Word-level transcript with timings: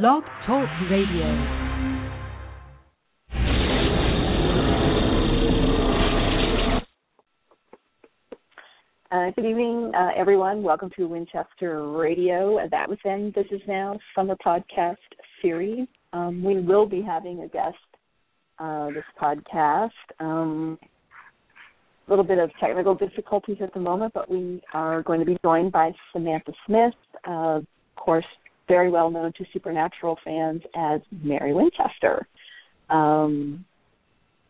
Blog 0.00 0.22
Talk 0.46 0.66
Radio. 0.90 1.26
Uh, 9.10 9.30
good 9.36 9.44
evening, 9.44 9.92
uh, 9.94 10.08
everyone. 10.16 10.62
Welcome 10.62 10.88
to 10.96 11.04
Winchester 11.04 11.90
Radio. 11.90 12.58
That 12.70 12.88
was 12.88 12.96
then. 13.04 13.34
This 13.36 13.44
is 13.50 13.60
now 13.68 13.98
summer 14.14 14.34
podcast 14.36 14.96
series. 15.42 15.86
Um, 16.14 16.42
we 16.42 16.58
will 16.62 16.86
be 16.86 17.02
having 17.02 17.42
a 17.42 17.48
guest 17.48 17.76
uh, 18.60 18.86
this 18.86 19.04
podcast. 19.20 19.90
Um, 20.20 20.78
a 22.08 22.10
little 22.10 22.24
bit 22.24 22.38
of 22.38 22.50
technical 22.58 22.94
difficulties 22.94 23.58
at 23.60 23.74
the 23.74 23.80
moment, 23.80 24.14
but 24.14 24.30
we 24.30 24.62
are 24.72 25.02
going 25.02 25.20
to 25.20 25.26
be 25.26 25.36
joined 25.44 25.70
by 25.70 25.92
Samantha 26.14 26.52
Smith, 26.64 26.94
uh, 27.28 27.58
of 27.58 27.66
course, 27.96 28.24
very 28.68 28.90
well 28.90 29.10
known 29.10 29.32
to 29.38 29.44
Supernatural 29.52 30.18
fans 30.24 30.62
as 30.76 31.00
Mary 31.10 31.52
Winchester. 31.52 32.26
Um, 32.90 33.64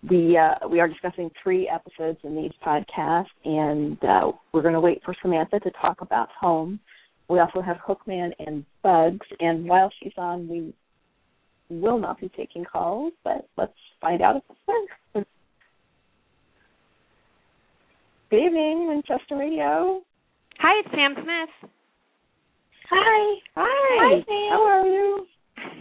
we 0.08 0.36
uh, 0.36 0.66
we 0.68 0.80
are 0.80 0.88
discussing 0.88 1.30
three 1.42 1.68
episodes 1.68 2.18
in 2.24 2.34
these 2.34 2.50
podcasts, 2.64 3.26
and 3.44 4.02
uh, 4.04 4.32
we're 4.52 4.62
going 4.62 4.74
to 4.74 4.80
wait 4.80 5.00
for 5.04 5.14
Samantha 5.22 5.60
to 5.60 5.70
talk 5.80 6.00
about 6.00 6.28
home. 6.38 6.80
We 7.28 7.38
also 7.38 7.60
have 7.60 7.76
Hookman 7.76 8.32
and 8.40 8.64
Bugs, 8.82 9.26
and 9.40 9.68
while 9.68 9.90
she's 10.00 10.12
on, 10.16 10.48
we 10.48 10.74
will 11.70 11.98
not 11.98 12.20
be 12.20 12.28
taking 12.36 12.64
calls, 12.64 13.12
but 13.24 13.48
let's 13.56 13.72
find 14.00 14.20
out 14.20 14.36
if 14.36 14.42
it's 14.50 14.58
her. 15.14 15.24
Good 18.30 18.46
evening, 18.46 18.88
Winchester 18.88 19.36
Radio. 19.36 20.02
Hi, 20.58 20.80
it's 20.80 20.90
Sam 20.94 21.14
Smith. 21.14 21.70
Hi. 22.90 23.38
Hi. 23.56 23.64
Hi, 24.00 24.24
Sam. 24.26 24.50
How 24.50 24.62
are 24.62 24.86
you? 24.86 25.26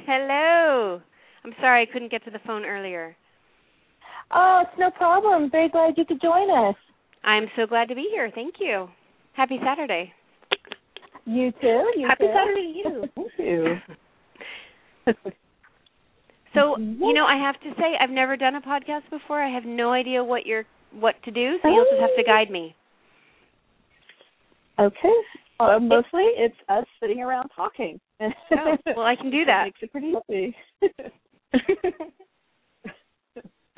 Hello. 0.05 1.01
I'm 1.43 1.53
sorry 1.59 1.87
I 1.87 1.91
couldn't 1.91 2.11
get 2.11 2.23
to 2.25 2.31
the 2.31 2.39
phone 2.45 2.65
earlier. 2.65 3.15
Oh, 4.33 4.63
it's 4.63 4.79
no 4.79 4.91
problem. 4.91 5.49
Very 5.51 5.69
glad 5.69 5.93
you 5.97 6.05
could 6.05 6.21
join 6.21 6.49
us. 6.49 6.75
I'm 7.23 7.47
so 7.55 7.65
glad 7.65 7.89
to 7.89 7.95
be 7.95 8.07
here. 8.11 8.31
Thank 8.33 8.55
you. 8.59 8.87
Happy 9.33 9.59
Saturday. 9.63 10.13
You 11.25 11.51
too. 11.61 11.91
You 11.97 12.07
Happy 12.07 12.25
too. 12.25 12.33
Saturday 12.33 12.73
to 12.73 12.89
you. 12.89 13.09
Thank 13.15 13.31
you. 13.37 15.31
So, 16.53 16.77
you 16.77 17.13
know, 17.13 17.23
I 17.23 17.37
have 17.37 17.55
to 17.61 17.69
say 17.79 17.95
I've 17.99 18.09
never 18.09 18.35
done 18.35 18.55
a 18.55 18.61
podcast 18.61 19.09
before. 19.09 19.41
I 19.41 19.49
have 19.49 19.63
no 19.63 19.93
idea 19.93 20.21
what 20.21 20.45
you're 20.45 20.65
what 20.91 21.15
to 21.23 21.31
do, 21.31 21.57
so 21.61 21.69
you'll 21.69 21.85
just 21.85 22.01
have 22.01 22.15
to 22.17 22.23
guide 22.23 22.51
me. 22.51 22.75
Okay. 24.77 25.13
Well, 25.67 25.79
mostly 25.79 26.23
it's 26.35 26.55
us 26.69 26.85
sitting 26.99 27.21
around 27.21 27.49
talking. 27.55 27.99
Oh, 28.19 28.27
well, 28.95 29.05
I 29.05 29.15
can 29.15 29.29
do 29.31 29.45
that. 29.45 29.65
Makes 29.65 29.79
it 29.83 29.91
pretty 29.91 30.13
easy. 30.29 30.55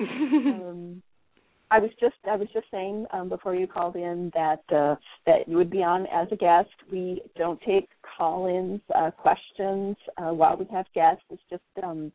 um, 0.00 1.02
I 1.70 1.78
was 1.78 1.90
just 2.00 2.14
I 2.30 2.36
was 2.36 2.48
just 2.52 2.66
saying 2.70 3.06
um, 3.12 3.28
before 3.28 3.54
you 3.54 3.66
called 3.66 3.96
in 3.96 4.30
that 4.34 4.62
uh, 4.74 4.96
that 5.26 5.48
you 5.48 5.56
would 5.56 5.70
be 5.70 5.82
on 5.82 6.06
as 6.12 6.28
a 6.30 6.36
guest. 6.36 6.70
We 6.90 7.20
don't 7.36 7.60
take 7.62 7.88
call-ins 8.16 8.80
uh, 8.94 9.10
questions 9.10 9.96
uh, 10.18 10.32
while 10.32 10.56
we 10.56 10.66
have 10.72 10.86
guests. 10.94 11.24
It's 11.30 11.42
just 11.50 11.62
um, 11.82 12.12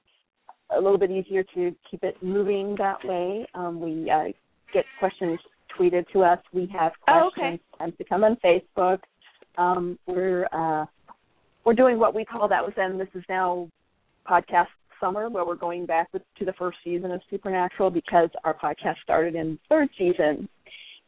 a 0.76 0.80
little 0.80 0.98
bit 0.98 1.12
easier 1.12 1.44
to 1.56 1.76
keep 1.90 2.04
it 2.04 2.16
moving 2.24 2.76
that 2.78 3.04
way. 3.04 3.46
Um, 3.54 3.80
we 3.80 4.10
uh, 4.10 4.26
get 4.74 4.86
questions 5.00 5.40
tweeted 5.78 6.06
to 6.14 6.24
us. 6.24 6.40
We 6.54 6.68
have 6.78 6.94
Oh, 7.08 7.30
questions 7.34 7.60
okay. 7.74 7.84
tend 7.84 7.98
to 7.98 8.04
come 8.06 8.24
on 8.24 8.38
Facebook. 8.44 9.00
Um, 9.60 10.00
we're 10.08 10.48
uh, 10.54 10.86
we're 11.66 11.74
doing 11.74 12.00
what 12.00 12.16
we 12.16 12.24
call 12.24 12.48
that 12.48 12.64
was 12.64 12.74
then. 12.78 12.98
This 12.98 13.10
is 13.14 13.24
now 13.28 13.68
podcast 14.28 14.68
summer, 15.02 15.30
where 15.30 15.46
we're 15.46 15.56
going 15.56 15.86
back 15.86 16.12
to 16.12 16.46
the 16.46 16.54
first 16.54 16.78
season 16.84 17.12
of 17.12 17.22
Supernatural 17.30 17.90
because 17.90 18.30
our 18.46 18.54
podcast 18.54 18.96
started 19.04 19.36
in 19.36 19.60
third 19.68 19.90
season, 19.98 20.48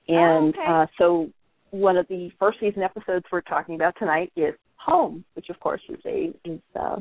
and 0.10 0.54
okay. 0.54 0.66
uh, 0.68 0.86
so 0.98 1.30
one 1.72 1.96
of 1.96 2.06
the 2.10 2.30
first 2.38 2.60
season 2.60 2.84
episodes 2.84 3.26
we're 3.32 3.42
talking 3.42 3.76
about 3.76 3.96
tonight 3.98 4.32
is 4.36 4.54
Home, 4.76 5.24
which 5.36 5.50
of 5.50 5.60
course 5.60 5.82
is 5.88 6.00
a 6.06 6.34
is 6.44 6.60
uh, 6.78 6.98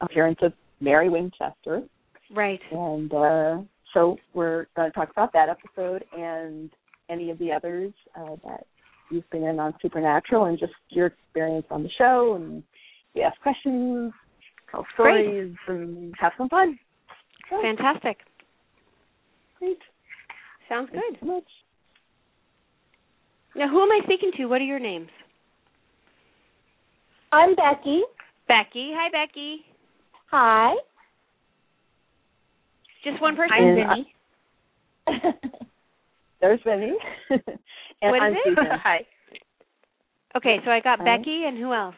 appearance 0.00 0.38
of 0.42 0.52
Mary 0.80 1.08
Winchester. 1.08 1.82
Right. 2.30 2.60
And 2.70 3.12
uh, 3.12 3.58
so 3.92 4.16
we're 4.32 4.66
going 4.76 4.90
to 4.90 4.94
talk 4.94 5.10
about 5.10 5.32
that 5.32 5.48
episode 5.48 6.04
and 6.16 6.70
any 7.08 7.30
of 7.30 7.38
the 7.38 7.50
others 7.50 7.92
uh, 8.16 8.36
that 8.44 8.66
you've 9.10 9.28
been 9.30 9.44
in 9.44 9.58
on 9.58 9.74
Supernatural 9.80 10.46
and 10.46 10.58
just 10.58 10.72
your 10.90 11.06
experience 11.06 11.66
on 11.70 11.82
the 11.82 11.90
show. 11.96 12.34
And 12.36 12.62
we 13.14 13.22
ask 13.22 13.40
questions, 13.40 14.12
tell 14.70 14.86
Great. 14.96 15.24
stories, 15.24 15.54
and 15.68 16.14
have 16.18 16.32
some 16.38 16.48
fun. 16.48 16.78
So, 17.50 17.60
Fantastic. 17.62 18.18
great. 19.58 19.78
Sounds 20.68 20.88
Thanks 20.90 21.06
good. 21.10 21.18
so 21.20 21.26
much. 21.26 21.44
Now, 23.56 23.68
who 23.68 23.80
am 23.82 23.90
I 23.90 24.00
speaking 24.04 24.32
to? 24.38 24.46
What 24.46 24.60
are 24.60 24.64
your 24.64 24.80
names? 24.80 25.10
I'm 27.30 27.54
Becky. 27.54 28.02
Becky. 28.48 28.92
Hi, 28.94 29.10
Becky. 29.10 29.58
Hi. 30.30 30.74
Just 33.04 33.20
one 33.20 33.36
person. 33.36 33.52
I'm 33.52 33.74
Vinny. 33.74 34.12
There's 36.40 36.60
Vinny. 36.64 36.92
and 38.04 38.10
What 38.12 38.30
is 38.30 38.36
it? 38.36 38.42
Susan. 38.44 38.64
Hi, 38.84 38.98
Okay, 40.36 40.56
so 40.64 40.70
I 40.70 40.80
got 40.80 40.98
Hi. 41.00 41.16
Becky 41.16 41.44
and 41.46 41.56
who 41.58 41.72
else? 41.72 41.94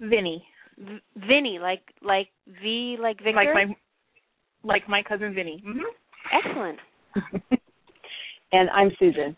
Vinny. 0.00 0.44
V- 0.78 1.00
Vinny, 1.16 1.58
like 1.60 1.82
like 2.02 2.28
V, 2.62 2.96
like 3.00 3.18
Victor. 3.18 3.32
Like 3.34 3.54
my 3.68 3.74
like 4.64 4.88
my 4.88 5.02
cousin 5.02 5.34
Vinny. 5.34 5.62
hmm 5.64 5.80
Excellent. 6.32 6.78
and 8.52 8.70
I'm 8.70 8.90
Susan. 8.98 9.36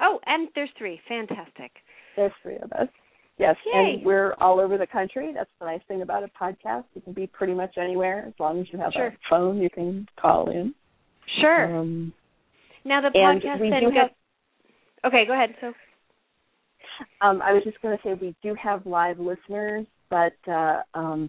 Oh, 0.00 0.18
and 0.26 0.48
there's 0.54 0.70
three. 0.78 1.00
Fantastic. 1.08 1.70
There's 2.16 2.32
three 2.42 2.56
of 2.56 2.72
us. 2.72 2.88
Yes, 3.38 3.56
Yay. 3.72 3.94
and 3.96 4.04
we're 4.04 4.34
all 4.40 4.60
over 4.60 4.76
the 4.76 4.86
country. 4.86 5.32
That's 5.34 5.50
the 5.60 5.66
nice 5.66 5.80
thing 5.88 6.02
about 6.02 6.22
a 6.24 6.28
podcast. 6.40 6.84
You 6.94 7.00
can 7.02 7.12
be 7.12 7.26
pretty 7.26 7.54
much 7.54 7.74
anywhere 7.78 8.24
as 8.26 8.34
long 8.38 8.60
as 8.60 8.66
you 8.72 8.78
have 8.78 8.92
Sure. 8.92 9.06
a 9.08 9.16
phone. 9.30 9.58
You 9.58 9.70
can 9.70 10.06
call 10.20 10.50
in. 10.50 10.74
Sure. 11.40 11.76
Um, 11.76 12.12
now 12.84 13.00
the 13.00 13.10
and 13.14 13.40
podcast 13.42 13.60
we 13.60 13.70
then 13.70 13.80
do 13.84 13.90
goes. 13.90 14.10
Okay, 15.04 15.24
go 15.26 15.32
ahead. 15.32 15.50
So. 15.60 15.72
um, 17.20 17.42
I 17.42 17.52
was 17.52 17.62
just 17.64 17.80
going 17.82 17.96
to 17.96 18.02
say 18.02 18.14
we 18.14 18.34
do 18.42 18.54
have 18.62 18.86
live 18.86 19.18
listeners, 19.18 19.86
but 20.10 20.34
uh, 20.48 20.82
um, 20.94 21.28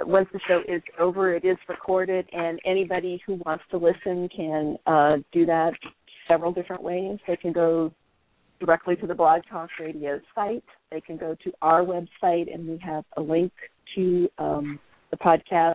once 0.00 0.28
the 0.32 0.40
show 0.48 0.62
is 0.66 0.82
over, 0.98 1.34
it 1.34 1.44
is 1.44 1.58
recorded, 1.68 2.26
and 2.32 2.58
anybody 2.64 3.20
who 3.26 3.40
wants 3.44 3.64
to 3.70 3.76
listen 3.76 4.28
can 4.34 4.76
uh, 4.86 5.16
do 5.32 5.44
that 5.46 5.72
several 6.28 6.52
different 6.52 6.82
ways. 6.82 7.18
They 7.26 7.36
can 7.36 7.52
go 7.52 7.92
directly 8.60 8.96
to 8.96 9.06
the 9.06 9.14
Blog 9.14 9.42
Talk 9.50 9.68
Radio 9.78 10.20
site. 10.34 10.64
They 10.90 11.00
can 11.00 11.16
go 11.16 11.36
to 11.44 11.52
our 11.60 11.82
website, 11.82 12.52
and 12.52 12.66
we 12.66 12.78
have 12.78 13.04
a 13.16 13.20
link 13.20 13.52
to 13.96 14.28
um, 14.38 14.78
the 15.10 15.16
podcast. 15.18 15.74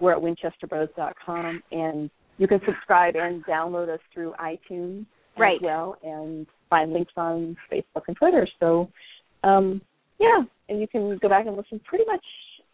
We're 0.00 0.12
at 0.12 0.22
winchesterbros.com, 0.22 1.62
and 1.72 2.10
you 2.36 2.46
can 2.46 2.60
subscribe 2.64 3.16
and 3.16 3.44
download 3.46 3.88
us 3.92 4.00
through 4.14 4.34
iTunes 4.40 5.06
Right. 5.40 5.56
as 5.56 5.62
well, 5.62 5.96
and 6.02 6.46
find 6.70 6.92
links 6.92 7.12
on 7.16 7.56
Facebook 7.72 8.02
and 8.08 8.16
Twitter. 8.16 8.46
So, 8.60 8.88
um, 9.44 9.80
yeah, 10.18 10.40
and 10.68 10.80
you 10.80 10.86
can 10.88 11.18
go 11.18 11.28
back 11.28 11.46
and 11.46 11.56
listen 11.56 11.80
pretty 11.84 12.04
much 12.06 12.24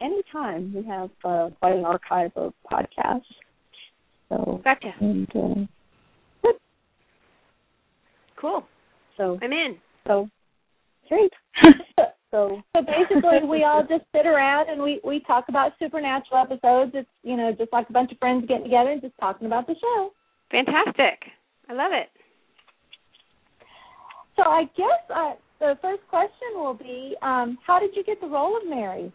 any 0.00 0.22
time. 0.32 0.72
We 0.74 0.84
have 0.86 1.10
uh, 1.24 1.50
quite 1.60 1.76
an 1.76 1.84
archive 1.84 2.32
of 2.36 2.52
podcasts. 2.70 3.22
So, 4.30 4.60
Gotcha. 4.64 4.92
and 5.00 5.28
uh, 5.36 6.50
Cool. 8.36 8.66
so 9.16 9.38
I'm 9.42 9.52
in. 9.52 9.76
so 10.06 10.28
great. 11.08 11.32
so 12.30 12.62
so 12.74 12.82
basically, 12.82 13.48
we 13.48 13.64
all 13.64 13.82
just 13.88 14.04
sit 14.14 14.26
around 14.26 14.68
and 14.68 14.82
we 14.82 15.00
we 15.04 15.20
talk 15.20 15.46
about 15.48 15.72
supernatural 15.78 16.42
episodes. 16.42 16.90
It's 16.94 17.08
you 17.22 17.36
know 17.36 17.52
just 17.56 17.72
like 17.72 17.88
a 17.88 17.92
bunch 17.92 18.12
of 18.12 18.18
friends 18.18 18.44
getting 18.46 18.64
together 18.64 18.90
and 18.90 19.00
just 19.00 19.14
talking 19.18 19.46
about 19.46 19.66
the 19.66 19.74
show. 19.80 20.10
Fantastic. 20.50 21.24
I 21.70 21.72
love 21.72 21.92
it. 21.92 22.08
So 24.36 24.42
I 24.42 24.64
guess 24.76 25.10
uh, 25.14 25.32
the 25.60 25.74
first 25.80 26.02
question 26.08 26.54
will 26.54 26.74
be, 26.74 27.14
um, 27.22 27.58
how 27.66 27.78
did 27.78 27.90
you 27.94 28.04
get 28.04 28.20
the 28.20 28.26
role 28.26 28.56
of 28.56 28.68
Mary? 28.68 29.12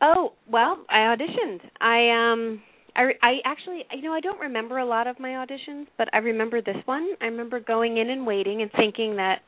Oh 0.00 0.32
well, 0.50 0.78
I 0.88 1.14
auditioned. 1.16 1.60
I 1.80 2.32
um, 2.32 2.62
I 2.94 3.10
I 3.20 3.32
actually, 3.44 3.84
you 3.94 4.02
know, 4.02 4.12
I 4.12 4.20
don't 4.20 4.38
remember 4.38 4.78
a 4.78 4.86
lot 4.86 5.08
of 5.08 5.18
my 5.18 5.30
auditions, 5.30 5.86
but 5.96 6.08
I 6.12 6.18
remember 6.18 6.62
this 6.62 6.76
one. 6.84 7.14
I 7.20 7.24
remember 7.26 7.58
going 7.58 7.96
in 7.96 8.08
and 8.10 8.24
waiting 8.24 8.62
and 8.62 8.70
thinking 8.76 9.16
that 9.16 9.40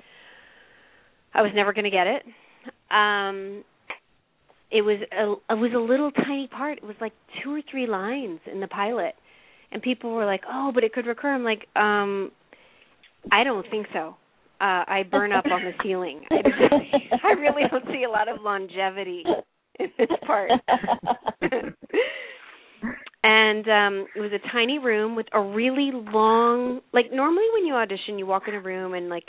I 1.34 1.42
was 1.42 1.52
never 1.54 1.72
going 1.72 1.84
to 1.84 1.90
get 1.90 2.06
it. 2.08 2.22
Um, 2.90 3.64
it 4.72 4.82
was 4.82 4.98
a 5.12 5.54
it 5.54 5.58
was 5.58 5.72
a 5.74 5.78
little 5.78 6.10
tiny 6.10 6.48
part. 6.48 6.78
It 6.78 6.84
was 6.84 6.96
like 7.00 7.12
two 7.42 7.54
or 7.54 7.60
three 7.70 7.86
lines 7.86 8.40
in 8.50 8.60
the 8.60 8.68
pilot, 8.68 9.14
and 9.70 9.80
people 9.80 10.12
were 10.12 10.26
like, 10.26 10.42
"Oh, 10.48 10.72
but 10.74 10.82
it 10.82 10.92
could 10.92 11.06
recur." 11.06 11.32
I'm 11.32 11.44
like, 11.44 11.66
um, 11.76 12.32
I 13.30 13.44
don't 13.44 13.66
think 13.70 13.86
so. 13.92 14.16
Uh, 14.60 14.84
I 14.86 15.04
burn 15.10 15.32
up 15.32 15.46
on 15.46 15.62
the 15.64 15.72
ceiling. 15.82 16.20
I, 16.30 17.32
really 17.32 17.62
don't 17.70 17.84
see 17.86 18.04
a 18.06 18.10
lot 18.10 18.28
of 18.28 18.42
longevity 18.42 19.24
in 19.78 19.88
this 19.98 20.08
part. 20.26 20.50
and 23.22 23.68
um 23.68 24.06
it 24.16 24.20
was 24.20 24.32
a 24.32 24.52
tiny 24.52 24.78
room 24.78 25.14
with 25.14 25.26
a 25.32 25.40
really 25.40 25.90
long 25.92 26.80
like 26.92 27.06
normally 27.12 27.44
when 27.54 27.66
you 27.66 27.74
audition 27.74 28.18
you 28.18 28.26
walk 28.26 28.44
in 28.48 28.54
a 28.54 28.60
room 28.60 28.94
and 28.94 29.08
like 29.08 29.24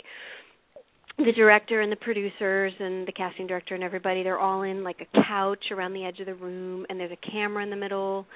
the 1.18 1.32
director 1.36 1.82
and 1.82 1.92
the 1.92 1.96
producers 1.96 2.72
and 2.78 3.06
the 3.06 3.12
casting 3.12 3.46
director 3.46 3.74
and 3.74 3.84
everybody 3.84 4.22
they're 4.22 4.38
all 4.38 4.62
in 4.62 4.82
like 4.82 4.96
a 5.00 5.22
couch 5.28 5.64
around 5.70 5.92
the 5.92 6.04
edge 6.04 6.20
of 6.20 6.26
the 6.26 6.34
room 6.34 6.86
and 6.88 6.98
there's 6.98 7.12
a 7.12 7.30
camera 7.30 7.62
in 7.62 7.68
the 7.68 7.76
middle 7.76 8.26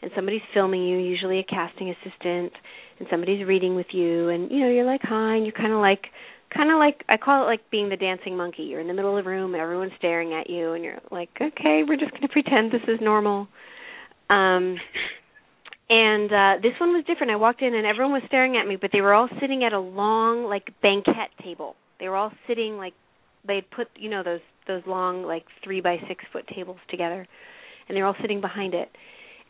and 0.00 0.10
somebody's 0.14 0.40
filming 0.54 0.82
you 0.82 0.98
usually 0.98 1.38
a 1.38 1.44
casting 1.44 1.90
assistant 1.90 2.52
and 2.98 3.08
somebody's 3.10 3.46
reading 3.46 3.74
with 3.74 3.86
you 3.92 4.30
and 4.30 4.50
you 4.50 4.60
know 4.60 4.70
you're 4.70 4.86
like 4.86 5.00
hi 5.02 5.36
and 5.36 5.44
you're 5.44 5.52
kind 5.52 5.72
of 5.72 5.80
like 5.80 6.04
kind 6.54 6.70
of 6.70 6.78
like 6.78 7.04
I 7.08 7.16
call 7.16 7.44
it 7.44 7.46
like 7.46 7.70
being 7.70 7.88
the 7.88 7.96
dancing 7.96 8.36
monkey 8.36 8.62
you're 8.62 8.80
in 8.80 8.88
the 8.88 8.94
middle 8.94 9.16
of 9.16 9.24
the 9.24 9.28
room 9.28 9.54
everyone's 9.54 9.92
staring 9.98 10.32
at 10.32 10.48
you 10.48 10.72
and 10.72 10.84
you're 10.84 11.00
like 11.10 11.30
okay 11.40 11.82
we're 11.86 11.96
just 11.96 12.12
going 12.12 12.22
to 12.22 12.28
pretend 12.28 12.70
this 12.70 12.82
is 12.88 13.00
normal 13.00 13.48
um 14.30 14.76
and 15.88 16.32
uh 16.32 16.62
this 16.62 16.72
one 16.80 16.90
was 16.90 17.04
different. 17.06 17.30
I 17.30 17.36
walked 17.36 17.62
in 17.62 17.74
and 17.74 17.86
everyone 17.86 18.12
was 18.12 18.22
staring 18.26 18.56
at 18.56 18.66
me, 18.66 18.76
but 18.80 18.90
they 18.92 19.00
were 19.00 19.12
all 19.12 19.28
sitting 19.40 19.64
at 19.64 19.72
a 19.72 19.78
long 19.78 20.44
like 20.44 20.72
banquet 20.82 21.30
table. 21.42 21.76
They 22.00 22.08
were 22.08 22.16
all 22.16 22.32
sitting 22.48 22.76
like 22.76 22.94
they'd 23.46 23.70
put 23.70 23.88
you 23.96 24.08
know 24.08 24.22
those 24.22 24.40
those 24.66 24.82
long 24.86 25.24
like 25.24 25.44
three 25.62 25.80
by 25.80 25.96
six 26.08 26.24
foot 26.32 26.46
tables 26.54 26.78
together 26.90 27.26
and 27.88 27.96
they're 27.96 28.06
all 28.06 28.16
sitting 28.20 28.40
behind 28.40 28.74
it. 28.74 28.88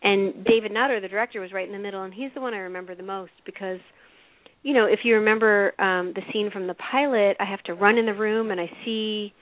And 0.02 0.44
David 0.44 0.72
Nutter, 0.72 1.00
the 1.00 1.08
director, 1.08 1.40
was 1.40 1.52
right 1.52 1.66
in 1.66 1.72
the 1.72 1.78
middle 1.78 2.02
and 2.02 2.12
he's 2.12 2.30
the 2.34 2.40
one 2.40 2.52
I 2.52 2.58
remember 2.58 2.94
the 2.94 3.04
most 3.04 3.32
because 3.46 3.78
you 4.64 4.74
know, 4.74 4.86
if 4.86 5.00
you 5.04 5.14
remember 5.14 5.72
um 5.78 6.12
the 6.14 6.22
scene 6.32 6.50
from 6.50 6.66
the 6.66 6.74
pilot, 6.74 7.36
I 7.38 7.44
have 7.44 7.62
to 7.64 7.74
run 7.74 7.98
in 7.98 8.06
the 8.06 8.14
room 8.14 8.50
and 8.50 8.60
I 8.60 8.68
see 8.84 9.32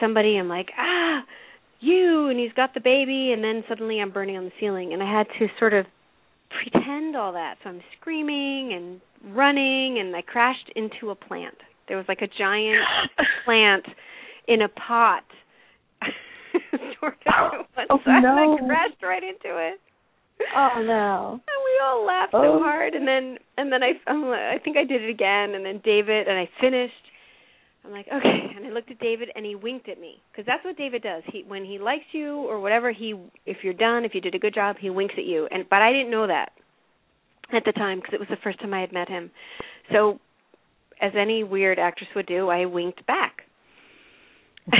somebody 0.00 0.36
I'm 0.36 0.48
like, 0.48 0.68
"Ah, 0.76 1.22
you 1.80 2.28
and 2.28 2.38
he's 2.38 2.52
got 2.52 2.74
the 2.74 2.80
baby 2.80 3.32
and 3.32 3.42
then 3.42 3.64
suddenly 3.68 4.00
I'm 4.00 4.10
burning 4.10 4.36
on 4.36 4.44
the 4.44 4.52
ceiling 4.60 4.92
and 4.92 5.02
I 5.02 5.10
had 5.10 5.26
to 5.38 5.46
sort 5.58 5.72
of 5.72 5.86
pretend 6.50 7.16
all 7.16 7.32
that. 7.32 7.56
So 7.62 7.70
I'm 7.70 7.80
screaming 8.00 8.72
and 8.72 9.34
running 9.34 9.98
and 9.98 10.14
I 10.14 10.22
crashed 10.22 10.70
into 10.74 11.10
a 11.10 11.14
plant. 11.14 11.56
There 11.86 11.96
was 11.96 12.06
like 12.08 12.20
a 12.20 12.28
giant 12.28 12.84
plant 13.44 13.86
in 14.46 14.62
a 14.62 14.68
pot. 14.68 15.24
sort 17.00 17.16
of 17.26 17.66
one 17.74 17.86
oh, 17.90 17.98
side 18.04 18.22
no. 18.22 18.56
and 18.58 18.64
I 18.64 18.66
crashed 18.66 19.02
right 19.02 19.22
into 19.22 19.56
it. 19.56 19.80
Oh 20.56 20.82
no. 20.84 21.32
And 21.32 21.60
we 21.64 21.80
all 21.84 22.06
laughed 22.06 22.34
Oh. 22.34 22.58
so 22.58 22.62
hard 22.62 22.94
and 22.94 23.06
then 23.06 23.38
and 23.56 23.72
then 23.72 23.82
I 23.82 23.92
I 24.08 24.58
think 24.62 24.76
I 24.76 24.84
did 24.84 25.02
it 25.02 25.10
again 25.10 25.54
and 25.54 25.64
then 25.64 25.80
David 25.84 26.28
and 26.28 26.38
I 26.38 26.48
finished 26.60 26.94
I'm 27.84 27.92
like, 27.92 28.06
okay, 28.08 28.52
and 28.56 28.66
I 28.66 28.70
looked 28.70 28.90
at 28.90 28.98
David, 28.98 29.30
and 29.34 29.46
he 29.46 29.54
winked 29.54 29.88
at 29.88 29.98
me 29.98 30.20
because 30.30 30.44
that's 30.44 30.62
what 30.64 30.76
David 30.76 31.02
does. 31.02 31.22
He 31.32 31.44
when 31.46 31.64
he 31.64 31.78
likes 31.78 32.04
you 32.12 32.34
or 32.34 32.60
whatever, 32.60 32.92
he 32.92 33.14
if 33.46 33.58
you're 33.62 33.72
done, 33.72 34.04
if 34.04 34.14
you 34.14 34.20
did 34.20 34.34
a 34.34 34.38
good 34.38 34.52
job, 34.54 34.76
he 34.78 34.90
winks 34.90 35.14
at 35.16 35.24
you. 35.24 35.48
And 35.50 35.64
but 35.70 35.80
I 35.80 35.90
didn't 35.92 36.10
know 36.10 36.26
that 36.26 36.50
at 37.52 37.62
the 37.64 37.72
time 37.72 37.98
because 38.00 38.12
it 38.12 38.20
was 38.20 38.28
the 38.28 38.36
first 38.42 38.60
time 38.60 38.74
I 38.74 38.80
had 38.80 38.92
met 38.92 39.08
him. 39.08 39.30
So, 39.90 40.18
as 41.00 41.12
any 41.18 41.44
weird 41.44 41.78
actress 41.78 42.10
would 42.14 42.26
do, 42.26 42.48
I 42.50 42.66
winked 42.66 43.06
back. 43.06 43.42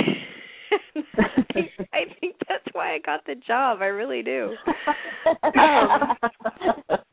I 1.92 2.14
think 2.20 2.36
that's 2.48 2.64
why 2.72 2.94
I 2.94 2.98
got 2.98 3.24
the 3.26 3.34
job. 3.46 3.78
I 3.80 3.86
really 3.86 4.22
do. 4.22 4.54
Um, 5.42 6.16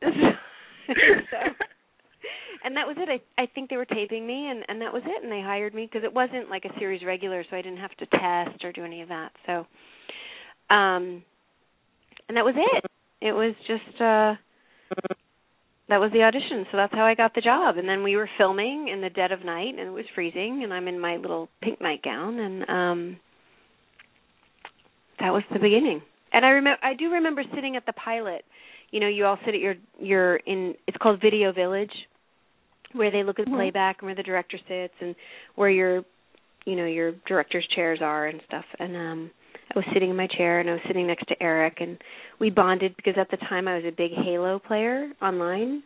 so, 0.00 1.38
and 2.64 2.76
that 2.76 2.86
was 2.86 2.96
it. 2.98 3.08
I 3.08 3.42
I 3.42 3.46
think 3.54 3.68
they 3.68 3.76
were 3.76 3.84
taping 3.84 4.26
me, 4.26 4.48
and 4.50 4.64
and 4.68 4.80
that 4.80 4.92
was 4.92 5.02
it. 5.04 5.22
And 5.22 5.30
they 5.30 5.40
hired 5.40 5.74
me 5.74 5.88
because 5.90 6.04
it 6.04 6.12
wasn't 6.12 6.48
like 6.48 6.64
a 6.64 6.78
series 6.78 7.04
regular, 7.04 7.44
so 7.48 7.56
I 7.56 7.62
didn't 7.62 7.78
have 7.78 7.94
to 7.96 8.06
test 8.06 8.64
or 8.64 8.72
do 8.72 8.84
any 8.84 9.02
of 9.02 9.08
that. 9.08 9.32
So, 9.46 9.66
um, 10.74 11.22
and 12.28 12.36
that 12.36 12.44
was 12.44 12.54
it. 12.56 12.84
It 13.20 13.32
was 13.32 13.54
just 13.66 14.00
uh 14.00 14.34
that 15.88 16.00
was 16.00 16.10
the 16.12 16.22
audition. 16.22 16.66
So 16.70 16.76
that's 16.76 16.92
how 16.94 17.04
I 17.04 17.14
got 17.14 17.34
the 17.34 17.40
job. 17.40 17.76
And 17.76 17.88
then 17.88 18.02
we 18.02 18.16
were 18.16 18.28
filming 18.38 18.88
in 18.88 19.00
the 19.00 19.10
dead 19.10 19.30
of 19.32 19.44
night, 19.44 19.74
and 19.78 19.88
it 19.88 19.92
was 19.92 20.04
freezing, 20.14 20.62
and 20.64 20.72
I'm 20.72 20.88
in 20.88 20.98
my 20.98 21.16
little 21.16 21.48
pink 21.62 21.80
nightgown, 21.80 22.38
and 22.38 22.68
um 22.68 23.16
that 25.20 25.32
was 25.32 25.42
the 25.52 25.58
beginning. 25.58 26.02
And 26.32 26.44
I 26.44 26.50
remember 26.50 26.78
I 26.82 26.94
do 26.94 27.10
remember 27.10 27.42
sitting 27.54 27.76
at 27.76 27.86
the 27.86 27.92
pilot. 27.92 28.44
You 28.90 29.00
know, 29.00 29.08
you 29.08 29.24
all 29.26 29.38
sit 29.44 29.54
at 29.54 29.60
your 29.60 29.74
your 30.00 30.36
in 30.36 30.74
it's 30.86 30.96
called 30.98 31.20
Video 31.20 31.52
Village 31.52 31.92
where 32.92 33.10
they 33.10 33.22
look 33.24 33.38
at 33.38 33.46
Mhm. 33.46 33.54
playback 33.54 33.96
and 34.00 34.06
where 34.06 34.14
the 34.14 34.22
director 34.22 34.58
sits 34.68 34.94
and 35.00 35.14
where 35.54 35.70
your 35.70 36.04
you 36.64 36.74
know, 36.74 36.86
your 36.86 37.12
director's 37.26 37.66
chairs 37.68 38.00
are 38.02 38.26
and 38.26 38.40
stuff. 38.46 38.64
And 38.78 38.96
um 38.96 39.30
I 39.74 39.78
was 39.78 39.84
sitting 39.92 40.10
in 40.10 40.16
my 40.16 40.26
chair 40.28 40.60
and 40.60 40.68
I 40.70 40.74
was 40.74 40.82
sitting 40.86 41.06
next 41.06 41.26
to 41.28 41.42
Eric 41.42 41.80
and 41.80 41.98
we 42.38 42.50
bonded 42.50 42.96
because 42.96 43.14
at 43.18 43.30
the 43.30 43.36
time 43.48 43.66
I 43.68 43.76
was 43.76 43.84
a 43.84 43.90
big 43.90 44.12
Halo 44.12 44.58
player 44.58 45.10
online 45.22 45.82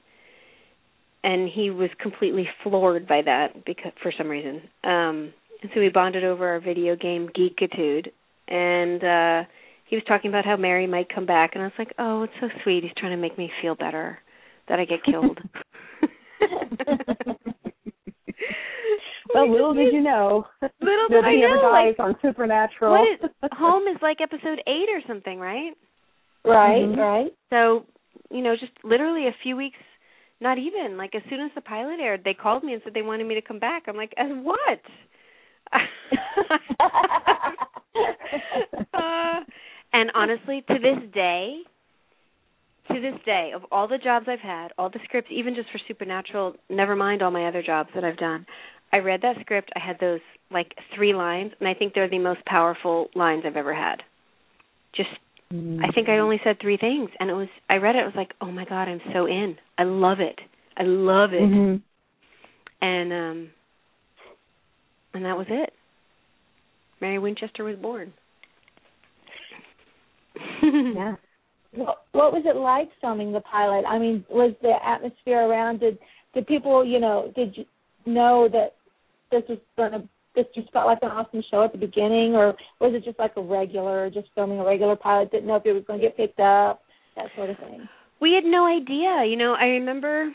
and 1.23 1.49
he 1.49 1.71
was 1.71 1.91
completely 1.99 2.49
floored 2.62 3.06
by 3.06 3.23
that 3.23 3.65
because 3.65 3.93
for 4.03 4.12
some 4.12 4.29
reason. 4.29 4.62
Um 4.85 5.33
and 5.62 5.71
so 5.75 5.81
we 5.81 5.91
bonded 5.91 6.25
over 6.25 6.49
our 6.49 6.61
video 6.61 6.97
game 6.97 7.29
geekitude 7.29 8.11
and 8.50 9.05
uh 9.05 9.44
he 9.87 9.97
was 9.97 10.05
talking 10.06 10.31
about 10.31 10.44
how 10.44 10.56
Mary 10.56 10.87
might 10.87 11.12
come 11.12 11.26
back 11.26 11.52
and 11.55 11.62
I 11.62 11.67
was 11.67 11.73
like, 11.79 11.93
"Oh, 11.99 12.23
it's 12.23 12.32
so 12.41 12.49
sweet. 12.62 12.85
He's 12.85 12.93
trying 12.97 13.11
to 13.11 13.17
make 13.17 13.37
me 13.37 13.50
feel 13.61 13.75
better 13.75 14.19
that 14.69 14.79
I 14.79 14.85
get 14.85 15.02
killed." 15.05 15.38
well, 19.35 19.50
little 19.50 19.75
did 19.75 19.93
you 19.93 20.00
know. 20.00 20.47
Little 20.81 21.08
did 21.08 21.25
I 21.25 21.35
Nobody 21.35 21.43
ever 21.44 21.56
know, 21.56 21.73
dies 21.73 21.94
like, 21.99 22.06
on 22.06 22.17
Supernatural. 22.23 22.93
What 22.93 23.08
is 23.08 23.31
home 23.52 23.88
is 23.88 23.97
like 24.02 24.19
episode 24.20 24.61
8 24.67 24.70
or 24.91 25.00
something, 25.08 25.38
right? 25.41 25.73
right, 26.44 26.82
Mhm. 26.82 26.97
right. 26.97 27.32
So, 27.50 27.85
you 28.31 28.43
know, 28.43 28.55
just 28.56 28.73
literally 28.85 29.26
a 29.26 29.35
few 29.43 29.56
weeks 29.56 29.79
not 30.41 30.56
even 30.58 30.97
like 30.97 31.14
as 31.14 31.23
soon 31.29 31.41
as 31.41 31.50
the 31.55 31.61
pilot 31.61 32.00
aired, 32.00 32.23
they 32.25 32.35
called 32.35 32.64
me 32.64 32.73
and 32.73 32.82
said 32.82 32.94
they 32.94 33.02
wanted 33.02 33.26
me 33.26 33.35
to 33.35 33.43
come 33.43 33.58
back. 33.58 33.85
I'm 33.87 33.97
like, 33.97 34.14
"As 34.17 34.31
what?" 34.31 34.81
uh, 38.95 39.41
and 39.93 40.11
honestly, 40.15 40.63
to 40.69 40.75
this 40.75 41.13
day, 41.13 41.59
to 42.89 43.01
this 43.01 43.21
day, 43.25 43.53
of 43.55 43.63
all 43.71 43.89
the 43.89 43.99
jobs 43.99 44.27
I've 44.29 44.41
had, 44.41 44.69
all 44.79 44.91
the 44.91 45.01
scripts, 45.05 45.31
even 45.33 45.55
just 45.55 45.71
for 45.71 45.81
Supernatural, 45.87 46.55
never 46.69 46.97
mind 46.97 47.23
all 47.23 47.31
my 47.31 47.47
other 47.47 47.63
jobs 47.63 47.91
that 47.95 48.05
I've 48.05 48.17
done, 48.17 48.47
I 48.93 48.99
read 48.99 49.23
that 49.23 49.37
script. 49.41 49.71
I 49.77 49.85
had 49.85 49.99
those 50.01 50.21
like 50.51 50.73
three 50.97 51.15
lines, 51.15 51.53
and 51.61 51.69
I 51.69 51.75
think 51.75 51.95
they're 51.95 52.11
the 52.11 52.19
most 52.19 52.45
powerful 52.45 53.09
lines 53.15 53.45
I've 53.47 53.57
ever 53.57 53.75
had. 53.75 54.03
Just, 54.97 55.11
I 55.53 55.93
think 55.93 56.09
I 56.09 56.19
only 56.19 56.41
said 56.43 56.57
three 56.61 56.76
things, 56.76 57.11
and 57.21 57.31
it 57.31 57.35
was. 57.35 57.49
I 57.69 57.76
read 57.76 57.95
it. 57.95 58.00
I 58.00 58.05
was 58.05 58.14
like, 58.17 58.33
oh 58.41 58.50
my 58.50 58.64
god, 58.64 58.88
I'm 58.88 59.00
so 59.12 59.26
in. 59.26 59.57
I 59.79 59.85
love 59.85 60.19
it. 60.21 60.41
I 60.76 60.83
love 60.83 61.33
it. 61.33 61.43
Mhm. 61.43 61.83
And 62.83 63.12
um, 63.12 63.50
and 65.14 65.25
that 65.25 65.37
was 65.37 65.47
it. 65.49 65.73
Mary 67.00 67.19
Winchester 67.19 67.64
was 67.64 67.76
born. 67.76 68.12
Yeah. 70.62 71.16
What, 71.73 72.02
what 72.12 72.33
was 72.33 72.42
it 72.47 72.57
like 72.57 72.88
filming 73.00 73.33
the 73.33 73.40
pilot? 73.40 73.85
I 73.87 73.99
mean, 73.99 74.25
was 74.28 74.54
the 74.61 74.75
atmosphere 74.85 75.40
around? 75.49 75.80
Did 75.80 75.99
did 76.35 76.47
people, 76.47 76.85
you 76.85 76.99
know, 76.99 77.33
did 77.37 77.57
you 77.57 77.64
know 78.07 78.49
that 78.50 78.75
this 79.30 79.42
was 79.49 79.59
gonna 79.76 80.09
this 80.35 80.47
just 80.54 80.71
felt 80.73 80.87
like 80.87 80.99
an 81.02 81.11
awesome 81.11 81.42
show 81.50 81.64
at 81.64 81.73
the 81.73 81.78
beginning, 81.78 82.35
or 82.35 82.54
was 82.80 82.95
it 82.95 83.04
just 83.04 83.19
like 83.19 83.33
a 83.37 83.42
regular, 83.42 84.11
just 84.11 84.28
filming 84.35 84.59
a 84.61 84.64
regular 84.64 84.97
pilot? 84.97 85.30
Didn't 85.30 85.47
know 85.47 85.57
if 85.57 85.66
it 85.66 85.73
was 85.73 85.85
going 85.87 86.00
to 86.00 86.07
get 86.07 86.16
picked 86.16 86.40
up, 86.40 86.83
that 87.16 87.26
sort 87.37 87.50
of 87.50 87.59
thing. 87.59 87.88
We 88.21 88.33
had 88.33 88.45
no 88.45 88.66
idea. 88.66 89.25
You 89.28 89.37
know, 89.37 89.54
I 89.54 89.66
remember 89.66 90.30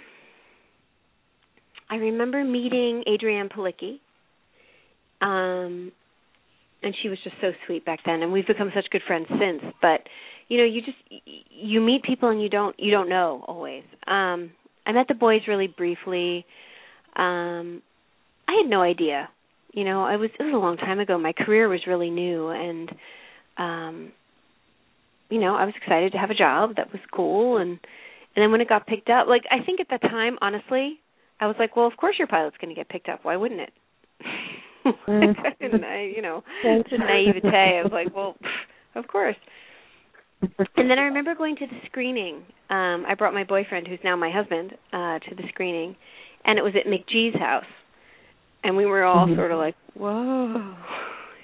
I 1.89 1.95
remember 1.95 2.43
meeting 2.43 3.03
Adrianne 3.07 3.51
Palicki. 3.51 3.99
Um 5.21 5.91
and 6.83 6.95
she 7.01 7.09
was 7.09 7.17
just 7.23 7.35
so 7.41 7.51
sweet 7.65 7.85
back 7.85 7.99
then 8.05 8.21
and 8.21 8.31
we've 8.31 8.47
become 8.47 8.71
such 8.75 8.89
good 8.91 9.01
friends 9.07 9.27
since, 9.29 9.61
but 9.81 10.01
you 10.47 10.57
know, 10.57 10.63
you 10.65 10.81
just 10.81 10.97
you 11.49 11.81
meet 11.81 12.03
people 12.03 12.29
and 12.29 12.41
you 12.41 12.49
don't 12.49 12.79
you 12.79 12.91
don't 12.91 13.09
know 13.09 13.43
always. 13.47 13.83
Um 14.07 14.51
I 14.85 14.91
met 14.91 15.07
the 15.07 15.15
boys 15.15 15.41
really 15.47 15.67
briefly. 15.67 16.45
Um 17.15 17.81
I 18.47 18.61
had 18.61 18.69
no 18.69 18.81
idea. 18.81 19.29
You 19.73 19.83
know, 19.83 20.03
I 20.03 20.17
was 20.17 20.29
it 20.39 20.43
was 20.43 20.53
a 20.53 20.57
long 20.57 20.77
time 20.77 20.99
ago. 20.99 21.17
My 21.17 21.33
career 21.33 21.67
was 21.67 21.81
really 21.87 22.09
new 22.09 22.49
and 22.49 22.91
um 23.57 24.11
you 25.29 25.39
know, 25.39 25.55
I 25.55 25.65
was 25.65 25.73
excited 25.75 26.11
to 26.11 26.19
have 26.19 26.29
a 26.29 26.35
job 26.35 26.75
that 26.77 26.91
was 26.91 27.01
cool 27.11 27.57
and 27.57 27.79
and 28.35 28.43
then 28.43 28.51
when 28.51 28.61
it 28.61 28.69
got 28.69 28.85
picked 28.85 29.09
up, 29.09 29.27
like 29.27 29.43
I 29.49 29.63
think 29.65 29.79
at 29.79 29.87
the 29.89 30.07
time, 30.07 30.37
honestly, 30.41 30.99
I 31.39 31.47
was 31.47 31.55
like, 31.57 31.75
well, 31.75 31.87
of 31.87 31.97
course 31.97 32.15
your 32.17 32.27
pilot's 32.27 32.57
going 32.59 32.73
to 32.73 32.79
get 32.79 32.89
picked 32.89 33.09
up. 33.09 33.21
Why 33.23 33.37
wouldn't 33.37 33.61
it? 33.61 33.73
Mm. 34.85 35.35
and 35.59 35.85
I, 35.85 36.11
you 36.15 36.21
know, 36.21 36.43
to 36.89 36.97
naivete, 36.97 37.47
I 37.79 37.83
was 37.83 37.91
like, 37.91 38.15
well, 38.15 38.35
of 38.95 39.07
course. 39.07 39.35
And 40.77 40.89
then 40.89 40.99
I 40.99 41.03
remember 41.03 41.35
going 41.35 41.55
to 41.57 41.65
the 41.67 41.79
screening. 41.87 42.43
Um 42.69 43.05
I 43.07 43.15
brought 43.17 43.33
my 43.33 43.43
boyfriend, 43.43 43.87
who's 43.87 43.99
now 44.03 44.15
my 44.15 44.31
husband, 44.31 44.71
uh 44.93 45.19
to 45.19 45.35
the 45.35 45.43
screening, 45.49 45.95
and 46.45 46.59
it 46.59 46.61
was 46.63 46.73
at 46.75 46.85
McG's 46.89 47.37
house. 47.39 47.65
And 48.63 48.75
we 48.77 48.85
were 48.85 49.03
all 49.03 49.27
Mhm. 49.27 49.35
sort 49.35 49.51
of 49.51 49.59
like, 49.59 49.75
"Whoa." 49.95 50.75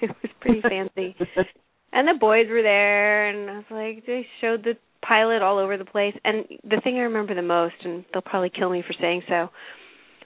It 0.02 0.10
was 0.20 0.32
pretty 0.40 0.60
fancy. 0.62 1.14
and 1.92 2.08
the 2.08 2.14
boys 2.18 2.48
were 2.50 2.62
there, 2.62 3.28
and 3.28 3.48
I 3.48 3.56
was 3.58 3.70
like, 3.70 4.04
they 4.04 4.26
showed 4.40 4.64
the 4.64 4.76
pilot 5.06 5.42
all 5.42 5.58
over 5.58 5.76
the 5.76 5.84
place. 5.84 6.14
And 6.24 6.44
the 6.64 6.80
thing 6.82 6.96
I 6.96 7.02
remember 7.02 7.34
the 7.36 7.42
most, 7.42 7.76
and 7.84 8.04
they'll 8.12 8.20
probably 8.22 8.50
kill 8.50 8.68
me 8.68 8.82
for 8.84 8.94
saying 9.00 9.22
so, 9.28 9.50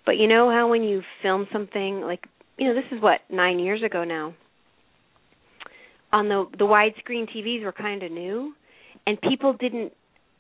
but 0.07 0.17
you 0.17 0.29
know 0.29 0.49
how 0.51 0.69
when 0.71 0.83
you 0.83 1.03
film 1.21 1.47
something 1.53 2.01
like, 2.01 2.25
you 2.59 2.69
know, 2.69 2.75
this 2.75 2.91
is 2.93 3.03
what 3.03 3.21
nine 3.31 3.59
years 3.59 3.83
ago 3.83 4.05
now. 4.05 4.35
On 6.13 6.29
the 6.29 6.47
the 6.57 6.65
widescreen 6.65 7.27
TVs 7.29 7.65
were 7.65 7.73
kind 7.73 8.03
of 8.03 8.11
new, 8.13 8.55
and 9.07 9.21
people 9.21 9.53
didn't 9.55 9.93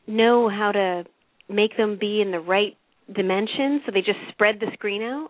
know 0.06 0.48
how 0.48 0.72
to 0.72 1.04
make 1.48 1.76
them 1.76 1.98
be 2.00 2.20
in 2.22 2.30
the 2.30 2.40
right 2.40 2.76
dimension, 3.14 3.82
so 3.84 3.92
they 3.92 4.00
just 4.00 4.18
spread 4.32 4.56
the 4.60 4.66
screen 4.74 5.02
out. 5.02 5.28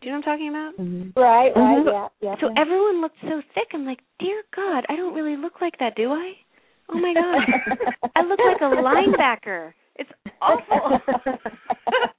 Do 0.00 0.06
you 0.08 0.12
know 0.12 0.18
what 0.18 0.28
I'm 0.28 0.32
talking 0.38 0.48
about? 0.50 0.72
Mm-hmm. 0.78 1.18
Right, 1.18 1.52
right, 1.56 1.78
Mhm. 1.78 1.86
yeah, 1.86 2.08
yeah. 2.20 2.34
So 2.40 2.48
yeah. 2.54 2.60
everyone 2.60 3.00
looked 3.00 3.18
so 3.22 3.42
thick. 3.54 3.68
I'm 3.72 3.84
like, 3.86 4.00
dear 4.18 4.42
God, 4.54 4.84
I 4.88 4.96
don't 4.96 5.14
really 5.14 5.36
look 5.36 5.60
like 5.60 5.78
that, 5.78 5.94
do 5.96 6.12
I? 6.12 6.32
Oh 6.88 6.98
my 6.98 7.14
God, 7.14 8.10
I 8.16 8.22
look 8.22 8.38
like 8.38 8.60
a 8.60 8.74
linebacker. 8.76 9.72
It's 9.96 10.10
awful. 10.40 11.00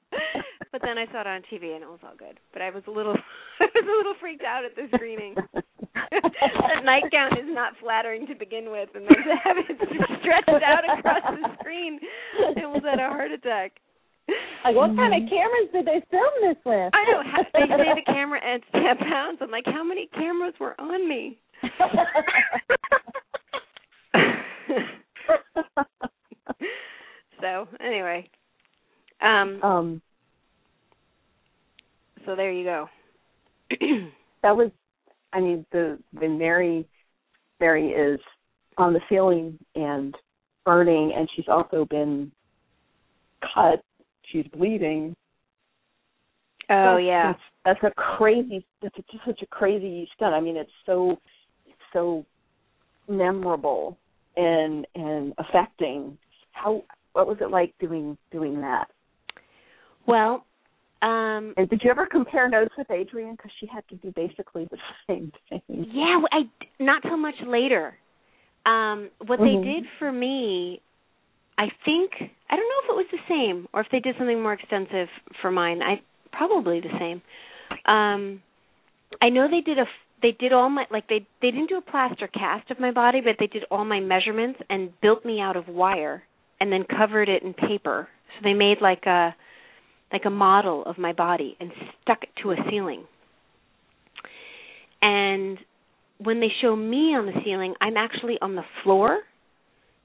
but 0.75 0.84
then 0.84 1.00
I 1.00 1.08
saw 1.08 1.24
it 1.24 1.27
on 1.27 1.39
TV 1.48 1.72
and 1.72 1.79
it 1.79 1.88
was 1.88 2.03
all 2.03 2.20
good. 2.20 2.36
But 2.51 2.62
I 2.62 2.67
was 2.70 2.84
a 2.88 2.91
little, 2.91 3.15
I 3.63 3.63
was 3.63 3.86
a 3.88 3.96
little 3.96 4.12
freaked 4.20 4.44
out 4.44 4.67
at 4.67 4.75
the 4.75 4.91
screening. 4.94 5.34
the 5.55 6.84
nightgown 6.84 7.39
is 7.39 7.48
not 7.48 7.79
flattering 7.79 8.27
to 8.27 8.36
begin 8.36 8.67
with, 8.70 8.89
and 8.94 9.08
then 9.08 9.24
to 9.24 9.36
have 9.39 9.55
it 9.55 9.72
stretched 10.20 10.50
out 10.51 10.84
across 10.84 11.24
the 11.32 11.48
screen, 11.62 11.98
it 12.60 12.67
was 12.67 12.84
at 12.84 13.00
a 13.00 13.08
heart 13.08 13.32
attack. 13.32 13.72
Like, 14.65 14.75
what 14.75 14.91
kind 14.98 15.15
of 15.15 15.29
cameras 15.29 15.72
did 15.72 15.86
they 15.88 16.03
film 16.12 16.34
this 16.44 16.60
with? 16.65 16.91
I 16.91 17.08
know. 17.08 17.24
They 17.53 17.72
say 17.72 17.96
the 17.96 18.12
camera 18.12 18.41
adds 18.44 18.65
ten 18.74 18.98
pounds. 18.98 19.39
I'm 19.39 19.51
like, 19.51 19.63
how 19.65 19.84
many 19.84 20.10
cameras 20.12 20.55
were 20.60 20.75
on 20.77 21.08
me? 21.08 21.39
so 27.39 27.67
anyway, 27.79 28.27
um, 29.22 29.63
um, 29.63 30.01
so 32.25 32.36
there 32.36 32.51
you 32.51 32.63
go. 32.63 32.89
that 34.44 34.55
was, 34.55 34.72
I 35.34 35.39
mean, 35.39 35.65
the 35.72 36.00
when 36.12 36.38
Mary, 36.38 36.88
Mary 37.60 37.89
is 37.89 38.20
on 38.77 38.94
the 38.94 39.01
ceiling 39.10 39.58
and 39.75 40.15
burning, 40.65 41.13
and 41.15 41.29
she's 41.36 41.48
also 41.48 41.86
been 41.86 42.32
cut. 43.53 43.84
She's 44.32 44.46
bleeding. 44.55 45.15
oh 46.70 46.98
That's- 46.98 47.03
yeah, 47.05 47.34
that's, 47.63 47.82
that's 47.82 47.96
a 47.98 48.01
crazy. 48.17 48.65
That's 48.82 48.96
just 48.96 49.25
such 49.25 49.41
a 49.41 49.48
crazy 49.48 50.08
stunt. 50.15 50.34
I 50.34 50.39
mean, 50.39 50.58
it's 50.58 50.72
so, 50.86 51.17
it's 51.65 51.77
so 51.94 52.25
memorable 53.08 53.98
and 54.36 54.86
and 54.96 55.34
affecting. 55.38 56.17
How 56.51 56.84
what 57.13 57.27
was 57.27 57.38
it 57.41 57.50
like 57.50 57.74
doing 57.79 58.17
doing 58.32 58.62
that? 58.62 58.86
well, 60.08 60.46
um, 61.05 61.53
And 61.57 61.69
did 61.69 61.81
you 61.83 61.91
ever 61.91 62.05
compare 62.05 62.50
notes 62.50 62.74
with 62.77 62.88
Adrianne 62.88 63.38
because 63.38 63.51
she 63.59 63.67
had 63.67 63.88
to 63.89 63.95
do 63.95 64.12
basically 64.15 64.67
the 64.71 64.77
same 65.07 65.31
thing? 65.50 65.62
Yeah, 65.93 66.21
I 66.31 66.50
not 66.79 67.03
so 67.03 67.15
much 67.15 67.35
later. 67.45 67.95
Um 68.65 69.09
what 69.27 69.39
Mhm. 69.39 69.45
they 69.63 69.69
did 69.69 69.83
for 70.00 70.12
me, 70.12 70.81
I 71.57 71.67
think 71.85 72.12
I 72.50 72.55
don't 72.55 72.69
know 72.71 72.81
if 72.83 72.89
it 72.89 72.95
was 72.95 73.12
the 73.12 73.27
same 73.29 73.67
or 73.74 73.81
if 73.81 73.88
they 73.91 74.00
did 74.00 74.15
something 74.17 74.41
more 74.41 74.53
extensive 74.53 75.09
for 75.41 75.51
mine. 75.51 75.81
I 75.83 76.01
probably 76.31 76.79
the 76.79 76.97
same. 77.00 77.21
Um 77.85 78.41
I 79.21 79.29
know 79.29 79.47
they 79.47 79.62
did 79.62 79.77
a 79.77 79.85
they 80.21 80.31
did 80.31 80.53
all 80.53 80.69
my 80.69 80.85
like 80.89 81.07
they 81.07 81.27
they 81.41 81.51
didn't 81.51 81.69
do 81.69 81.77
a 81.77 81.81
plaster 81.91 82.27
cast 82.27 82.71
of 82.71 82.79
my 82.79 82.91
body, 82.91 83.21
but 83.21 83.35
they 83.39 83.47
did 83.47 83.65
all 83.69 83.85
my 83.85 84.00
measurements 84.00 84.59
and 84.69 84.89
built 85.01 85.24
me 85.24 85.39
out 85.39 85.55
of 85.55 85.67
wire 85.67 86.24
and 86.59 86.71
then 86.71 86.83
covered 86.97 87.29
it 87.29 87.43
in 87.43 87.53
paper. 87.53 88.07
So 88.33 88.41
they 88.43 88.53
made 88.53 88.81
like 88.81 89.05
a 89.05 89.35
like 90.12 90.25
a 90.25 90.29
model 90.29 90.83
of 90.85 90.97
my 90.97 91.13
body 91.13 91.57
and 91.59 91.71
stuck 92.01 92.24
it 92.24 92.29
to 92.41 92.51
a 92.51 92.55
ceiling. 92.69 93.03
And 95.01 95.57
when 96.17 96.39
they 96.39 96.51
show 96.62 96.75
me 96.75 97.15
on 97.15 97.25
the 97.25 97.33
ceiling, 97.43 97.74
I'm 97.81 97.97
actually 97.97 98.38
on 98.41 98.55
the 98.55 98.63
floor 98.83 99.19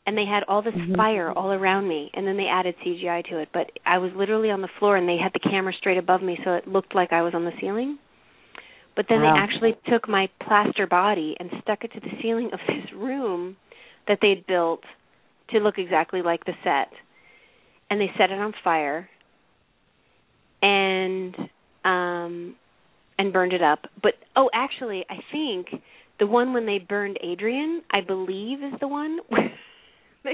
and 0.07 0.17
they 0.17 0.25
had 0.25 0.43
all 0.49 0.63
this 0.63 0.75
Mhm. 0.75 0.97
fire 0.97 1.31
all 1.33 1.53
around 1.53 1.87
me 1.87 2.11
and 2.15 2.27
then 2.27 2.37
they 2.37 2.49
added 2.49 2.75
CGI 2.83 3.23
to 3.23 3.39
it, 3.39 3.51
but 3.53 3.71
I 3.87 3.99
was 3.99 4.13
literally 4.15 4.51
on 4.51 4.61
the 4.61 4.69
floor 4.79 4.97
and 4.97 5.09
they 5.09 5.19
had 5.19 5.33
the 5.33 5.39
camera 5.39 5.73
straight 5.75 5.99
above 5.99 6.23
me 6.23 6.39
so 6.45 6.55
it 6.55 6.67
looked 6.67 6.95
like 6.95 7.13
I 7.13 7.23
was 7.23 7.35
on 7.35 7.45
the 7.45 7.53
ceiling. 7.61 7.99
But 8.97 9.07
then 9.09 9.23
Wow. 9.23 9.35
they 9.35 9.39
actually 9.39 9.77
took 9.89 10.09
my 10.09 10.29
plaster 10.41 10.87
body 10.87 11.37
and 11.39 11.51
stuck 11.63 11.85
it 11.85 11.93
to 11.93 12.01
the 12.01 12.21
ceiling 12.21 12.53
of 12.53 12.61
this 12.67 12.93
room 12.93 13.57
that 14.07 14.21
they'd 14.21 14.47
built 14.47 14.85
to 15.49 15.61
look 15.61 15.79
exactly 15.79 16.23
like 16.23 16.45
the 16.45 16.57
set. 16.65 16.93
And 17.89 18.01
they 18.01 18.13
set 18.17 18.31
it 18.31 18.39
on 18.39 18.53
fire 18.53 19.09
and 20.63 21.35
um 21.85 22.57
and 23.19 23.33
burned 23.33 23.53
it 23.53 23.63
up. 23.63 23.81
But 24.03 24.15
oh, 24.37 24.49
actually, 24.55 25.05
I 25.11 25.17
think 25.31 25.83
the 26.19 26.27
one 26.27 26.53
when 26.53 26.67
they 26.67 26.79
burned 26.79 27.19
Adrianne, 27.25 27.81
I 27.91 28.01
believe 28.01 28.63
is 28.63 28.79
the 28.81 28.89
one. 28.89 29.19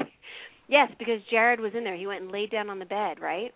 yes, 0.69 0.91
because 0.99 1.21
Jared 1.31 1.61
was 1.61 1.73
in 1.77 1.85
there. 1.85 1.97
He 1.97 2.07
went 2.07 2.23
and 2.23 2.31
laid 2.31 2.51
down 2.51 2.71
on 2.71 2.79
the 2.79 2.85
bed, 2.85 3.21
right? 3.21 3.53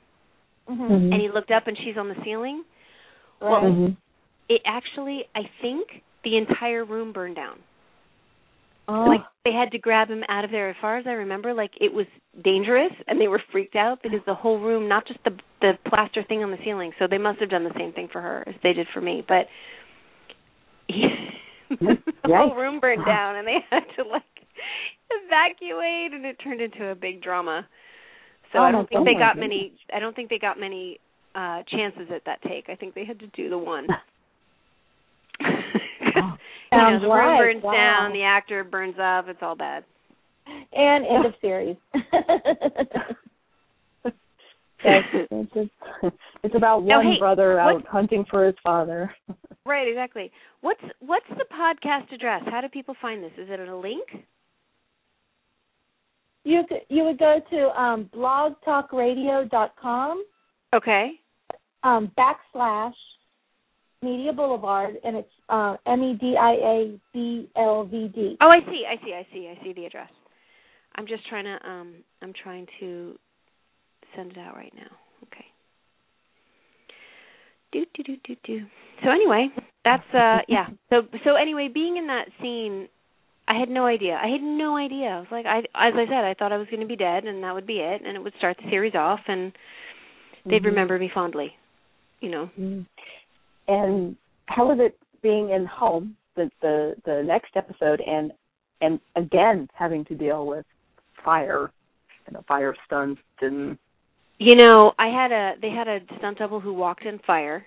Mhm. 0.69 1.13
And 1.13 1.21
he 1.21 1.29
looked 1.33 1.51
up 1.51 1.67
and 1.67 1.77
she's 1.79 1.97
on 1.97 2.09
the 2.09 2.17
ceiling. 2.25 2.65
Right. 3.41 3.65
Mhm. 3.65 3.97
It 4.49 4.63
actually, 4.65 5.25
I 5.35 5.49
think, 5.61 6.03
the 6.25 6.37
entire 6.37 6.85
room 6.85 7.13
burned 7.13 7.37
down. 7.37 7.59
Oh. 8.91 9.05
Like 9.05 9.21
they 9.45 9.53
had 9.53 9.71
to 9.71 9.79
grab 9.79 10.09
him 10.09 10.25
out 10.29 10.45
of 10.45 10.51
there. 10.51 10.69
As 10.69 10.77
far 10.81 10.99
as 10.99 11.07
I 11.07 11.13
remember, 11.13 11.55
like 11.55 11.71
it 11.81 11.93
was 11.93 12.07
dangerous, 12.43 12.91
and 13.07 13.21
they 13.21 13.29
were 13.29 13.41
freaked 13.53 13.77
out 13.77 14.03
because 14.03 14.19
the 14.27 14.35
whole 14.35 14.59
room, 14.59 14.89
not 14.89 15.07
just 15.07 15.21
the 15.25 15.31
the 15.61 15.73
plaster 15.89 16.25
thing 16.27 16.43
on 16.43 16.51
the 16.51 16.57
ceiling. 16.65 16.91
So 16.99 17.07
they 17.09 17.19
must 17.19 17.39
have 17.39 17.51
done 17.51 17.63
the 17.63 17.75
same 17.79 17.93
thing 17.93 18.09
for 18.11 18.21
her 18.21 18.43
as 18.49 18.55
they 18.65 18.73
did 18.73 18.89
for 18.93 19.01
me. 19.01 19.23
But 19.27 19.47
he, 20.89 21.05
the 21.71 21.97
whole 22.27 22.57
room 22.57 22.81
burned 22.81 23.07
down, 23.07 23.37
and 23.37 23.47
they 23.47 23.59
had 23.71 23.85
to 23.97 24.09
like 24.09 24.23
evacuate, 25.09 26.13
and 26.13 26.25
it 26.25 26.37
turned 26.43 26.61
into 26.61 26.87
a 26.89 26.95
big 26.97 27.23
drama. 27.23 27.69
So 28.53 28.59
Oh 28.59 28.63
I 28.63 28.73
don't 28.73 28.89
think 28.89 29.05
they 29.05 29.13
goodness. 29.13 29.23
got 29.23 29.39
many. 29.39 29.73
I 29.95 30.01
don't 30.01 30.17
think 30.17 30.31
they 30.31 30.39
got 30.41 30.59
many 30.59 30.99
uh 31.37 31.63
chances 31.71 32.09
at 32.13 32.25
that 32.27 32.43
take. 32.43 32.69
I 32.69 32.75
think 32.75 32.97
they 32.97 33.05
had 33.05 33.21
to 33.21 33.29
do 33.29 33.49
the 33.49 33.59
one. 33.59 33.87
Oh. 36.17 36.21
you 36.73 36.79
know, 36.79 36.85
Sounds 36.91 37.03
the 37.03 37.09
room 37.09 37.39
burns 37.39 37.63
wow. 37.65 37.73
down, 37.73 38.13
the 38.13 38.23
actor 38.23 38.63
burns 38.65 38.97
up. 39.03 39.27
It's 39.29 39.43
all 39.43 39.57
bad. 39.57 39.85
and 40.73 41.05
end 41.07 41.27
of 41.27 41.35
series. 41.41 41.77
It's, 44.83 45.53
just- 45.53 45.69
it's 46.43 46.55
about 46.55 46.85
Now, 46.85 47.03
one 47.03 47.13
hey, 47.13 47.19
brother 47.19 47.51
what- 47.57 47.61
out 47.61 47.87
hunting 47.87 48.25
for 48.31 48.47
his 48.47 48.55
father. 48.63 49.15
Right, 49.67 49.87
exactly. 49.87 50.33
What's 50.63 50.81
what's 51.01 51.29
the 51.29 51.45
podcast 51.53 52.11
address? 52.15 52.43
How 52.51 52.63
do 52.63 52.69
people 52.69 52.95
find 53.01 53.23
this? 53.23 53.31
Is 53.37 53.51
it 53.51 53.61
a 53.61 53.77
link? 53.77 54.09
you 56.45 56.63
could, 56.67 56.81
you 56.89 57.05
would 57.05 57.19
go 57.19 57.41
to 57.51 57.69
um, 57.81 58.09
blogtalkradio.com 58.15 60.25
Okay. 60.75 61.11
um, 61.83 62.11
backslash 62.19 62.95
Media 64.03 64.33
Boulevard, 64.33 64.97
and 65.05 65.15
it's 65.17 65.29
uh, 65.51 65.77
M 65.87 66.03
E 66.03 66.17
D 66.19 66.35
I 66.41 66.53
A 66.53 67.01
B 67.13 67.51
L 67.57 67.85
V 67.85 68.11
D. 68.15 68.37
Oh, 68.41 68.49
I 68.49 68.61
see. 68.61 68.85
I 68.89 68.97
see. 69.05 69.13
I 69.13 69.27
see. 69.33 69.49
I 69.49 69.63
see 69.63 69.73
the 69.75 69.85
address. 69.85 70.09
I'm 70.97 71.07
just 71.07 71.27
trying 71.29 71.45
to 71.45 71.59
um 71.69 71.95
I'm 72.23 72.33
trying 72.43 72.67
to 72.81 73.15
send 74.17 74.33
it 74.33 74.39
out 74.39 74.57
right 74.57 74.73
now. 74.75 74.89
Okay. 75.25 75.45
Do 77.73 77.85
do 77.95 78.03
do 78.03 78.17
do 78.25 78.37
do. 78.45 78.67
So 79.05 79.11
anyway, 79.11 79.49
that's 79.85 80.03
uh 80.15 80.39
yeah. 80.49 80.69
So 80.89 81.03
so 81.25 81.35
anyway, 81.37 81.69
being 81.73 81.99
in 81.99 82.07
that 82.07 82.29
scene, 82.41 82.89
I 83.49 83.59
had 83.59 83.69
no 83.69 83.85
idea. 83.85 84.19
I 84.23 84.29
had 84.29 84.43
no 84.43 84.77
idea. 84.77 85.09
I 85.09 85.19
was 85.19 85.29
like 85.31 85.45
I 85.47 85.59
as 85.59 85.93
I 85.95 86.07
said, 86.07 86.25
I 86.25 86.35
thought 86.39 86.53
I 86.53 86.57
was 86.59 86.69
going 86.69 86.81
to 86.81 86.87
be 86.87 86.97
dead 86.97 87.25
and 87.25 87.45
that 87.45 87.55
would 87.55 87.67
be 87.67 87.81
it 87.81 88.01
and 88.05 88.17
it 88.17 88.23
would 88.23 88.35
start 88.39 88.57
the 88.63 88.71
series 88.71 88.95
off 88.95 89.21
and 89.29 89.53
they'd 90.47 90.63
Mhm. 90.63 90.67
remember 90.67 90.99
me 90.99 91.11
fondly. 91.13 91.55
You 92.21 92.31
know. 92.31 92.51
Mhm. 92.59 92.87
And 93.71 94.17
how 94.47 94.67
was 94.69 94.79
it 94.81 94.99
being 95.23 95.51
in 95.51 95.65
home 95.67 96.17
the 96.37 96.51
the 96.61 96.97
the 97.05 97.23
next 97.23 97.53
episode 97.57 98.01
and 98.01 98.33
and 98.81 98.99
again 99.17 99.69
having 99.75 100.05
to 100.07 100.15
deal 100.15 100.47
with 100.47 100.67
fire, 101.25 101.71
you 102.27 102.33
know, 102.35 102.43
fire 102.49 102.75
stunts 102.87 103.21
and 103.41 103.79
You 104.39 104.55
know, 104.57 104.93
I 104.99 105.09
had 105.09 105.33
a 105.33 105.55
they 105.63 105.71
had 105.71 105.89
a 105.89 106.01
stunt 106.19 106.39
double 106.39 106.61
who 106.61 106.73
walked 106.73 107.05
in 107.05 107.19
fire. 107.27 107.65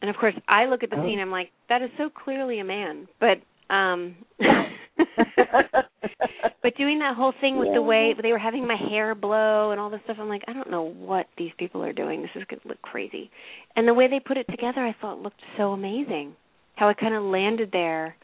And 0.00 0.10
of 0.10 0.16
course, 0.16 0.34
I 0.48 0.66
look 0.66 0.82
at 0.82 0.90
the 0.90 0.96
Oh. 0.98 1.04
scene 1.04 1.20
I'm 1.20 1.30
like 1.30 1.50
that 1.68 1.82
is 1.82 1.90
so 1.98 2.08
clearly 2.08 2.60
a 2.60 2.64
man. 2.64 3.08
But 3.20 3.38
um 3.74 4.16
but 6.62 6.76
doing 6.76 6.98
that 7.00 7.16
whole 7.16 7.32
thing 7.40 7.58
with 7.58 7.68
the 7.74 7.82
way 7.82 8.14
they 8.20 8.32
were 8.32 8.38
having 8.38 8.66
my 8.66 8.76
hair 8.76 9.14
blow 9.14 9.70
and 9.70 9.80
all 9.80 9.90
this 9.90 10.00
stuff, 10.04 10.16
I'm 10.20 10.28
like, 10.28 10.42
I 10.48 10.52
don't 10.52 10.70
know 10.70 10.82
what 10.82 11.26
these 11.36 11.52
people 11.58 11.82
are 11.82 11.92
doing. 11.92 12.22
This 12.22 12.30
is 12.34 12.44
going 12.48 12.60
to 12.60 12.68
look 12.68 12.82
crazy. 12.82 13.30
And 13.76 13.86
the 13.88 13.94
way 13.94 14.08
they 14.08 14.20
put 14.20 14.36
it 14.36 14.46
together, 14.48 14.80
I 14.80 14.94
thought 15.00 15.20
looked 15.20 15.42
so 15.56 15.72
amazing. 15.72 16.34
How 16.76 16.88
it 16.88 16.96
kind 16.98 17.14
of 17.14 17.22
landed 17.22 17.70
there 17.72 18.16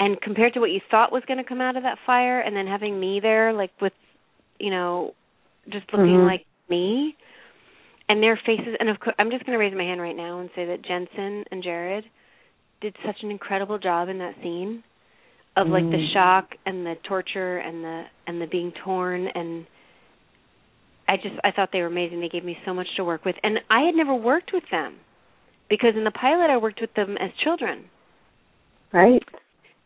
and 0.00 0.20
compared 0.20 0.54
to 0.54 0.60
what 0.60 0.70
you 0.70 0.80
thought 0.90 1.12
was 1.12 1.22
going 1.28 1.38
to 1.38 1.44
come 1.44 1.60
out 1.60 1.76
of 1.76 1.84
that 1.84 1.98
fire 2.06 2.40
and 2.40 2.56
then 2.56 2.66
having 2.66 2.98
me 2.98 3.20
there 3.20 3.52
like 3.52 3.70
with 3.80 3.92
you 4.58 4.70
know 4.70 5.14
just 5.68 5.86
looking 5.92 6.16
Mhm. 6.16 6.26
like 6.26 6.46
me 6.68 7.14
and 8.08 8.22
their 8.22 8.36
faces 8.36 8.76
and 8.80 8.88
of 8.88 8.98
course 8.98 9.14
I'm 9.18 9.30
just 9.30 9.44
going 9.44 9.56
to 9.56 9.62
raise 9.62 9.74
my 9.74 9.84
hand 9.84 10.00
right 10.00 10.16
now 10.16 10.40
and 10.40 10.50
say 10.56 10.64
that 10.64 10.82
Jensen 10.82 11.44
and 11.52 11.62
Jared 11.62 12.08
did 12.80 12.96
such 13.04 13.22
an 13.22 13.30
incredible 13.30 13.78
job 13.78 14.08
in 14.08 14.18
that 14.18 14.34
scene 14.42 14.82
of 15.56 15.66
like 15.68 15.84
the 15.84 15.96
Mm. 15.98 16.12
shock 16.12 16.50
and 16.64 16.86
the 16.86 16.94
torture 17.08 17.58
and 17.58 17.82
the 17.84 18.04
and 18.26 18.40
the 18.40 18.46
being 18.46 18.72
torn 18.84 19.26
and 19.34 19.66
I 21.08 21.16
just 21.16 21.34
I 21.42 21.50
thought 21.50 21.70
they 21.72 21.80
were 21.80 21.86
amazing. 21.86 22.20
They 22.20 22.28
gave 22.28 22.44
me 22.44 22.56
so 22.64 22.72
much 22.72 22.86
to 22.96 23.04
work 23.04 23.24
with 23.24 23.34
and 23.42 23.58
I 23.68 23.82
had 23.82 23.94
never 23.94 24.14
worked 24.14 24.52
with 24.52 24.62
them 24.70 24.96
because 25.68 25.94
in 25.96 26.04
the 26.04 26.12
pilot 26.12 26.50
I 26.50 26.56
worked 26.56 26.80
with 26.80 26.94
them 26.94 27.16
as 27.18 27.30
children 27.42 27.84
Right. 28.92 29.22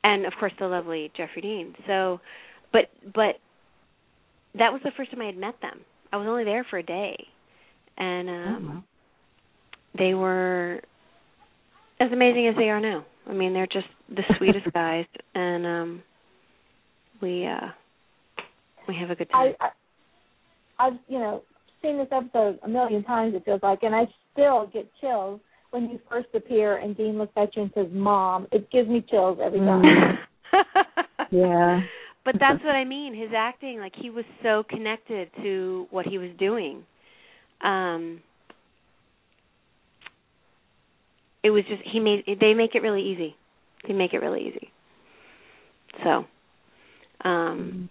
and 0.02 0.26
of 0.26 0.32
course 0.38 0.52
the 0.58 0.66
lovely 0.66 1.10
Jeffrey 1.16 1.42
Dean. 1.42 1.74
So, 1.86 2.20
but 2.72 2.90
but 3.14 3.36
that 4.58 4.72
was 4.72 4.82
the 4.84 4.92
first 4.96 5.10
time 5.10 5.20
I 5.22 5.26
had 5.26 5.36
met 5.36 5.54
them. 5.62 5.80
I 6.12 6.16
was 6.16 6.26
only 6.28 6.44
there 6.44 6.64
for 6.70 6.78
a 6.78 6.82
day, 6.82 7.16
and 7.96 8.28
um, 8.28 8.34
Oh, 8.36 8.74
wow. 8.74 8.84
they 9.98 10.14
were 10.14 10.80
as 12.00 12.12
amazing 12.12 12.48
as 12.48 12.54
they 12.56 12.70
are 12.70 12.80
now. 12.80 13.04
I 13.28 13.32
mean, 13.32 13.52
they're 13.52 13.66
just 13.66 13.86
the 14.08 14.22
sweetest 14.38 14.72
guys, 14.72 15.06
and 15.34 15.66
um, 15.66 16.02
we 17.20 17.46
uh, 17.46 17.68
we 18.88 18.96
have 19.00 19.10
a 19.10 19.14
good 19.14 19.30
time. 19.30 19.54
I, 19.60 19.66
I 19.66 20.86
I've 20.86 20.98
you 21.08 21.18
know 21.18 21.42
seen 21.82 21.98
this 21.98 22.08
episode 22.10 22.58
a 22.62 22.68
million 22.68 23.04
times. 23.04 23.34
It 23.34 23.44
feels 23.44 23.60
like, 23.62 23.82
and 23.82 23.94
I 23.94 24.04
still 24.32 24.68
get 24.72 24.90
chills 25.00 25.40
when 25.70 25.90
you 25.90 25.98
first 26.08 26.28
appear 26.34 26.76
and 26.76 26.96
Dean 26.96 27.18
looks 27.18 27.32
at 27.36 27.54
you 27.56 27.62
and 27.62 27.70
says, 27.74 27.86
"Mom." 27.92 28.46
It 28.52 28.70
gives 28.70 28.88
me 28.88 29.04
chills 29.10 29.38
every 29.42 29.60
time. 29.60 29.82
Mm. 29.82 30.14
Yeah. 31.30 31.80
but 32.24 32.36
that's 32.38 32.62
what 32.62 32.76
I 32.76 32.84
mean. 32.84 33.12
His 33.12 33.30
acting, 33.36 33.80
like 33.80 33.94
he 34.00 34.08
was 34.08 34.24
so 34.40 34.62
connected 34.68 35.30
to 35.42 35.88
what 35.90 36.06
he 36.06 36.16
was 36.18 36.30
doing. 36.38 36.84
Um 37.60 38.20
it 41.44 41.50
was 41.50 41.62
just 41.68 41.82
he 41.92 42.00
made 42.00 42.24
they 42.40 42.54
make 42.54 42.74
it 42.74 42.82
really 42.82 43.02
easy. 43.02 43.36
They 43.86 43.92
make 43.94 44.14
it 44.14 44.18
really 44.18 44.48
easy. 44.48 44.70
So 46.02 46.24
um 47.28 47.88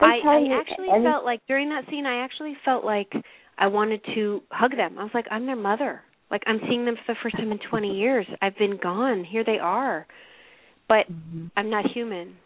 I, 0.00 0.18
I 0.26 0.60
actually 0.60 0.90
any- 0.92 1.04
felt 1.04 1.24
like 1.24 1.40
during 1.46 1.68
that 1.70 1.84
scene 1.88 2.04
I 2.04 2.24
actually 2.24 2.54
felt 2.64 2.84
like 2.84 3.10
I 3.56 3.68
wanted 3.68 4.00
to 4.16 4.42
hug 4.50 4.72
them. 4.76 4.98
I 4.98 5.04
was 5.04 5.12
like, 5.14 5.26
I'm 5.30 5.46
their 5.46 5.54
mother. 5.56 6.02
Like 6.30 6.42
I'm 6.46 6.58
seeing 6.68 6.84
them 6.84 6.96
for 7.06 7.14
the 7.14 7.18
first 7.22 7.36
time 7.36 7.52
in 7.52 7.58
twenty 7.70 7.96
years. 7.96 8.26
I've 8.42 8.58
been 8.58 8.76
gone. 8.82 9.24
Here 9.24 9.44
they 9.44 9.58
are. 9.58 10.06
But 10.88 11.06
Mhm. 11.10 11.50
I'm 11.56 11.70
not 11.70 11.86
human. 11.92 12.36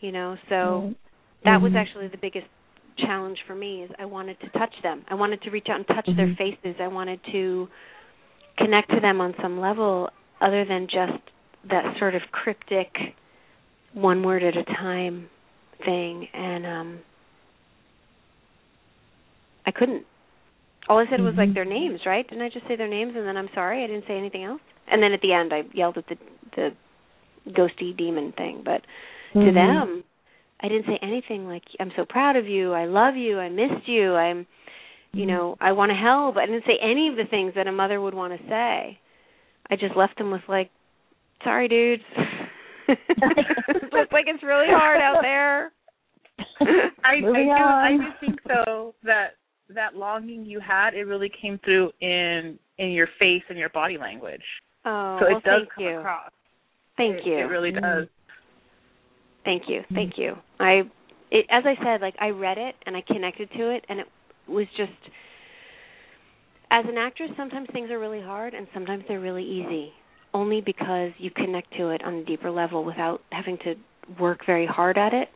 You 0.00 0.12
know, 0.12 0.36
so 0.48 0.80
Right. 0.80 0.96
that 1.44 1.60
was 1.62 1.72
Mhm. 1.72 1.76
actually 1.76 2.08
the 2.08 2.18
biggest 2.18 2.48
challenge 2.98 3.38
for 3.46 3.54
me 3.54 3.82
is 3.82 3.90
I 3.98 4.04
wanted 4.04 4.38
to 4.40 4.48
touch 4.50 4.74
them. 4.82 5.04
I 5.08 5.14
wanted 5.14 5.42
to 5.42 5.50
reach 5.50 5.66
out 5.68 5.76
and 5.76 5.86
touch 5.86 6.06
their 6.16 6.26
Mhm. 6.28 6.36
faces. 6.38 6.80
I 6.80 6.88
wanted 6.88 7.22
to 7.32 7.68
connect 8.58 8.90
to 8.90 9.00
them 9.00 9.20
on 9.20 9.34
some 9.40 9.60
level 9.60 10.10
other 10.40 10.64
than 10.64 10.86
just 10.86 11.18
that 11.64 11.96
sort 11.98 12.14
of 12.14 12.22
cryptic 12.32 13.14
one 13.92 14.22
word 14.22 14.42
at 14.42 14.56
a 14.56 14.64
time 14.64 15.28
thing 15.84 16.28
and 16.32 16.66
um 16.66 16.98
I 19.66 19.72
couldn't. 19.72 20.06
All 20.88 20.98
I 20.98 21.06
said 21.08 21.20
was 21.20 21.34
like 21.36 21.48
Mhm. 21.50 21.54
their 21.54 21.64
names, 21.64 22.06
right? 22.06 22.26
Didn't 22.28 22.42
I 22.44 22.48
just 22.48 22.66
say 22.68 22.76
their 22.76 22.86
names 22.88 23.16
and 23.16 23.26
then 23.26 23.36
I'm 23.36 23.52
sorry, 23.52 23.82
I 23.82 23.88
didn't 23.88 24.06
say 24.06 24.16
anything 24.16 24.44
else? 24.44 24.60
And 24.86 25.02
then 25.02 25.12
at 25.12 25.20
the 25.20 25.32
end 25.32 25.52
I 25.52 25.64
yelled 25.72 25.98
at 25.98 26.06
the 26.06 26.16
the 26.54 26.72
ghosty 27.50 27.96
demon 27.96 28.32
thing, 28.32 28.62
but 28.64 28.82
to 29.34 29.38
Mhm. 29.40 29.54
them 29.54 30.04
I 30.60 30.68
didn't 30.68 30.86
say 30.86 30.98
anything 31.02 31.46
like 31.46 31.62
I'm 31.78 31.92
so 31.96 32.04
proud 32.04 32.36
of 32.36 32.46
you, 32.48 32.72
I 32.72 32.86
love 32.86 33.14
you, 33.16 33.38
I 33.38 33.48
missed 33.48 33.86
you, 33.86 34.14
I'm 34.14 34.46
you 35.12 35.24
Mhm. 35.24 35.28
know, 35.28 35.56
I 35.60 35.72
want 35.72 35.90
to 35.90 35.96
help. 35.96 36.36
I 36.36 36.44
didn't 36.46 36.64
say 36.66 36.76
any 36.80 37.08
of 37.08 37.16
the 37.16 37.24
things 37.24 37.54
that 37.54 37.66
a 37.66 37.72
mother 37.72 38.00
would 38.00 38.12
want 38.14 38.38
to 38.38 38.48
say. 38.48 38.98
I 39.70 39.76
just 39.76 39.96
left 39.96 40.18
them 40.18 40.30
with 40.30 40.42
like, 40.48 40.70
sorry 41.42 41.68
dudes. 41.68 42.02
Looks 42.88 44.12
like 44.12 44.26
it's 44.28 44.42
really 44.42 44.66
hard 44.68 45.00
out 45.00 45.22
there. 45.22 45.72
I, 46.60 47.16
I 47.16 47.20
Moving 47.20 47.46
do 47.46 47.52
I 47.52 47.96
do 47.96 48.10
think 48.26 48.40
so 48.46 48.94
that 49.04 49.36
that 49.70 49.96
longing 49.96 50.44
you 50.44 50.60
had 50.60 50.94
it 50.94 51.04
really 51.04 51.30
came 51.40 51.58
through 51.64 51.90
in 52.00 52.58
in 52.78 52.90
your 52.90 53.08
face 53.18 53.42
and 53.48 53.58
your 53.58 53.70
body 53.70 53.96
language. 53.98 54.42
Oh, 54.84 55.16
so 55.20 55.26
well, 55.26 55.40
does 55.40 55.42
thank 55.44 55.72
come 55.74 55.84
you. 55.84 55.98
across. 55.98 56.30
Thank 56.96 57.16
It- 57.18 57.26
you. 57.26 57.38
It 57.38 57.42
really 57.48 57.72
Mm. 57.72 57.80
does. 57.80 58.08
Thank 59.46 59.62
you. 59.68 59.82
Thank 59.94 60.14
you. 60.18 60.34
I 60.60 60.82
it 61.30 61.46
as 61.50 61.64
I 61.64 61.76
said, 61.82 62.02
like 62.02 62.14
I 62.20 62.30
read 62.30 62.58
it 62.58 62.74
and 62.84 62.96
I 62.96 63.02
connected 63.06 63.48
to 63.52 63.70
it 63.70 63.84
and 63.88 64.00
it 64.00 64.06
was 64.48 64.66
just 64.76 64.92
as 66.70 66.84
an 66.88 66.98
actress 66.98 67.30
sometimes 67.36 67.68
things 67.72 67.90
are 67.90 67.98
really 67.98 68.20
hard 68.20 68.52
and 68.52 68.66
sometimes 68.74 69.04
they're 69.08 69.20
really 69.20 69.44
easy 69.44 69.92
only 70.34 70.60
because 70.60 71.12
you 71.18 71.30
connect 71.30 71.72
to 71.78 71.90
it 71.90 72.04
on 72.04 72.14
a 72.14 72.24
deeper 72.24 72.50
level 72.50 72.84
without 72.84 73.20
having 73.30 73.56
to 73.58 73.74
work 74.20 74.40
very 74.44 74.66
hard 74.66 74.98
at 74.98 75.14
it. 75.14 75.28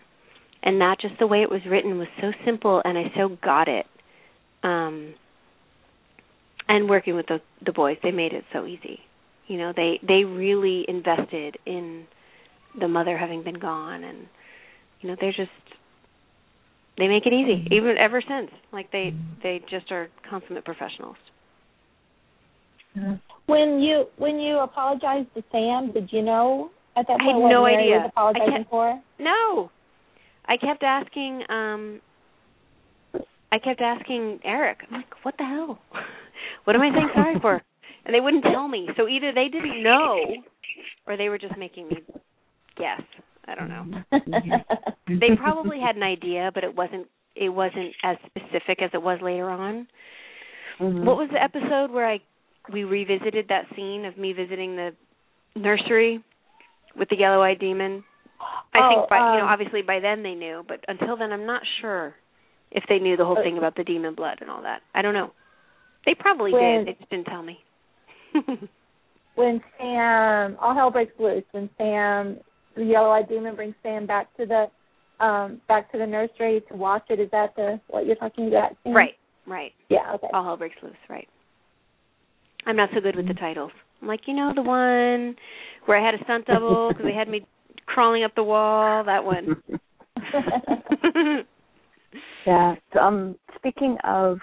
And 0.63 0.81
that 0.81 0.97
just 1.01 1.15
the 1.19 1.27
way 1.27 1.39
it 1.39 1.51
was 1.51 1.61
written 1.71 1.97
was 1.97 2.09
so 2.21 2.33
simple 2.45 2.83
and 2.85 2.99
I 2.99 3.05
so 3.17 3.37
got 3.43 3.69
it. 3.69 3.87
Um 4.65 5.15
and 6.69 6.89
working 6.89 7.15
with 7.15 7.27
the 7.29 7.41
the 7.65 7.73
boys, 7.73 7.97
they 8.03 8.11
made 8.11 8.33
it 8.33 8.45
so 8.53 8.67
easy. 8.67 8.99
You 9.47 9.59
know, 9.59 9.73
they 9.75 10.01
they 10.07 10.25
really 10.25 10.85
invested 10.89 11.59
in 11.65 12.07
the 12.79 12.89
mother 12.89 13.17
having 13.19 13.43
been 13.43 13.59
gone 13.59 14.05
and 14.05 14.27
you 15.01 15.09
know 15.09 15.17
they're 15.21 15.33
just 15.33 15.51
they 16.99 17.09
make 17.09 17.25
it 17.27 17.33
easy 17.33 17.67
even 17.75 17.97
ever 17.99 18.21
since. 18.27 18.51
Like 18.73 18.91
they 18.93 19.15
they 19.43 19.61
just 19.71 19.91
are 19.91 20.09
consummate 20.29 20.65
professionals. 20.65 21.17
When 23.47 23.81
you 23.81 24.07
when 24.19 24.39
you 24.39 24.59
apologized 24.59 25.29
to 25.35 25.43
Sam, 25.53 25.93
did 25.93 26.11
you 26.13 26.23
know 26.23 26.71
at 26.97 27.07
that 27.07 27.15
I 27.21 27.25
point 27.25 27.37
had 27.37 27.43
what 27.43 27.49
no 27.51 27.63
Mary 27.65 27.77
idea. 27.85 27.97
was 27.99 28.11
apologizing 28.13 28.49
I 28.53 28.57
can't- 28.57 28.69
for? 28.71 29.03
no. 29.19 29.71
I 30.47 30.57
kept 30.57 30.83
asking 30.83 31.43
um 31.49 32.01
i 33.53 33.59
kept 33.59 33.81
asking 33.81 34.41
eric. 34.45 34.79
I'm 34.91 34.97
like 34.99 35.07
what 35.25 35.35
the 35.39 35.45
hell? 35.45 35.79
What 36.65 36.75
am 36.77 36.83
i 36.83 36.91
saying 36.93 37.09
sorry 37.15 37.37
for? 37.41 37.61
And 38.05 38.15
they 38.15 38.21
wouldn't 38.21 38.45
tell 38.45 38.67
me. 38.67 38.89
So 38.97 39.07
either 39.09 39.31
they 39.33 39.49
didn't 39.49 39.83
know 39.83 40.19
or 41.07 41.17
they 41.17 41.29
were 41.29 41.39
just 41.39 41.57
making 41.59 41.89
me 41.89 41.99
guess 42.81 43.03
i 43.47 43.55
don't 43.55 43.69
know 43.69 43.85
they 45.09 45.37
probably 45.37 45.79
had 45.81 45.97
an 45.97 46.03
idea 46.03 46.51
but 46.55 46.65
it 46.65 46.75
wasn't 46.75 47.07
it 47.37 47.49
wasn't 47.51 47.93
as 48.03 48.17
specific 48.27 48.83
as 48.83 48.91
it 48.95 49.03
was 49.03 49.19
later 49.23 49.49
on 49.51 49.87
Mhm. 50.81 51.05
What 51.05 51.19
was 51.19 51.29
the 51.31 51.43
episode 51.43 51.91
where 51.91 52.09
I 52.09 52.21
we 52.73 52.85
revisited 52.85 53.49
that 53.49 53.67
scene 53.77 54.07
of 54.07 54.17
me 54.17 54.33
visiting 54.33 54.77
the 54.77 54.95
nursery 55.55 56.23
with 56.97 57.11
the 57.11 57.17
yellow-eyed 57.19 57.59
demon? 57.59 58.03
I 58.73 58.79
Oh, 58.81 58.89
think 58.89 59.11
by 59.11 59.17
you 59.19 59.39
know 59.41 59.45
um, 59.45 59.53
obviously 59.53 59.83
by 59.83 60.01
then 60.01 60.23
they 60.23 60.33
knew, 60.35 60.65
but 60.67 60.83
until 60.89 61.19
then 61.19 61.33
I'm 61.35 61.45
not 61.45 61.61
sure 61.83 62.15
if 62.71 62.83
they 62.89 62.99
knew 62.99 63.19
the 63.19 63.27
whole 63.27 63.37
Uh, 63.39 63.43
thing 63.43 63.59
about 63.59 63.75
the 63.75 63.85
demon 63.85 64.15
blood 64.15 64.39
and 64.41 64.49
all 64.51 64.63
that. 64.63 64.81
I 64.95 65.03
don't 65.03 65.13
know. 65.13 65.33
They 66.07 66.15
probably 66.15 66.53
When- 66.55 66.87
did. 66.87 66.87
They 66.87 66.99
just 66.99 67.11
didn't 67.11 67.27
tell 67.27 67.43
me. 67.43 67.61
when 69.35 69.61
Sam 69.79 70.57
all 70.61 70.75
hell 70.75 70.91
breaks 70.91 71.13
loose 71.19 71.45
when 71.53 71.69
Sam 71.77 72.39
the 72.81 72.87
yellow 72.87 73.11
eyed 73.11 73.29
demon 73.29 73.55
brings 73.57 73.75
Sam 73.83 74.07
back 74.07 74.35
to 74.37 74.47
the 74.47 75.25
um 75.25 75.61
back 75.69 75.91
to 75.93 75.99
the 75.99 76.07
nursery 76.07 76.63
to 76.69 76.77
watch 76.77 77.05
it. 77.11 77.21
Is 77.21 77.31
that 77.31 77.55
the 77.57 77.81
what 77.89 78.07
you're 78.07 78.17
talking 78.17 78.49
about? 78.49 78.77
Sam? 78.85 78.95
right, 78.95 79.15
right. 79.47 79.73
Yeah, 79.89 80.13
okay. 80.15 80.29
All 80.33 80.45
hell 80.45 80.57
breaks 80.57 80.77
loose, 80.83 80.95
right. 81.09 81.29
I'm 82.67 82.77
not 82.77 82.91
so 82.95 83.01
good 83.01 83.17
with 83.17 83.29
the 83.29 83.35
titles. 83.35 83.73
I'm 84.03 84.09
like, 84.09 84.21
you 84.27 84.35
know, 84.35 84.53
the 84.55 84.63
one 84.63 85.37
where 85.87 85.99
I 85.99 86.05
had 86.05 86.15
a 86.15 86.25
stunt 86.25 86.47
double 86.47 86.89
because 86.93 87.05
they 87.05 87.15
had 87.15 87.29
me 87.29 87.47
crawling 87.87 88.25
up 88.25 88.35
the 88.35 88.43
wall. 88.45 89.05
That 89.05 89.25
one. 89.25 89.63
Yeah. 92.47 92.75
So 92.93 93.01
um, 93.01 93.37
speaking 93.57 93.97
of 94.05 94.39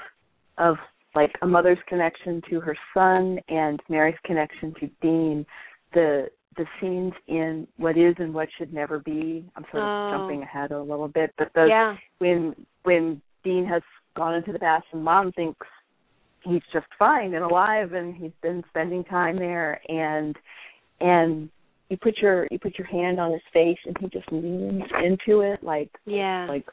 of 0.58 0.78
like 1.16 1.34
a 1.42 1.48
mother's 1.48 1.78
connection 1.88 2.42
to 2.50 2.60
her 2.60 2.76
son 2.94 3.40
and 3.50 3.82
Mary's 3.90 4.18
connection 4.24 4.74
to 4.80 4.88
Dean, 5.02 5.46
the 5.94 6.28
the 6.58 6.66
scenes 6.82 7.14
in 7.28 7.68
What 7.78 7.98
Is 7.98 8.16
and 8.20 8.34
What 8.34 8.50
Should 8.58 8.74
Never 8.74 9.00
Be. 9.00 9.46
I'm 9.56 9.64
sort 9.72 9.84
of 9.84 9.90
Oh. 9.90 10.18
jumping 10.18 10.42
ahead 10.44 10.72
a 10.72 10.82
little 10.82 11.08
bit, 11.08 11.34
but 11.38 11.52
the 11.54 11.66
yeah. 11.68 11.96
when 12.20 12.56
when 12.84 13.22
Dean 13.44 13.66
has 13.66 13.82
gone 14.16 14.34
into 14.36 14.52
the 14.52 14.60
past 14.60 14.86
and 14.92 15.04
Mom 15.04 15.32
thinks 15.34 15.66
he's 16.44 16.62
just 16.74 16.88
fine 16.98 17.34
and 17.34 17.44
alive 17.44 17.94
and 17.94 18.16
he's 18.16 18.32
been 18.42 18.64
spending 18.70 19.04
time 19.04 19.38
there 19.38 19.82
and 19.90 20.36
and 21.00 21.50
you 21.90 21.98
put 21.98 22.18
your 22.18 22.48
you 22.52 22.58
put 22.60 22.78
your 22.78 22.88
hand 22.88 23.20
on 23.20 23.32
his 23.32 23.42
face 23.54 23.78
and 23.86 23.96
he 24.00 24.08
just 24.10 24.30
leans 24.32 24.84
into 25.04 25.42
it 25.42 25.62
like 25.64 25.90
Yeah. 26.06 26.46
like 26.48 26.66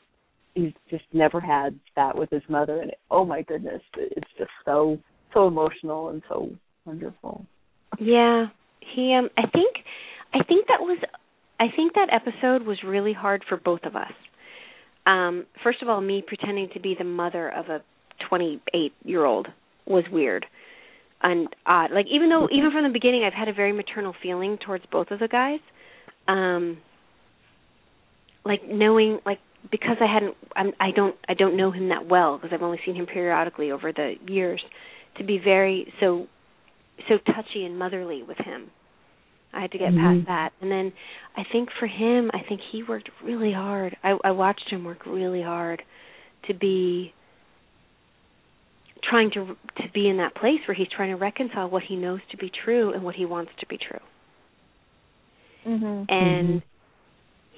he's 0.54 0.72
just 0.88 1.04
never 1.12 1.40
had 1.40 1.78
that 1.96 2.16
with 2.16 2.30
his 2.30 2.42
mother 2.48 2.80
and 2.80 2.92
oh 3.10 3.24
my 3.24 3.42
goodness 3.42 3.82
it's 3.96 4.30
just 4.38 4.50
so 4.64 4.98
so 5.32 5.48
emotional 5.48 6.10
and 6.10 6.22
so 6.28 6.50
wonderful 6.84 7.44
Yeah. 7.98 8.46
He 8.94 9.14
um 9.14 9.28
I 9.36 9.48
think 9.48 9.76
I 10.32 10.42
think 10.44 10.66
that 10.68 10.80
was 10.80 10.98
I 11.60 11.66
think 11.74 11.94
that 11.94 12.08
episode 12.12 12.66
was 12.66 12.78
really 12.84 13.12
hard 13.12 13.44
for 13.48 13.56
both 13.56 13.80
of 13.84 13.96
us. 13.96 14.12
Um 15.06 15.46
first 15.62 15.82
of 15.82 15.88
all, 15.88 16.00
me 16.00 16.22
pretending 16.26 16.68
to 16.74 16.80
be 16.80 16.94
the 16.98 17.04
mother 17.04 17.48
of 17.48 17.66
a 17.66 17.82
28-year-old 18.30 19.48
was 19.86 20.04
weird 20.10 20.46
and 21.22 21.48
odd. 21.66 21.90
Like 21.92 22.06
even 22.10 22.28
though 22.28 22.48
even 22.52 22.70
from 22.72 22.84
the 22.84 22.90
beginning 22.90 23.24
I've 23.24 23.32
had 23.32 23.48
a 23.48 23.52
very 23.52 23.72
maternal 23.72 24.14
feeling 24.22 24.58
towards 24.64 24.84
both 24.90 25.10
of 25.10 25.18
the 25.18 25.28
guys. 25.28 25.60
Um 26.28 26.78
like 28.44 28.60
knowing 28.68 29.20
like 29.24 29.38
because 29.70 29.96
I 30.00 30.12
hadn't 30.12 30.36
I'm, 30.54 30.72
I 30.78 30.90
don't 30.90 31.16
I 31.28 31.34
don't 31.34 31.56
know 31.56 31.70
him 31.70 31.88
that 31.88 32.06
well 32.06 32.36
because 32.36 32.50
I've 32.52 32.62
only 32.62 32.80
seen 32.84 32.94
him 32.94 33.06
periodically 33.06 33.70
over 33.70 33.92
the 33.92 34.14
years 34.28 34.62
to 35.16 35.24
be 35.24 35.38
very 35.42 35.92
so 36.00 36.26
so 37.08 37.18
touchy 37.18 37.64
and 37.64 37.78
motherly 37.78 38.22
with 38.22 38.38
him. 38.38 38.70
I 39.52 39.62
had 39.62 39.72
to 39.72 39.78
get 39.78 39.92
mm-hmm. 39.92 40.24
past 40.24 40.26
that. 40.26 40.52
And 40.60 40.70
then 40.70 40.92
I 41.36 41.42
think 41.50 41.68
for 41.78 41.86
him, 41.86 42.30
I 42.34 42.40
think 42.48 42.60
he 42.72 42.82
worked 42.82 43.08
really 43.22 43.52
hard. 43.52 43.96
I 44.02 44.16
I 44.24 44.30
watched 44.32 44.68
him 44.70 44.84
work 44.84 45.06
really 45.06 45.42
hard 45.42 45.82
to 46.48 46.54
be 46.54 47.12
trying 49.08 49.30
to 49.32 49.56
to 49.76 49.90
be 49.92 50.08
in 50.08 50.16
that 50.18 50.34
place 50.34 50.60
where 50.66 50.74
he's 50.74 50.88
trying 50.94 51.10
to 51.10 51.16
reconcile 51.16 51.70
what 51.70 51.82
he 51.84 51.96
knows 51.96 52.20
to 52.30 52.36
be 52.36 52.50
true 52.64 52.92
and 52.92 53.04
what 53.04 53.14
he 53.14 53.24
wants 53.24 53.52
to 53.60 53.66
be 53.66 53.78
true. 53.78 54.00
Mm-hmm. 55.66 56.04
And 56.08 56.48
mm-hmm. 56.48 56.58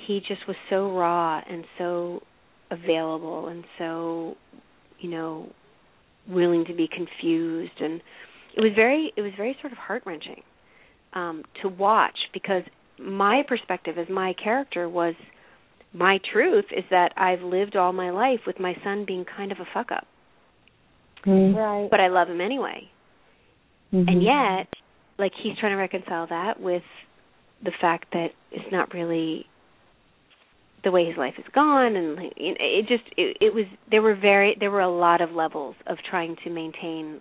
he 0.06 0.20
just 0.20 0.46
was 0.46 0.56
so 0.70 0.92
raw 0.92 1.40
and 1.48 1.64
so 1.78 2.20
available 2.70 3.48
and 3.48 3.64
so 3.78 4.34
you 4.98 5.08
know 5.08 5.48
willing 6.28 6.64
to 6.64 6.74
be 6.74 6.88
confused 6.88 7.80
and 7.80 8.00
it 8.56 8.60
was 8.60 8.72
very 8.74 9.12
it 9.16 9.22
was 9.22 9.32
very 9.36 9.56
sort 9.60 9.72
of 9.72 9.78
heart 9.78 10.02
wrenching 10.06 10.42
um 11.12 11.42
to 11.62 11.68
watch 11.68 12.16
because 12.32 12.62
my 12.98 13.42
perspective 13.46 13.96
as 13.98 14.08
my 14.08 14.34
character 14.42 14.88
was 14.88 15.14
my 15.92 16.18
truth 16.32 16.66
is 16.76 16.84
that 16.90 17.12
I've 17.16 17.42
lived 17.42 17.76
all 17.76 17.92
my 17.92 18.10
life 18.10 18.40
with 18.46 18.58
my 18.60 18.74
son 18.84 19.04
being 19.06 19.24
kind 19.24 19.50
of 19.52 19.58
a 19.58 19.66
fuck 19.72 19.90
up. 19.92 20.06
Mm-hmm. 21.24 21.56
Right. 21.56 21.88
But 21.90 22.00
I 22.00 22.08
love 22.08 22.28
him 22.28 22.40
anyway. 22.40 22.90
Mm-hmm. 23.92 24.08
And 24.08 24.22
yet 24.22 24.68
like 25.18 25.32
he's 25.42 25.56
trying 25.58 25.72
to 25.72 25.76
reconcile 25.76 26.26
that 26.28 26.60
with 26.60 26.82
the 27.64 27.72
fact 27.80 28.06
that 28.12 28.28
it's 28.52 28.70
not 28.70 28.92
really 28.92 29.46
the 30.84 30.90
way 30.90 31.06
his 31.06 31.16
life 31.16 31.34
has 31.36 31.46
gone 31.54 31.96
and 31.96 32.18
it 32.36 32.86
just 32.86 33.02
it, 33.16 33.38
it 33.40 33.54
was 33.54 33.64
there 33.90 34.02
were 34.02 34.14
very 34.14 34.56
there 34.60 34.70
were 34.70 34.80
a 34.80 34.94
lot 34.94 35.20
of 35.20 35.32
levels 35.32 35.74
of 35.86 35.96
trying 36.08 36.36
to 36.44 36.50
maintain 36.50 37.20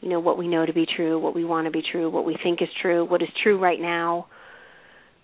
you 0.00 0.08
know 0.08 0.20
what 0.20 0.38
we 0.38 0.48
know 0.48 0.64
to 0.64 0.72
be 0.72 0.86
true 0.96 1.18
what 1.18 1.34
we 1.34 1.44
want 1.44 1.66
to 1.66 1.70
be 1.70 1.82
true 1.92 2.10
what 2.10 2.24
we 2.24 2.36
think 2.42 2.62
is 2.62 2.68
true 2.80 3.04
what 3.04 3.22
is 3.22 3.28
true 3.42 3.58
right 3.58 3.80
now. 3.80 4.26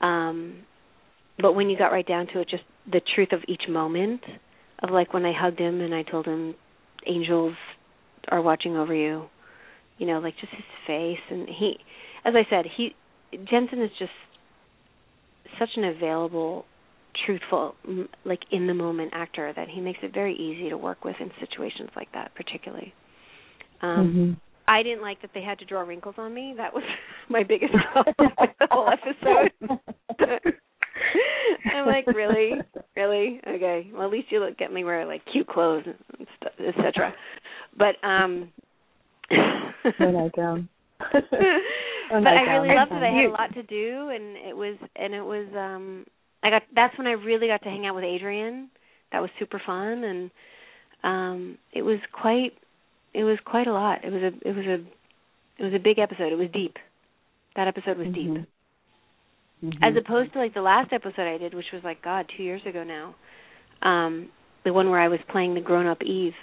Um 0.00 0.64
but 1.40 1.52
when 1.52 1.68
you 1.68 1.76
got 1.76 1.92
right 1.92 2.06
down 2.06 2.26
to 2.28 2.40
it 2.40 2.48
just 2.48 2.62
the 2.90 3.00
truth 3.14 3.32
of 3.32 3.40
each 3.48 3.62
moment 3.68 4.20
of 4.82 4.90
like 4.90 5.12
when 5.12 5.24
I 5.24 5.32
hugged 5.36 5.58
him 5.58 5.80
and 5.80 5.94
I 5.94 6.02
told 6.02 6.26
him 6.26 6.54
angels 7.06 7.54
are 8.28 8.42
watching 8.42 8.76
over 8.76 8.94
you 8.94 9.26
you 9.98 10.06
know 10.06 10.18
like 10.18 10.34
just 10.40 10.52
his 10.52 10.64
face. 10.86 11.24
And 11.30 11.48
he 11.48 11.76
as 12.24 12.34
I 12.34 12.48
said 12.50 12.66
he 12.76 12.94
Jensen 13.50 13.82
is 13.82 13.90
just 13.98 14.12
such 15.58 15.70
an 15.76 15.84
available 15.84 16.64
truthful 17.24 17.74
like 18.24 18.40
in 18.50 18.66
the 18.66 18.74
moment 18.74 19.12
actor 19.14 19.52
that 19.56 19.68
he 19.68 19.80
makes 19.80 19.98
it 20.02 20.12
very 20.12 20.34
easy 20.34 20.68
to 20.68 20.76
work 20.76 21.04
with 21.04 21.16
in 21.18 21.30
situations 21.40 21.88
like 21.96 22.12
that 22.12 22.34
particularly. 22.34 22.92
Um 23.80 23.88
mm-hmm. 23.88 24.45
I 24.68 24.82
didn't 24.82 25.02
like 25.02 25.22
that 25.22 25.30
they 25.34 25.42
had 25.42 25.58
to 25.60 25.64
draw 25.64 25.80
wrinkles 25.82 26.16
on 26.18 26.34
me. 26.34 26.54
That 26.56 26.74
was 26.74 26.84
my 27.28 27.42
biggest 27.42 27.72
problem 27.92 28.14
with 28.38 28.50
the 28.58 28.68
whole 28.70 28.88
episode. 28.90 29.52
I'm 31.72 31.86
like, 31.86 32.06
really, 32.06 32.52
really, 32.96 33.40
okay. 33.46 33.90
Well, 33.92 34.04
at 34.04 34.10
least 34.10 34.28
you 34.30 34.40
look, 34.40 34.58
get 34.58 34.72
me 34.72 34.84
wear 34.84 35.06
like 35.06 35.22
cute 35.32 35.46
clothes 35.46 35.84
and 35.86 36.26
stuff, 36.36 36.52
etc. 36.58 37.14
But 37.76 37.96
um, 38.06 38.50
I 39.30 40.30
down. 40.36 40.68
but 40.98 42.26
I 42.26 42.56
really 42.56 42.74
loved 42.74 42.92
it. 42.92 43.02
I 43.02 43.14
had 43.14 43.26
a 43.26 43.30
lot 43.30 43.54
to 43.54 43.62
do, 43.62 44.10
and 44.10 44.36
it 44.36 44.56
was, 44.56 44.76
and 44.96 45.14
it 45.14 45.22
was. 45.22 45.46
um 45.56 46.06
I 46.42 46.50
got. 46.50 46.62
That's 46.74 46.96
when 46.98 47.06
I 47.06 47.12
really 47.12 47.48
got 47.48 47.62
to 47.62 47.68
hang 47.68 47.86
out 47.86 47.94
with 47.94 48.04
Adrianne. 48.04 48.66
That 49.12 49.20
was 49.20 49.30
super 49.38 49.60
fun, 49.64 50.04
and 50.04 50.30
um 51.04 51.58
it 51.72 51.82
was 51.82 51.98
quite 52.12 52.52
it 53.16 53.24
was 53.24 53.38
quite 53.44 53.66
a 53.66 53.72
lot. 53.72 54.04
It 54.04 54.12
was 54.12 54.22
a 54.22 54.48
it 54.48 54.54
was 54.54 54.66
a 54.66 54.74
it 55.58 55.64
was 55.64 55.72
a 55.74 55.78
big 55.82 55.98
episode. 55.98 56.32
It 56.32 56.38
was 56.38 56.50
deep. 56.52 56.76
That 57.56 57.66
episode 57.66 57.96
was 57.96 58.08
mm-hmm. 58.08 58.34
deep. 58.34 58.46
Mm-hmm. 59.64 59.82
As 59.82 59.94
opposed 59.98 60.34
to 60.34 60.38
like 60.38 60.52
the 60.52 60.60
last 60.60 60.92
episode 60.92 61.22
I 61.22 61.38
did, 61.38 61.54
which 61.54 61.72
was 61.72 61.82
like 61.82 62.02
God, 62.02 62.26
two 62.36 62.42
years 62.42 62.60
ago 62.66 62.84
now. 62.84 63.14
Um, 63.82 64.28
the 64.64 64.72
one 64.72 64.90
where 64.90 65.00
I 65.00 65.08
was 65.08 65.20
playing 65.30 65.54
the 65.54 65.60
grown 65.62 65.86
up 65.86 66.02
Eve. 66.02 66.34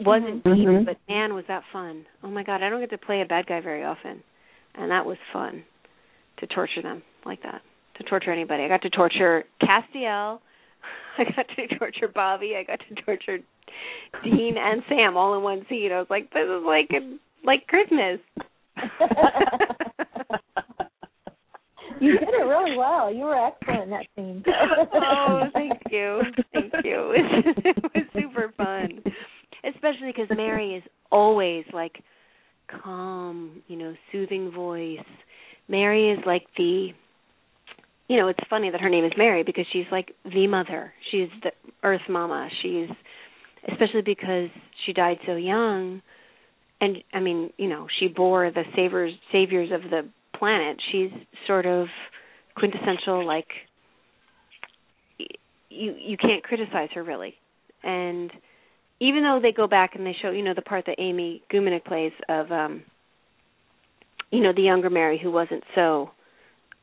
Wasn't 0.00 0.42
deep, 0.42 0.52
mm-hmm. 0.52 0.84
but 0.84 0.96
man 1.08 1.34
was 1.34 1.44
that 1.48 1.62
fun. 1.72 2.06
Oh 2.22 2.30
my 2.30 2.42
God, 2.42 2.62
I 2.62 2.70
don't 2.70 2.80
get 2.80 2.90
to 2.90 2.98
play 2.98 3.22
a 3.22 3.26
bad 3.26 3.46
guy 3.46 3.60
very 3.60 3.84
often. 3.84 4.22
And 4.74 4.90
that 4.90 5.04
was 5.04 5.18
fun 5.32 5.64
to 6.38 6.46
torture 6.46 6.82
them 6.82 7.02
like 7.24 7.42
that. 7.42 7.62
To 7.98 8.04
torture 8.04 8.32
anybody. 8.32 8.64
I 8.64 8.68
got 8.68 8.82
to 8.82 8.90
torture 8.90 9.44
Castiel. 9.60 10.38
I 11.18 11.24
got 11.24 11.46
to 11.56 11.78
torture 11.78 12.08
Bobby. 12.12 12.54
I 12.56 12.62
got 12.62 12.80
to 12.88 13.02
torture 13.02 13.38
Dean 14.24 14.56
and 14.58 14.82
Sam 14.88 15.16
all 15.16 15.36
in 15.36 15.42
one 15.42 15.64
scene. 15.68 15.92
I 15.92 15.98
was 15.98 16.06
like, 16.10 16.30
this 16.32 16.44
is 16.44 16.62
like 16.64 16.90
like 17.44 17.66
Christmas. 17.66 18.20
you 22.00 22.18
did 22.18 22.28
it 22.28 22.46
really 22.46 22.76
well. 22.76 23.12
You 23.12 23.24
were 23.24 23.46
excellent 23.46 23.82
in 23.84 23.90
that 23.90 24.06
scene. 24.16 24.42
oh, 24.94 25.42
thank 25.52 25.80
you, 25.90 26.22
thank 26.52 26.72
you. 26.84 27.12
It 27.14 27.46
was, 27.46 27.56
it 27.64 27.76
was 27.94 28.04
super 28.14 28.52
fun, 28.56 29.02
especially 29.64 30.12
because 30.14 30.28
Mary 30.36 30.76
is 30.76 30.82
always 31.10 31.64
like 31.72 32.02
calm, 32.82 33.62
you 33.68 33.76
know, 33.76 33.94
soothing 34.12 34.50
voice. 34.50 34.98
Mary 35.68 36.10
is 36.10 36.18
like 36.26 36.46
the 36.56 36.92
you 38.10 38.16
know, 38.16 38.26
it's 38.26 38.40
funny 38.50 38.70
that 38.70 38.80
her 38.80 38.88
name 38.88 39.04
is 39.04 39.12
Mary 39.16 39.44
because 39.44 39.66
she's 39.72 39.84
like 39.92 40.16
the 40.24 40.48
mother. 40.48 40.92
She's 41.12 41.28
the 41.44 41.52
earth 41.84 42.00
mama. 42.08 42.48
She's 42.60 42.88
especially 43.68 44.02
because 44.02 44.48
she 44.86 44.92
died 44.92 45.18
so 45.26 45.36
young 45.36 46.02
and 46.80 46.98
I 47.12 47.20
mean, 47.20 47.50
you 47.58 47.68
know, 47.68 47.86
she 47.98 48.08
bore 48.08 48.50
the 48.50 48.62
saviors 48.74 49.12
saviors 49.30 49.70
of 49.72 49.90
the 49.90 50.08
planet. 50.38 50.78
She's 50.90 51.10
sort 51.46 51.66
of 51.66 51.88
quintessential 52.56 53.26
like 53.26 53.48
you 55.68 55.94
you 55.98 56.16
can't 56.16 56.42
criticize 56.42 56.88
her 56.94 57.02
really. 57.02 57.34
And 57.82 58.30
even 59.00 59.22
though 59.22 59.40
they 59.42 59.52
go 59.52 59.66
back 59.66 59.94
and 59.94 60.06
they 60.06 60.16
show, 60.20 60.30
you 60.30 60.42
know, 60.42 60.54
the 60.54 60.62
part 60.62 60.86
that 60.86 60.96
Amy 60.98 61.42
Gumenick 61.52 61.84
plays 61.84 62.12
of 62.28 62.50
um 62.50 62.82
you 64.30 64.40
know, 64.40 64.52
the 64.54 64.62
younger 64.62 64.90
Mary 64.90 65.20
who 65.22 65.30
wasn't 65.30 65.64
so 65.74 66.10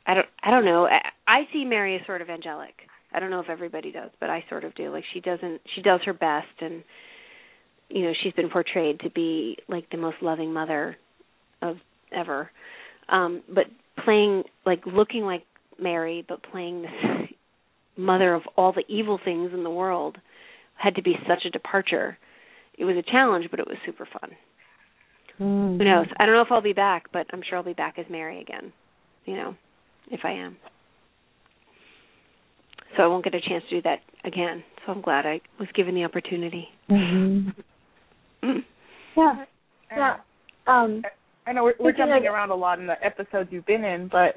I 0.05 0.13
don't 0.13 0.27
I 0.43 0.51
don't 0.51 0.65
know. 0.65 0.85
I, 0.85 0.99
I 1.27 1.41
see 1.51 1.65
Mary 1.65 1.95
as 1.95 2.05
sort 2.05 2.21
of 2.21 2.29
angelic. 2.29 2.75
I 3.17 3.19
don't 3.19 3.31
know 3.31 3.39
if 3.39 3.49
everybody 3.49 3.91
does, 3.91 4.11
but 4.19 4.29
I 4.29 4.43
sort 4.47 4.63
of 4.63 4.75
do. 4.75 4.91
Like 4.91 5.03
she 5.11 5.21
doesn't 5.21 5.61
she 5.75 5.81
does 5.81 6.01
her 6.05 6.13
best 6.13 6.45
and 6.61 6.83
you 7.89 8.03
know, 8.03 8.13
she's 8.21 8.33
been 8.33 8.49
portrayed 8.49 8.99
to 8.99 9.09
be 9.09 9.57
like 9.67 9.89
the 9.89 9.97
most 9.97 10.17
loving 10.21 10.53
mother 10.53 10.95
of 11.63 11.77
ever. 12.15 12.51
Um 13.09 13.41
but 13.49 13.65
playing 14.05 14.43
like 14.67 14.85
looking 14.85 15.23
like 15.23 15.41
Mary 15.81 16.23
but 16.29 16.43
playing 16.43 16.83
this 16.83 16.91
mother 17.97 18.35
of 18.35 18.43
all 18.55 18.71
the 18.71 18.83
evil 18.87 19.19
things 19.25 19.49
in 19.51 19.63
the 19.63 19.71
world 19.71 20.19
had 20.75 20.93
to 20.93 21.01
be 21.01 21.15
such 21.27 21.43
a 21.47 21.49
departure. 21.49 22.19
It 22.77 22.85
was 22.85 22.97
a 22.97 23.11
challenge, 23.11 23.47
but 23.49 23.59
it 23.59 23.65
was 23.65 23.77
super 23.83 24.07
fun. 24.13 24.29
Mm-hmm. 25.39 25.77
Who 25.79 25.83
knows? 25.83 26.05
I 26.19 26.27
don't 26.27 26.35
know 26.35 26.41
if 26.41 26.51
I'll 26.51 26.61
be 26.61 26.73
back, 26.73 27.05
but 27.11 27.25
I'm 27.33 27.41
sure 27.49 27.57
I'll 27.57 27.63
be 27.63 27.73
back 27.73 27.97
as 27.97 28.05
Mary 28.11 28.41
again. 28.41 28.71
You 29.25 29.37
know, 29.37 29.55
if 30.11 30.19
I 30.23 30.33
am 30.33 30.57
so 32.95 33.03
I 33.03 33.07
won't 33.07 33.23
get 33.23 33.33
a 33.35 33.41
chance 33.41 33.63
to 33.69 33.77
do 33.77 33.81
that 33.83 33.99
again. 34.23 34.63
So 34.85 34.91
I'm 34.93 35.01
glad 35.01 35.25
I 35.25 35.41
was 35.59 35.67
given 35.75 35.95
the 35.95 36.03
opportunity. 36.03 36.67
Mm-hmm. 36.89 37.49
Mm. 38.49 38.63
Yeah. 39.15 39.45
Yeah. 39.91 40.15
Um, 40.67 41.01
I 41.45 41.53
know 41.53 41.63
we're, 41.63 41.73
we're 41.79 41.91
jumping 41.91 42.27
of- 42.27 42.33
around 42.33 42.51
a 42.51 42.55
lot 42.55 42.79
in 42.79 42.87
the 42.87 43.03
episodes 43.03 43.49
you've 43.51 43.65
been 43.65 43.83
in, 43.83 44.09
but 44.11 44.35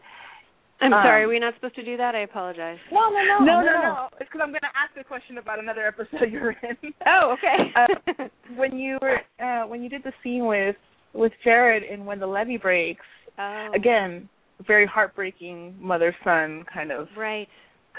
I'm 0.81 0.93
Um, 0.93 1.03
sorry, 1.05 1.25
are 1.25 1.29
we 1.29 1.39
not 1.39 1.55
supposed 1.55 1.75
to 1.75 1.85
do 1.85 1.97
that? 1.99 2.15
I 2.15 2.21
apologize. 2.21 2.79
no, 2.91 3.11
no, 3.11 3.23
no, 3.23 3.45
no, 3.45 3.61
no, 3.63 3.83
no. 3.83 4.09
It's 4.19 4.31
because 4.31 4.41
I'm 4.43 4.51
going 4.51 4.61
to 4.61 4.69
ask 4.69 4.97
a 4.99 5.05
question 5.05 5.39
about 5.39 5.59
another 5.59 5.87
episode 5.87 6.31
you're 6.33 6.51
in. 6.53 6.77
Oh, 7.07 7.35
okay. 7.37 7.73
uh, 8.19 8.25
when 8.57 8.79
you 8.79 8.99
were 9.03 9.19
uh, 9.45 9.67
when 9.67 9.83
you 9.83 9.89
did 9.91 10.03
the 10.05 10.13
scene 10.23 10.47
with 10.47 10.77
with 11.13 11.33
Jared 11.45 11.83
and 11.83 12.07
when 12.07 12.19
the 12.21 12.27
levee 12.27 12.57
breaks, 12.57 13.05
oh, 13.39 13.69
again, 13.75 14.29
very 14.67 14.87
heartbreaking 14.87 15.75
mother 15.81 16.15
son 16.25 16.65
kind 16.73 16.93
of 16.93 17.09
right. 17.17 17.49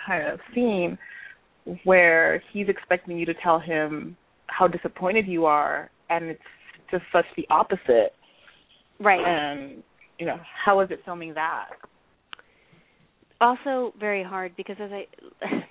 Kind 0.05 0.27
of 0.27 0.39
scene 0.53 0.97
where 1.83 2.41
he's 2.51 2.67
expecting 2.67 3.17
you 3.17 3.25
to 3.25 3.33
tell 3.43 3.59
him 3.59 4.15
how 4.47 4.67
disappointed 4.67 5.27
you 5.27 5.45
are 5.45 5.89
and 6.09 6.25
it's 6.25 6.41
just 6.89 7.03
such 7.13 7.25
the 7.37 7.45
opposite 7.49 8.13
Right. 8.99 9.19
and 9.19 9.83
you 10.19 10.27
know, 10.27 10.39
how 10.65 10.77
was 10.77 10.89
it 10.91 10.99
filming 11.03 11.33
that? 11.33 11.69
Also 13.39 13.91
very 13.99 14.23
hard 14.23 14.55
because 14.55 14.75
as 14.79 14.91
I 14.91 15.07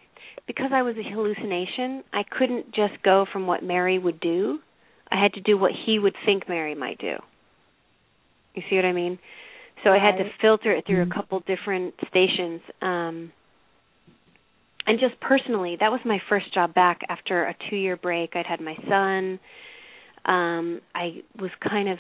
because 0.47 0.73
I 0.75 0.83
was 0.83 0.97
a 0.97 1.09
hallucination, 1.09 2.03
I 2.13 2.23
couldn't 2.37 2.67
just 2.75 3.01
go 3.05 3.27
from 3.33 3.47
what 3.47 3.63
Mary 3.63 3.99
would 3.99 4.19
do. 4.19 4.59
I 5.13 5.23
had 5.23 5.33
to 5.35 5.41
do 5.41 5.57
what 5.57 5.71
he 5.87 6.01
would 6.01 6.17
think 6.27 6.49
Mary 6.49 6.75
might 6.75 6.99
do. 6.99 7.15
You 8.55 8.63
see 8.69 8.75
what 8.75 8.85
I 8.85 8.93
mean? 8.93 9.21
So 9.85 9.91
right. 9.91 10.03
I 10.03 10.05
had 10.05 10.17
to 10.19 10.29
filter 10.41 10.73
it 10.73 10.85
through 10.87 11.05
mm-hmm. 11.05 11.13
a 11.13 11.15
couple 11.15 11.41
different 11.47 11.95
stations. 12.09 12.61
Um 12.83 13.33
and 14.87 14.99
just 14.99 15.21
personally, 15.21 15.77
that 15.81 15.91
was 15.91 16.01
my 16.05 16.19
first 16.29 16.53
job 16.55 16.75
back 16.75 17.01
after 17.09 17.45
a 17.45 17.55
2-year 17.71 17.97
break. 17.97 18.35
I'd 18.35 18.47
had 18.47 18.61
my 18.61 18.77
son. 18.89 19.39
Um 20.25 20.81
I 20.95 21.23
was 21.39 21.51
kind 21.67 21.89
of 21.89 21.99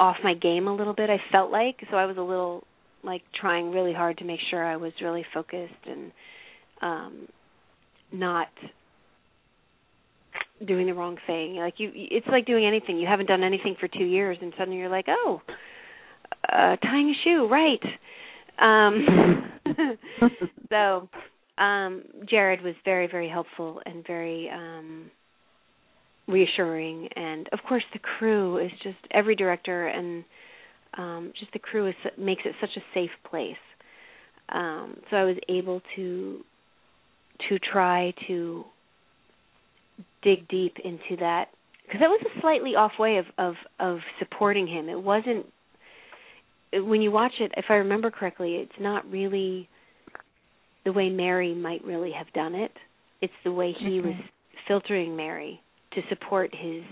off 0.00 0.16
my 0.22 0.34
game 0.34 0.68
a 0.68 0.74
little 0.74 0.94
bit, 0.94 1.10
I 1.10 1.18
felt 1.32 1.50
like. 1.50 1.76
So 1.90 1.96
I 1.96 2.06
was 2.06 2.16
a 2.16 2.22
little 2.22 2.64
like 3.02 3.22
trying 3.38 3.70
really 3.70 3.92
hard 3.92 4.18
to 4.18 4.24
make 4.24 4.40
sure 4.50 4.64
I 4.64 4.76
was 4.76 4.92
really 5.02 5.24
focused 5.32 5.72
and 5.86 6.12
um 6.82 7.28
not 8.12 8.48
doing 10.66 10.86
the 10.86 10.94
wrong 10.94 11.16
thing. 11.26 11.56
Like 11.56 11.74
you 11.78 11.90
it's 11.94 12.26
like 12.28 12.46
doing 12.46 12.66
anything. 12.66 12.98
You 12.98 13.06
haven't 13.06 13.26
done 13.26 13.42
anything 13.44 13.76
for 13.78 13.88
2 13.88 13.98
years 14.04 14.38
and 14.40 14.52
suddenly 14.58 14.78
you're 14.78 14.88
like, 14.88 15.06
"Oh, 15.08 15.42
uh 16.48 16.76
tying 16.76 17.10
a 17.10 17.24
shoe, 17.24 17.48
right." 17.50 17.82
Um 18.58 19.52
so 20.70 21.08
um 21.58 22.02
Jared 22.28 22.62
was 22.62 22.74
very 22.84 23.06
very 23.06 23.28
helpful 23.28 23.80
and 23.84 24.06
very 24.06 24.50
um 24.50 25.10
reassuring 26.26 27.08
and 27.16 27.48
of 27.52 27.60
course 27.66 27.84
the 27.92 27.98
crew 27.98 28.58
is 28.58 28.70
just 28.82 28.98
every 29.10 29.34
director 29.34 29.86
and 29.88 30.24
um 30.96 31.32
just 31.38 31.52
the 31.52 31.58
crew 31.58 31.88
is 31.88 31.94
makes 32.18 32.42
it 32.44 32.54
such 32.60 32.76
a 32.76 32.80
safe 32.94 33.10
place. 33.28 33.56
Um 34.50 34.96
so 35.10 35.16
I 35.16 35.24
was 35.24 35.36
able 35.48 35.82
to 35.96 36.40
to 37.48 37.58
try 37.58 38.12
to 38.26 38.64
dig 40.22 40.48
deep 40.48 40.76
into 40.84 41.16
that 41.20 41.46
because 41.86 42.00
that 42.00 42.08
was 42.08 42.22
a 42.26 42.40
slightly 42.40 42.74
off 42.76 42.92
way 42.98 43.18
of 43.18 43.26
of 43.38 43.54
of 43.80 43.98
supporting 44.18 44.66
him. 44.66 44.88
It 44.88 45.02
wasn't 45.02 45.46
when 46.72 47.00
you 47.00 47.10
watch 47.10 47.32
it, 47.40 47.52
if 47.56 47.66
I 47.70 47.74
remember 47.74 48.10
correctly, 48.10 48.56
it's 48.56 48.80
not 48.80 49.10
really 49.10 49.68
the 50.88 50.92
way 50.94 51.10
Mary 51.10 51.54
might 51.54 51.84
really 51.84 52.12
have 52.12 52.32
done 52.32 52.54
it. 52.54 52.72
It's 53.20 53.30
the 53.44 53.52
way 53.52 53.74
he 53.78 54.00
was 54.00 54.14
filtering 54.66 55.14
Mary 55.14 55.60
to 55.92 56.00
support 56.08 56.50
his 56.58 56.82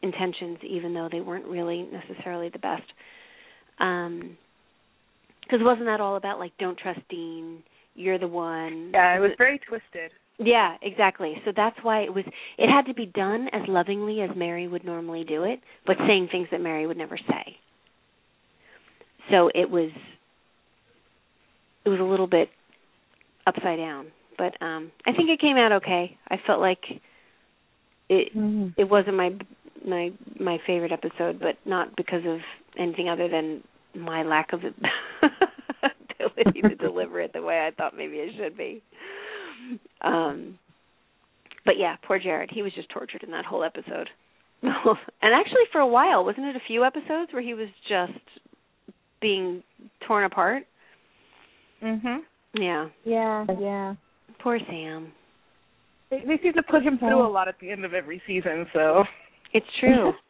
intentions, 0.00 0.56
even 0.66 0.94
though 0.94 1.10
they 1.12 1.20
weren't 1.20 1.44
really 1.44 1.86
necessarily 1.92 2.48
the 2.48 2.58
best. 2.58 2.82
Um, 3.78 4.38
because 5.42 5.58
wasn't 5.60 5.84
that 5.84 6.00
all 6.00 6.16
about 6.16 6.38
like 6.38 6.52
don't 6.58 6.78
trust 6.78 7.00
Dean? 7.10 7.62
You're 7.94 8.18
the 8.18 8.26
one. 8.26 8.92
Yeah, 8.94 9.16
it 9.16 9.20
was 9.20 9.32
very 9.36 9.60
twisted. 9.68 10.12
Yeah, 10.38 10.76
exactly. 10.80 11.34
So 11.44 11.52
that's 11.54 11.76
why 11.82 12.04
it 12.04 12.14
was 12.14 12.24
it 12.56 12.70
had 12.70 12.86
to 12.86 12.94
be 12.94 13.04
done 13.04 13.48
as 13.52 13.68
lovingly 13.68 14.22
as 14.22 14.30
Mary 14.34 14.66
would 14.66 14.82
normally 14.86 15.24
do 15.24 15.44
it, 15.44 15.60
but 15.86 15.96
saying 16.06 16.28
things 16.32 16.48
that 16.52 16.62
Mary 16.62 16.86
would 16.86 16.96
never 16.96 17.18
say. 17.18 17.56
So 19.30 19.50
it 19.54 19.68
was 19.68 19.90
it 21.84 21.90
was 21.90 22.00
a 22.00 22.04
little 22.04 22.26
bit 22.26 22.48
upside 23.46 23.78
down, 23.78 24.06
but 24.38 24.60
um 24.60 24.90
I 25.06 25.12
think 25.12 25.30
it 25.30 25.40
came 25.40 25.56
out 25.56 25.72
okay. 25.72 26.16
I 26.28 26.36
felt 26.46 26.60
like 26.60 26.82
it 28.08 28.36
mm-hmm. 28.36 28.68
it 28.80 28.88
wasn't 28.88 29.16
my 29.16 29.30
my 29.86 30.10
my 30.38 30.58
favorite 30.66 30.92
episode, 30.92 31.40
but 31.40 31.56
not 31.64 31.96
because 31.96 32.22
of 32.26 32.38
anything 32.78 33.08
other 33.08 33.28
than 33.28 33.62
my 33.94 34.22
lack 34.22 34.52
of 34.52 34.60
ability 36.22 36.62
to 36.62 36.74
deliver 36.80 37.20
it 37.20 37.32
the 37.32 37.42
way 37.42 37.66
I 37.66 37.70
thought 37.74 37.96
maybe 37.96 38.16
it 38.16 38.34
should 38.36 38.56
be. 38.56 38.82
Um, 40.00 40.58
but 41.64 41.74
yeah, 41.78 41.96
poor 42.06 42.18
Jared. 42.18 42.50
He 42.52 42.62
was 42.62 42.72
just 42.74 42.88
tortured 42.88 43.22
in 43.22 43.30
that 43.30 43.44
whole 43.44 43.64
episode. 43.64 44.08
and 44.62 45.34
actually, 45.34 45.66
for 45.70 45.80
a 45.80 45.86
while, 45.86 46.24
wasn't 46.24 46.46
it 46.46 46.56
a 46.56 46.62
few 46.66 46.84
episodes 46.84 47.32
where 47.32 47.42
he 47.42 47.54
was 47.54 47.68
just 47.88 48.12
being 49.20 49.62
torn 50.06 50.24
apart? 50.24 50.64
Mhm. 51.82 52.20
Yeah. 52.54 52.88
Yeah. 53.04 53.44
Yeah. 53.60 53.94
Poor 54.40 54.58
Sam. 54.68 55.12
They, 56.10 56.22
they 56.26 56.38
seem 56.42 56.54
to 56.54 56.62
put 56.62 56.82
him 56.82 56.98
through 56.98 57.26
a 57.26 57.28
lot 57.28 57.48
at 57.48 57.56
the 57.60 57.70
end 57.70 57.84
of 57.84 57.92
every 57.94 58.20
season, 58.26 58.66
so 58.72 59.04
it's 59.52 59.66
true. 59.80 60.12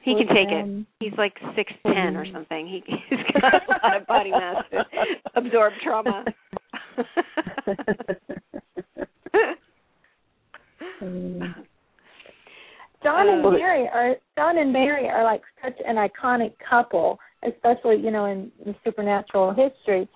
He 0.00 0.14
can 0.14 0.28
take 0.28 0.48
it. 0.48 0.86
He's 1.00 1.12
like 1.18 1.34
six 1.54 1.72
ten 1.84 2.16
or 2.16 2.24
mm-hmm. 2.24 2.34
something. 2.34 2.66
He, 2.66 2.82
he's 3.10 3.18
got 3.42 3.52
a 3.52 3.56
lot 3.84 3.96
of 4.00 4.06
body 4.06 4.30
mass 4.30 4.64
to 4.70 4.86
absorb 5.34 5.72
trauma. 5.82 6.24
John 13.02 13.28
and 13.28 13.44
uh, 13.44 13.50
Mary 13.50 13.88
are 13.92 14.14
John 14.36 14.58
and 14.58 14.72
Mary 14.72 15.08
are 15.08 15.24
like 15.24 15.42
such 15.62 15.76
an 15.86 15.96
iconic 15.96 16.52
couple, 16.68 17.18
especially 17.46 17.96
you 17.96 18.10
know 18.10 18.24
in, 18.26 18.50
in 18.64 18.74
supernatural 18.84 19.52
history. 19.52 20.08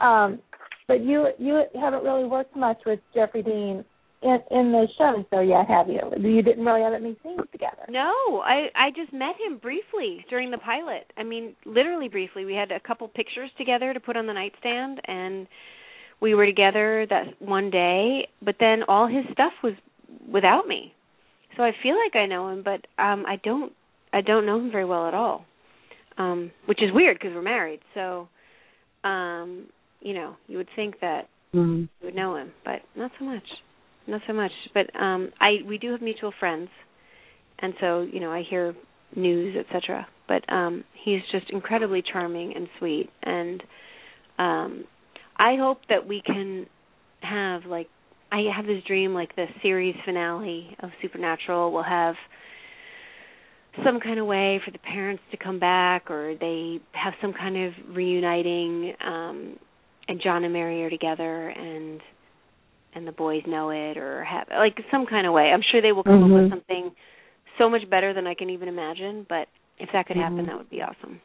Um, 0.00 0.40
but 0.86 1.04
you 1.04 1.28
you 1.38 1.62
haven't 1.78 2.02
really 2.02 2.24
worked 2.24 2.56
much 2.56 2.78
with 2.86 3.00
Jeffrey 3.14 3.42
Dean 3.42 3.84
in 4.22 4.38
in 4.50 4.72
the 4.72 4.86
shows 4.98 5.24
though 5.30 5.40
yet, 5.40 5.68
have 5.68 5.88
you? 5.88 6.00
You 6.18 6.42
didn't 6.42 6.64
really 6.64 6.82
have 6.82 6.94
any 6.94 7.16
scenes 7.22 7.40
together. 7.52 7.84
No, 7.88 8.42
I 8.44 8.68
I 8.74 8.90
just 8.96 9.12
met 9.12 9.36
him 9.38 9.58
briefly 9.58 10.24
during 10.28 10.50
the 10.50 10.58
pilot. 10.58 11.12
I 11.16 11.22
mean, 11.22 11.54
literally 11.64 12.08
briefly. 12.08 12.44
We 12.44 12.54
had 12.54 12.72
a 12.72 12.80
couple 12.80 13.06
pictures 13.08 13.50
together 13.58 13.92
to 13.92 14.00
put 14.00 14.16
on 14.16 14.26
the 14.26 14.32
nightstand 14.32 15.00
and 15.04 15.46
we 16.20 16.34
were 16.34 16.46
together 16.46 17.06
that 17.08 17.40
one 17.40 17.70
day, 17.70 18.28
but 18.42 18.56
then 18.58 18.82
all 18.88 19.06
his 19.06 19.24
stuff 19.32 19.52
was 19.62 19.74
without 20.32 20.66
me. 20.66 20.92
So 21.56 21.62
I 21.62 21.70
feel 21.80 21.94
like 21.94 22.16
I 22.16 22.26
know 22.26 22.48
him, 22.48 22.62
but 22.64 22.86
um 23.02 23.24
I 23.26 23.36
don't 23.44 23.72
I 24.12 24.20
don't 24.22 24.46
know 24.46 24.58
him 24.58 24.72
very 24.72 24.84
well 24.84 25.06
at 25.06 25.14
all. 25.14 25.44
Um 26.16 26.50
which 26.66 26.82
is 26.82 26.90
weird 26.92 27.18
because 27.20 27.34
we're 27.34 27.42
married. 27.42 27.80
So 27.94 28.28
um 29.04 29.66
you 30.00 30.14
know, 30.14 30.36
you 30.46 30.56
would 30.58 30.68
think 30.76 31.00
that 31.00 31.28
mm-hmm. 31.54 31.82
you 31.82 31.88
would 32.02 32.14
know 32.14 32.36
him, 32.36 32.52
but 32.64 32.80
not 32.96 33.10
so 33.18 33.24
much 33.24 33.44
not 34.08 34.22
so 34.26 34.32
much. 34.32 34.52
But 34.74 34.94
um 34.98 35.30
I 35.40 35.58
we 35.66 35.78
do 35.78 35.92
have 35.92 36.02
mutual 36.02 36.32
friends, 36.40 36.70
and 37.58 37.74
so 37.80 38.00
you 38.00 38.20
know 38.20 38.32
I 38.32 38.42
hear 38.48 38.74
news, 39.14 39.56
etc. 39.56 40.06
But 40.26 40.50
um 40.52 40.84
he's 41.04 41.20
just 41.30 41.50
incredibly 41.50 42.02
charming 42.02 42.54
and 42.56 42.68
sweet, 42.78 43.10
and 43.22 43.62
um 44.38 44.84
I 45.36 45.56
hope 45.56 45.78
that 45.88 46.08
we 46.08 46.22
can 46.24 46.66
have 47.20 47.64
like 47.66 47.88
I 48.32 48.44
have 48.54 48.66
this 48.66 48.82
dream 48.86 49.14
like 49.14 49.36
the 49.36 49.46
series 49.62 49.94
finale 50.04 50.76
of 50.80 50.90
Supernatural 51.02 51.72
will 51.72 51.84
have 51.84 52.14
some 53.84 54.00
kind 54.00 54.18
of 54.18 54.26
way 54.26 54.60
for 54.64 54.72
the 54.72 54.78
parents 54.78 55.22
to 55.30 55.36
come 55.36 55.60
back 55.60 56.10
or 56.10 56.34
they 56.38 56.80
have 56.92 57.14
some 57.22 57.32
kind 57.32 57.56
of 57.56 57.72
reuniting 57.94 58.92
um 59.04 59.56
and 60.08 60.20
John 60.22 60.44
and 60.44 60.52
Mary 60.52 60.82
are 60.84 60.90
together 60.90 61.48
and 61.48 62.00
and 62.94 63.06
the 63.06 63.12
boys 63.12 63.42
know 63.46 63.70
it 63.70 63.96
or 63.98 64.24
have 64.24 64.48
like 64.50 64.78
some 64.90 65.06
kind 65.06 65.26
of 65.26 65.32
way. 65.32 65.50
I'm 65.54 65.62
sure 65.70 65.82
they 65.82 65.92
will 65.92 66.02
come 66.02 66.14
mm-hmm. 66.14 66.24
up 66.24 66.30
with 66.30 66.50
mm-hmm. 66.50 66.54
something 66.54 66.90
so 67.58 67.68
much 67.68 67.88
better 67.88 68.14
than 68.14 68.26
I 68.26 68.34
can 68.34 68.50
even 68.50 68.68
imagine, 68.68 69.26
but 69.28 69.46
if 69.78 69.90
that 69.92 70.06
could 70.06 70.16
happen 70.16 70.38
mm-hmm. 70.38 70.46
that 70.46 70.56
would 70.56 70.70
be 70.70 70.80
awesome. 70.80 71.20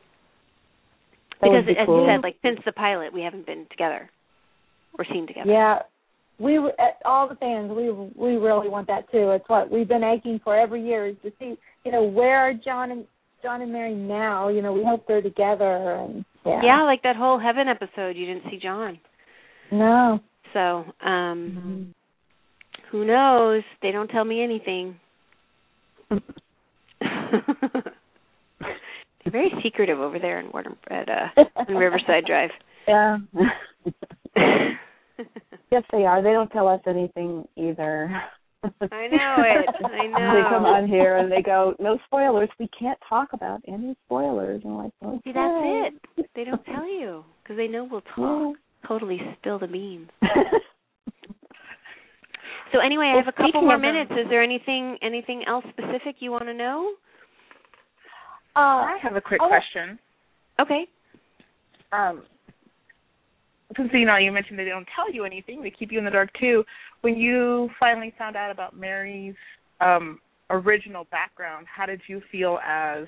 That 1.41 1.49
because 1.49 1.65
be 1.65 1.79
as 1.79 1.85
cool. 1.85 2.05
you 2.05 2.11
said, 2.11 2.21
like 2.21 2.35
since 2.43 2.59
the 2.65 2.73
pilot 2.73 3.13
we 3.13 3.21
haven't 3.21 3.45
been 3.45 3.65
together 3.71 4.09
or 4.97 5.05
seen 5.11 5.25
together. 5.25 5.51
Yeah. 5.51 5.79
We 6.39 6.59
were 6.59 6.73
all 7.05 7.29
the 7.29 7.35
fans 7.35 7.71
we 7.71 7.91
we 7.91 8.35
really 8.37 8.67
want 8.67 8.87
that 8.87 9.09
too. 9.11 9.31
It's 9.31 9.47
what 9.47 9.71
we've 9.71 9.87
been 9.87 10.03
aching 10.03 10.41
for 10.43 10.59
every 10.59 10.83
year 10.83 11.07
is 11.07 11.15
to 11.23 11.31
see, 11.39 11.55
you 11.85 11.91
know, 11.91 12.03
where 12.03 12.37
are 12.37 12.53
John 12.53 12.91
and 12.91 13.05
John 13.43 13.61
and 13.61 13.73
Mary 13.73 13.93
now? 13.93 14.47
You 14.47 14.61
know, 14.61 14.73
we 14.73 14.83
hope 14.83 15.05
they're 15.07 15.21
together 15.21 15.91
and 15.91 16.25
yeah. 16.45 16.61
Yeah, 16.63 16.83
like 16.83 17.03
that 17.03 17.15
whole 17.15 17.39
heaven 17.39 17.67
episode 17.67 18.17
you 18.17 18.25
didn't 18.25 18.43
see 18.49 18.59
John. 18.61 18.99
No. 19.71 20.19
So, 20.53 20.85
um 21.05 21.05
mm-hmm. 21.05 21.83
who 22.91 23.05
knows? 23.05 23.63
They 23.81 23.91
don't 23.91 24.07
tell 24.07 24.25
me 24.25 24.43
anything. 24.43 24.95
They're 26.09 26.21
very 29.31 29.51
secretive 29.61 29.99
over 29.99 30.19
there 30.19 30.39
in 30.39 30.51
Water 30.51 30.75
at 30.89 31.09
uh 31.09 31.27
in 31.67 31.75
Riverside 31.75 32.25
Drive. 32.25 32.51
Yeah. 32.87 33.17
yes, 35.71 35.83
they 35.91 36.05
are. 36.05 36.21
They 36.21 36.31
don't 36.31 36.51
tell 36.51 36.67
us 36.67 36.81
anything 36.87 37.47
either. 37.55 38.21
I 38.91 39.07
know 39.07 39.35
it. 39.39 39.69
I 39.83 40.07
know. 40.07 40.33
They 40.33 40.49
come 40.49 40.65
on 40.65 40.87
here 40.87 41.17
and 41.17 41.31
they 41.31 41.41
go, 41.41 41.75
"No 41.79 41.97
spoilers. 42.05 42.49
We 42.59 42.69
can't 42.77 42.99
talk 43.07 43.29
about 43.33 43.61
any 43.67 43.95
spoilers." 44.05 44.61
And 44.63 44.73
I'm 44.73 44.77
like, 44.77 44.91
okay. 45.03 45.21
See, 45.25 45.33
that's 45.33 45.97
it. 46.17 46.29
They 46.35 46.43
don't 46.43 46.63
tell 46.65 46.87
you 46.87 47.23
because 47.43 47.57
they 47.57 47.67
know 47.67 47.87
we'll 47.89 48.01
talk. 48.01 48.17
Yeah 48.17 48.53
totally 48.87 49.19
spill 49.39 49.59
the 49.59 49.67
beans. 49.67 50.09
so 52.71 52.79
anyway, 52.79 53.11
I 53.13 53.17
have 53.17 53.27
a 53.27 53.31
couple 53.31 53.61
more 53.61 53.77
minutes. 53.77 54.11
Is 54.11 54.27
there 54.29 54.43
anything 54.43 54.97
anything 55.01 55.43
else 55.47 55.65
specific 55.69 56.17
you 56.19 56.31
want 56.31 56.45
to 56.45 56.53
know? 56.53 56.93
Uh, 58.55 58.59
I 58.59 58.97
have 59.01 59.15
a 59.15 59.21
quick 59.21 59.39
question. 59.39 59.97
Okay. 60.59 60.85
Um, 61.91 62.23
since 63.75 63.89
you 63.93 64.05
know 64.05 64.17
you 64.17 64.31
mentioned 64.31 64.59
that 64.59 64.63
they 64.63 64.69
don't 64.69 64.87
tell 64.95 65.11
you 65.11 65.25
anything, 65.25 65.61
they 65.61 65.71
keep 65.71 65.91
you 65.91 65.99
in 65.99 66.05
the 66.05 66.11
dark 66.11 66.29
too. 66.39 66.63
When 67.01 67.15
you 67.15 67.69
finally 67.79 68.13
found 68.17 68.35
out 68.35 68.51
about 68.51 68.77
Mary's 68.77 69.35
um, 69.81 70.19
original 70.49 71.05
background, 71.11 71.67
how 71.73 71.85
did 71.85 72.01
you 72.07 72.21
feel 72.31 72.59
as 72.65 73.05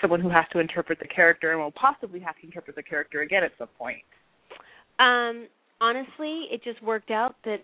someone 0.00 0.20
who 0.20 0.30
has 0.30 0.44
to 0.52 0.58
interpret 0.58 0.98
the 0.98 1.08
character 1.08 1.52
and 1.52 1.60
will 1.60 1.72
possibly 1.72 2.20
have 2.20 2.36
to 2.36 2.46
interpret 2.46 2.76
the 2.76 2.82
character 2.82 3.22
again 3.22 3.44
at 3.44 3.52
some 3.58 3.68
point? 3.78 4.02
Um, 4.98 5.48
honestly, 5.80 6.46
it 6.50 6.62
just 6.64 6.82
worked 6.82 7.10
out 7.10 7.36
that 7.44 7.58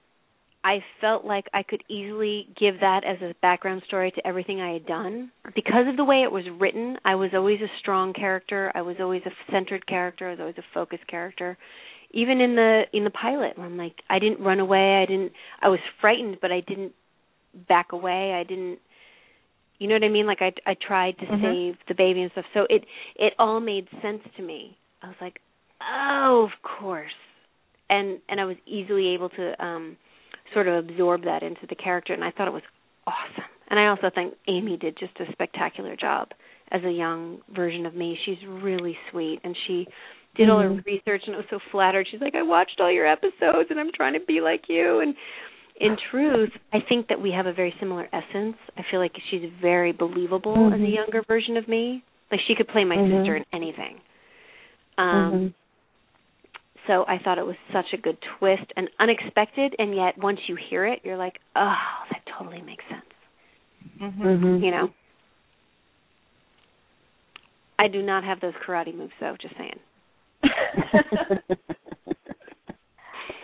I 0.63 0.81
felt 1.01 1.25
like 1.25 1.47
I 1.55 1.63
could 1.63 1.83
easily 1.89 2.49
give 2.59 2.81
that 2.81 3.03
as 3.05 3.17
a 3.23 3.35
background 3.41 3.83
story 3.87 4.11
to 4.11 4.27
everything 4.27 4.61
I 4.61 4.75
had 4.75 4.87
done. 4.87 5.31
Because 5.55 5.89
of 5.89 5.97
the 5.97 6.05
way 6.05 6.23
it 6.23 6.31
was 6.31 6.45
written, 6.59 6.99
I 7.05 7.15
was 7.15 7.31
always 7.35 7.61
a 7.61 7.79
strong 7.79 8.13
character. 8.13 8.71
I 8.75 8.83
was 8.83 8.97
always 9.01 9.23
a 9.25 9.53
centered 9.53 9.87
character. 9.87 10.29
I 10.29 10.33
was 10.33 10.41
always 10.41 10.59
a 10.59 10.75
focused 10.75 11.07
character. 11.07 11.57
Even 12.13 12.41
in 12.41 12.57
the 12.57 12.83
in 12.93 13.05
the 13.05 13.11
pilot, 13.11 13.55
I'm 13.59 13.77
like 13.77 13.95
I 14.09 14.19
didn't 14.19 14.41
run 14.45 14.61
away. 14.61 15.03
I 15.03 15.07
didn't. 15.07 15.33
I 15.63 15.69
was 15.69 15.81
frightened, 16.01 16.39
but 16.41 16.51
I 16.51 16.61
didn't 16.61 16.93
back 17.69 17.93
away. 17.93 18.33
I 18.35 18.43
didn't. 18.45 18.79
You 19.79 19.89
know 19.89 19.95
what 19.95 20.05
I 20.05 20.09
mean? 20.09 20.27
Like 20.27 20.43
I 20.43 20.53
I 20.67 20.75
tried 20.75 21.19
to 21.19 21.27
Mhm. 21.27 21.43
save 21.43 21.77
the 21.89 21.95
baby 21.95 22.23
and 22.23 22.33
stuff. 22.33 22.47
So 22.53 22.67
it 22.69 22.85
it 23.17 23.35
all 23.39 23.61
made 23.61 23.89
sense 24.03 24.23
to 24.37 24.43
me. 24.43 24.77
I 25.03 25.07
was 25.09 25.17
like, 25.21 25.41
oh, 25.81 26.43
of 26.53 26.63
course. 26.63 27.15
And 27.89 28.19
and 28.29 28.41
I 28.41 28.45
was 28.45 28.57
easily 28.67 29.09
able 29.09 29.29
to 29.31 29.65
um 29.65 29.97
sort 30.53 30.67
of 30.69 30.75
absorb 30.89 31.23
that 31.25 31.43
into 31.43 31.67
the 31.69 31.77
character 31.77 32.13
and 32.13 32.25
I 32.25 32.31
thought 32.33 32.49
it 32.49 32.53
was 32.53 32.63
awesome. 33.07 33.45
And 33.69 33.79
I 33.79 33.87
also 33.87 34.11
think 34.13 34.35
Amy 34.49 34.77
did 34.77 34.97
just 34.99 35.13
a 35.21 35.31
spectacular 35.31 35.95
job 35.95 36.33
as 36.73 36.83
a 36.85 36.91
young 36.91 37.39
version 37.55 37.87
of 37.87 37.95
me. 37.95 38.19
She's 38.25 38.39
really 38.47 38.99
sweet 39.11 39.41
and 39.45 39.57
she 39.67 39.87
did 40.37 40.49
all 40.49 40.61
her 40.61 40.71
Mhm. 40.71 40.85
research 40.87 41.23
and 41.27 41.35
I 41.35 41.39
was 41.39 41.47
so 41.51 41.59
flattered. 41.71 42.07
She's 42.09 42.21
like, 42.21 42.35
I 42.35 42.43
watched 42.43 42.81
all 42.81 42.91
your 42.91 43.07
episodes 43.07 43.71
and 43.71 43.81
I'm 43.81 43.93
trying 43.93 44.15
to 44.15 44.21
be 44.21 44.41
like 44.41 44.69
you 44.69 45.01
and 45.01 45.15
in 45.77 45.97
truth, 46.11 46.53
I 46.75 46.81
think 46.81 47.09
that 47.09 47.19
we 47.21 47.33
have 47.33 47.47
a 47.47 47.55
very 47.55 47.75
similar 47.81 48.07
essence. 48.13 48.57
I 48.77 48.83
feel 48.91 49.01
like 49.01 49.17
she's 49.31 49.51
very 49.63 49.93
believable 49.93 50.69
as 50.75 50.79
a 50.79 50.85
Mhm. 50.85 50.93
younger 50.93 51.23
version 51.23 51.57
of 51.57 51.69
me. 51.69 52.03
Like 52.31 52.41
she 52.43 52.55
could 52.55 52.69
play 52.69 52.85
my 52.85 52.97
Mhm. 52.97 53.19
sister 53.19 53.37
in 53.37 53.47
anything. 53.53 54.01
Um 54.99 55.33
Mhm. 55.33 55.55
so 56.87 57.05
I 57.09 57.19
thought 57.19 57.39
it 57.39 57.47
was 57.47 57.57
such 57.73 57.93
a 57.93 57.97
good 57.97 58.21
twist 58.21 58.73
and 58.77 58.91
unexpected, 58.99 59.75
and 59.79 59.95
yet 59.95 60.19
once 60.19 60.49
you 60.49 60.57
hear 60.57 60.85
it, 60.87 61.01
you're 61.05 61.17
like, 61.17 61.41
oh, 61.57 62.05
that 62.11 62.27
totally 62.27 62.63
makes 62.63 62.85
sense. 62.87 63.05
Mm-hmm. 64.01 64.27
Mhm. 64.27 64.63
You 64.63 64.71
know. 64.71 64.91
I 67.79 67.89
do 67.89 68.03
not 68.03 68.25
have 68.25 68.41
those 68.41 68.55
karate 68.55 68.95
moves, 68.95 69.13
though. 69.21 69.37
Just 69.37 69.57
saying. 69.57 69.79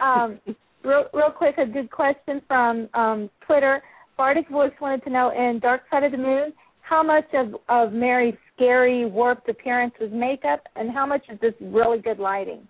um, 0.02 0.40
real, 0.84 1.04
real 1.12 1.30
quick, 1.36 1.58
a 1.58 1.66
good 1.66 1.90
question 1.90 2.40
from 2.46 2.88
um, 2.94 3.28
Twitter. 3.46 3.82
Bardic 4.16 4.48
Voice 4.48 4.72
wanted 4.80 5.04
to 5.04 5.10
know 5.10 5.30
in 5.30 5.58
Dark 5.60 5.82
Side 5.90 6.04
of 6.04 6.12
the 6.12 6.18
Moon, 6.18 6.52
how 6.80 7.02
much 7.02 7.26
of, 7.34 7.56
of 7.68 7.92
Mary's 7.92 8.36
scary, 8.54 9.04
warped 9.04 9.48
appearance 9.48 9.92
was 10.00 10.10
makeup, 10.12 10.62
and 10.76 10.90
how 10.90 11.04
much 11.04 11.22
is 11.30 11.38
this 11.40 11.52
really 11.60 11.98
good 11.98 12.18
lighting? 12.18 12.66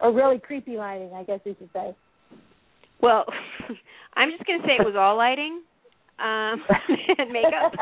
Or 0.00 0.12
really 0.12 0.38
creepy 0.38 0.76
lighting, 0.76 1.10
I 1.14 1.24
guess 1.24 1.40
you 1.44 1.56
should 1.58 1.70
say. 1.72 1.94
Well, 3.00 3.24
I'm 4.14 4.30
just 4.30 4.46
going 4.46 4.60
to 4.60 4.66
say 4.66 4.74
it 4.78 4.86
was 4.86 4.94
all 4.96 5.16
lighting 5.16 5.62
um, 6.18 6.62
and 7.18 7.30
makeup. 7.30 7.72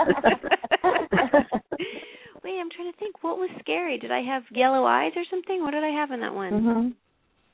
Wait, 2.45 2.61
I'm 2.61 2.69
trying 2.71 2.93
to 2.93 2.99
think. 2.99 3.25
What 3.25 3.39
was 3.39 3.49
scary? 3.61 3.99
Did 3.99 4.13
I 4.13 4.21
have 4.21 4.43
yellow 4.51 4.85
eyes 4.85 5.13
or 5.17 5.25
something? 5.31 5.63
What 5.63 5.71
did 5.71 5.83
I 5.83 5.89
have 5.89 6.11
in 6.11 6.21
that 6.21 6.35
one? 6.35 6.53
Mhm. 6.53 6.95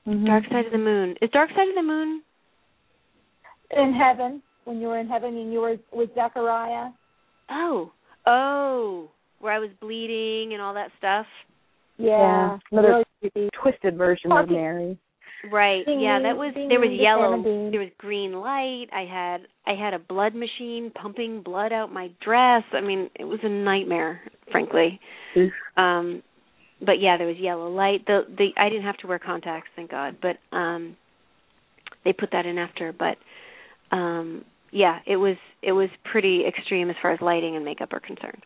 Mhm. 0.08 0.26
Dark 0.26 0.44
Side 0.48 0.66
of 0.66 0.72
the 0.72 0.78
Moon. 0.78 1.16
Is 1.22 1.30
Dark 1.30 1.50
Side 1.50 1.68
of 1.68 1.76
the 1.76 1.82
Moon? 1.82 2.22
In 3.70 3.92
heaven, 3.92 4.42
when 4.64 4.80
you 4.80 4.88
were 4.88 4.98
in 4.98 5.08
heaven 5.08 5.36
and 5.36 5.52
you 5.52 5.60
were 5.60 5.78
with 5.92 6.12
Zachariah. 6.14 6.90
Oh, 7.48 7.92
oh, 8.26 9.10
where 9.38 9.52
I 9.52 9.60
was 9.60 9.70
bleeding 9.80 10.52
and 10.54 10.60
all 10.60 10.74
that 10.74 10.90
stuff. 10.98 11.26
Yeah, 11.96 12.58
Another 12.72 13.04
really 13.22 13.50
twisted 13.52 13.96
version 13.96 14.32
of 14.32 14.48
Mary. 14.48 14.98
Right. 15.50 15.86
Ding, 15.86 16.00
yeah, 16.00 16.18
that 16.22 16.36
was 16.36 16.52
ding, 16.54 16.68
there 16.68 16.80
was 16.80 16.90
yellow, 16.92 17.42
there 17.70 17.80
was 17.80 17.90
green 17.96 18.32
light. 18.32 18.86
I 18.92 19.06
had 19.08 19.46
I 19.66 19.78
had 19.78 19.94
a 19.94 19.98
blood 19.98 20.34
machine 20.34 20.90
pumping 20.90 21.42
blood 21.42 21.72
out 21.72 21.92
my 21.92 22.08
dress. 22.22 22.62
I 22.72 22.80
mean, 22.80 23.08
it 23.18 23.24
was 23.24 23.40
a 23.42 23.48
nightmare, 23.48 24.20
frankly. 24.50 25.00
Um 25.76 26.22
but 26.84 27.00
yeah, 27.00 27.16
there 27.16 27.26
was 27.26 27.36
yellow 27.38 27.70
light. 27.70 28.06
The 28.06 28.22
the 28.28 28.48
I 28.58 28.68
didn't 28.68 28.84
have 28.84 28.98
to 28.98 29.06
wear 29.06 29.18
contacts, 29.18 29.70
thank 29.76 29.90
God. 29.90 30.16
But 30.20 30.36
um 30.56 30.96
they 32.04 32.12
put 32.12 32.30
that 32.32 32.44
in 32.44 32.58
after, 32.58 32.92
but 32.92 33.16
um 33.96 34.44
yeah, 34.72 34.98
it 35.06 35.16
was 35.16 35.36
it 35.62 35.72
was 35.72 35.88
pretty 36.10 36.44
extreme 36.46 36.90
as 36.90 36.96
far 37.00 37.12
as 37.12 37.20
lighting 37.22 37.56
and 37.56 37.64
makeup 37.64 37.92
are 37.92 38.00
concerned. 38.00 38.42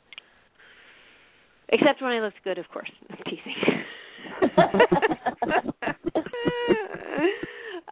Except 1.69 2.01
when 2.03 2.13
I 2.13 2.21
looked 2.21 2.43
good, 2.45 2.59
of 2.59 2.69
course. 2.73 2.91
I'm 3.11 3.17
teasing. 3.25 3.74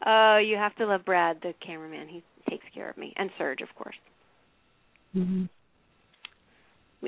Oh, 0.04 0.38
you 0.44 0.56
have 0.56 0.74
to 0.76 0.86
love 0.86 1.04
Brad, 1.04 1.38
the 1.42 1.54
cameraman. 1.64 2.08
He 2.08 2.24
takes 2.50 2.64
care 2.74 2.90
of 2.90 2.96
me, 2.96 3.12
and 3.16 3.30
Serge, 3.38 3.60
of 3.60 3.68
course. 3.76 3.94
Mhm. 5.14 5.48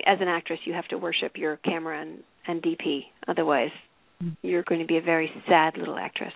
As 0.07 0.21
an 0.21 0.29
actress, 0.29 0.61
you 0.65 0.73
have 0.75 0.87
to 0.89 0.99
worship 0.99 1.37
your 1.37 1.57
camera 1.59 2.01
and, 2.01 2.23
and 2.47 2.63
DP. 2.63 3.07
Otherwise, 3.27 3.73
you're 4.43 4.63
going 4.63 4.81
to 4.81 4.87
be 4.87 4.97
a 4.99 5.03
very 5.03 5.31
sad 5.49 5.77
little 5.77 5.97
actress. 5.97 6.33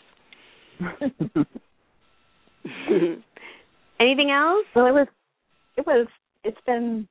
Anything 4.00 4.30
else? 4.30 4.66
Well, 4.74 4.86
it 4.86 4.92
was, 4.92 5.08
it 5.76 5.86
was, 5.86 6.06
it's 6.44 6.60
been 6.66 7.08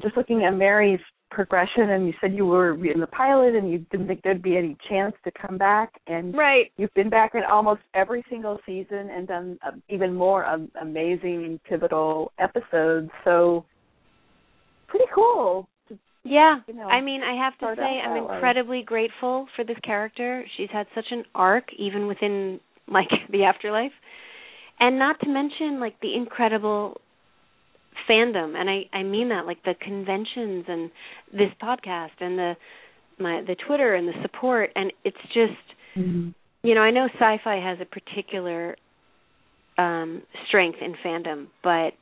just 0.00 0.16
looking 0.16 0.44
at 0.44 0.54
Mary's 0.54 1.00
progression, 1.30 1.90
and 1.90 2.06
you 2.06 2.12
said 2.20 2.32
you 2.34 2.46
were 2.46 2.72
in 2.84 3.00
the 3.00 3.06
pilot, 3.06 3.54
and 3.54 3.70
you 3.70 3.78
didn't 3.90 4.06
think 4.08 4.22
there'd 4.22 4.42
be 4.42 4.56
any 4.56 4.76
chance 4.88 5.14
to 5.24 5.30
come 5.30 5.56
back, 5.58 5.92
and 6.06 6.34
Right. 6.36 6.72
you've 6.76 6.92
been 6.94 7.10
back 7.10 7.34
in 7.34 7.42
almost 7.44 7.80
every 7.94 8.24
single 8.28 8.58
season 8.66 9.10
and 9.10 9.28
done 9.28 9.58
uh, 9.66 9.72
even 9.88 10.14
more 10.14 10.44
um, 10.44 10.70
amazing 10.80 11.60
pivotal 11.68 12.32
episodes. 12.38 13.10
So, 13.24 13.64
pretty 14.88 15.06
cool. 15.14 15.68
Yeah. 16.22 16.56
You 16.66 16.74
know, 16.74 16.86
I 16.88 17.00
mean, 17.00 17.22
I 17.22 17.34
have 17.42 17.56
to 17.58 17.74
say 17.80 18.00
I'm 18.04 18.12
way. 18.12 18.34
incredibly 18.34 18.82
grateful 18.82 19.46
for 19.56 19.64
this 19.64 19.78
character. 19.82 20.44
She's 20.56 20.68
had 20.70 20.86
such 20.94 21.06
an 21.10 21.24
arc 21.34 21.64
even 21.78 22.06
within 22.06 22.60
like 22.88 23.08
the 23.30 23.44
afterlife. 23.44 23.92
And 24.78 24.98
not 24.98 25.18
to 25.20 25.28
mention 25.28 25.80
like 25.80 25.98
the 26.00 26.14
incredible 26.14 27.00
fandom 28.10 28.56
and 28.56 28.68
I 28.68 28.84
I 28.92 29.02
mean 29.04 29.28
that 29.28 29.46
like 29.46 29.62
the 29.64 29.74
conventions 29.80 30.64
and 30.68 30.90
this 31.32 31.50
podcast 31.62 32.10
and 32.20 32.38
the 32.38 32.56
my 33.18 33.42
the 33.46 33.56
Twitter 33.66 33.94
and 33.94 34.08
the 34.08 34.14
support 34.22 34.70
and 34.74 34.92
it's 35.04 35.16
just 35.32 35.52
Mhm. 35.96 36.34
you 36.62 36.74
know, 36.74 36.82
I 36.82 36.90
know 36.90 37.06
sci-fi 37.18 37.56
has 37.56 37.78
a 37.80 37.84
particular 37.86 38.76
um 39.78 40.22
strength 40.48 40.78
in 40.82 40.94
fandom, 41.04 41.46
but 41.62 41.94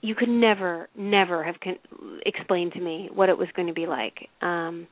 you 0.00 0.14
could 0.14 0.28
never 0.28 0.88
never 0.96 1.44
have 1.44 1.56
con- 1.60 1.78
explained 2.26 2.72
to 2.72 2.80
me 2.80 3.08
what 3.12 3.28
it 3.28 3.38
was 3.38 3.48
going 3.54 3.68
to 3.68 3.74
be 3.74 3.86
like. 3.86 4.28
Um 4.42 4.86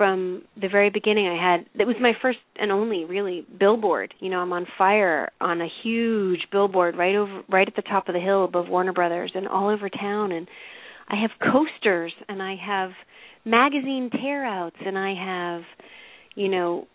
from 0.00 0.40
the 0.58 0.68
very 0.68 0.88
beginning 0.88 1.28
I 1.28 1.52
had 1.52 1.66
it 1.78 1.86
was 1.86 1.96
my 2.00 2.12
first 2.22 2.38
and 2.56 2.72
only 2.72 3.04
really 3.04 3.46
billboard. 3.58 4.14
You 4.18 4.30
know, 4.30 4.38
I'm 4.38 4.50
on 4.50 4.66
fire 4.78 5.30
on 5.42 5.60
a 5.60 5.68
huge 5.82 6.40
billboard 6.50 6.96
right 6.96 7.14
over 7.16 7.42
right 7.50 7.68
at 7.68 7.76
the 7.76 7.82
top 7.82 8.08
of 8.08 8.14
the 8.14 8.18
hill 8.18 8.44
above 8.44 8.66
Warner 8.70 8.94
Brothers 8.94 9.32
and 9.34 9.46
all 9.46 9.68
over 9.68 9.90
town 9.90 10.32
and 10.32 10.48
I 11.06 11.16
have 11.20 11.32
coasters 11.52 12.14
and 12.30 12.42
I 12.42 12.56
have 12.56 12.92
magazine 13.44 14.08
tear 14.10 14.42
outs 14.42 14.76
and 14.82 14.96
I 14.96 15.12
have 15.12 15.62
you 16.34 16.48
know 16.48 16.86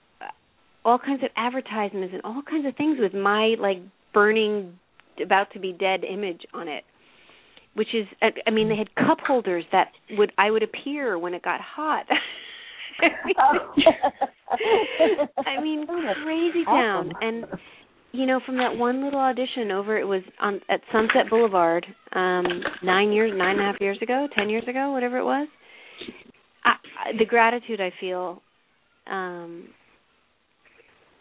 all 0.84 0.98
kinds 0.98 1.24
of 1.24 1.30
advertisements 1.38 2.12
and 2.12 2.24
all 2.24 2.42
kinds 2.42 2.66
of 2.66 2.76
things 2.76 2.98
with 3.00 3.14
my 3.14 3.54
like 3.60 3.84
burning 4.16 4.80
about 5.24 5.54
to 5.54 5.60
be 5.60 5.74
dead 5.74 6.04
image 6.04 6.42
on 6.56 6.68
it 6.68 6.84
which 7.76 7.90
is 7.94 8.08
I 8.20 8.30
I 8.48 8.50
mean 8.50 8.68
they 8.68 8.78
had 8.78 8.96
cup 8.96 9.20
holders 9.20 9.64
that 9.72 9.92
would 10.18 10.32
I 10.40 10.50
would 10.50 10.64
appear 10.64 11.20
when 11.20 11.36
it 11.36 11.44
got 11.44 11.62
hot 11.62 12.08
I 15.46 15.62
mean 15.62 15.86
Oh, 15.90 16.14
crazy 16.24 16.64
town 16.66 17.12
and 17.22 17.46
you 18.12 18.26
know 18.26 18.40
from 18.46 18.58
that 18.58 18.76
one 18.76 19.04
little 19.04 19.20
audition 19.20 19.72
over 19.72 19.98
it 19.98 20.06
was 20.06 20.22
on 20.42 20.62
at 20.70 20.82
Sunset 20.92 21.30
Boulevard 21.30 21.86
um 22.14 22.46
9 22.84 23.12
years 23.12 23.32
9 23.36 23.50
and 23.50 23.60
a 23.60 23.64
half 23.64 23.82
years 23.82 23.98
ago 24.02 24.28
10 24.36 24.50
years 24.50 24.64
ago 24.68 24.92
whatever 24.92 25.18
it 25.18 25.26
was 25.26 25.48
I, 26.64 26.70
I, 26.70 27.18
the 27.18 27.26
gratitude 27.26 27.82
I 27.82 27.92
feel 28.00 28.42
um 29.10 29.68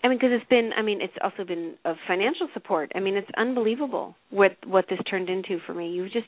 I 0.05 0.09
mean, 0.09 0.19
because 0.19 0.33
it's 0.33 0.49
been. 0.51 0.71
I 0.77 0.83
mean, 0.83 1.01
it's 1.01 1.15
also 1.23 1.45
been 1.45 1.77
of 1.87 1.97
financial 2.07 2.47
support. 2.53 2.93
I 2.95 3.01
mean, 3.01 3.17
it's 3.17 3.27
unbelievable 3.39 4.15
what 4.29 4.55
what 4.67 4.85
this 4.91 4.99
turned 5.09 5.31
into 5.31 5.57
for 5.67 5.73
me. 5.73 5.89
You 5.89 6.05
just, 6.05 6.27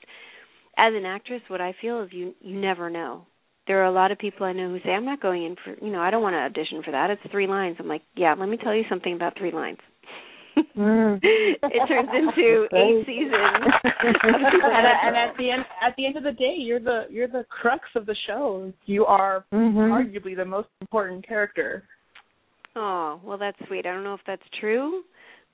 as 0.78 0.94
an 0.96 1.04
actress, 1.04 1.42
what 1.48 1.60
I 1.60 1.74
feel 1.78 2.02
is 2.02 2.08
you 2.10 2.34
you 2.40 2.58
never 2.58 2.88
know. 2.88 3.26
There 3.66 3.82
are 3.82 3.86
a 3.86 3.92
lot 3.92 4.12
of 4.12 4.18
people 4.18 4.46
I 4.46 4.52
know 4.52 4.70
who 4.70 4.78
say 4.84 4.90
I'm 4.90 5.04
not 5.04 5.20
going 5.20 5.44
in 5.44 5.56
for 5.64 5.84
you 5.84 5.92
know 5.92 6.00
I 6.00 6.10
don't 6.10 6.22
want 6.22 6.34
to 6.34 6.38
audition 6.38 6.82
for 6.84 6.92
that. 6.92 7.10
It's 7.10 7.22
three 7.30 7.46
lines. 7.46 7.76
I'm 7.78 7.88
like, 7.88 8.02
yeah, 8.16 8.34
let 8.38 8.48
me 8.48 8.56
tell 8.56 8.74
you 8.74 8.84
something 8.88 9.14
about 9.14 9.36
three 9.38 9.52
lines. 9.52 9.78
Mm. 10.76 11.18
it 11.22 11.88
turns 11.88 12.08
into 12.14 12.66
eight 12.74 13.06
seasons. 13.06 13.32
and, 14.02 14.86
and 15.04 15.16
at 15.16 15.36
the 15.36 15.50
end, 15.50 15.64
at 15.86 15.94
the 15.96 16.06
end 16.06 16.16
of 16.16 16.22
the 16.22 16.32
day, 16.32 16.54
you're 16.58 16.80
the 16.80 17.04
you're 17.10 17.28
the 17.28 17.44
crux 17.48 17.84
of 17.94 18.06
the 18.06 18.16
show. 18.26 18.72
You 18.86 19.04
are 19.06 19.44
mm-hmm. 19.52 19.78
arguably 19.78 20.36
the 20.36 20.44
most 20.44 20.68
important 20.80 21.26
character. 21.26 21.84
Oh 22.74 23.20
well, 23.24 23.38
that's 23.38 23.58
sweet. 23.66 23.86
I 23.86 23.92
don't 23.92 24.04
know 24.04 24.14
if 24.14 24.20
that's 24.26 24.42
true, 24.60 25.02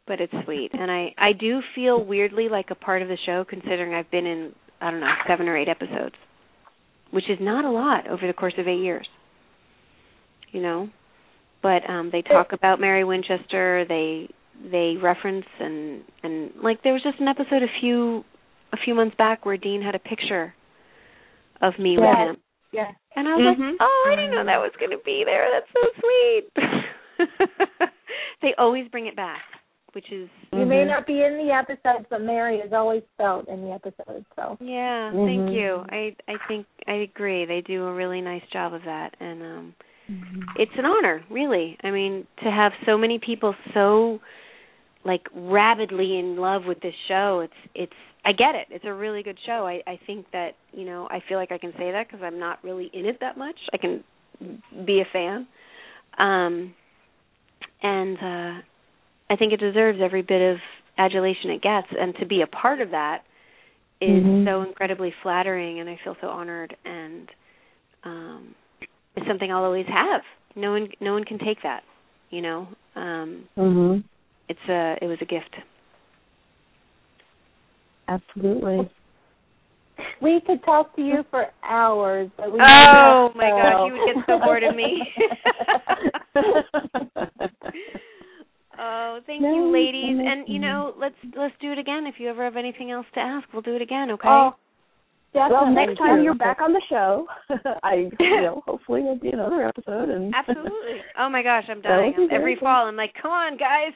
but 0.06 0.20
it's 0.20 0.34
sweet, 0.44 0.70
and 0.72 0.90
I 0.90 1.14
I 1.18 1.32
do 1.32 1.60
feel 1.74 2.04
weirdly 2.04 2.48
like 2.48 2.66
a 2.70 2.76
part 2.76 3.02
of 3.02 3.08
the 3.08 3.18
show, 3.26 3.44
considering 3.48 3.94
I've 3.94 4.10
been 4.10 4.26
in 4.26 4.52
I 4.80 4.90
don't 4.90 5.00
know 5.00 5.12
seven 5.28 5.48
or 5.48 5.56
eight 5.56 5.68
episodes, 5.68 6.14
which 7.12 7.30
is 7.30 7.38
not 7.40 7.64
a 7.64 7.70
lot 7.70 8.08
over 8.08 8.26
the 8.26 8.32
course 8.32 8.54
of 8.58 8.66
eight 8.66 8.82
years. 8.82 9.06
You 10.50 10.60
know, 10.60 10.88
but 11.62 11.88
um 11.88 12.10
they 12.12 12.22
talk 12.22 12.52
about 12.52 12.80
Mary 12.80 13.04
Winchester. 13.04 13.84
They 13.88 14.28
they 14.70 14.96
reference 15.00 15.46
and 15.60 16.02
and 16.22 16.50
like 16.62 16.82
there 16.82 16.92
was 16.92 17.02
just 17.02 17.20
an 17.20 17.28
episode 17.28 17.62
a 17.62 17.80
few 17.80 18.24
a 18.72 18.76
few 18.84 18.94
months 18.94 19.16
back 19.16 19.46
where 19.46 19.56
Dean 19.56 19.82
had 19.82 19.94
a 19.94 19.98
picture 19.98 20.54
of 21.60 21.78
me 21.78 21.96
with 21.96 22.04
him. 22.04 22.36
Yeah. 22.72 22.90
And 23.14 23.28
I 23.28 23.36
was 23.36 23.56
mm-hmm. 23.56 23.62
like, 23.62 23.76
"Oh, 23.80 24.10
I 24.10 24.16
didn't 24.16 24.30
know 24.32 24.44
that 24.44 24.58
was 24.58 24.72
going 24.78 24.90
to 24.90 25.02
be 25.04 25.22
there. 25.24 25.46
That's 25.52 25.68
so 25.72 25.84
sweet." 26.00 26.44
they 28.42 28.54
always 28.56 28.88
bring 28.88 29.06
it 29.06 29.14
back, 29.14 29.42
which 29.94 30.10
is 30.10 30.28
You 30.52 30.60
mm-hmm. 30.60 30.68
may 30.68 30.84
not 30.84 31.06
be 31.06 31.22
in 31.22 31.38
the 31.38 31.52
episodes, 31.52 32.06
but 32.10 32.22
Mary 32.22 32.58
is 32.58 32.72
always 32.72 33.02
felt 33.16 33.48
in 33.48 33.62
the 33.62 33.72
episodes. 33.72 34.26
So 34.36 34.56
Yeah, 34.60 35.12
Mhm. 35.12 35.26
thank 35.26 35.50
you. 35.52 35.84
I 35.90 36.16
I 36.28 36.36
think 36.48 36.66
I 36.86 36.94
agree. 36.94 37.44
They 37.44 37.60
do 37.60 37.86
a 37.86 37.92
really 37.92 38.20
nice 38.20 38.46
job 38.52 38.74
of 38.74 38.82
that 38.84 39.14
and 39.20 39.42
um 39.42 39.74
it's 40.56 40.76
an 40.76 40.84
honor, 40.84 41.22
really. 41.30 41.78
I 41.82 41.90
mean, 41.90 42.26
to 42.42 42.50
have 42.50 42.72
so 42.84 42.98
many 42.98 43.18
people 43.18 43.54
so 43.72 44.20
like 45.04 45.26
rabidly 45.34 46.18
in 46.18 46.36
love 46.36 46.62
with 46.64 46.80
this 46.80 46.94
show 47.08 47.40
it's 47.40 47.52
it's 47.74 47.92
i 48.24 48.32
get 48.32 48.54
it 48.54 48.68
it's 48.70 48.84
a 48.84 48.92
really 48.92 49.22
good 49.22 49.38
show 49.44 49.66
i 49.66 49.80
i 49.86 49.98
think 50.06 50.26
that 50.32 50.50
you 50.72 50.84
know 50.84 51.08
i 51.10 51.20
feel 51.28 51.38
like 51.38 51.50
i 51.50 51.58
can 51.58 51.72
say 51.72 51.90
that 51.90 52.06
because 52.06 52.22
i'm 52.22 52.38
not 52.38 52.62
really 52.62 52.90
in 52.92 53.04
it 53.04 53.18
that 53.20 53.36
much 53.36 53.56
i 53.72 53.76
can 53.76 54.04
be 54.86 55.00
a 55.00 55.04
fan 55.12 55.46
um 56.18 56.72
and 57.82 58.16
uh 58.18 58.62
i 59.32 59.36
think 59.36 59.52
it 59.52 59.60
deserves 59.60 59.98
every 60.02 60.22
bit 60.22 60.52
of 60.52 60.58
adulation 60.98 61.50
it 61.50 61.62
gets 61.62 61.88
and 61.98 62.14
to 62.20 62.26
be 62.26 62.42
a 62.42 62.46
part 62.46 62.80
of 62.80 62.90
that 62.90 63.22
is 64.00 64.22
Mhm. 64.22 64.44
so 64.44 64.62
incredibly 64.62 65.12
flattering 65.22 65.80
and 65.80 65.88
i 65.88 65.98
feel 66.04 66.16
so 66.20 66.28
honored 66.28 66.76
and 66.84 67.28
um 68.04 68.54
it's 69.16 69.26
something 69.26 69.50
i'll 69.50 69.64
always 69.64 69.86
have 69.86 70.22
no 70.54 70.72
one 70.72 70.88
no 71.00 71.12
one 71.14 71.24
can 71.24 71.38
take 71.38 71.62
that 71.62 71.82
you 72.30 72.42
know 72.42 72.68
um 72.94 73.48
Mhm. 73.56 74.04
it's 74.48 74.68
a 74.68 74.96
it 75.00 75.06
was 75.06 75.18
a 75.22 75.24
gift. 75.24 75.56
Absolutely. 78.08 78.90
we 80.20 80.40
could 80.46 80.62
talk 80.64 80.94
to 80.96 81.02
you 81.02 81.24
for 81.30 81.46
hours. 81.62 82.30
But 82.36 82.52
we 82.52 82.58
Oh 82.60 83.30
my 83.34 83.50
to 83.50 83.56
gosh, 83.56 83.86
you 83.86 83.92
would 83.92 84.06
get 84.14 84.24
so 84.26 84.38
bored 84.44 84.62
of 84.62 84.74
me. 84.74 85.08
oh, 88.82 89.20
thank 89.26 89.40
you, 89.42 89.70
ladies. 89.72 90.16
no, 90.18 90.30
And 90.30 90.48
you 90.48 90.58
know, 90.58 90.94
let's 90.98 91.14
let's 91.36 91.54
do 91.60 91.72
it 91.72 91.78
again. 91.78 92.06
If 92.06 92.16
you 92.18 92.28
ever 92.28 92.44
have 92.44 92.56
anything 92.56 92.90
else 92.90 93.06
to 93.14 93.20
ask, 93.20 93.46
we'll 93.52 93.62
do 93.62 93.76
it 93.76 93.82
again. 93.82 94.10
Okay? 94.10 94.28
Oh, 94.28 94.54
well, 95.34 95.48
definitely. 95.48 95.86
next 95.86 95.98
time 95.98 96.22
you're 96.22 96.34
back 96.34 96.60
on 96.60 96.72
the 96.74 96.82
show, 96.90 97.26
I 97.82 98.10
you 98.20 98.40
know 98.42 98.62
hopefully 98.66 99.00
there'll 99.02 99.16
be 99.18 99.30
another 99.30 99.66
episode. 99.66 100.10
And 100.10 100.34
Absolutely. 100.36 101.00
Oh 101.18 101.28
my 101.30 101.42
gosh, 101.42 101.64
I'm 101.70 101.80
dying. 101.80 102.28
Every 102.30 102.56
fall, 102.56 102.86
I'm 102.86 102.96
like, 102.96 103.14
come 103.20 103.30
on, 103.30 103.56
guys, 103.56 103.92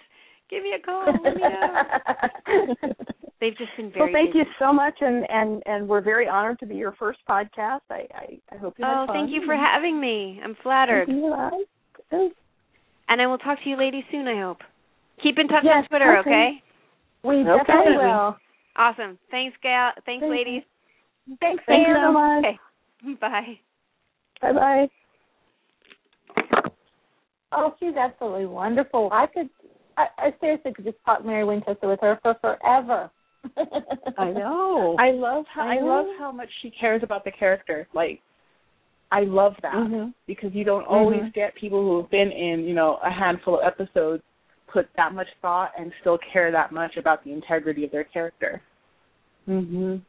give 0.48 0.62
me 0.62 0.72
a 0.80 0.82
call. 0.84 1.06
Let 1.06 1.34
me 1.36 1.42
know. 1.42 2.92
They've 3.38 3.56
just 3.58 3.70
been 3.76 3.92
very. 3.92 4.12
well, 4.12 4.22
thank 4.22 4.32
busy. 4.32 4.38
you 4.38 4.44
so 4.58 4.72
much, 4.72 4.94
and 5.02 5.26
and 5.28 5.62
and 5.66 5.86
we're 5.86 6.00
very 6.00 6.26
honored 6.26 6.58
to 6.60 6.66
be 6.66 6.74
your 6.76 6.92
first 6.92 7.18
podcast. 7.28 7.80
I 7.90 8.06
I, 8.14 8.38
I 8.50 8.56
hope 8.56 8.76
you 8.78 8.84
had 8.86 9.02
Oh, 9.02 9.06
fun. 9.06 9.14
thank 9.14 9.30
you 9.30 9.42
for 9.44 9.54
having 9.54 10.00
me. 10.00 10.40
I'm 10.42 10.56
flattered. 10.62 11.06
Thank 11.06 11.18
you. 12.12 12.30
And 13.08 13.20
I 13.22 13.26
will 13.26 13.38
talk 13.38 13.62
to 13.62 13.68
you 13.68 13.76
ladies 13.76 14.04
soon. 14.10 14.26
I 14.26 14.40
hope. 14.40 14.58
Keep 15.22 15.38
in 15.38 15.48
touch 15.48 15.64
Yes, 15.64 15.82
on 15.82 15.88
Twitter, 15.88 16.16
okay. 16.18 16.30
okay? 16.30 16.62
we 17.22 17.36
Okay. 17.48 17.56
definitely 17.66 17.96
will. 17.96 18.36
Awesome. 18.76 19.18
Thanks, 19.30 19.56
gal. 19.62 19.92
Thanks, 20.04 20.22
Thank 20.22 20.22
you. 20.22 20.30
ladies. 20.30 20.62
Thanks, 21.40 21.62
Thank 21.66 21.88
you 21.88 21.94
so 21.94 22.12
much. 22.12 22.44
Okay. 22.44 22.58
Bye. 23.20 23.58
Bye 24.42 24.52
bye. 24.52 24.88
Oh, 27.52 27.74
she's 27.80 27.96
absolutely 27.96 28.46
wonderful. 28.46 29.08
I 29.12 29.26
could, 29.26 29.48
I, 29.96 30.06
I 30.18 30.34
seriously 30.40 30.72
could 30.74 30.84
just 30.84 30.98
talk 31.06 31.24
Mary 31.24 31.44
Winchester 31.44 31.88
with 31.88 32.00
her 32.02 32.18
for 32.22 32.34
forever. 32.40 33.10
I 34.18 34.30
know. 34.32 34.96
I 34.98 35.12
love 35.12 35.44
how 35.52 35.62
I 35.66 35.76
I, 35.76 35.80
love 35.80 36.06
how 36.18 36.32
much 36.32 36.48
she 36.60 36.70
cares 36.70 37.02
about 37.02 37.24
the 37.24 37.30
character. 37.30 37.86
Like 37.94 38.20
I 39.12 39.20
love 39.20 39.54
that 39.62 39.74
Mhm. 39.74 40.12
because 40.26 40.52
you 40.52 40.64
don't 40.64 40.84
always 40.86 41.22
Mhm. 41.22 41.32
get 41.32 41.54
people 41.54 41.80
who 41.80 42.00
have 42.02 42.10
been 42.10 42.32
in, 42.32 42.64
you 42.64 42.74
know, 42.74 42.96
a 43.02 43.10
handful 43.10 43.60
of 43.60 43.64
episodes 43.64 44.22
put 44.72 44.88
that 44.96 45.14
much 45.14 45.28
thought 45.40 45.70
and 45.78 45.92
still 46.00 46.18
care 46.32 46.50
that 46.50 46.72
much 46.72 46.96
about 46.96 47.22
the 47.24 47.32
integrity 47.32 47.84
of 47.84 47.90
their 47.90 48.04
character. 48.04 48.60
Mhm. 49.48 50.02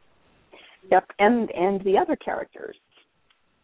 Yep, 0.89 1.11
and 1.19 1.51
and 1.51 1.81
the 1.83 1.97
other 1.97 2.15
characters 2.15 2.75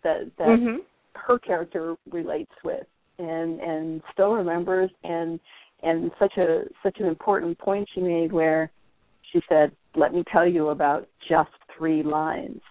that 0.03 0.35
that 0.37 0.47
Mm-hmm. 0.47 0.77
her 1.15 1.39
character 1.39 1.95
relates 2.11 2.51
with 2.63 2.85
and 3.19 3.59
and 3.61 4.01
still 4.11 4.33
remembers 4.33 4.91
and 5.03 5.39
and 5.81 6.11
such 6.19 6.37
a 6.37 6.63
such 6.81 6.99
an 6.99 7.05
important 7.05 7.57
point 7.57 7.87
she 7.93 8.01
made 8.01 8.31
where 8.31 8.71
she 9.31 9.41
said, 9.49 9.71
"Let 9.95 10.13
me 10.13 10.23
tell 10.31 10.47
you 10.47 10.69
about 10.69 11.07
just 11.27 11.51
three 11.77 12.03
lines." 12.03 12.61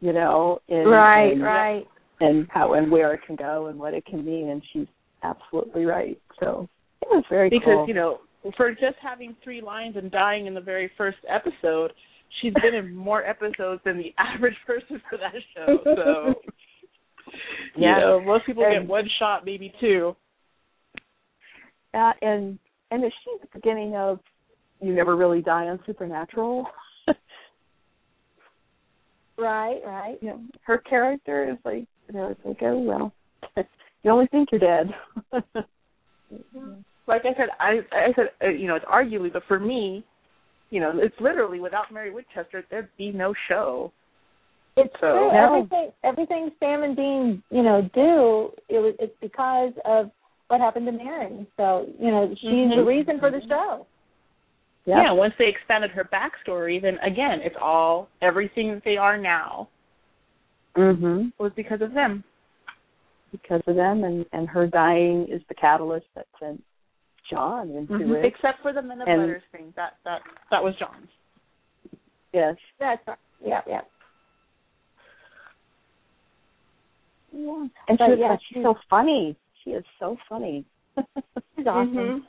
You 0.00 0.12
know, 0.12 0.60
and, 0.68 0.90
right, 0.90 1.32
and, 1.32 1.42
right. 1.42 1.88
and 2.20 2.46
how 2.50 2.74
and 2.74 2.90
where 2.90 3.14
it 3.14 3.20
can 3.26 3.36
go 3.36 3.66
and 3.66 3.78
what 3.78 3.94
it 3.94 4.04
can 4.04 4.24
mean, 4.24 4.50
and 4.50 4.62
she's 4.72 4.86
absolutely 5.22 5.84
right. 5.86 6.20
So 6.40 6.68
it 7.10 7.14
was 7.14 7.24
very 7.30 7.48
because 7.50 7.62
cool. 7.64 7.88
you 7.88 7.94
know 7.94 8.18
for 8.56 8.70
just 8.72 8.96
having 9.02 9.34
three 9.42 9.60
lines 9.62 9.96
and 9.96 10.10
dying 10.10 10.46
in 10.46 10.54
the 10.54 10.60
very 10.60 10.90
first 10.98 11.18
episode 11.28 11.92
she's 12.40 12.52
been 12.62 12.74
in 12.74 12.94
more 12.94 13.24
episodes 13.24 13.80
than 13.84 13.96
the 13.96 14.12
average 14.18 14.56
person 14.66 15.00
for 15.08 15.16
that 15.18 15.32
show 15.54 15.78
so 15.84 16.34
Yeah. 17.76 17.96
you 17.96 18.00
know 18.00 18.20
most 18.20 18.46
people 18.46 18.64
And- 18.64 18.82
get 18.84 18.88
one 18.88 19.08
shot 19.18 19.44
maybe 19.44 19.72
two 19.80 20.14
Uh, 21.94 22.12
and 22.22 22.58
and 22.90 23.04
is 23.04 23.12
she 23.24 23.30
the 23.40 23.48
beginning 23.54 23.96
of 23.96 24.18
You 24.80 24.92
Never 24.94 25.16
Really 25.16 25.40
Die 25.42 25.66
on 25.68 25.80
Supernatural? 25.86 26.66
Right, 29.36 29.80
right. 29.84 30.16
you 30.22 30.28
know, 30.28 30.40
her 30.62 30.78
character 30.78 31.50
is 31.50 31.56
like 31.64 31.86
you 32.08 32.14
know, 32.14 32.28
it's 32.28 32.40
like, 32.44 32.58
oh 32.62 32.78
well. 32.78 33.12
you 34.04 34.10
only 34.10 34.28
think 34.28 34.50
you're 34.52 34.60
dead. 34.60 34.86
Like 37.06 37.22
i 37.24 37.34
said 37.36 37.48
i 37.60 37.80
i 37.92 38.12
said 38.16 38.26
uh, 38.44 38.48
you 38.48 38.66
know 38.66 38.74
it's 38.76 38.84
arguably 38.86 39.32
but 39.32 39.42
for 39.46 39.58
me 39.58 40.04
you 40.70 40.80
know 40.80 40.92
it's 40.94 41.14
literally 41.20 41.60
without 41.60 41.92
mary 41.92 42.10
winchester 42.12 42.64
there'd 42.70 42.88
be 42.98 43.10
no 43.12 43.34
show 43.48 43.92
It's 44.76 44.92
So- 45.00 45.06
true. 45.12 45.30
No. 45.32 45.44
Everything 45.46 45.92
everything 46.02 46.50
Sam 46.58 46.82
and 46.82 46.96
Dean, 46.96 47.42
you 47.50 47.62
know, 47.62 47.82
do 47.94 48.50
it 48.68 48.80
was 48.82 48.94
it's 48.98 49.14
because 49.20 49.72
of 49.84 50.10
what 50.48 50.60
happened 50.60 50.86
to 50.86 50.92
Mary. 50.92 51.46
So, 51.56 51.86
you 52.00 52.10
know, 52.10 52.28
she's 52.40 52.70
the 52.74 52.82
Mhm. 52.82 52.86
reason 52.86 53.20
for 53.20 53.30
the 53.30 53.40
show. 53.48 53.86
yeah 54.86 55.12
once 55.12 55.32
they 55.38 55.46
expanded 55.48 55.90
her 55.92 56.04
backstory 56.04 56.76
then 56.82 56.98
again 57.10 57.40
it's 57.42 57.56
all 57.60 58.08
everything 58.20 58.66
that 58.74 58.82
they 58.84 58.96
are 58.98 59.16
now 59.16 59.66
Mhm. 60.76 61.32
was 61.38 61.52
because 61.54 61.80
of 61.80 61.94
them 61.94 62.24
Because 63.30 63.62
of 63.66 63.76
them 63.76 64.04
and 64.04 64.26
and 64.32 64.48
her 64.48 64.66
dying 64.66 65.26
is 65.28 65.42
the 65.48 65.54
catalyst 65.54 66.06
that 66.16 66.26
sent 66.40 66.62
John 67.30 67.70
into 67.70 67.92
Mhm. 67.94 68.16
it. 68.16 68.24
except 68.26 68.60
for 68.60 68.72
the 68.72 68.82
men 68.82 69.00
of 69.00 69.08
And- 69.08 69.20
letters 69.20 69.42
thing 69.52 69.72
that 69.76 69.96
that 70.04 70.22
that 70.50 70.62
was 70.62 70.74
john's 70.76 71.08
Yes. 72.32 72.56
That's 72.80 73.06
right. 73.06 73.16
Yeah, 73.40 73.60
yeah. 73.66 73.82
Yeah. 77.32 77.66
And 77.88 77.98
But 77.98 78.06
she's, 78.10 78.18
yeah, 78.18 78.36
she's 78.48 78.62
so 78.62 78.74
funny. 78.90 79.36
She 79.62 79.70
is 79.70 79.84
so 79.98 80.16
funny. 80.28 80.64
She's 81.56 81.66
awesome. 81.66 81.94
Mhm. 81.94 82.22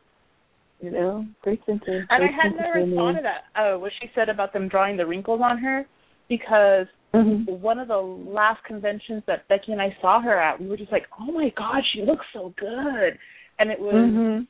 You 0.82 0.92
know, 0.92 1.26
great 1.42 1.64
sense 1.66 1.82
of 1.88 1.94
And 2.10 2.24
I 2.24 2.28
had 2.28 2.56
never 2.56 2.86
thought 2.96 3.18
of 3.18 3.24
that. 3.24 3.46
Oh, 3.56 3.80
what 3.80 3.92
she 4.00 4.10
said 4.14 4.30
about 4.30 4.54
them 4.54 4.68
drawing 4.68 4.98
the 4.98 5.06
wrinkles 5.06 5.42
on 5.42 5.58
her, 5.58 5.86
because 6.28 6.88
Mhm. 7.14 7.60
one 7.60 7.80
of 7.80 7.88
the 7.88 7.98
last 8.02 8.64
conventions 8.64 9.24
that 9.26 9.48
Becky 9.48 9.72
and 9.72 9.82
I 9.82 9.96
saw 10.02 10.20
her 10.22 10.38
at, 10.38 10.60
we 10.60 10.68
were 10.68 10.78
just 10.78 10.92
like, 10.92 11.08
"Oh 11.20 11.32
my 11.32 11.50
God, 11.50 11.84
she 11.94 12.02
looks 12.04 12.26
so 12.34 12.50
good," 12.58 13.18
and 13.60 13.72
it 13.72 13.80
was, 13.80 13.94
Mhm. 13.96 14.48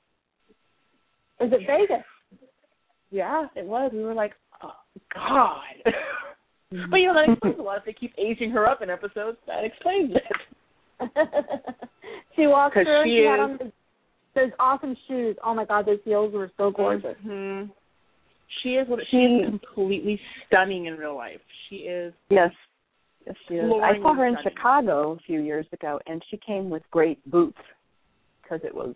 Is 1.39 1.51
it 1.51 1.61
Vegas? 1.67 2.05
yeah, 3.11 3.47
it 3.55 3.65
was. 3.65 3.91
We 3.93 4.03
were 4.03 4.13
like, 4.13 4.33
"Oh 4.63 4.73
God." 5.13 5.93
Mm-hmm. 6.73 6.89
But 6.89 6.97
you 6.97 7.07
know 7.07 7.13
that 7.13 7.31
explains 7.31 7.59
a 7.59 7.61
lot. 7.61 7.77
If 7.77 7.85
they 7.85 7.93
keep 7.93 8.13
aging 8.17 8.51
her 8.51 8.65
up 8.65 8.81
in 8.81 8.89
episodes, 8.89 9.37
that 9.47 9.63
explains 9.63 10.13
it. 10.15 10.99
she 12.35 12.47
walked 12.47 12.73
'Cause 12.73 12.85
through 12.85 13.01
and 13.01 13.09
she 13.09 13.17
she 13.17 13.25
had 13.25 13.39
on 13.39 13.57
those, 13.57 13.71
those 14.33 14.51
awesome 14.59 14.95
shoes. 15.07 15.37
Oh 15.43 15.53
my 15.53 15.65
god, 15.65 15.85
those 15.85 15.99
heels 16.03 16.33
were 16.33 16.51
so 16.57 16.71
gorgeous. 16.71 17.15
Mhm. 17.25 17.69
She 18.61 18.69
is 18.75 18.87
what 18.87 18.99
she 19.11 19.17
is 19.17 19.49
completely 19.49 20.19
stunning 20.47 20.85
in 20.85 20.97
real 20.97 21.15
life. 21.15 21.41
She 21.69 21.77
is 21.77 22.13
Yes. 22.29 22.51
Yes, 23.25 23.35
she 23.47 23.55
is. 23.55 23.71
I 23.83 23.99
saw 24.01 24.13
her 24.13 24.27
in 24.27 24.35
stunning. 24.35 24.51
Chicago 24.55 25.11
a 25.11 25.19
few 25.25 25.41
years 25.41 25.65
ago, 25.73 25.99
and 26.07 26.23
she 26.29 26.37
came 26.37 26.69
with 26.69 26.83
great 26.91 27.19
boots 27.29 27.57
because 28.41 28.61
it 28.63 28.73
was 28.73 28.95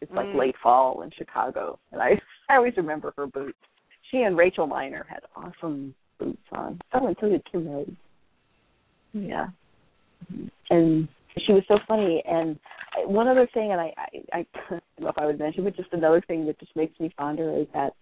it's 0.00 0.12
like 0.12 0.28
Mm. 0.28 0.36
late 0.38 0.56
fall 0.62 1.02
in 1.02 1.10
Chicago, 1.16 1.78
and 1.92 2.00
I 2.02 2.20
I 2.48 2.56
always 2.56 2.76
remember 2.76 3.12
her 3.16 3.26
boots. 3.26 3.58
She 4.10 4.22
and 4.22 4.36
Rachel 4.36 4.66
Miner 4.66 5.06
had 5.08 5.20
awesome 5.36 5.94
boots 6.18 6.42
on. 6.52 6.80
Oh, 6.92 7.06
and 7.06 7.16
so 7.20 7.28
did 7.28 7.44
Kim 7.50 7.68
Rhodes. 7.68 7.96
Yeah, 9.12 9.48
and 10.70 11.08
she 11.46 11.52
was 11.52 11.62
so 11.68 11.78
funny. 11.86 12.22
And 12.26 12.58
I- 12.96 13.06
one 13.06 13.28
other 13.28 13.48
thing, 13.52 13.72
and 13.72 13.80
I 13.80 13.92
I, 13.96 14.06
I 14.38 14.46
don't 14.68 14.82
know 15.00 15.08
if 15.08 15.18
I 15.18 15.26
would 15.26 15.38
mention, 15.38 15.64
but 15.64 15.76
just 15.76 15.92
another 15.92 16.20
thing 16.26 16.46
that 16.46 16.58
just 16.58 16.74
makes 16.76 16.98
me 17.00 17.12
fonder 17.16 17.52
is 17.56 17.66
that 17.74 17.94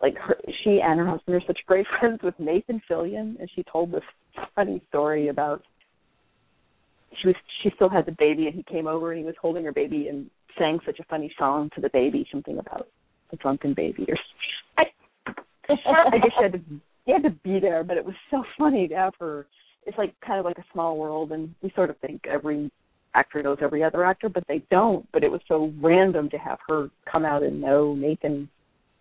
like 0.00 0.16
her, 0.18 0.36
she 0.64 0.80
and 0.82 0.98
her 0.98 1.06
husband 1.06 1.36
are 1.36 1.46
such 1.46 1.60
great 1.66 1.86
friends 2.00 2.20
with 2.22 2.34
Nathan 2.38 2.80
Fillion, 2.90 3.36
and 3.40 3.48
she 3.54 3.62
told 3.70 3.92
this 3.92 4.02
funny 4.54 4.82
story 4.88 5.28
about 5.28 5.62
she 7.20 7.28
was 7.28 7.36
she 7.62 7.70
still 7.76 7.88
had 7.88 8.06
the 8.06 8.16
baby, 8.18 8.46
and 8.46 8.54
he 8.54 8.62
came 8.64 8.86
over 8.86 9.12
and 9.12 9.20
he 9.20 9.24
was 9.26 9.34
holding 9.40 9.64
her 9.64 9.72
baby 9.72 10.08
and 10.08 10.30
sang 10.58 10.78
such 10.84 10.98
a 10.98 11.04
funny 11.04 11.32
song 11.38 11.70
to 11.74 11.80
the 11.80 11.90
baby, 11.90 12.26
something 12.30 12.58
about 12.58 12.88
the 13.30 13.36
drunken 13.36 13.74
baby 13.74 14.06
or 14.08 14.16
I, 14.78 14.84
guess 16.18 16.32
she 16.36 16.42
had 16.42 16.52
to 16.52 16.60
you 17.06 17.14
had 17.14 17.22
to 17.24 17.30
be 17.30 17.58
there, 17.58 17.82
but 17.82 17.96
it 17.96 18.04
was 18.04 18.14
so 18.30 18.44
funny 18.58 18.88
to 18.88 18.94
have 18.94 19.14
her. 19.18 19.46
It's 19.86 19.98
like 19.98 20.14
kind 20.24 20.38
of 20.38 20.44
like 20.44 20.58
a 20.58 20.64
small 20.72 20.96
world, 20.96 21.32
and 21.32 21.52
we 21.62 21.72
sort 21.74 21.90
of 21.90 21.98
think 21.98 22.26
every 22.26 22.70
actor 23.14 23.42
knows 23.42 23.58
every 23.60 23.82
other 23.82 24.04
actor, 24.04 24.28
but 24.28 24.44
they 24.48 24.62
don't. 24.70 25.06
But 25.12 25.24
it 25.24 25.30
was 25.30 25.40
so 25.48 25.72
random 25.80 26.30
to 26.30 26.38
have 26.38 26.58
her 26.68 26.90
come 27.10 27.24
out 27.24 27.42
and 27.42 27.60
know 27.60 27.94
Nathan 27.94 28.48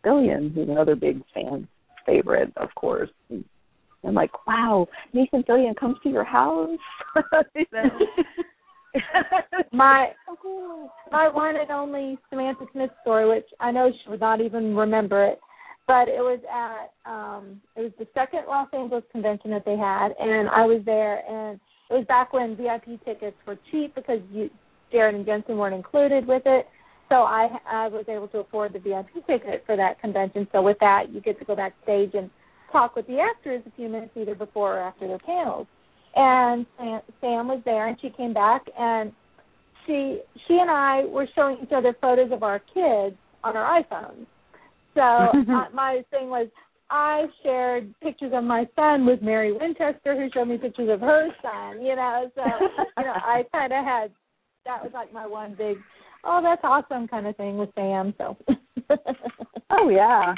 Fillion, 0.04 0.54
who's 0.54 0.70
another 0.70 0.96
big 0.96 1.22
fan 1.34 1.68
favorite, 2.06 2.52
of 2.58 2.70
course. 2.74 3.10
And 3.30 3.46
I'm 4.04 4.16
like, 4.16 4.48
wow, 4.48 4.88
Nathan 5.14 5.44
Fillion 5.44 5.76
comes 5.76 5.98
to 6.04 6.10
your 6.10 6.24
house. 6.24 6.80
You 7.56 7.66
know? 7.74 7.90
My 9.72 10.10
my 11.12 11.30
one 11.30 11.56
and 11.56 11.72
only 11.72 12.18
Samantha 12.30 12.66
Smith 12.74 12.90
story, 13.02 13.28
which 13.28 13.48
I 13.60 13.72
know 13.72 13.90
she 13.92 14.10
would 14.10 14.20
not 14.20 14.42
even 14.42 14.76
remember 14.76 15.24
it, 15.24 15.40
but 15.88 16.08
it 16.08 16.20
was 16.20 16.40
at 16.52 16.92
um 17.10 17.62
it 17.76 17.82
was 17.82 17.92
the 18.00 18.08
second 18.14 18.42
Los 18.48 18.68
Angeles 18.74 19.04
convention 19.12 19.52
that 19.52 19.64
they 19.66 19.78
had, 19.78 20.10
and 20.20 20.50
I 20.50 20.66
was 20.66 20.82
there, 20.86 21.20
and 21.28 21.60
it 21.90 21.94
was 21.94 22.06
back 22.08 22.34
when 22.34 22.56
VIP 22.56 23.04
tickets 23.06 23.38
were 23.48 23.58
cheap 23.72 23.96
because 23.96 24.20
you 24.32 24.50
Jared 24.92 25.16
and 25.16 25.26
Jensen 25.26 25.58
weren't 25.58 25.76
included 25.76 26.28
with 26.28 26.44
it. 26.46 26.68
So 27.10 27.16
I 27.16 27.48
I 27.70 27.88
was 27.88 28.06
able 28.08 28.28
to 28.30 28.40
afford 28.40 28.74
the 28.74 28.80
VIP 28.80 29.26
ticket 29.28 29.64
for 29.66 29.76
that 29.78 30.02
convention. 30.02 30.48
So 30.52 30.62
with 30.62 30.78
that, 30.80 31.12
you 31.12 31.22
get 31.22 31.40
to 31.40 31.46
go 31.46 31.56
backstage 31.56 32.12
and 32.14 32.30
talk 32.72 32.96
with 32.96 33.08
the 33.08 33.20
actors 33.20 33.62
a 33.66 33.72
few 33.76 33.90
minutes 33.90 34.12
either 34.16 34.36
before 34.36 34.78
or 34.78 34.82
after 34.82 35.08
their 35.08 35.20
panels. 35.20 35.68
And 36.16 36.66
Sam, 37.22 37.48
was 37.48 37.62
there, 37.64 37.88
and 37.88 37.98
she 38.02 38.10
came 38.10 38.34
back, 38.34 38.64
and 38.78 39.14
she 39.86 40.20
she 40.48 40.58
and 40.60 40.70
I 40.70 41.06
were 41.06 41.28
showing 41.36 41.58
each 41.64 41.72
other 41.76 41.96
photos 42.02 42.32
of 42.32 42.44
our 42.44 42.60
kids 42.60 43.16
on 43.44 43.56
our 43.56 43.82
iPhones. 43.82 44.26
So 44.94 45.02
uh, 45.54 45.66
my 45.74 46.04
thing 46.12 46.30
was 46.30 46.48
I 46.90 47.26
shared 47.44 47.94
pictures 48.02 48.34
of 48.36 48.44
my 48.44 48.68
son 48.76 49.06
with 49.06 49.22
Mary 49.22 49.54
Winchester, 49.54 50.16
who 50.16 50.28
showed 50.34 50.50
me 50.50 50.58
pictures 50.58 50.90
of 50.92 51.00
her 51.00 51.30
son. 51.42 51.82
You 51.82 51.96
know, 51.96 52.30
so 52.36 52.42
you 52.98 53.06
know 53.06 53.14
I 53.14 53.44
kind 53.52 53.72
of 53.72 53.86
had 53.86 54.12
that 54.66 54.84
was 54.84 54.92
like 54.94 55.14
my 55.14 55.26
one 55.26 55.56
big 55.58 55.78
oh 56.24 56.42
that's 56.44 56.62
awesome 56.64 57.08
kind 57.08 57.28
of 57.28 57.36
thing 57.38 57.58
with 57.58 57.70
Sam. 57.76 58.14
So 58.18 58.38
oh 59.70 59.90
yeah, 59.90 60.34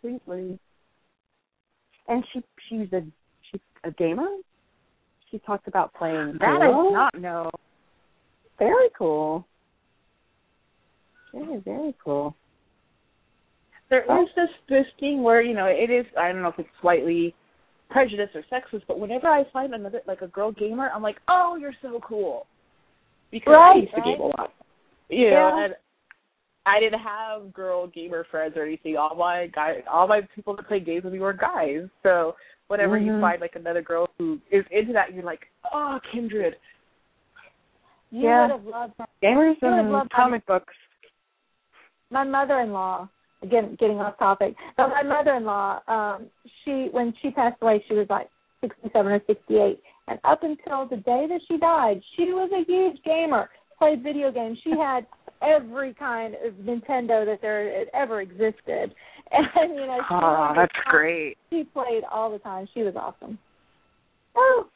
completely. 0.00 0.58
And 2.08 2.24
she 2.32 2.42
she's 2.68 2.92
a 2.92 3.02
she's 3.52 3.60
a 3.84 3.90
gamer. 3.92 4.28
She 5.30 5.38
talks 5.40 5.66
about 5.66 5.94
playing. 5.94 6.36
that 6.40 6.60
I 6.60 6.66
did 6.66 6.92
not 6.92 7.18
know. 7.20 7.50
Very 8.58 8.88
cool. 8.98 9.46
Very 11.32 11.58
very 11.60 11.94
cool. 12.04 12.36
There 13.90 14.02
is 14.02 14.28
this 14.36 14.48
this 14.68 14.86
thing 15.00 15.22
where 15.22 15.42
you 15.42 15.54
know 15.54 15.66
it 15.66 15.90
is 15.90 16.06
I 16.18 16.32
don't 16.32 16.42
know 16.42 16.48
if 16.48 16.58
it's 16.58 16.68
slightly 16.80 17.34
prejudiced 17.90 18.34
or 18.34 18.42
sexist, 18.50 18.82
but 18.88 18.98
whenever 18.98 19.26
I 19.26 19.44
find 19.52 19.74
another 19.74 20.00
like 20.06 20.22
a 20.22 20.28
girl 20.28 20.52
gamer, 20.52 20.90
I'm 20.94 21.02
like, 21.02 21.18
oh, 21.28 21.56
you're 21.60 21.74
so 21.82 22.00
cool, 22.06 22.46
because 23.30 23.54
I 23.54 23.56
Right, 23.56 23.80
used 23.82 23.94
to 23.94 24.00
right. 24.00 24.04
game 24.06 24.20
a 24.20 24.26
lot. 24.26 24.52
You 25.10 25.30
know, 25.30 25.36
Yeah. 25.56 25.64
and 25.64 25.74
I 26.64 26.80
didn't 26.80 27.00
have 27.00 27.52
girl 27.52 27.86
gamer 27.88 28.24
friends 28.30 28.56
or 28.56 28.62
anything. 28.62 28.96
All 28.96 29.14
my 29.14 29.48
guys, 29.48 29.82
all 29.90 30.06
my 30.06 30.22
people 30.34 30.54
that 30.56 30.68
play 30.68 30.80
games 30.80 31.04
with 31.04 31.12
me 31.12 31.18
were 31.18 31.32
guys. 31.32 31.88
So 32.02 32.34
whenever 32.72 32.96
you 32.98 33.12
Mhm. 33.12 33.20
find 33.20 33.40
like 33.40 33.54
another 33.54 33.82
girl 33.82 34.08
who 34.18 34.40
is 34.50 34.64
into 34.70 34.92
that, 34.94 35.12
you're 35.12 35.22
like, 35.22 35.46
oh, 35.72 36.00
kindred. 36.10 36.56
you 38.10 38.28
Yeah. 38.28 38.42
would 38.42 38.50
have 38.50 38.64
loved. 38.66 38.94
Gamers 39.22 39.56
You 39.62 39.68
and 39.68 39.90
loved 39.92 40.10
comic 40.10 40.44
books. 40.46 40.74
my 42.10 42.24
mother-in-law 42.24 43.08
again 43.42 43.74
getting 43.80 43.98
off 43.98 44.18
topic 44.18 44.54
but 44.76 44.88
my 44.90 45.02
mother-in-law 45.02 45.80
um 45.88 46.30
she 46.62 46.88
when 46.92 47.12
she 47.22 47.30
passed 47.30 47.56
away 47.62 47.82
she 47.88 47.94
was 47.94 48.06
like 48.10 48.28
67 48.60 49.10
or 49.10 49.20
68 49.26 49.80
and 50.08 50.20
up 50.24 50.42
until 50.42 50.84
the 50.86 50.98
day 50.98 51.26
that 51.26 51.40
she 51.48 51.56
died 51.56 52.02
she 52.16 52.32
was 52.34 52.50
a 52.52 52.64
huge 52.70 53.02
gamer 53.02 53.48
played 53.78 54.02
video 54.02 54.30
games 54.30 54.58
she 54.62 54.70
had 54.72 55.06
every 55.42 55.92
kind 55.94 56.34
of 56.46 56.54
nintendo 56.54 57.24
that 57.26 57.38
there 57.42 57.84
ever 57.94 58.20
existed 58.20 58.94
and 59.32 59.74
you 59.74 59.86
know 59.86 59.98
she 60.08 60.14
Oh, 60.14 60.52
that's 60.54 60.72
great. 60.86 61.36
she 61.50 61.64
played 61.64 62.02
all 62.10 62.30
the 62.30 62.38
time 62.38 62.68
she 62.74 62.82
was 62.82 62.94
awesome 62.96 63.38
Oh, 64.34 64.66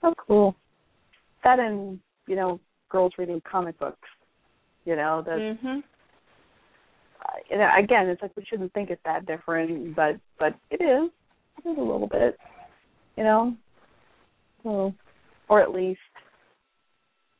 so 0.00 0.14
cool. 0.26 0.54
That 1.44 1.58
and 1.58 1.98
you 2.26 2.36
know, 2.36 2.60
girls 2.88 3.12
reading 3.18 3.42
comic 3.50 3.78
books. 3.78 4.08
You 4.84 4.96
know, 4.96 5.22
that 5.22 5.38
Mhm. 5.38 5.82
uh, 7.24 7.32
you 7.50 7.56
know, 7.56 7.70
again, 7.76 8.08
it's 8.08 8.20
like 8.22 8.36
we 8.36 8.44
shouldn't 8.44 8.72
think 8.72 8.90
it's 8.90 9.02
that 9.04 9.26
different, 9.26 9.94
but 9.96 10.16
but 10.38 10.54
it 10.70 10.80
is. 10.80 11.10
It 11.64 11.68
is 11.70 11.78
a 11.78 11.80
little 11.80 12.06
bit. 12.06 12.38
You 13.16 13.24
know, 13.24 13.56
so 14.62 14.94
or 15.48 15.60
at 15.60 15.72
least 15.72 16.00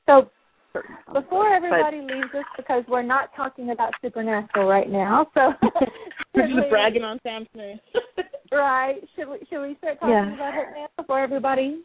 so 0.07 0.29
certain. 0.73 0.97
comic 1.07 1.25
Before 1.25 1.45
books, 1.45 1.55
everybody 1.57 1.99
leaves 2.01 2.35
us, 2.35 2.45
because 2.57 2.85
we're 2.89 3.03
not 3.03 3.31
talking 3.37 3.71
about 3.71 3.93
Supernatural 4.03 4.67
right 4.67 4.89
now, 4.91 5.27
so 5.35 5.53
We're 6.35 6.47
should 6.47 6.55
we- 6.55 6.61
just 6.61 6.71
bragging 6.71 7.03
on 7.03 7.19
Sam 7.23 7.47
Smith. 7.53 7.79
Right? 8.53 8.97
Should 9.17 9.29
we 9.31 9.39
should 9.49 9.63
we 9.63 9.77
start 9.79 9.99
talking 9.99 10.13
Yeah. 10.15 10.35
about 10.35 10.53
it 10.53 10.67
now 10.77 10.87
before 10.99 11.21
everybody 11.21 11.81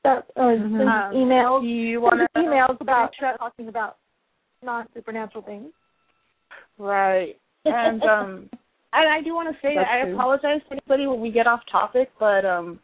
start 0.00 0.24
or 0.36 0.52
Mhm. 0.56 0.78
send 0.78 0.88
Um, 0.88 1.12
emails? 1.12 1.60
Do 1.60 1.66
you 1.68 2.00
Send 2.00 2.02
want 2.02 2.30
emails 2.34 2.80
about 2.80 3.10
talking 3.38 3.68
about 3.68 3.96
non 4.62 4.86
supernatural 4.94 5.44
things. 5.44 5.70
Right. 6.78 7.36
And 7.66 8.02
um 8.04 8.48
and 8.94 9.08
I 9.12 9.20
do 9.20 9.34
want 9.34 9.54
to 9.54 9.60
say 9.60 9.74
That's 9.74 9.86
that 9.86 10.00
I 10.00 10.02
true. 10.04 10.14
apologize 10.14 10.62
to 10.68 10.72
anybody 10.72 11.06
when 11.06 11.20
we 11.20 11.30
get 11.30 11.46
off 11.46 11.60
topic, 11.70 12.10
but 12.18 12.46
um 12.46 12.80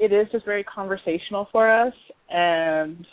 it 0.00 0.12
is 0.12 0.26
just 0.32 0.44
very 0.44 0.64
conversational 0.64 1.46
for 1.52 1.70
us 1.70 1.94
and 2.30 3.06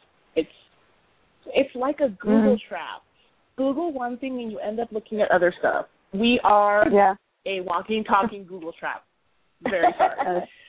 it's 1.53 1.73
like 1.75 1.99
a 2.01 2.09
Google 2.09 2.55
Mhm. 2.55 2.61
trap. 2.67 3.01
Google 3.57 3.91
one 3.93 4.17
thing 4.17 4.41
and 4.41 4.51
you 4.51 4.59
end 4.59 4.79
up 4.79 4.91
looking 4.91 5.21
at 5.21 5.31
other 5.31 5.53
stuff. 5.59 5.87
We 6.13 6.39
are 6.43 6.87
yeah. 6.91 7.15
a 7.45 7.61
walking 7.61 8.03
talking 8.03 8.45
Google 8.49 8.73
trap. 8.73 9.03
Very 9.61 9.93
sorry. 9.97 10.43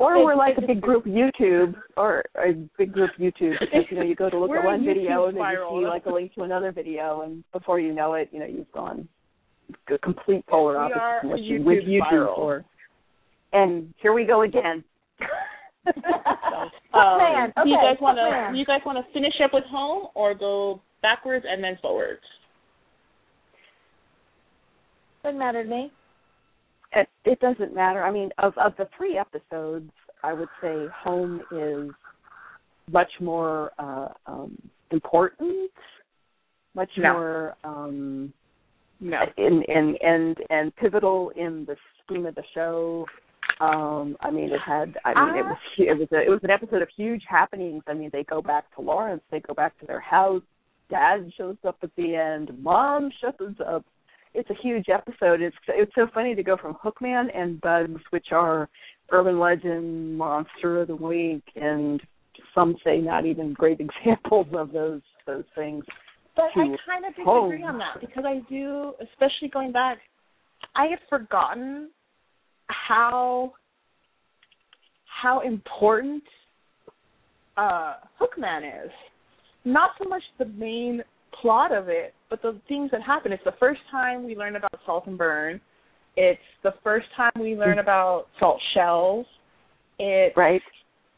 Or 0.00 0.12
It's- 0.12 0.24
we're 0.26 0.36
like 0.36 0.56
a 0.58 0.60
big 0.60 0.80
group 0.80 1.06
YouTube, 1.06 1.74
or 1.96 2.22
a 2.36 2.52
big 2.78 2.92
group 2.92 3.10
YouTube 3.18 3.58
because 3.58 3.82
you 3.90 3.96
know 3.96 4.04
you 4.04 4.14
go 4.14 4.30
to 4.30 4.38
look 4.38 4.50
at 4.56 4.62
one 4.64 4.84
video 4.84 5.26
and 5.26 5.36
then 5.36 5.42
you 5.44 5.80
see 5.80 5.86
like 5.88 6.06
a 6.06 6.10
link 6.10 6.32
to 6.34 6.42
another 6.44 6.70
video, 6.70 7.22
and 7.22 7.42
before 7.50 7.80
you 7.80 7.92
know 7.92 8.14
it, 8.14 8.28
you 8.30 8.38
know 8.38 8.46
you've 8.46 8.70
gone 8.70 9.08
complete 10.00 10.46
polar 10.46 10.78
opposite 10.78 11.00
are 11.00 11.20
from 11.20 11.30
what 11.30 11.40
a 11.40 11.42
you 11.42 11.58
YouTube 11.58 11.64
with 11.64 11.84
YouTube 11.84 12.34
for. 12.36 12.64
And 13.52 13.92
here 14.00 14.12
we 14.12 14.24
go 14.24 14.42
again. 14.42 14.84
Um, 16.94 17.18
man, 17.18 17.52
do 17.62 17.68
you 17.68 17.76
guys 17.76 17.96
want 18.00 18.16
to? 18.18 18.52
Do 18.52 18.58
you 18.58 18.64
guys 18.64 18.80
want 18.84 18.98
to 19.04 19.12
finish 19.12 19.34
up 19.44 19.52
with 19.52 19.64
home 19.64 20.08
or 20.14 20.34
go 20.34 20.80
backwards 21.02 21.44
and 21.48 21.62
then 21.62 21.76
forwards? 21.82 22.22
Doesn't 25.22 25.38
matter 25.38 25.62
to 25.62 25.68
me. 25.68 25.92
it, 26.92 27.08
it 27.24 27.40
doesn't 27.40 27.74
matter. 27.74 28.02
I 28.02 28.10
mean, 28.10 28.30
of 28.38 28.56
of 28.56 28.72
the 28.78 28.88
three 28.96 29.18
episodes, 29.18 29.90
I 30.22 30.32
would 30.32 30.48
say 30.62 30.86
home 31.04 31.42
is 31.52 31.90
much 32.90 33.10
more 33.20 33.70
uh 33.78 34.08
um 34.26 34.56
important, 34.90 35.70
much 36.74 36.90
No. 36.96 37.12
more 37.12 37.56
um 37.64 38.32
No. 39.00 39.22
in 39.36 39.62
in 39.68 39.96
and 40.02 40.36
and 40.50 40.74
pivotal 40.76 41.30
in 41.36 41.64
the 41.66 41.76
scheme 42.04 42.26
of 42.26 42.34
the 42.34 42.44
show. 42.54 43.06
Um, 43.60 44.16
I 44.20 44.30
mean, 44.30 44.50
it 44.52 44.60
had. 44.64 44.96
I 45.04 45.14
mean, 45.26 45.34
it 45.38 45.44
Ah. 45.44 45.48
was 45.48 45.58
it 45.78 45.98
was 45.98 46.08
a, 46.12 46.20
it 46.22 46.30
was 46.30 46.40
an 46.44 46.50
episode 46.50 46.82
of 46.82 46.88
huge 46.96 47.22
happenings. 47.28 47.82
I 47.88 47.94
mean, 47.94 48.10
they 48.12 48.24
go 48.24 48.40
back 48.40 48.72
to 48.74 48.80
Lawrence. 48.80 49.22
They 49.30 49.40
go 49.40 49.54
back 49.54 49.78
to 49.80 49.86
their 49.86 50.00
house. 50.00 50.42
Dad 50.90 51.30
shows 51.36 51.56
up 51.66 51.76
at 51.82 51.90
the 51.96 52.14
end. 52.16 52.50
Mom 52.62 53.10
shows 53.20 53.54
up. 53.66 53.84
It's 54.34 54.48
a 54.50 54.54
huge 54.62 54.86
episode. 54.88 55.40
It's 55.40 55.56
it's 55.68 55.92
so 55.94 56.06
funny 56.14 56.34
to 56.34 56.42
go 56.42 56.56
from 56.56 56.74
Hookman 56.74 57.26
and 57.34 57.60
Bugs, 57.60 58.00
which 58.10 58.28
are 58.32 58.68
urban 59.10 59.38
legend, 59.40 60.16
monster 60.16 60.82
of 60.82 60.88
the 60.88 60.96
week, 60.96 61.42
and 61.56 62.00
some 62.54 62.76
say 62.84 62.98
not 62.98 63.26
even 63.26 63.54
great 63.54 63.80
examples 64.04 64.46
of 64.54 64.70
those 64.72 65.00
those 65.26 65.44
things. 65.54 65.84
But 66.36 66.44
I 66.54 66.66
kind 66.86 67.04
of 67.04 67.10
disagree 67.16 67.24
home. 67.24 67.64
on 67.64 67.78
that 67.78 68.00
because 68.00 68.24
I 68.24 68.40
do, 68.48 68.92
especially 69.02 69.48
going 69.52 69.72
back, 69.72 69.98
I 70.76 70.86
had 70.86 71.00
forgotten 71.10 71.90
how 72.68 73.52
how 75.22 75.40
important 75.40 76.22
uh 77.56 77.94
Hookman 78.20 78.84
is. 78.84 78.90
Not 79.64 79.90
so 80.02 80.08
much 80.08 80.22
the 80.38 80.46
main 80.46 81.02
plot 81.40 81.72
of 81.72 81.88
it, 81.88 82.14
but 82.30 82.40
the 82.42 82.60
things 82.68 82.90
that 82.92 83.02
happen. 83.02 83.32
It's 83.32 83.44
the 83.44 83.54
first 83.58 83.80
time 83.90 84.24
we 84.24 84.36
learn 84.36 84.56
about 84.56 84.80
salt 84.86 85.06
and 85.06 85.18
burn. 85.18 85.60
It's 86.16 86.40
the 86.62 86.74
first 86.82 87.06
time 87.16 87.32
we 87.38 87.56
learn 87.56 87.78
about 87.78 88.26
salt 88.38 88.60
shells. 88.74 89.26
It's 89.98 90.36
Right. 90.36 90.62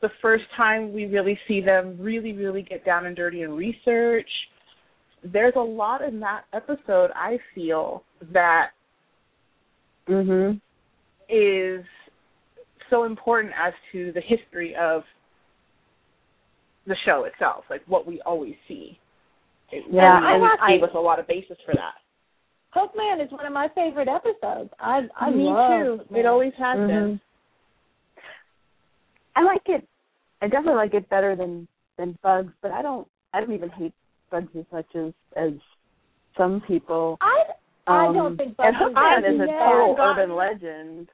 the 0.00 0.10
first 0.22 0.44
time 0.56 0.92
we 0.92 1.06
really 1.06 1.38
see 1.46 1.60
them 1.60 1.96
really, 2.00 2.32
really 2.32 2.62
get 2.62 2.84
down 2.84 3.06
and 3.06 3.16
dirty 3.16 3.42
and 3.42 3.56
research. 3.56 4.30
There's 5.22 5.54
a 5.56 5.60
lot 5.60 6.02
in 6.02 6.20
that 6.20 6.44
episode 6.52 7.10
I 7.14 7.38
feel 7.54 8.04
that 8.32 8.70
Mhm. 10.08 10.60
Is 11.30 11.84
so 12.90 13.04
important 13.04 13.52
as 13.60 13.72
to 13.92 14.12
the 14.12 14.20
history 14.20 14.74
of 14.74 15.02
the 16.86 16.96
show 17.04 17.24
itself, 17.24 17.64
like 17.70 17.82
what 17.86 18.06
we 18.06 18.20
always 18.22 18.54
see. 18.66 18.98
It, 19.70 19.84
Yeah, 19.90 20.16
and, 20.16 20.24
and 20.26 20.34
and 20.42 20.52
it 20.52 20.60
I- 20.60 20.72
gave 20.72 20.82
us 20.82 20.90
a 20.94 20.98
lot 20.98 21.18
of 21.20 21.26
basis 21.26 21.56
for 21.64 21.74
that. 21.74 21.94
Hookman 22.74 23.24
is 23.24 23.30
one 23.32 23.46
of 23.46 23.52
my 23.52 23.68
favorite 23.74 24.08
episodes. 24.08 24.70
I 24.80 25.08
I 25.16 25.30
Me 25.30 25.44
love 25.44 25.70
too. 25.70 26.04
Hookman. 26.14 26.18
It 26.20 26.26
always 26.26 26.52
has 26.54 26.76
Mhm. 26.78 26.86
been. 26.86 27.20
I 29.36 29.42
like 29.42 29.62
it. 29.68 29.86
I 30.42 30.48
definitely 30.48 30.74
like 30.76 30.94
it 30.94 31.08
better 31.08 31.36
than 31.36 31.66
than 31.96 32.16
Bugs, 32.22 32.52
but 32.62 32.70
I 32.72 32.82
don't. 32.82 33.06
I 33.32 33.40
don't 33.40 33.52
even 33.52 33.68
hate 33.70 33.92
Bugs 34.30 34.54
as 34.56 34.64
much 34.72 34.86
as 34.96 35.12
as 35.36 35.52
some 36.36 36.60
people. 36.62 37.18
I 37.20 37.44
I 37.86 38.06
Um, 38.06 38.14
don't 38.14 38.36
think 38.36 38.48
and 38.48 38.56
Bugs 38.56 38.76
is 38.76 38.96
Hookman 38.96 39.34
is 39.34 39.40
a 39.40 39.46
total 39.46 39.96
urban 39.98 40.34
legend. 40.36 41.08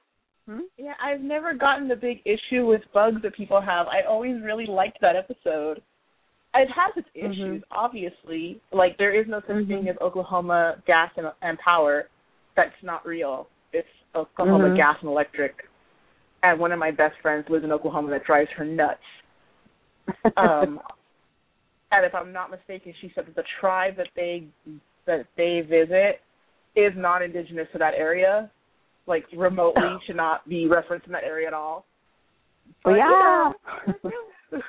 Hmm? 0.49 0.61
Yeah, 0.79 0.93
I've 1.03 1.21
never 1.21 1.55
gotten 1.55 1.89
the 1.89 1.97
big 1.97 2.19
issue 2.25 2.67
with 2.67 2.83
bugs 2.95 3.21
that 3.23 3.35
people 3.35 3.61
have. 3.61 3.89
I 3.89 4.03
always 4.09 4.41
really 4.43 4.67
liked 4.67 4.99
that 5.01 5.17
episode. 5.17 5.83
It 6.55 6.69
has 6.71 6.97
its 6.97 7.09
Mhm. 7.15 7.33
issues, 7.33 7.65
obviously. 7.71 8.61
Like 8.73 8.97
there 8.97 9.13
is 9.13 9.27
no 9.27 9.41
such 9.41 9.57
Mhm. 9.57 9.69
thing 9.69 9.89
as 9.89 9.99
Oklahoma 10.01 10.81
gas 10.87 11.11
and, 11.17 11.31
and 11.43 11.59
power. 11.59 12.09
That's 12.55 12.83
not 12.83 13.05
real. 13.05 13.49
It's 13.73 13.89
Oklahoma 14.15 14.71
Mhm. 14.71 14.77
gas 14.77 14.97
and 15.01 15.11
electric. 15.11 15.69
And 16.43 16.61
one 16.61 16.73
of 16.73 16.79
my 16.79 16.93
best 16.93 17.19
friends 17.19 17.49
lives 17.51 17.65
in 17.65 17.73
Oklahoma 17.73 18.11
that 18.11 18.25
drives 18.25 18.51
her 18.53 18.65
nuts. 18.65 19.03
Um, 20.37 20.81
and 21.91 22.05
if 22.05 22.15
I'm 22.15 22.33
not 22.33 22.51
mistaken, 22.51 22.93
she 23.01 23.11
said 23.15 23.27
that 23.27 23.35
the 23.35 23.45
tribe 23.61 23.97
that 23.97 24.09
they 24.15 24.47
that 25.07 25.27
they 25.37 25.61
visit 25.63 26.21
is 26.75 26.93
not 26.97 27.23
indigenous 27.23 27.71
to 27.73 27.79
that 27.79 27.95
area. 27.95 28.51
Like 29.07 29.25
remotely 29.37 29.97
should 30.07 30.17
not 30.17 30.49
be 30.49 30.67
referenced 30.67 31.07
in 31.07 31.13
that 31.13 31.25
area 31.25 31.47
at 31.47 31.55
all. 31.55 31.85
But, 32.85 32.95
yeah. 32.95 33.53
You 33.87 34.11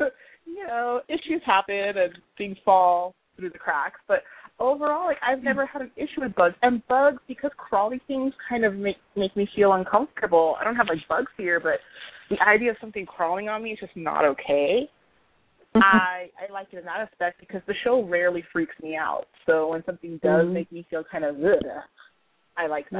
know, 0.00 0.08
you 0.46 0.66
know, 0.66 1.00
issues 1.08 1.42
happen 1.44 1.74
and 1.74 2.12
things 2.38 2.56
fall 2.64 3.14
through 3.36 3.50
the 3.50 3.58
cracks. 3.58 4.00
But 4.08 4.22
overall, 4.58 5.06
like 5.06 5.18
I've 5.26 5.42
never 5.42 5.66
had 5.66 5.82
an 5.82 5.90
issue 5.96 6.22
with 6.22 6.34
bugs. 6.34 6.54
And 6.62 6.86
bugs, 6.88 7.18
because 7.28 7.50
crawly 7.56 8.00
things 8.06 8.32
kind 8.48 8.64
of 8.64 8.74
make 8.74 8.96
make 9.16 9.36
me 9.36 9.48
feel 9.54 9.74
uncomfortable. 9.74 10.56
I 10.60 10.64
don't 10.64 10.76
have 10.76 10.88
like 10.88 11.06
bug 11.08 11.26
fear, 11.36 11.60
but 11.60 11.80
the 12.30 12.40
idea 12.46 12.70
of 12.70 12.76
something 12.80 13.06
crawling 13.06 13.48
on 13.48 13.62
me 13.62 13.72
is 13.72 13.78
just 13.80 13.96
not 13.96 14.24
okay. 14.24 14.88
I 15.74 16.30
I 16.40 16.50
like 16.52 16.68
it 16.72 16.78
in 16.78 16.84
that 16.86 17.00
aspect 17.00 17.40
because 17.40 17.60
the 17.66 17.74
show 17.84 18.02
rarely 18.02 18.42
freaks 18.52 18.74
me 18.82 18.96
out. 18.96 19.26
So 19.44 19.68
when 19.68 19.84
something 19.84 20.18
does 20.22 20.46
Mhm. 20.46 20.52
make 20.52 20.72
me 20.72 20.84
feel 20.88 21.04
kind 21.04 21.24
of 21.24 21.36
ugh, 21.44 21.82
I 22.56 22.66
like 22.66 22.88
that. 22.90 22.98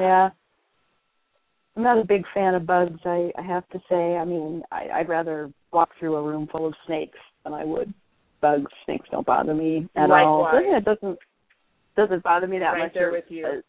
Yeah. 1.77 1.81
I'm 1.81 1.83
not 1.97 2.03
a 2.03 2.07
big 2.07 2.24
fan 2.35 2.55
of 2.55 2.66
bugs. 2.66 2.99
I, 3.05 3.31
I 3.39 3.43
have 3.43 3.68
to 3.70 3.79
say. 3.89 4.16
I 4.16 4.24
mean, 4.24 4.62
I, 4.72 4.89
I'd 4.95 5.09
rather 5.09 5.51
walk 5.72 5.91
through 5.99 6.16
a 6.16 6.22
room 6.22 6.49
full 6.51 6.66
of 6.66 6.74
snakes 6.87 7.18
than 7.45 7.53
I 7.53 7.64
would 7.64 7.93
bugs. 8.41 8.70
Snakes 8.85 9.09
don't 9.11 9.27
bother 9.27 9.55
me 9.55 9.89
at 9.97 10.11
all. 10.11 10.43
Likewise. 10.43 10.64
Yeah, 10.68 10.77
It 10.79 10.85
doesn't 10.85 11.18
doesn't 11.97 12.22
bother 12.22 12.47
me 12.47 12.59
that 12.59 12.72
Right 12.72 12.83
much. 12.85 12.95
there 12.95 13.11
with 13.12 13.24
you. 13.29 13.47
as 13.47 13.62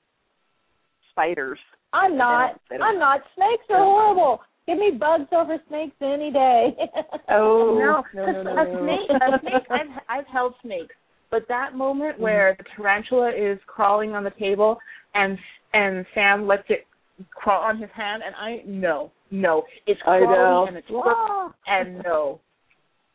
spiders. 1.11 1.59
I'm 1.93 2.17
not. 2.17 2.59
They 2.69 2.77
don't- 2.77 2.79
they 2.81 2.85
don't- 2.85 2.87
I'm 2.95 2.99
not. 2.99 3.21
Snakes 3.35 3.63
are 3.69 3.77
horrible. 3.83 4.41
Give 4.67 4.77
me 4.77 4.91
bugs 4.91 5.29
over 5.31 5.57
snakes 5.69 5.95
any 6.01 6.31
day. 6.31 6.75
Oh 7.29 7.77
no, 7.79 8.03
no, 8.13 8.31
no, 8.31 8.43
no, 8.43 8.51
a 8.51 8.65
no. 8.65 8.83
snake, 8.83 9.09
a 9.21 9.39
snake. 9.41 9.63
I've 9.69 10.01
I've 10.09 10.27
held 10.27 10.53
snakes, 10.61 10.95
but 11.31 11.47
that 11.49 11.73
moment 11.75 12.15
Mm-hmm. 12.15 12.23
where 12.23 12.55
the 12.57 12.65
tarantula 12.75 13.31
is 13.35 13.59
crawling 13.67 14.13
on 14.15 14.23
the 14.23 14.31
table 14.31 14.77
and 15.13 15.37
and 15.73 16.05
Sam 16.13 16.47
lets 16.47 16.63
it 16.69 16.85
crawl 17.33 17.63
on 17.63 17.77
his 17.79 17.89
hand, 17.95 18.21
and 18.25 18.35
I 18.35 18.61
no, 18.65 19.11
no, 19.31 19.63
it's 19.85 19.99
I 20.05 20.19
crawling 20.19 20.29
know. 20.29 20.65
and 20.67 20.77
it's 20.77 20.87
crook, 20.87 21.55
and 21.67 22.03
no, 22.03 22.39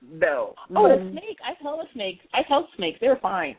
no. 0.03 0.55
Oh, 0.71 0.83
Mhm. 0.83 1.09
a 1.09 1.13
snake! 1.13 1.39
I've 1.45 1.59
held 1.59 1.87
a 1.87 1.93
snake. 1.93 2.21
I've 2.35 2.47
held 2.47 2.67
snakes. 2.77 2.99
They're 3.01 3.17
fine. 3.17 3.57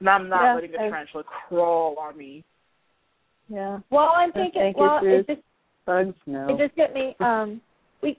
And 0.00 0.08
I'm 0.10 0.28
not 0.28 0.42
Yeah, 0.42 0.54
letting 0.54 0.72
the 0.72 0.80
I- 0.82 0.88
tarantula 0.88 1.24
crawl 1.24 1.96
on 1.98 2.16
me. 2.16 2.44
Yeah, 3.48 3.78
well, 3.90 4.12
I'm 4.14 4.32
thinking. 4.32 4.60
think 4.60 4.76
Well, 4.76 5.00
it's 5.02 5.28
it 5.28 5.34
just 5.36 5.46
bugs. 5.84 6.14
No. 6.26 6.48
it 6.48 6.58
just 6.58 6.74
hit 6.76 6.92
me. 6.94 7.14
Um, 7.20 7.60
we 8.02 8.18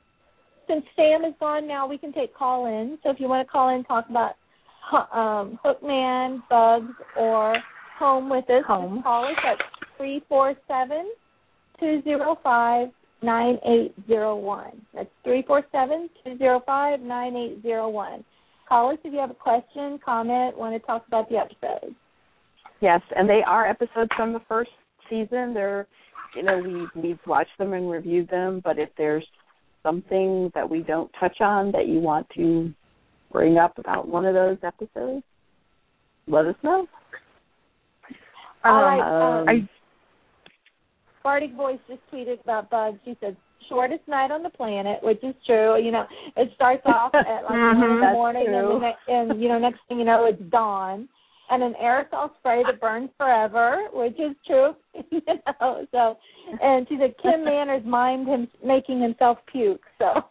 since 0.68 0.86
Sam 0.96 1.24
is 1.26 1.34
gone 1.40 1.68
now, 1.68 1.88
we 1.88 1.98
can 1.98 2.12
take 2.14 2.34
call 2.34 2.66
in. 2.66 2.98
So 3.04 3.10
if 3.10 3.20
you 3.20 3.28
want 3.30 3.46
to 3.48 3.52
call 3.52 3.70
in, 3.70 3.84
talk 3.86 4.10
about 4.10 4.36
Hu- 4.90 5.18
um, 5.20 5.60
Hookman, 5.64 6.42
Bugs, 6.50 6.94
or 7.18 7.58
Home 8.00 8.30
with 8.30 8.50
us, 8.50 8.64
Home. 8.66 8.96
just 8.96 9.04
call 9.04 9.26
us 9.26 9.38
at 9.46 9.58
three 9.98 10.22
four 10.30 10.56
seven 10.68 11.12
two 11.80 12.02
zero 12.04 12.38
five 12.44 12.90
nine 13.22 13.58
eight 13.66 13.94
zero 14.08 14.36
one. 14.36 14.82
That's 14.94 15.10
three 15.24 15.44
four 15.46 15.64
seven 15.72 16.10
two 16.24 16.38
zero 16.38 16.62
five 16.66 17.00
nine 17.00 17.36
eight 17.36 17.62
zero 17.62 17.90
one. 17.90 18.24
Call 18.68 18.92
us 18.92 18.98
if 19.04 19.14
you 19.14 19.20
have 19.20 19.32
a 19.32 19.36
question, 19.36 20.00
comment, 20.04 20.58
want 20.58 20.80
to 20.80 20.86
talk 20.86 21.08
about 21.08 21.30
the 21.30 21.38
episode. 21.38 21.96
Yes, 22.82 23.02
and 23.16 23.30
they 23.30 23.42
are 23.46 23.66
episodes 23.68 24.12
from 24.16 24.34
the 24.34 24.42
first 24.48 24.72
season. 25.10 25.54
They're, 25.54 25.88
you 26.36 26.44
know, 26.44 26.60
we 26.60 27.02
we've 27.02 27.20
watched 27.26 27.58
them 27.58 27.74
and 27.74 27.90
reviewed 27.90 28.30
them. 28.30 28.62
But 28.64 28.78
if 28.78 28.90
there's 28.98 29.26
something 29.84 30.52
that 30.54 30.70
we 30.70 30.82
don't 30.82 31.10
touch 31.20 31.40
on 31.40 31.72
that 31.72 31.88
you 31.88 32.00
want 32.00 32.28
to 32.36 32.74
bring 33.32 33.58
up 33.58 33.78
about 33.78 34.08
one 34.08 34.26
of 34.26 34.34
those 34.34 34.58
episodes, 34.64 35.24
let 36.28 36.46
us 36.46 36.56
know. 36.62 36.88
All 38.66 38.82
right, 38.82 39.40
um, 39.40 39.48
I 39.48 39.70
Bardic 41.28 41.56
Voice 41.56 41.80
just 41.90 42.00
tweeted 42.10 42.42
about 42.42 42.70
bugs. 42.70 43.00
She 43.04 43.18
said, 43.20 43.36
shortest 43.68 44.08
night 44.08 44.32
on 44.32 44.44
the 44.44 44.50
planet, 44.50 45.00
which 45.04 45.22
is 45.24 45.36
true. 45.46 45.78
You 45.78 45.92
know, 45.92 46.06
it 46.38 46.50
starts 46.56 46.84
off 46.86 47.14
at 47.14 47.44
like 47.44 47.50
one 47.50 47.84
in 47.84 48.00
the 48.00 48.12
morning, 48.14 48.46
and, 48.48 48.56
the 48.56 48.80
ne- 48.80 49.14
and 49.14 49.42
you 49.42 49.50
know, 49.50 49.60
next 49.60 49.80
thing 49.90 50.00
you 50.00 50.06
know, 50.06 50.26
it's 50.26 50.42
dawn, 50.50 51.10
and 51.50 51.62
an 51.62 51.74
aerosol 51.84 52.30
spray 52.40 52.64
that 52.64 52.80
burns 52.80 53.10
forever, 53.18 53.90
which 53.92 54.14
is 54.14 54.38
true. 54.46 54.72
you 55.12 55.20
know, 55.60 55.86
so, 55.92 56.16
and 56.62 56.88
she 56.88 56.98
said 56.98 57.14
Kim 57.22 57.44
Manners 57.44 57.84
mimed 57.84 58.28
him 58.28 58.48
making 58.64 59.02
himself 59.02 59.38
puke. 59.52 59.84
So, 59.98 60.24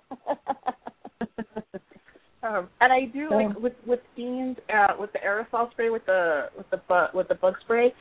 Um, 2.42 2.68
and 2.80 2.92
I 2.92 3.06
do 3.12 3.28
like 3.30 3.58
with 3.58 3.72
with 3.86 4.00
beans 4.14 4.56
uh, 4.72 4.94
with 5.00 5.12
the 5.12 5.18
aerosol 5.18 5.70
spray 5.72 5.90
with 5.90 6.06
the 6.06 6.46
with 6.56 6.70
the 6.70 6.76
bu- 6.88 7.16
with 7.16 7.28
the 7.28 7.34
bug 7.34 7.54
spray. 7.62 7.92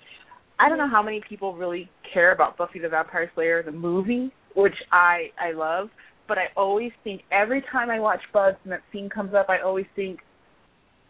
I 0.59 0.69
don't 0.69 0.77
know 0.77 0.89
how 0.89 1.03
many 1.03 1.21
people 1.27 1.55
really 1.55 1.89
care 2.13 2.31
about 2.31 2.57
Buffy 2.57 2.79
the 2.79 2.89
Vampire 2.89 3.29
Slayer 3.35 3.63
the 3.63 3.71
movie, 3.71 4.31
which 4.55 4.75
I 4.91 5.27
I 5.39 5.51
love, 5.51 5.89
but 6.27 6.37
I 6.37 6.45
always 6.55 6.91
think 7.03 7.21
every 7.31 7.63
time 7.71 7.89
I 7.89 7.99
watch 7.99 8.21
Bugs 8.33 8.57
and 8.63 8.71
that 8.71 8.81
scene 8.91 9.09
comes 9.09 9.33
up, 9.33 9.47
I 9.49 9.59
always 9.59 9.85
think, 9.95 10.19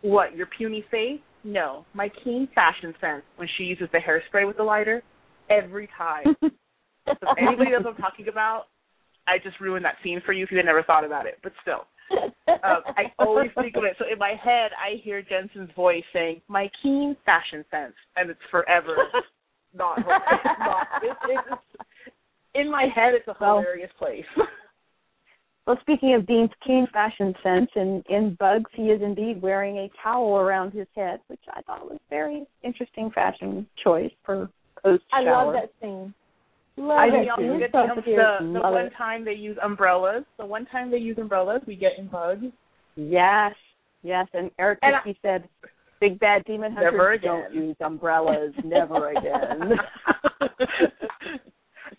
what 0.02 0.36
your 0.36 0.48
puny 0.58 0.84
face? 0.90 1.20
No, 1.44 1.86
my 1.94 2.10
keen 2.24 2.48
fashion 2.56 2.94
sense 3.00 3.22
when 3.36 3.48
she 3.58 3.64
uses 3.66 3.88
the 3.92 4.00
hairspray 4.00 4.48
with 4.48 4.58
the 4.58 4.64
lighter 4.64 5.04
every 5.50 5.88
time. 5.96 6.36
so 6.42 6.50
if 7.06 7.38
anybody 7.38 7.72
knows 7.72 7.84
what 7.84 7.96
I'm 7.96 8.02
talking 8.02 8.28
about, 8.28 8.64
I 9.28 9.38
just 9.44 9.60
ruined 9.60 9.86
that 9.86 9.96
scene 10.04 10.22
for 10.26 10.34
you 10.34 10.44
if 10.44 10.52
you 10.52 10.58
had 10.58 10.66
never 10.66 10.82
thought 10.82 11.06
about 11.06 11.28
it. 11.28 11.38
But 11.44 11.54
still 11.62 11.86
um, 12.12 12.84
I 12.98 13.12
always 13.20 13.50
think 13.56 13.76
of 13.76 13.84
it. 13.84 13.96
So 13.98 14.06
in 14.12 14.20
my 14.20 14.34
head, 14.42 14.72
I 14.78 15.02
hear 15.04 15.22
Jensen's 15.22 15.70
voice 15.76 16.04
saying, 16.14 16.42
"My 16.48 16.70
keen 16.82 17.16
fashion 17.26 17.66
sense," 17.72 17.94
and 18.16 18.30
it's 18.30 18.40
forever 18.52 18.96
not. 19.76 19.98
not 20.60 20.88
it, 21.04 21.18
it's, 21.30 21.62
in 22.56 22.72
my 22.72 22.84
head, 22.94 23.14
it's 23.14 23.28
a 23.28 23.36
Well- 23.40 23.60
hilarious 23.60 23.92
place. 23.98 24.26
Well, 25.68 25.78
speaking 25.82 26.14
of 26.14 26.28
Dean's 26.28 26.52
keen 26.64 26.86
fashion 26.94 27.34
sense, 27.42 27.72
in 27.76 28.04
in 28.08 28.36
Bugs, 28.40 28.70
he 28.76 28.84
is 28.92 29.02
indeed 29.02 29.42
wearing 29.42 29.78
a 29.80 29.90
towel 30.04 30.36
around 30.38 30.74
his 30.74 30.86
head, 30.96 31.22
which 31.26 31.40
I 31.52 31.64
thought 31.64 31.90
was 31.90 31.98
very 32.08 32.46
interesting 32.62 33.10
fashion 33.10 33.66
choice 33.84 34.12
for 34.24 34.48
post 34.84 35.02
I 35.12 35.22
love 35.22 35.54
that 35.54 35.72
scene. 35.82 36.14
Love 36.78 36.98
I 37.00 37.06
And 37.06 37.14
do 37.14 37.20
we 37.20 37.26
that 37.26 37.32
also 37.32 37.60
get 37.60 37.72
the, 37.72 38.02
cute. 38.04 38.16
the, 38.16 38.52
the 38.54 38.60
one 38.62 38.86
it. 38.86 38.94
time 38.96 39.26
they 39.26 39.34
use 39.34 39.58
umbrellas. 39.64 40.24
The 40.38 40.46
one 40.46 40.68
time 40.68 40.92
they 40.92 40.98
use 40.98 41.18
umbrellas, 41.18 41.64
we 41.66 41.76
get 41.76 41.94
in 41.98 42.10
bugs. 42.10 42.46
Yes, 42.96 43.56
yes, 44.04 44.28
and 44.36 44.52
Eric 44.60 44.78
And 44.84 44.96
I- 44.98 45.16
said, 45.24 45.50
"Big 46.00 46.20
bad 46.20 46.44
demon 46.46 46.74
hunters 46.74 46.92
Never 46.94 47.18
don't 47.18 47.52
again." 47.52 47.64
use 47.70 47.76
umbrellas, 47.80 48.54
never 48.64 49.10
again." 49.16 49.74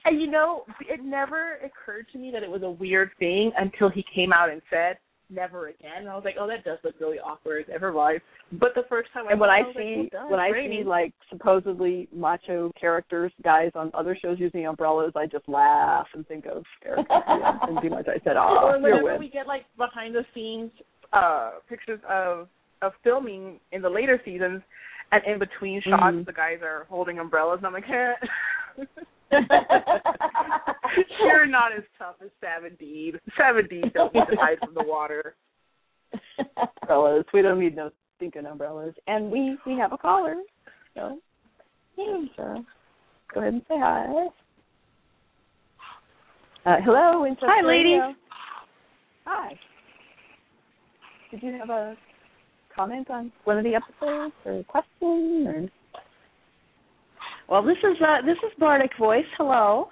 and 0.05 0.21
you 0.21 0.31
know, 0.31 0.65
it 0.81 1.03
never 1.03 1.55
occurred 1.65 2.07
to 2.13 2.19
me 2.19 2.31
that 2.33 2.43
it 2.43 2.51
was 2.51 2.63
a 2.63 2.71
weird 2.71 3.11
thing 3.19 3.53
until 3.59 3.89
he 3.89 4.05
came 4.15 4.33
out 4.33 4.51
and 4.51 4.63
said, 4.71 4.99
"Never 5.31 5.69
again." 5.69 5.99
And 5.99 6.09
I 6.09 6.15
was 6.15 6.25
like, 6.25 6.37
"Oh, 6.39 6.47
that 6.47 6.65
does 6.65 6.79
look 6.85 6.95
really 7.01 7.19
awkward." 7.19 7.65
Never 7.69 7.93
mind. 7.93 8.21
But 8.53 8.75
the 8.77 8.85
first 8.89 9.13
time 9.13 9.27
I 9.27 9.33
And 9.33 9.41
when 9.41 9.51
I 9.51 9.63
like, 9.63 9.77
see 9.77 10.09
"Well, 10.13 10.23
duh, 10.23 10.31
when 10.31 10.41
I 10.41 10.53
see 10.53 10.85
like 10.85 11.13
supposedly 11.31 12.09
macho 12.15 12.71
characters, 12.81 13.33
guys 13.43 13.73
on 13.75 13.91
other 13.95 14.17
shows 14.21 14.39
using 14.39 14.67
umbrellas, 14.67 15.13
I 15.17 15.27
just 15.27 15.49
laugh 15.49 16.07
and 16.15 16.27
think 16.29 16.47
of 16.47 16.63
Eric 16.85 17.07
and 17.11 17.81
do 17.83 17.91
much. 17.91 18.07
I 18.09 18.21
said, 18.23 18.37
"Oh, 18.39 18.79
whenever 18.81 19.03
with." 19.05 19.21
we 19.21 19.29
get 19.29 19.47
like 19.49 19.65
behind 19.77 20.15
the 20.15 20.25
scenes 20.35 20.71
uh 21.13 21.53
pictures 21.69 22.01
of 22.09 22.49
of 22.83 22.93
filming 23.03 23.59
in 23.73 23.83
the 23.83 23.89
later 23.91 24.21
seasons 24.25 24.63
and 25.13 25.23
in 25.25 25.39
between 25.39 25.81
shots 25.83 26.17
Mhm. 26.17 26.27
the 26.27 26.33
guys 26.33 26.59
are 26.63 26.85
holding 26.89 27.19
umbrellas 27.19 27.59
and 27.59 27.67
I'm 27.67 27.73
like, 27.73 27.89
eh. 27.89 28.15
You're 31.21 31.47
not 31.47 31.73
as 31.77 31.83
tough 31.99 32.17
as 32.23 32.31
Sam 32.41 32.65
and 32.65 32.79
Dean. 32.79 33.19
Sam 33.37 33.59
and 33.59 33.69
Dean 33.69 33.91
don't 33.95 34.15
need 34.15 34.27
to 34.31 34.37
hide 34.37 34.59
from 34.61 34.75
the 34.75 34.83
water. 34.85 35.35
umbrellas. 36.83 37.25
We 37.33 37.43
don't 37.43 37.59
need 37.59 37.75
no 37.77 37.91
stinking 38.17 38.47
umbrellas. 38.47 38.95
And 39.07 39.31
we 39.31 39.57
we 39.67 39.77
have 39.79 39.93
a 39.93 39.99
caller. 39.99 40.37
So, 40.95 41.19
yeah, 41.97 42.21
sure. 42.37 42.65
Go 43.35 43.41
ahead 43.41 43.55
and 43.55 43.63
say 43.69 43.79
hi. 43.79 44.07
Uh, 46.65 46.77
hello, 46.85 47.23
Winchester 47.23 47.47
Hi, 47.49 47.63
ladies. 47.67 48.01
Hi. 49.25 49.59
Did 51.31 51.43
you 51.43 51.53
have 51.59 51.71
a 51.71 51.97
comment 52.77 53.11
on 53.11 53.33
one 53.45 53.59
of 53.59 53.65
the 53.65 53.75
episodes 53.75 54.35
or 54.45 54.61
a 54.61 54.65
question 54.65 55.47
or? 55.47 55.69
Well, 57.49 57.63
this 57.63 57.79
is 57.79 57.97
uh, 58.03 58.25
this 58.27 58.37
is 58.45 58.53
Bardic 58.59 58.91
Voice. 58.99 59.25
Hello. 59.39 59.89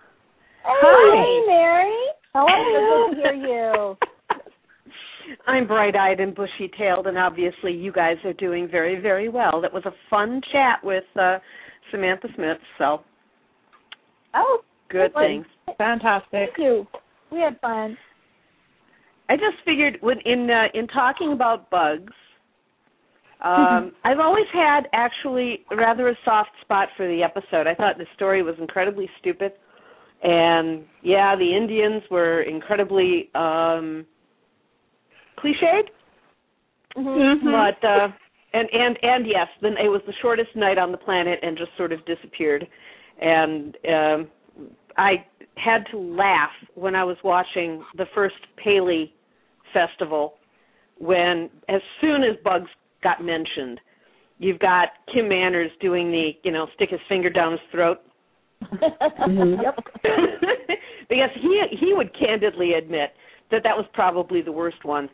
Hey, 0.64 1.41
Mary. 1.47 1.95
How 2.32 2.47
are 2.47 2.70
you? 2.70 3.14
Good 3.14 3.22
to 3.22 3.22
hear 3.22 3.35
you. 3.35 3.97
I'm 5.47 5.66
bright-eyed 5.66 6.20
and 6.20 6.35
bushy-tailed, 6.35 7.07
and 7.07 7.16
obviously 7.16 7.72
you 7.72 7.93
guys 7.93 8.16
are 8.24 8.32
doing 8.35 8.68
very, 8.70 9.01
very 9.01 9.28
well. 9.28 9.61
That 9.61 9.72
was 9.72 9.85
a 9.87 9.93
fun 10.11 10.41
chat 10.53 10.80
with 10.82 11.05
uh, 11.18 11.39
Samantha 11.91 12.28
Smith. 12.35 12.59
So, 12.76 13.01
Oh, 14.35 14.61
good 14.91 15.12
things. 15.14 15.47
Fantastic. 15.78 16.30
Thank 16.30 16.59
you. 16.59 16.87
We 17.30 17.41
had 17.41 17.59
fun. 17.61 17.97
I 19.28 19.37
just 19.37 19.64
figured 19.64 19.99
when 20.01 20.18
in 20.24 20.51
uh, 20.51 20.66
in 20.78 20.87
talking 20.89 21.32
about 21.32 21.70
bugs, 21.70 22.12
um, 23.45 23.93
I've 24.05 24.21
always 24.21 24.47
had 24.53 24.89
actually 24.93 25.65
rather 25.71 26.09
a 26.09 26.15
soft 26.25 26.51
spot 26.63 26.89
for 26.97 27.07
the 27.07 27.23
episode. 27.23 27.67
I 27.67 27.75
thought 27.75 27.99
the 27.99 28.07
story 28.15 28.43
was 28.43 28.55
incredibly 28.59 29.09
stupid, 29.21 29.53
and 30.23 30.85
yeah, 31.03 31.37
the 31.37 31.57
Indians 31.57 32.03
were 32.11 32.43
incredibly 32.43 33.31
um, 33.35 34.07
cliched. 35.39 35.91
Mm-hmm. 36.97 37.47
But 37.47 37.87
uh, 37.87 38.09
and 38.53 38.69
and 38.73 38.99
and 39.03 39.27
yes, 39.27 39.49
then 39.61 39.73
it 39.73 39.89
was 39.89 40.01
the 40.07 40.15
shortest 40.23 40.55
night 40.55 40.79
on 40.79 40.93
the 40.93 40.99
planet 40.99 41.41
and 41.43 41.59
just 41.59 41.71
sort 41.77 41.93
of 41.93 42.05
disappeared. 42.07 42.67
And 43.21 43.77
um, 43.89 44.29
I 44.97 45.25
had 45.57 45.85
to 45.91 45.99
laugh 45.99 46.51
when 46.75 46.95
I 46.95 47.05
was 47.05 47.17
watching 47.23 47.85
the 47.97 48.07
first 48.15 48.37
Paley 48.63 49.13
festival 49.73 50.35
when 50.99 51.51
as 51.69 51.81
soon 52.01 52.23
as 52.23 52.37
bugs 52.45 52.71
got 53.05 53.23
mentioned, 53.23 53.81
you've 54.39 54.59
got 54.59 54.89
Kim 55.13 55.29
Manners 55.29 55.71
doing 55.81 56.11
the, 56.11 56.31
you 56.43 56.51
know, 56.51 56.67
stick 56.75 56.91
his 56.91 57.01
finger 57.09 57.31
down 57.31 57.53
his 57.53 57.61
throat. 57.71 57.99
yep. 58.73 59.77
because 61.09 61.31
he 61.41 61.63
he 61.79 61.93
would 61.93 62.11
candidly 62.19 62.73
admit 62.73 63.11
that 63.51 63.63
that 63.63 63.77
was 63.77 63.85
probably 63.93 64.43
the 64.43 64.53
worst 64.53 64.85
one 64.85 65.09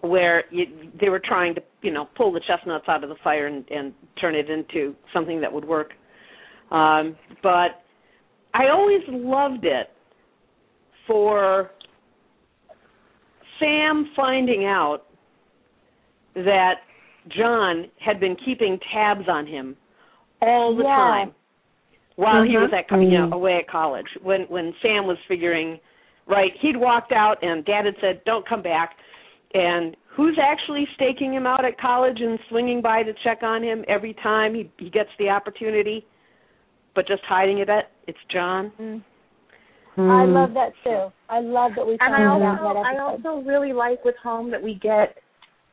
where 0.00 0.44
you, 0.50 0.64
they 1.00 1.08
were 1.08 1.20
trying 1.22 1.54
to 1.54 1.62
you 1.82 1.92
know 1.92 2.08
pull 2.16 2.32
the 2.32 2.40
chestnuts 2.46 2.84
out 2.88 3.02
of 3.02 3.10
the 3.10 3.16
fire 3.22 3.46
and, 3.46 3.64
and 3.70 3.92
turn 4.20 4.34
it 4.34 4.50
into 4.50 4.94
something 5.12 5.40
that 5.40 5.52
would 5.52 5.64
work 5.64 5.90
um 6.70 7.16
but 7.42 7.82
i 8.54 8.68
always 8.72 9.00
loved 9.08 9.64
it 9.64 9.90
for 11.06 11.70
sam 13.58 14.10
finding 14.14 14.64
out 14.64 15.04
that 16.44 16.74
john 17.36 17.86
had 17.98 18.20
been 18.20 18.36
keeping 18.44 18.78
tabs 18.92 19.28
on 19.28 19.46
him 19.46 19.76
all 20.40 20.76
the 20.76 20.84
Yeah. 20.84 20.96
time 20.96 21.34
while 22.16 22.42
he 22.42 22.56
was 22.56 22.70
Mhm. 22.70 22.78
at 22.78 22.90
you 23.02 23.18
know 23.18 23.28
Mhm. 23.28 23.32
away 23.34 23.56
at 23.56 23.66
college 23.66 24.06
when 24.22 24.42
when 24.44 24.74
Sam 24.80 25.06
was 25.06 25.18
figuring 25.26 25.80
right 26.26 26.54
he'd 26.58 26.76
walked 26.76 27.12
out 27.12 27.42
and 27.42 27.64
dad 27.64 27.84
had 27.86 27.96
said 28.00 28.22
don't 28.24 28.46
come 28.46 28.62
back 28.62 28.96
and 29.54 29.96
who's 30.06 30.38
actually 30.38 30.86
staking 30.94 31.32
him 31.32 31.46
out 31.46 31.64
at 31.64 31.78
college 31.78 32.20
and 32.20 32.38
swinging 32.48 32.80
by 32.80 33.02
to 33.02 33.12
check 33.14 33.42
on 33.42 33.62
him 33.62 33.84
every 33.88 34.14
time 34.14 34.54
he 34.54 34.70
he 34.78 34.88
gets 34.90 35.10
the 35.18 35.28
opportunity 35.30 36.04
but 36.94 37.06
just 37.06 37.22
hiding 37.24 37.58
it 37.58 37.68
at 37.68 37.90
it's 38.06 38.22
John 38.28 38.70
Mm. 38.78 39.02
Hmm. 39.94 40.10
I 40.10 40.24
love 40.26 40.52
that 40.52 40.72
too. 40.84 41.10
I 41.30 41.40
love 41.40 41.74
that 41.74 41.86
we 41.86 41.92
And 41.92 42.00
found 42.00 42.14
I 42.14 42.24
out 42.24 42.60
also 42.60 42.74
that 42.74 42.86
I 42.86 42.98
also 42.98 43.40
really 43.48 43.72
like 43.72 44.04
with 44.04 44.16
home 44.18 44.50
that 44.50 44.62
we 44.62 44.74
get 44.74 45.18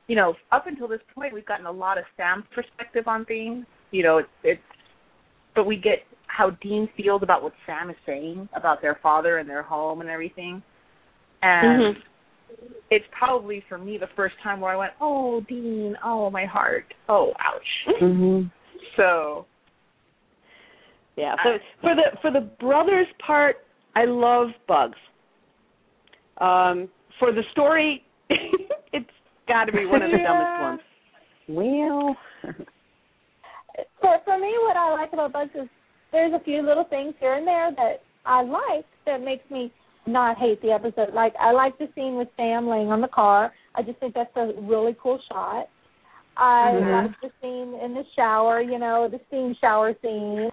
you 0.08 0.16
know, 0.16 0.34
up 0.52 0.68
until 0.68 0.88
this 0.88 1.00
point 1.16 1.34
we've 1.34 1.46
gotten 1.46 1.66
a 1.66 1.72
lot 1.72 1.98
of 1.98 2.04
Sam's 2.18 2.46
perspective 2.54 3.08
on 3.08 3.26
things. 3.26 3.66
You 3.92 4.04
know, 4.04 4.18
it's 4.18 4.30
it's 4.44 4.62
but 5.56 5.66
we 5.66 5.76
get 5.76 6.00
how 6.28 6.52
Dean 6.62 6.90
feels 6.98 7.22
about 7.22 7.44
what 7.44 7.54
Sam 7.66 7.90
is 7.90 7.96
saying 8.06 8.50
about 8.56 8.82
their 8.82 9.00
father 9.04 9.38
and 9.38 9.50
their 9.50 9.62
home 9.62 10.02
and 10.02 10.10
everything. 10.10 10.64
And 11.42 11.96
it's 12.90 13.06
probably 13.18 13.64
for 13.70 13.78
me 13.78 13.98
the 13.98 14.08
first 14.16 14.36
time 14.42 14.62
where 14.62 14.72
I 14.72 14.76
went, 14.76 14.94
Oh, 15.00 15.42
Dean, 15.48 15.96
oh 16.04 16.30
my 16.30 16.46
heart. 16.46 16.94
Oh, 17.08 17.34
ouch. 17.40 18.02
Mhm. 18.02 18.52
So 18.98 19.46
yeah 21.16 21.36
so 21.44 21.50
for 21.82 21.96
the 21.96 22.18
for 22.22 22.32
the 22.32 22.42
brothers 22.60 23.08
part 23.26 23.58
I 23.96 24.06
love 24.06 24.48
bugs 24.68 24.98
um 26.40 26.90
for 27.20 27.32
the 27.32 27.44
story 27.52 28.04
got 29.48 29.66
to 29.66 29.72
be 29.72 29.86
one 29.86 30.02
of 30.02 30.12
the 30.12 30.18
dumbest 30.24 30.60
ones 30.62 30.80
Well, 31.50 32.16
For 34.02 34.18
for 34.26 34.38
me, 34.38 34.54
what 34.62 34.78
I 34.78 34.92
like 34.94 35.14
about 35.14 35.34
Bugs 35.34 35.52
is 35.56 35.68
there's 36.12 36.34
a 36.34 36.44
few 36.44 36.62
little 36.62 36.86
things 36.86 37.14
here 37.20 37.34
and 37.34 37.48
there 37.48 37.72
that 37.76 38.02
I 38.26 38.44
like 38.44 38.86
that 39.06 39.22
makes 39.22 39.50
me 39.50 39.72
not 40.06 40.38
hate 40.38 40.62
the 40.62 40.72
episode. 40.72 41.14
Like 41.14 41.34
I 41.40 41.52
like 41.52 41.78
the 41.78 41.88
scene 41.96 42.16
with 42.16 42.28
Sam 42.38 42.68
laying 42.68 42.90
on 42.90 43.02
the 43.02 43.08
car. 43.08 43.52
I 43.76 43.82
just 43.82 44.00
think 44.00 44.14
that's 44.14 44.36
a 44.36 44.54
really 44.62 44.96
cool 45.02 45.20
shot. 45.32 45.68
I 46.36 46.72
Mhm. 46.74 47.04
like 47.04 47.22
the 47.22 47.32
scene 47.42 47.80
in 47.80 47.94
the 47.94 48.04
shower, 48.16 48.60
you 48.60 48.80
know, 48.80 49.08
the 49.08 49.20
steam 49.28 49.54
shower 49.56 49.94
scene. 50.02 50.50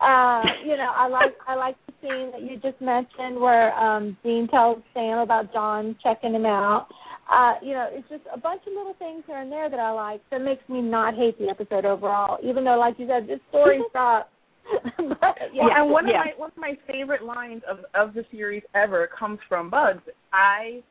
Uh, 0.00 0.42
you 0.64 0.76
know, 0.76 0.92
I 0.94 1.08
like 1.08 1.36
I 1.46 1.54
like 1.54 1.76
the 1.86 1.92
scene 2.02 2.30
that 2.32 2.42
you 2.42 2.56
just 2.58 2.80
mentioned 2.80 3.38
where 3.40 3.74
um 3.78 4.16
Dean 4.22 4.48
tells 4.48 4.82
Sam 4.92 5.18
about 5.18 5.52
John 5.52 5.96
checking 6.02 6.34
him 6.34 6.46
out. 6.46 6.88
Uh, 7.30 7.54
you 7.62 7.72
know, 7.72 7.88
it's 7.90 8.08
just 8.08 8.22
a 8.32 8.38
bunch 8.38 8.62
of 8.66 8.74
little 8.74 8.94
things 8.98 9.24
here 9.26 9.38
and 9.38 9.50
there 9.50 9.70
that 9.70 9.80
I 9.80 9.90
like 9.92 10.20
that 10.30 10.40
makes 10.42 10.66
me 10.68 10.82
not 10.82 11.14
hate 11.14 11.38
the 11.38 11.48
episode 11.48 11.84
overall, 11.84 12.38
even 12.44 12.64
though 12.64 12.78
like 12.78 12.98
you 12.98 13.06
said, 13.08 13.26
this 13.26 13.40
story 13.48 13.80
sucks. 13.92 14.28
but 14.96 15.36
yeah, 15.52 15.62
Well, 15.64 15.70
and 15.76 15.90
one 15.90 16.06
yeah. 16.08 16.20
of 16.20 16.26
my 16.26 16.32
one 16.36 16.50
of 16.50 16.56
my 16.56 16.72
favorite 16.86 17.22
lines 17.22 17.62
of 17.68 17.78
of 17.94 18.14
the 18.14 18.24
series 18.30 18.62
ever 18.74 19.08
comes 19.18 19.38
from 19.48 19.68
Bugs. 19.70 20.02
I 20.32 20.82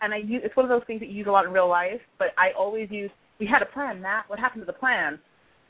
and 0.00 0.14
I 0.14 0.18
use 0.18 0.42
it's 0.44 0.56
one 0.56 0.64
of 0.64 0.70
those 0.70 0.86
things 0.86 1.00
that 1.00 1.08
you 1.08 1.16
use 1.16 1.26
a 1.28 1.30
lot 1.32 1.44
in 1.44 1.52
real 1.52 1.68
life, 1.68 2.00
but 2.18 2.28
I 2.38 2.50
always 2.58 2.88
use 2.90 3.10
we 3.40 3.46
had 3.46 3.62
a 3.62 3.66
plan, 3.66 4.00
Matt. 4.00 4.24
What 4.28 4.38
happened 4.38 4.62
to 4.62 4.66
the 4.66 4.72
plan? 4.78 5.18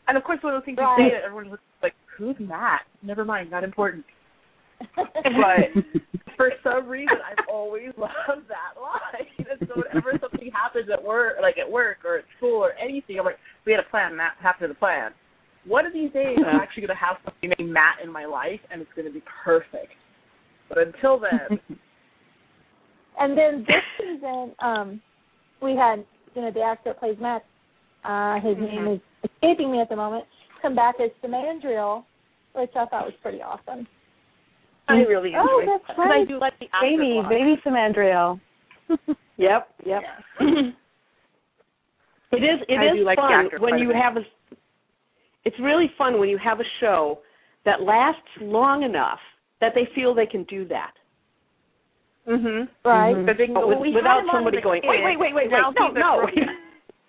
And 0.09 0.16
of 0.16 0.24
course 0.24 0.38
one 0.42 0.54
of 0.54 0.61
those 0.61 0.64
things 0.66 0.78
Right. 0.78 0.96
you 0.98 1.09
say 1.11 1.14
that 1.16 1.24
everyone's 1.24 1.59
like, 1.82 1.94
Who's 2.18 2.36
Matt? 2.38 2.82
Never 3.02 3.24
mind, 3.24 3.50
not 3.50 3.62
important. 3.64 4.04
But 4.96 5.84
for 6.36 6.50
some 6.62 6.86
reason 6.88 7.18
I've 7.24 7.44
always 7.50 7.90
loved 7.96 8.48
that 8.48 8.80
line. 8.80 9.26
And 9.50 9.58
so 9.66 9.82
whenever 9.82 10.12
something 10.20 10.50
happens 10.52 10.88
at 10.92 11.02
work 11.02 11.36
like 11.40 11.56
at 11.58 11.70
work 11.70 11.98
or 12.04 12.18
at 12.18 12.24
school 12.36 12.58
or 12.58 12.72
anything, 12.74 13.18
I'm 13.18 13.24
like, 13.24 13.38
We 13.64 13.72
had 13.72 13.80
a 13.80 13.88
plan, 13.90 14.16
Matt, 14.16 14.32
happened 14.40 14.68
to 14.68 14.74
the 14.74 14.78
plan? 14.78 15.12
One 15.66 15.86
of 15.86 15.92
these 15.92 16.12
days 16.12 16.38
I'm 16.38 16.60
actually 16.60 16.86
gonna 16.86 16.98
have 16.98 17.16
something 17.24 17.52
named 17.58 17.72
Matt 17.72 17.96
in 18.02 18.12
my 18.12 18.26
life 18.26 18.60
and 18.70 18.80
it's 18.80 18.90
gonna 18.94 19.10
be 19.10 19.22
perfect. 19.44 19.92
But 20.68 20.78
until 20.78 21.18
then, 21.18 21.58
and 23.18 23.36
then 23.36 23.64
this 23.66 23.82
season, 23.98 24.54
um, 24.60 25.00
we 25.62 25.74
had 25.74 26.04
you 26.34 26.42
know 26.42 26.52
the 26.52 26.62
actor 26.62 26.90
that 26.90 27.00
plays 27.00 27.16
Matt. 27.20 27.44
Uh, 28.04 28.34
his 28.40 28.56
Mhm. 28.56 28.60
name 28.60 28.86
is 28.88 29.00
escaping 29.24 29.72
me 29.72 29.80
at 29.80 29.88
the 29.88 29.96
moment. 29.96 30.24
Come 30.62 30.74
back 30.74 31.00
as 31.00 31.10
Samandriel, 31.22 32.04
which 32.54 32.70
I 32.76 32.86
thought 32.86 33.06
was 33.06 33.14
pretty 33.22 33.42
awesome. 33.42 33.86
I 34.89 34.95
really 35.03 35.28
enjoyed 35.34 35.47
Oh, 35.49 35.62
that's 35.66 35.86
that. 35.89 35.97
'Cause 35.97 36.07
I 36.07 36.09
right. 36.09 36.28
do 36.28 36.39
like 36.39 36.59
the 36.59 36.66
actor 36.72 36.80
Baby, 36.89 37.12
block. 37.14 37.28
baby 37.30 37.57
Samandriel. 37.64 38.41
Yep, 39.41 39.68
yep. 39.86 40.03
it 42.32 42.43
is 42.43 42.61
it 42.68 42.74
I 42.78 42.93
is 42.99 43.05
like 43.05 43.18
fun 43.18 43.49
when 43.61 43.78
you 43.78 43.91
have 43.91 44.16
a 44.16 44.20
it's 45.45 45.57
really 45.61 45.91
fun 45.97 46.18
when 46.18 46.28
you 46.28 46.39
have 46.39 46.59
a 46.61 46.64
show 46.80 47.20
that 47.64 47.82
lasts 47.82 48.20
long 48.41 48.82
enough 48.82 49.20
that 49.61 49.72
they 49.74 49.86
feel 49.95 50.12
they 50.14 50.26
can 50.26 50.43
do 50.45 50.66
that. 50.68 50.93
Mm 52.26 52.43
Mhm. 52.43 52.68
Right. 52.84 53.14
Mhm. 53.14 53.26
But 53.26 53.36
they 53.39 53.47
can 53.47 53.55
But 53.55 53.61
go, 53.61 53.66
with- 53.68 53.76
well, 53.78 53.82
we 53.86 53.95
without 53.95 54.14
had 54.16 54.22
him 54.24 54.30
on 54.30 54.36
somebody 54.36 54.61
going, 54.61 54.82
kid. 54.82 54.89
wait, 54.91 55.05
wait, 55.05 55.18
wait, 55.18 55.34
wait, 55.34 55.51
wait, 55.51 55.61
no, 55.61 55.70
he's 55.70 55.95
no. 55.95 56.26
grown- 56.26 56.57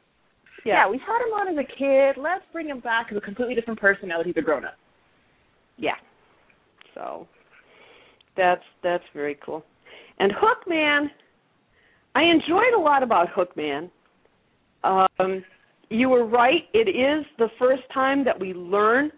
yeah, 0.66 0.88
we 0.88 0.98
had 1.00 1.22
him 1.22 1.34
on 1.34 1.48
as 1.50 1.58
a 1.58 1.64
kid. 1.64 2.16
Let's 2.18 2.46
bring 2.54 2.68
him 2.68 2.80
back 2.80 3.08
as 3.12 3.18
a 3.18 3.22
completely 3.22 3.56
different 3.56 3.80
person 3.80 4.08
now 4.10 4.18
that 4.18 4.26
he's 4.28 4.38
a 4.38 4.42
grown 4.42 4.64
up. 4.66 4.76
Yeah. 5.78 5.96
So 6.94 7.28
that's 8.40 8.64
that's 8.82 9.04
very 9.14 9.38
cool. 9.46 9.64
And 10.20 10.32
Hookman, 10.32 11.08
I 12.16 12.24
enjoyed 12.24 12.74
a 12.76 12.80
lot 12.80 13.04
about 13.04 13.28
Hookman. 13.30 13.90
Um, 14.84 15.44
you 15.90 16.10
were 16.10 16.26
right. 16.26 16.64
It 16.74 16.90
is 16.90 17.26
the 17.38 17.50
first 17.60 17.84
time 17.94 18.24
that 18.24 18.40
we 18.40 18.54
learn 18.54 19.12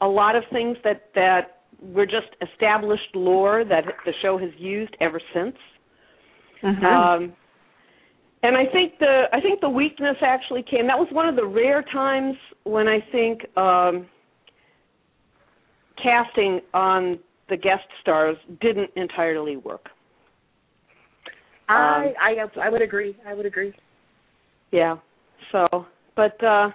a 0.00 0.06
lot 0.06 0.36
of 0.36 0.44
things 0.52 0.76
that 0.84 1.08
that 1.14 1.62
were 1.80 2.06
just 2.06 2.28
established 2.42 3.14
lore 3.14 3.64
that 3.64 3.84
the 4.04 4.12
show 4.20 4.36
has 4.36 4.50
used 4.58 4.94
ever 5.00 5.20
since. 5.32 5.56
Um, 6.86 7.32
and 8.42 8.56
I 8.56 8.66
think 8.72 8.98
the 8.98 9.24
I 9.32 9.40
think 9.40 9.60
the 9.60 9.68
weakness 9.68 10.16
actually 10.22 10.62
came. 10.62 10.86
That 10.86 10.98
was 10.98 11.08
one 11.10 11.28
of 11.28 11.36
the 11.36 11.46
rare 11.46 11.82
times 11.92 12.36
when 12.64 12.86
I 12.86 12.98
think 13.10 13.40
um, 13.56 14.06
casting 16.02 16.60
on 16.74 17.18
the 17.48 17.56
guest 17.56 17.84
stars 18.00 18.36
didn't 18.60 18.90
entirely 18.96 19.56
work. 19.56 19.88
I 21.68 22.14
I 22.20 22.60
I 22.62 22.70
would 22.70 22.82
agree. 22.82 23.16
I 23.26 23.34
would 23.34 23.46
agree. 23.46 23.74
Yeah. 24.70 24.96
So, 25.52 25.86
but 26.16 26.42
uh 26.42 26.70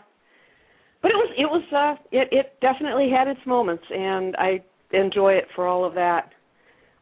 but 1.01 1.11
it 1.11 1.15
was 1.15 1.33
it 1.37 1.45
was 1.45 1.63
uh 1.73 2.01
it 2.11 2.27
it 2.31 2.53
definitely 2.61 3.09
had 3.09 3.27
its 3.27 3.39
moments 3.45 3.83
and 3.89 4.35
I 4.37 4.63
enjoy 4.91 5.33
it 5.33 5.45
for 5.55 5.67
all 5.67 5.85
of 5.85 5.93
that. 5.95 6.31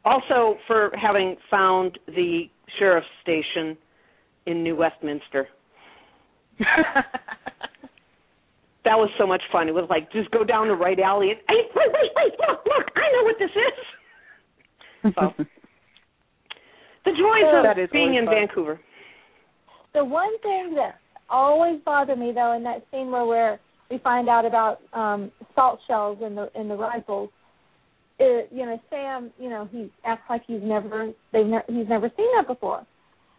Also 0.05 0.57
for 0.67 0.91
having 0.99 1.36
found 1.49 1.99
the 2.07 2.43
sheriff's 2.80 3.07
station 3.22 3.78
in 4.45 4.63
New 4.63 4.76
Westminster. 4.76 5.47
That 8.84 8.98
was 8.98 9.10
so 9.18 9.28
much 9.28 9.42
fun. 9.52 9.68
It 9.68 9.74
was 9.76 9.86
like 9.90 10.12
just 10.12 10.32
go 10.32 10.44
down 10.44 10.68
the 10.68 10.76
right 10.76 11.00
alley 11.00 11.30
and 11.32 11.40
hey, 11.48 11.70
wait, 11.76 11.88
wait, 11.94 12.12
wait, 12.16 12.34
look, 12.40 12.66
look, 12.66 12.88
I 12.96 13.12
know 13.14 13.24
what 13.24 13.36
this 13.40 13.52
is. 13.52 13.86
So 17.04 17.12
the 17.12 17.12
joys 17.12 17.64
That 17.64 17.72
of 17.72 17.84
is 17.84 17.90
being 17.92 18.14
in 18.16 18.26
fun. 18.26 18.36
Vancouver. 18.36 18.80
The 19.96 20.06
one 20.06 20.38
thing 20.42 20.76
that 20.76 21.00
always 21.30 21.80
bothered 21.84 22.20
me 22.20 22.32
though 22.34 22.54
in 22.54 22.64
that 22.64 22.86
scene 22.92 23.10
where 23.12 23.26
we're, 23.26 23.60
we 23.90 23.98
find 24.00 24.30
out 24.30 24.46
about 24.46 24.80
um 24.94 25.32
salt 25.56 25.80
shells 25.88 26.20
in 26.26 26.36
the 26.36 26.50
in 26.60 26.68
the 26.68 26.76
rifles, 26.76 27.30
it, 28.20 28.50
you 28.52 28.66
know 28.66 28.80
Sam, 28.92 29.32
you 29.40 29.50
know 29.50 29.68
he 29.72 29.92
acts 30.06 30.24
like 30.30 30.44
he's 30.46 30.62
never 30.62 31.12
they've 31.34 31.48
ne- 31.48 31.66
he's 31.68 31.90
never 31.90 32.12
seen 32.16 32.28
that 32.36 32.46
before. 32.48 32.86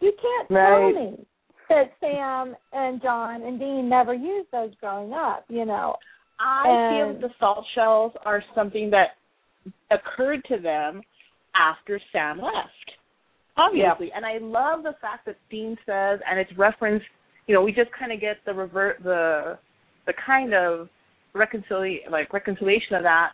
You 0.00 0.12
can't 0.20 0.50
Right. 0.50 0.92
tell 0.92 1.10
me 1.10 1.26
that 1.72 1.92
Sam 2.00 2.54
and 2.72 3.00
John 3.02 3.42
and 3.42 3.58
Dean 3.58 3.88
never 3.88 4.14
used 4.14 4.50
those 4.52 4.70
growing 4.80 5.12
up. 5.12 5.44
You 5.48 5.64
know, 5.64 5.96
I 6.38 6.64
feel 6.64 7.08
And- 7.10 7.22
that 7.22 7.28
the 7.28 7.34
salt 7.38 7.66
shells 7.74 8.12
are 8.24 8.42
something 8.54 8.90
that 8.90 9.16
occurred 9.90 10.44
to 10.46 10.58
them 10.58 11.02
after 11.54 11.98
Sam 12.10 12.40
left. 12.40 12.96
Obviously. 13.56 14.10
And 14.12 14.24
I 14.24 14.38
love 14.38 14.82
the 14.82 14.94
fact 14.94 15.26
that 15.26 15.36
Dean 15.50 15.76
says 15.84 16.20
and 16.28 16.38
it's 16.38 16.52
referenced 16.56 17.06
you 17.48 17.54
know, 17.54 17.62
we 17.62 17.72
just 17.72 17.92
kinda 17.94 18.16
get 18.16 18.44
the 18.44 18.54
revert 18.54 19.02
the 19.02 19.58
the 20.06 20.12
kind 20.14 20.54
of 20.54 20.88
reconciliation 21.32 22.10
like 22.10 22.32
reconciliation 22.32 22.96
of 22.96 23.02
that 23.02 23.32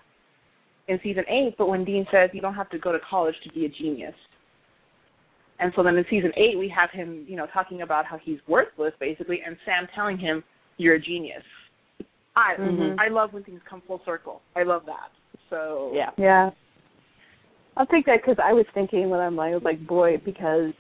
in 0.88 0.98
season 1.02 1.24
eight, 1.28 1.54
but 1.58 1.68
when 1.68 1.84
Dean 1.84 2.06
says 2.10 2.30
you 2.32 2.40
don't 2.40 2.54
have 2.54 2.70
to 2.70 2.78
go 2.78 2.92
to 2.92 2.98
college 3.00 3.38
to 3.42 3.52
be 3.52 3.66
a 3.66 3.68
genius. 3.68 4.14
And 5.60 5.72
so 5.74 5.82
then 5.82 5.96
in 5.96 6.04
season 6.08 6.32
eight 6.36 6.58
we 6.58 6.68
have 6.68 6.90
him, 6.90 7.24
you 7.28 7.36
know, 7.36 7.46
talking 7.52 7.82
about 7.82 8.04
how 8.06 8.18
he's 8.22 8.38
worthless 8.46 8.92
basically 9.00 9.40
and 9.44 9.56
Sam 9.64 9.88
telling 9.94 10.18
him, 10.18 10.42
You're 10.76 10.94
a 10.94 11.00
genius. 11.00 11.42
I 12.36 12.54
Mhm. 12.56 12.96
I 13.00 13.08
love 13.08 13.32
when 13.32 13.42
things 13.42 13.60
come 13.68 13.80
full 13.82 14.00
circle. 14.04 14.42
I 14.54 14.62
love 14.62 14.86
that. 14.86 15.10
So 15.50 15.90
Yeah. 15.92 16.10
Yeah. 16.16 16.50
I'll 17.76 17.86
take 17.86 18.06
that 18.06 18.20
because 18.22 18.38
I 18.42 18.52
was 18.52 18.66
thinking 18.74 19.08
when 19.10 19.20
I'm 19.20 19.36
like, 19.36 19.52
I 19.52 19.54
was 19.54 19.62
like, 19.64 19.84
boy, 19.86 20.18
because 20.24 20.72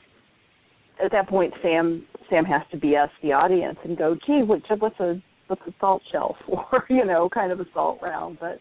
at 1.02 1.10
that 1.12 1.28
point 1.28 1.52
Sam 1.62 2.06
Sam 2.30 2.44
has 2.44 2.62
to 2.70 2.76
BS 2.76 3.10
the 3.22 3.32
audience 3.32 3.78
and 3.84 3.96
go, 3.96 4.14
gee, 4.26 4.42
what, 4.42 4.62
what's 4.78 5.00
a 5.00 5.20
what's 5.48 5.62
a 5.66 5.72
salt 5.80 6.02
shell 6.12 6.36
for? 6.46 6.84
you 6.88 7.04
know, 7.04 7.28
kind 7.28 7.50
of 7.50 7.60
a 7.60 7.66
salt 7.74 7.98
round. 8.02 8.38
But 8.40 8.60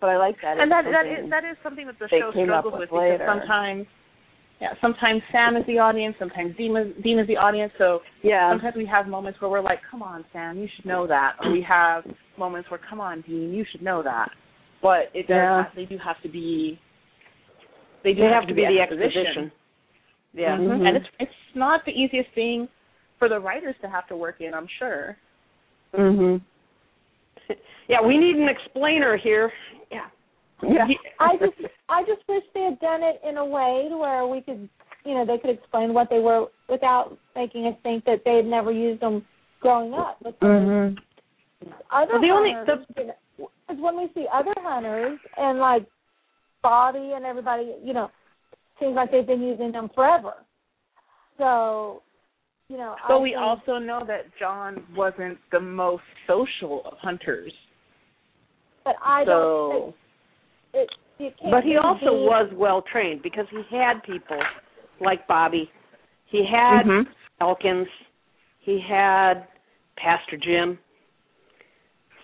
but 0.00 0.10
I 0.10 0.18
like 0.18 0.36
that. 0.42 0.58
and 0.58 0.70
that 0.70 0.84
that 0.84 1.06
is 1.06 1.30
that 1.30 1.44
is 1.44 1.56
something 1.62 1.86
that 1.86 1.98
the 1.98 2.08
show 2.08 2.32
came 2.32 2.46
struggles 2.46 2.72
with 2.74 2.80
with 2.80 2.88
because 2.90 3.20
later. 3.20 3.26
sometimes 3.26 3.86
yeah, 4.60 4.68
sometimes 4.80 5.20
Sam 5.32 5.56
is 5.56 5.66
the 5.66 5.78
audience, 5.78 6.14
sometimes 6.18 6.56
Dean 6.56 6.76
is, 6.76 7.02
Dean 7.02 7.18
is 7.18 7.26
the 7.26 7.36
audience. 7.36 7.72
So 7.76 8.00
yeah. 8.22 8.50
sometimes 8.50 8.76
we 8.76 8.86
have 8.86 9.06
moments 9.06 9.40
where 9.40 9.50
we're 9.50 9.60
like, 9.60 9.80
"Come 9.90 10.02
on, 10.02 10.24
Sam, 10.32 10.58
you 10.58 10.68
should 10.74 10.86
know 10.86 11.06
that," 11.06 11.34
or 11.42 11.50
we 11.50 11.62
have 11.68 12.04
moments 12.38 12.70
where, 12.70 12.80
"Come 12.88 13.00
on, 13.00 13.22
Dean, 13.22 13.52
you 13.52 13.64
should 13.70 13.82
know 13.82 14.02
that." 14.02 14.28
But 14.82 15.10
it 15.12 15.26
does. 15.26 15.36
Yeah. 15.36 15.64
Have, 15.64 15.72
they 15.74 15.84
do 15.84 15.98
have 15.98 16.20
to 16.22 16.28
be. 16.28 16.78
They 18.04 18.12
do 18.12 18.20
They 18.20 18.28
have 18.28 18.46
to 18.46 18.54
be 18.54 18.66
the 18.66 18.80
exposition. 18.80 19.26
exposition. 19.26 19.52
Yeah. 20.34 20.56
Mhm. 20.56 20.68
Mhm. 20.68 20.88
and 20.88 20.96
it's 20.96 21.06
it's 21.18 21.32
not 21.54 21.84
the 21.84 21.92
easiest 21.92 22.30
thing 22.34 22.68
for 23.18 23.28
the 23.28 23.38
writers 23.38 23.74
to 23.80 23.88
have 23.88 24.06
to 24.08 24.16
work 24.16 24.40
in. 24.40 24.54
I'm 24.54 24.68
sure. 24.78 25.16
Mhm. 25.94 26.40
Yeah, 27.86 28.00
we 28.00 28.16
need 28.16 28.36
an 28.36 28.48
explainer 28.48 29.14
here. 29.18 29.52
Yeah. 30.68 30.86
Yeah. 30.88 30.96
I 31.20 31.36
just 31.36 31.54
I 31.88 32.02
just 32.02 32.22
wish 32.28 32.42
they 32.54 32.62
had 32.62 32.80
done 32.80 33.02
it 33.02 33.20
in 33.28 33.36
a 33.36 33.44
way 33.44 33.86
to 33.90 33.96
where 33.96 34.26
we 34.26 34.40
could, 34.40 34.68
you 35.04 35.14
know, 35.14 35.24
they 35.26 35.38
could 35.38 35.50
explain 35.50 35.94
what 35.94 36.08
they 36.10 36.18
were 36.20 36.46
without 36.68 37.16
making 37.36 37.66
us 37.66 37.74
think 37.82 38.04
that 38.04 38.22
they 38.24 38.36
had 38.36 38.46
never 38.46 38.70
used 38.72 39.00
them 39.02 39.24
growing 39.60 39.94
up. 39.94 40.18
Because 40.22 40.38
Mhm. 40.42 40.98
other 41.90 42.12
Well, 42.12 42.20
the 42.22 42.30
only- 42.30 42.52
hunters, 42.52 42.86
because 42.86 43.78
when 43.80 43.96
we 43.96 44.08
see 44.14 44.26
other 44.32 44.54
hunters 44.58 45.18
and 45.36 45.58
like 45.58 45.84
Bobby 46.62 47.12
and 47.12 47.24
everybody, 47.24 47.74
you 47.82 47.92
know, 47.92 48.10
seems 48.80 48.94
like 48.94 49.10
they've 49.10 49.26
been 49.26 49.42
using 49.42 49.72
them 49.72 49.88
forever. 49.90 50.34
So, 51.38 52.02
you 52.68 52.76
know, 52.78 52.96
But 53.06 53.16
I 53.16 53.18
we 53.18 53.30
think- 53.30 53.40
also 53.42 53.78
know 53.78 54.04
that 54.04 54.34
John 54.38 54.86
wasn't 54.96 55.38
the 55.50 55.60
most 55.60 56.04
social 56.26 56.82
of 56.86 56.98
hunters. 56.98 57.52
but 58.84 58.96
I 59.02 59.24
don't. 59.24 59.94
So 59.94 59.94
It, 60.74 60.90
it 61.18 61.34
But 61.50 61.64
he 61.64 61.76
also 61.76 62.06
the- 62.06 62.12
was 62.12 62.50
well 62.54 62.82
trained 62.82 63.22
because 63.22 63.46
he 63.50 63.62
had 63.70 64.02
people 64.02 64.40
like 65.00 65.26
Bobby. 65.26 65.70
He 66.26 66.44
had 66.44 66.84
Mhm. 66.86 67.06
Elkins. 67.40 67.88
He 68.60 68.80
had 68.80 69.46
Pastor 69.96 70.36
Jim. 70.36 70.78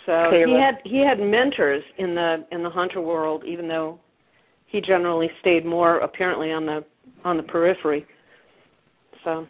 So 0.07 0.31
he 0.33 0.53
had 0.55 0.81
he 0.85 0.99
had 0.99 1.21
mentors 1.21 1.85
in 1.99 2.15
the 2.15 2.45
in 2.51 2.63
the 2.63 2.71
hunter 2.71 3.01
world, 3.01 3.45
even 3.45 3.69
though 3.69 4.01
he 4.67 4.81
generally 4.81 5.31
stayed 5.41 5.65
more 5.65 5.99
apparently 5.99 6.53
on 6.53 6.67
the 6.67 6.85
on 7.25 7.37
the 7.37 7.43
periphery. 7.43 8.07
So, 9.25 9.47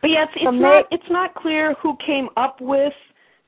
but 0.00 0.10
yeah, 0.10 0.24
it's, 0.24 0.32
it's 0.36 0.44
not 0.60 0.86
it's 0.90 1.10
not 1.10 1.34
clear 1.34 1.74
who 1.74 1.96
came 2.04 2.30
up 2.36 2.60
with 2.60 2.94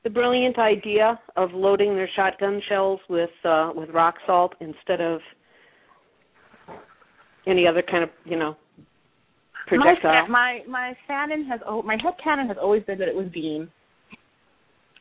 the 0.03 0.09
brilliant 0.09 0.57
idea 0.57 1.19
of 1.35 1.49
loading 1.53 1.95
their 1.95 2.09
shotgun 2.15 2.61
shells 2.67 2.99
with 3.09 3.29
uh 3.45 3.71
with 3.75 3.89
rock 3.89 4.15
salt 4.25 4.53
instead 4.59 5.01
of 5.01 5.19
any 7.47 7.67
other 7.67 7.81
kind 7.81 8.03
of 8.03 8.09
you 8.25 8.37
know 8.37 8.55
projectile. 9.67 10.27
My 10.27 10.59
my 10.67 10.93
my 10.93 10.97
fanon 11.09 11.47
has 11.47 11.59
oh, 11.65 11.81
my 11.81 11.97
head 12.01 12.13
canon 12.23 12.47
has 12.47 12.57
always 12.61 12.83
been 12.83 12.97
that 12.99 13.07
it 13.07 13.15
was 13.15 13.27
Dean, 13.33 13.69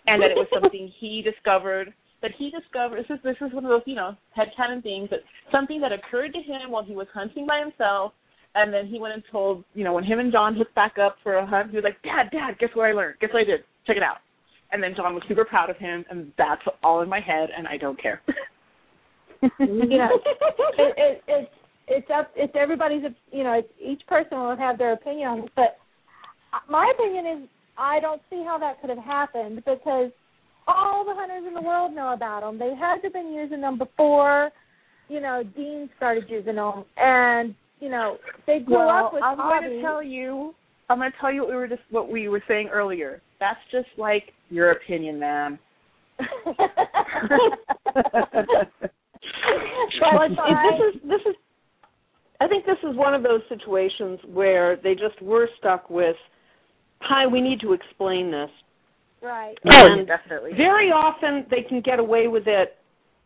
and 0.06 0.22
that 0.22 0.30
it 0.30 0.36
was 0.36 0.46
something 0.52 0.92
he 0.98 1.22
discovered. 1.24 1.92
That 2.22 2.32
he 2.36 2.50
discovered. 2.50 2.98
This 2.98 3.16
is 3.16 3.22
this 3.24 3.36
is 3.40 3.54
one 3.54 3.64
of 3.64 3.70
those 3.70 3.82
you 3.86 3.94
know 3.94 4.16
head 4.34 4.48
canon 4.56 4.82
things 4.82 5.08
that 5.10 5.20
something 5.50 5.80
that 5.80 5.92
occurred 5.92 6.32
to 6.32 6.38
him 6.38 6.70
while 6.70 6.84
he 6.84 6.94
was 6.94 7.06
hunting 7.14 7.46
by 7.46 7.60
himself, 7.60 8.12
and 8.54 8.72
then 8.72 8.86
he 8.86 8.98
went 9.00 9.14
and 9.14 9.22
told 9.32 9.64
you 9.74 9.84
know 9.84 9.94
when 9.94 10.04
him 10.04 10.18
and 10.18 10.32
John 10.32 10.54
hooked 10.54 10.74
back 10.74 10.96
up 10.98 11.16
for 11.22 11.36
a 11.36 11.46
hunt. 11.46 11.70
He 11.70 11.76
was 11.76 11.84
like, 11.84 12.00
Dad, 12.02 12.30
Dad, 12.30 12.58
guess 12.58 12.70
what 12.74 12.84
I 12.84 12.92
learned? 12.92 13.16
Guess 13.20 13.30
what 13.32 13.40
I 13.40 13.44
did? 13.44 13.60
Check 13.86 13.96
it 13.96 14.02
out. 14.02 14.18
And 14.72 14.82
then 14.82 14.94
John 14.96 15.14
was 15.14 15.22
super 15.28 15.44
proud 15.44 15.68
of 15.68 15.76
him, 15.76 16.04
and 16.10 16.32
that's 16.38 16.62
all 16.82 17.02
in 17.02 17.08
my 17.08 17.20
head, 17.20 17.48
and 17.56 17.66
I 17.66 17.76
don't 17.76 18.00
care. 18.00 18.22
you 19.42 19.48
know, 19.58 20.20
it, 20.78 20.94
it, 20.96 21.22
it's 21.26 21.50
it's 21.88 22.06
up 22.14 22.30
it's 22.36 22.52
everybody's 22.54 23.02
you 23.32 23.42
know 23.42 23.54
it's, 23.54 23.68
each 23.84 24.06
person 24.06 24.38
will 24.38 24.56
have 24.56 24.78
their 24.78 24.92
opinion 24.92 25.28
on 25.28 25.38
it. 25.40 25.50
But 25.56 25.78
my 26.68 26.92
opinion 26.94 27.26
is 27.26 27.48
I 27.76 28.00
don't 28.00 28.22
see 28.30 28.44
how 28.46 28.58
that 28.58 28.80
could 28.80 28.90
have 28.90 28.98
happened 28.98 29.56
because 29.56 30.10
all 30.68 31.04
the 31.04 31.14
hunters 31.14 31.44
in 31.46 31.54
the 31.54 31.60
world 31.60 31.94
know 31.94 32.12
about 32.12 32.40
them. 32.40 32.58
They 32.58 32.74
had 32.78 32.96
to 32.96 33.02
have 33.04 33.12
been 33.12 33.32
using 33.32 33.60
them 33.60 33.78
before, 33.78 34.50
you 35.08 35.20
know, 35.20 35.42
Dean 35.56 35.88
started 35.96 36.24
using 36.28 36.56
them, 36.56 36.84
and 36.96 37.54
you 37.80 37.88
know 37.88 38.18
they 38.46 38.60
grew 38.60 38.76
well, 38.76 39.06
up 39.06 39.12
with. 39.12 39.22
I'm 39.22 39.36
hobbies. 39.36 39.68
going 39.68 39.76
to 39.76 39.82
tell 39.82 40.02
you. 40.02 40.54
I'm 40.88 40.98
going 40.98 41.12
to 41.12 41.18
tell 41.20 41.32
you 41.32 41.42
what 41.42 41.50
we 41.50 41.56
were 41.56 41.68
just 41.68 41.82
what 41.90 42.10
we 42.10 42.28
were 42.28 42.42
saying 42.46 42.68
earlier. 42.68 43.22
That's 43.40 43.58
just 43.72 43.88
like 43.96 44.32
your 44.50 44.72
opinion, 44.72 45.18
ma'am. 45.18 45.58
well, 46.18 46.28
it's, 50.22 50.36
this 50.36 50.94
is 50.94 51.02
this 51.08 51.20
is. 51.26 51.34
I 52.42 52.48
think 52.48 52.64
this 52.66 52.78
is 52.88 52.96
one 52.96 53.14
of 53.14 53.22
those 53.22 53.40
situations 53.48 54.18
where 54.32 54.76
they 54.76 54.94
just 54.94 55.20
were 55.22 55.48
stuck 55.58 55.88
with, 55.88 56.16
"Hi, 57.00 57.26
we 57.26 57.40
need 57.40 57.60
to 57.60 57.72
explain 57.72 58.30
this." 58.30 58.50
Right. 59.22 59.56
Oh, 59.70 59.86
And 59.86 60.06
definitely. 60.06 60.52
Very 60.56 60.90
often 60.90 61.46
they 61.50 61.62
can 61.62 61.80
get 61.80 61.98
away 61.98 62.28
with 62.28 62.46
it 62.46 62.76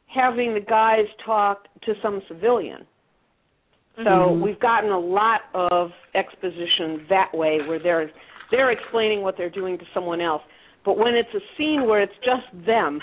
having 0.06 0.54
the 0.54 0.60
guys 0.60 1.06
talk 1.24 1.66
to 1.82 1.94
some 2.02 2.22
civilian. 2.28 2.86
So 3.96 4.02
Mhm. 4.10 4.40
we've 4.40 4.58
gotten 4.58 4.90
a 4.90 4.98
lot 4.98 5.42
of 5.54 5.92
exposition 6.14 7.06
that 7.08 7.32
way 7.32 7.60
where 7.62 7.78
they're 7.78 8.10
they're 8.50 8.70
explaining 8.70 9.22
what 9.22 9.36
they're 9.36 9.50
doing 9.50 9.78
to 9.78 9.84
someone 9.92 10.20
else. 10.20 10.42
But 10.84 10.98
when 10.98 11.14
it's 11.14 11.28
a 11.34 11.40
scene 11.56 11.86
where 11.86 12.02
it's 12.02 12.12
just 12.24 12.66
them, 12.66 13.00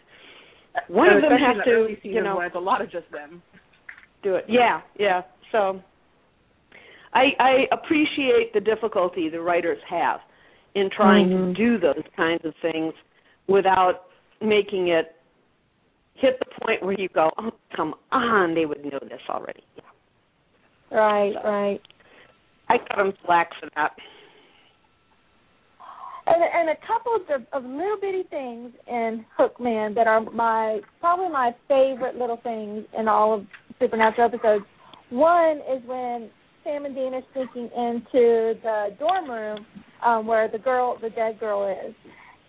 one 0.88 1.08
of 1.14 1.22
them 1.22 1.32
has 1.32 1.64
to, 1.64 1.70
early 1.70 1.98
you 2.02 2.22
know, 2.22 2.40
it's 2.40 2.54
a 2.54 2.58
lot 2.58 2.80
of 2.82 2.90
just 2.90 3.10
them. 3.10 3.42
do 4.22 4.34
it. 4.36 4.44
Yeah, 4.48 4.82
yeah. 4.98 5.22
So 5.52 5.80
I 7.14 7.24
I 7.38 7.52
appreciate 7.72 8.52
the 8.52 8.60
difficulty 8.60 9.28
the 9.28 9.40
writers 9.40 9.78
have 9.88 10.20
in 10.74 10.90
trying 10.90 11.28
Mhm. 11.30 11.54
to 11.54 11.54
do 11.54 11.78
those 11.78 12.04
kinds 12.16 12.44
of 12.44 12.54
things 12.62 12.94
without 13.48 14.04
making 14.40 14.88
it 14.88 15.16
hit 16.14 16.38
the 16.38 16.44
point 16.64 16.82
where 16.82 16.94
you 17.00 17.08
go, 17.08 17.30
"Oh, 17.38 17.52
come 17.74 17.94
on, 18.12 18.54
they 18.54 18.66
would 18.66 18.84
know 18.84 18.98
this 19.00 19.22
already." 19.28 19.64
Yeah. 19.76 20.96
Right. 20.98 21.34
Right. 21.42 21.80
I 22.68 22.78
cut 22.78 22.96
them 22.98 23.12
slack 23.24 23.52
for 23.54 23.68
that. 23.74 23.98
And, 26.32 26.42
and 26.42 26.68
a 26.70 26.86
couple 26.86 27.16
of, 27.16 27.42
of 27.52 27.68
little 27.68 27.96
bitty 28.00 28.22
things 28.30 28.70
in 28.86 29.24
Hookman 29.36 29.96
that 29.96 30.06
are 30.06 30.20
my 30.20 30.78
probably 31.00 31.28
my 31.28 31.50
favorite 31.66 32.14
little 32.14 32.38
things 32.42 32.84
in 32.96 33.08
all 33.08 33.34
of 33.34 33.46
Supernatural 33.80 34.28
episodes. 34.28 34.64
One 35.10 35.56
is 35.58 35.82
when 35.86 36.30
Sam 36.62 36.84
and 36.84 36.94
Dean 36.94 37.14
are 37.14 37.22
sneaking 37.32 37.64
into 37.64 38.54
the 38.62 38.96
dorm 39.00 39.28
room 39.28 39.66
um, 40.04 40.26
where 40.28 40.48
the 40.48 40.58
girl, 40.58 40.98
the 41.02 41.10
dead 41.10 41.40
girl, 41.40 41.66
is, 41.66 41.94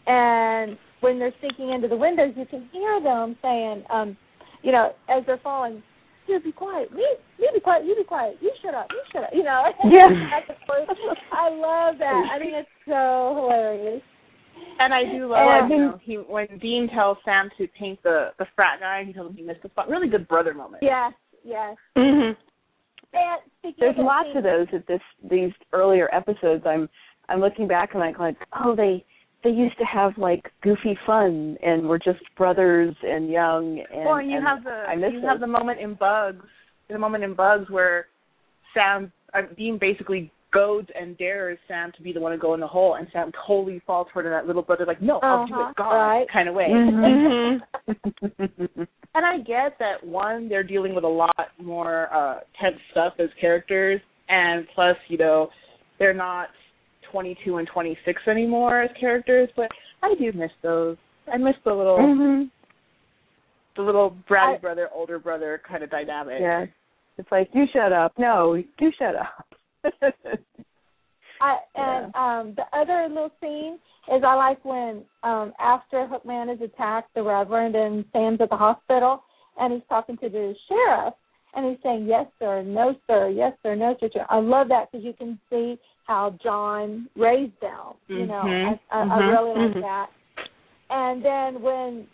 and 0.05 0.77
when 0.99 1.17
they're 1.17 1.33
sneaking 1.39 1.71
into 1.71 1.87
the 1.87 1.95
windows, 1.97 2.33
you 2.37 2.45
can 2.45 2.69
hear 2.71 3.01
them 3.01 3.35
saying, 3.41 3.83
um, 3.91 4.15
you 4.61 4.71
know, 4.71 4.91
as 5.09 5.23
they're 5.25 5.39
falling, 5.41 5.81
"You 6.31 6.39
be 6.39 6.51
quiet, 6.51 6.93
me, 6.93 7.05
you 7.37 7.49
be 7.53 7.59
quiet, 7.59 7.85
you 7.85 7.95
be 7.95 8.03
quiet, 8.03 8.37
you 8.41 8.51
shut 8.63 8.73
up, 8.73 8.87
you 8.89 9.01
shut 9.11 9.23
up," 9.23 9.29
you 9.33 9.43
know. 9.43 9.63
Yeah. 9.85 10.07
I 11.31 11.49
love 11.49 11.97
that. 11.99 12.23
I 12.33 12.39
mean, 12.39 12.53
it's 12.55 12.69
so 12.87 13.33
hilarious. 13.35 14.01
And 14.79 14.93
I 14.93 15.03
do 15.03 15.27
love 15.27 15.39
And- 15.63 15.71
you 15.71 15.77
know, 15.77 15.99
he 16.01 16.15
when 16.15 16.47
Dean 16.59 16.87
tells 16.93 17.17
Sam 17.25 17.49
to 17.57 17.67
paint 17.77 18.01
the 18.03 18.29
the 18.39 18.45
frat 18.55 18.79
guy, 18.79 19.03
he 19.05 19.13
tells 19.13 19.29
him 19.29 19.35
he 19.35 19.43
missed 19.43 19.63
the 19.63 19.69
spot. 19.69 19.89
Really 19.89 20.07
good 20.07 20.27
brother 20.27 20.53
moment. 20.53 20.83
Yes, 20.83 21.13
yes. 21.43 21.75
Mhm. 21.97 22.35
And 23.13 23.73
There's 23.77 23.97
of 23.97 24.05
lots 24.05 24.29
of 24.35 24.43
those 24.43 24.67
at 24.73 24.87
this 24.87 25.01
these 25.29 25.51
earlier 25.73 26.07
episodes. 26.13 26.63
I'm 26.65 26.87
I'm 27.29 27.39
looking 27.41 27.67
back 27.67 27.93
and 27.93 28.03
I'm 28.03 28.13
like, 28.17 28.37
oh, 28.63 28.75
they 28.75 29.03
they 29.43 29.49
used 29.49 29.77
to 29.79 29.85
have 29.85 30.17
like 30.17 30.51
goofy 30.61 30.97
fun 31.05 31.57
and 31.63 31.87
were 31.87 31.99
just 31.99 32.19
brothers 32.37 32.95
and 33.03 33.29
young 33.29 33.83
and 33.93 34.05
well, 34.05 34.21
you 34.21 34.37
and 34.37 34.45
have 34.47 34.63
the 34.63 34.69
I 34.71 34.95
miss 34.95 35.11
you 35.13 35.21
those. 35.21 35.29
have 35.29 35.39
the 35.39 35.47
moment 35.47 35.79
in 35.79 35.95
Bugs, 35.95 36.45
the 36.89 36.97
moment 36.99 37.23
in 37.23 37.33
Bugs 37.33 37.69
where 37.69 38.07
Sam 38.73 39.11
uh, 39.33 39.41
Dean 39.57 39.77
basically 39.79 40.31
goads 40.53 40.89
and 40.99 41.17
dares 41.17 41.57
Sam 41.67 41.93
to 41.95 42.03
be 42.03 42.11
the 42.11 42.19
one 42.19 42.33
to 42.33 42.37
go 42.37 42.53
in 42.53 42.59
the 42.59 42.67
hole, 42.67 42.95
and 42.95 43.07
Sam 43.13 43.31
totally 43.47 43.81
falls 43.87 44.07
for 44.11 44.21
it 44.21 44.25
in 44.25 44.31
that 44.31 44.45
little 44.47 44.61
brother, 44.61 44.85
like, 44.85 45.01
no, 45.01 45.19
I'll 45.23 45.47
do 45.47 45.53
Uh-huh, 45.53 45.69
it, 45.69 45.75
God, 45.77 45.91
right. 45.95 46.27
kind 46.31 46.49
of 46.49 46.55
way. 46.55 46.67
Mhm. 46.69 47.61
And 49.13 49.25
I 49.25 49.39
get 49.39 49.77
that 49.79 50.05
one, 50.05 50.47
they're 50.47 50.63
dealing 50.63 50.95
with 50.95 51.03
a 51.03 51.07
lot 51.07 51.47
more 51.61 52.07
uh 52.13 52.39
tense 52.61 52.77
stuff 52.91 53.13
as 53.19 53.27
characters, 53.39 53.99
and 54.29 54.65
plus, 54.73 54.95
you 55.09 55.17
know, 55.17 55.49
they're 55.99 56.13
not 56.13 56.47
22 57.11 57.57
and 57.57 57.67
26 57.67 58.21
anymore 58.27 58.81
as 58.81 58.89
characters, 58.99 59.49
but 59.55 59.69
I 60.03 60.13
do 60.19 60.31
miss 60.33 60.51
those. 60.63 60.97
I 61.31 61.37
miss 61.37 61.55
the 61.63 61.73
little 61.73 61.97
Mhm. 61.97 62.49
the 63.75 63.81
little 63.81 64.15
bratty 64.29 64.55
I- 64.55 64.57
brother, 64.57 64.89
older 64.93 65.19
brother 65.19 65.61
kind 65.67 65.83
of 65.83 65.89
dynamic. 65.89 66.41
Yeah. 66.41 66.65
It's 67.17 67.31
like 67.31 67.49
you 67.53 67.65
shut 67.67 67.93
up. 67.93 68.17
No, 68.17 68.53
you 68.55 68.91
shut 68.97 69.15
up. 69.15 69.45
I, 71.41 71.57
and 71.75 72.15
um 72.15 72.55
the 72.55 72.65
other 72.77 73.07
little 73.07 73.31
scene 73.39 73.79
is 74.13 74.23
I 74.23 74.33
like 74.35 74.63
when 74.65 75.03
um 75.23 75.53
after 75.59 76.07
Hookman 76.07 76.53
is 76.53 76.61
attacked, 76.61 77.13
the 77.13 77.23
Reverend 77.23 77.75
and 77.75 78.05
Sam's 78.11 78.41
at 78.41 78.49
the 78.49 78.57
hospital, 78.57 79.23
and 79.59 79.73
he's 79.73 79.83
talking 79.87 80.17
to 80.17 80.29
the 80.29 80.55
sheriff, 80.67 81.13
and 81.53 81.65
he's 81.69 81.77
saying 81.83 82.05
yes 82.07 82.25
sir, 82.39 82.63
no 82.63 82.95
sir, 83.07 83.29
yes 83.29 83.53
sir, 83.63 83.75
no 83.75 83.95
sir. 83.99 84.09
I 84.29 84.39
love 84.39 84.67
that 84.69 84.91
because 84.91 85.05
you 85.05 85.13
can 85.13 85.39
see 85.49 85.77
how 86.05 86.37
John 86.43 87.07
raised 87.15 87.59
them. 87.61 87.95
You 88.07 88.25
know, 88.25 88.43
Mhm. 88.43 88.79
I, 88.91 88.97
I, 88.97 89.01
I 89.01 89.21
Mhm. 89.21 89.29
really 89.29 89.53
like 89.53 89.75
Mhm. 89.75 89.81
that. 89.81 90.09
And 90.89 91.23
then 91.23 91.61
when 91.61 92.07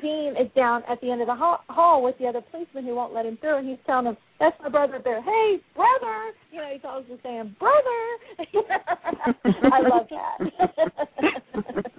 Dean 0.00 0.36
is 0.36 0.50
down 0.52 0.84
at 0.84 1.00
the 1.00 1.10
end 1.10 1.20
of 1.20 1.26
the 1.26 1.34
hall, 1.34 1.64
hall 1.68 2.02
with 2.02 2.16
the 2.18 2.26
other 2.26 2.40
policeman 2.40 2.84
who 2.84 2.94
won't 2.94 3.12
let 3.12 3.26
him 3.26 3.36
through, 3.38 3.56
and 3.56 3.68
he's 3.68 3.78
telling 3.84 4.06
him, 4.06 4.16
"That's 4.38 4.58
my 4.60 4.68
brother 4.68 5.00
there. 5.00 5.20
Hey, 5.22 5.60
brother!" 5.74 6.32
You 6.52 6.60
know, 6.60 6.68
he's 6.68 6.84
always 6.84 7.06
just 7.08 7.22
saying, 7.22 7.56
"Brother." 7.58 8.18
I 9.72 9.80
love 9.80 10.08
that. 10.10 10.38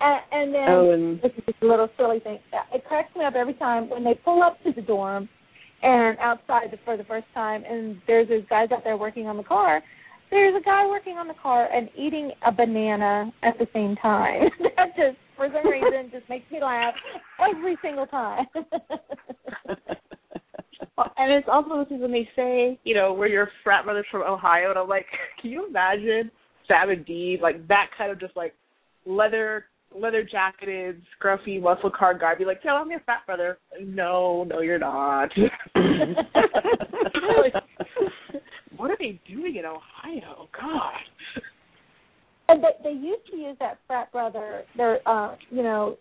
and, 0.00 0.20
and 0.32 0.54
then 0.54 0.68
oh, 0.68 0.90
and 0.90 1.22
this 1.22 1.32
is 1.36 1.44
just 1.46 1.62
a 1.62 1.66
little 1.66 1.88
silly 1.96 2.20
thing. 2.20 2.38
It 2.72 2.84
cracks 2.84 3.14
me 3.16 3.24
up 3.24 3.34
every 3.34 3.54
time 3.54 3.88
when 3.90 4.04
they 4.04 4.14
pull 4.24 4.42
up 4.42 4.62
to 4.64 4.72
the 4.72 4.82
dorm 4.82 5.28
and 5.82 6.18
outside 6.18 6.76
for 6.84 6.96
the 6.96 7.04
first 7.04 7.26
time, 7.34 7.64
and 7.68 8.00
there's 8.06 8.28
those 8.28 8.44
guys 8.48 8.68
out 8.72 8.84
there 8.84 8.96
working 8.96 9.26
on 9.26 9.36
the 9.36 9.42
car. 9.42 9.82
There's 10.30 10.54
a 10.54 10.64
guy 10.64 10.86
working 10.86 11.16
on 11.16 11.26
the 11.26 11.34
car 11.42 11.68
and 11.72 11.88
eating 11.98 12.30
a 12.46 12.52
banana 12.52 13.32
at 13.42 13.58
the 13.58 13.66
same 13.72 13.96
time. 13.96 14.42
that 14.76 14.94
just, 14.96 15.16
for 15.36 15.48
some 15.48 15.68
reason, 15.68 16.10
just 16.12 16.28
makes 16.28 16.48
me 16.52 16.60
laugh 16.62 16.94
every 17.40 17.76
single 17.82 18.06
time. 18.06 18.46
And 21.16 21.32
it's 21.32 21.48
also 21.50 21.78
this 21.78 21.96
is 21.96 22.00
when 22.00 22.12
they 22.12 22.28
say, 22.36 22.78
you 22.84 22.94
know, 22.94 23.12
we're 23.12 23.28
your 23.28 23.48
frat 23.64 23.84
brothers 23.84 24.06
from 24.10 24.22
Ohio, 24.22 24.70
and 24.70 24.78
I'm 24.78 24.88
like, 24.88 25.06
can 25.40 25.50
you 25.50 25.66
imagine 25.66 26.30
Sam 26.66 26.90
and 26.90 27.04
Dean, 27.04 27.38
like 27.42 27.66
that 27.68 27.86
kind 27.96 28.10
of 28.10 28.20
just 28.20 28.36
like 28.36 28.54
leather 29.06 29.64
leather 29.94 30.22
jacketed, 30.22 31.02
scruffy 31.20 31.60
muscle 31.60 31.90
car 31.90 32.16
guy 32.18 32.34
be 32.34 32.44
like, 32.44 32.62
"Tell 32.62 32.76
I'm 32.76 32.90
your 32.90 33.00
frat 33.00 33.26
brother." 33.26 33.58
No, 33.80 34.44
no, 34.44 34.60
you're 34.60 34.78
not. 34.78 35.30
Like, 35.36 35.50
what 38.76 38.90
are 38.90 38.96
they 38.98 39.20
doing 39.28 39.56
in 39.56 39.64
Ohio? 39.64 40.48
God. 40.58 40.92
and 42.48 42.62
they, 42.62 42.68
they 42.82 42.90
used 42.96 43.26
to 43.30 43.36
use 43.36 43.56
that 43.60 43.78
frat 43.86 44.10
brother, 44.12 44.62
their, 44.76 45.00
uh, 45.08 45.36
you 45.50 45.62
know, 45.62 45.96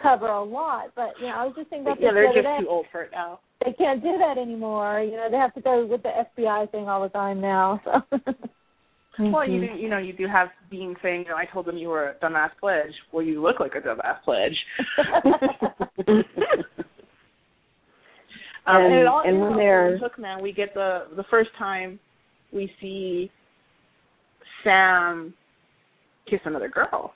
cover 0.00 0.26
a 0.28 0.42
lot. 0.42 0.90
But 0.96 1.10
you 1.20 1.26
know, 1.26 1.34
I 1.34 1.44
was 1.44 1.54
just 1.56 1.70
thinking 1.70 1.86
about 1.86 2.00
Yeah, 2.00 2.12
they're 2.12 2.24
the 2.24 2.28
other 2.30 2.42
just 2.42 2.58
day. 2.60 2.64
too 2.64 2.68
old 2.70 2.86
for 2.92 3.02
it 3.02 3.10
now. 3.12 3.40
They 3.64 3.72
can't 3.72 4.02
do 4.02 4.18
that 4.18 4.38
anymore. 4.40 5.00
You 5.00 5.12
know, 5.16 5.28
they 5.30 5.36
have 5.36 5.54
to 5.54 5.60
go 5.60 5.86
with 5.86 6.02
the 6.02 6.10
FBI 6.38 6.70
thing 6.70 6.88
all 6.88 7.02
the 7.02 7.08
time 7.10 7.40
now. 7.40 7.80
So. 7.84 8.00
Well, 9.18 9.46
you 9.48 9.60
Mhm. 9.60 9.74
do, 9.76 9.78
you 9.82 9.88
know, 9.90 9.98
you 9.98 10.12
do 10.14 10.26
have 10.26 10.48
Dean 10.70 10.96
saying, 11.02 11.24
you 11.24 11.28
know, 11.30 11.36
I 11.36 11.44
told 11.44 11.66
them 11.66 11.76
you 11.76 11.88
were 11.88 12.08
a 12.10 12.14
dumbass 12.14 12.50
pledge. 12.58 12.92
Well, 13.12 13.22
you 13.24 13.42
look 13.42 13.60
like 13.60 13.74
a 13.74 13.80
dumbass 13.80 14.22
pledge. 14.24 14.56
Um, 18.64 18.76
and, 18.76 18.84
And- 18.86 18.94
it 18.94 19.06
all 19.08 19.22
and 19.26 19.40
when 19.40 19.56
they're- 19.56 19.98
Hookman, 19.98 20.40
we 20.40 20.52
get 20.52 20.72
the 20.72 21.08
the 21.16 21.24
first 21.24 21.50
time 21.58 21.98
we 22.52 22.72
see 22.80 23.28
Sam 24.62 25.34
kiss 26.30 26.38
another 26.44 26.68
girl. 26.68 27.12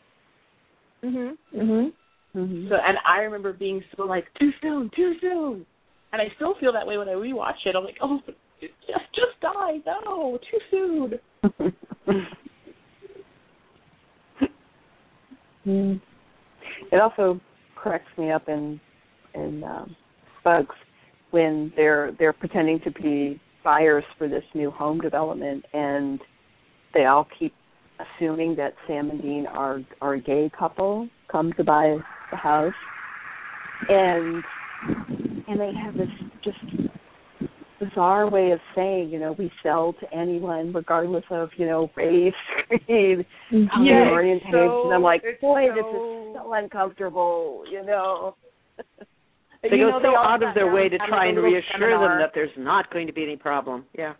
mhm. 1.05 1.37
Mhm. 1.55 1.93
Mhm. 2.35 2.69
So, 2.69 2.75
and 2.75 2.99
I 3.07 3.21
remember 3.21 3.53
being 3.53 3.85
so 3.97 4.03
like, 4.07 4.27
too 4.41 4.51
soon, 4.61 4.91
too 4.97 5.15
soon. 5.21 5.65
And 6.13 6.21
I 6.21 6.31
still 6.35 6.55
feel 6.57 6.73
that 6.73 6.85
way 6.87 6.99
when 6.99 7.09
I 7.09 7.13
rewatch 7.13 7.65
it. 7.65 7.77
I'm 7.77 7.85
like, 7.85 7.99
oh, 8.01 8.21
just 8.61 9.05
just 9.15 9.41
died. 9.41 9.83
No, 9.87 10.39
too 10.51 10.59
soon. 10.71 11.21
Mm. 15.67 16.01
It 16.93 17.01
also 17.01 17.41
cracks 17.75 18.07
me 18.17 18.31
up 18.31 18.49
in 18.49 18.81
in 19.35 19.65
um, 19.65 19.97
Bugs 20.45 20.75
when 21.33 21.73
they're 21.77 22.13
they're 22.19 22.33
pretending 22.33 22.81
to 22.85 22.91
be 22.91 23.41
buyers 23.65 24.05
for 24.17 24.29
this 24.29 24.45
new 24.55 24.71
home 24.71 25.01
development, 25.01 25.65
and 25.73 26.21
they 26.95 27.07
all 27.07 27.27
keep 27.39 27.53
assuming 27.99 28.55
that 28.57 28.75
Sam 28.87 29.11
and 29.11 29.21
Dean 29.21 29.47
are 29.47 29.81
are 30.01 30.15
a 30.15 30.21
gay 30.21 30.51
couple 30.57 31.09
come 31.31 31.53
to 31.55 31.65
buy 31.65 31.97
the 32.31 32.37
house, 32.37 32.73
and 33.89 34.45
and 35.49 35.61
they 35.61 35.73
have 35.75 35.95
this 35.95 36.09
just 36.45 36.59
bizarre 37.79 38.29
way 38.31 38.51
of 38.53 38.61
saying, 38.74 39.11
you 39.11 39.18
know, 39.18 39.35
we 39.39 39.51
sell 39.62 39.95
to 40.01 40.14
anyone 40.14 40.72
regardless 40.72 41.24
of, 41.31 41.51
you 41.57 41.66
know, 41.66 41.91
race, 41.97 42.33
creed, 42.68 43.27
yeah, 43.51 44.11
orientation. 44.11 44.51
so, 44.53 44.91
I'm 44.91 45.03
like, 45.03 45.22
boy, 45.41 45.66
so... 45.70 45.74
this 45.74 45.85
is 45.85 46.37
so 46.45 46.53
uncomfortable, 46.53 47.64
you 47.70 47.85
know. 47.85 48.37
they 49.62 49.68
you 49.70 49.87
go 49.87 49.91
know, 49.91 49.99
so 49.99 50.03
they 50.03 50.14
out 50.16 50.43
of 50.43 50.55
their 50.55 50.72
way 50.72 50.89
to 50.89 50.99
try 51.09 51.29
and 51.29 51.39
reassure 51.39 51.62
seminar. 51.72 52.09
them 52.09 52.18
that 52.20 52.31
there's 52.35 52.51
not 52.59 52.91
going 52.93 53.07
to 53.07 53.12
be 53.12 53.22
any 53.22 53.37
problem. 53.37 53.85
Yeah. 53.97 54.14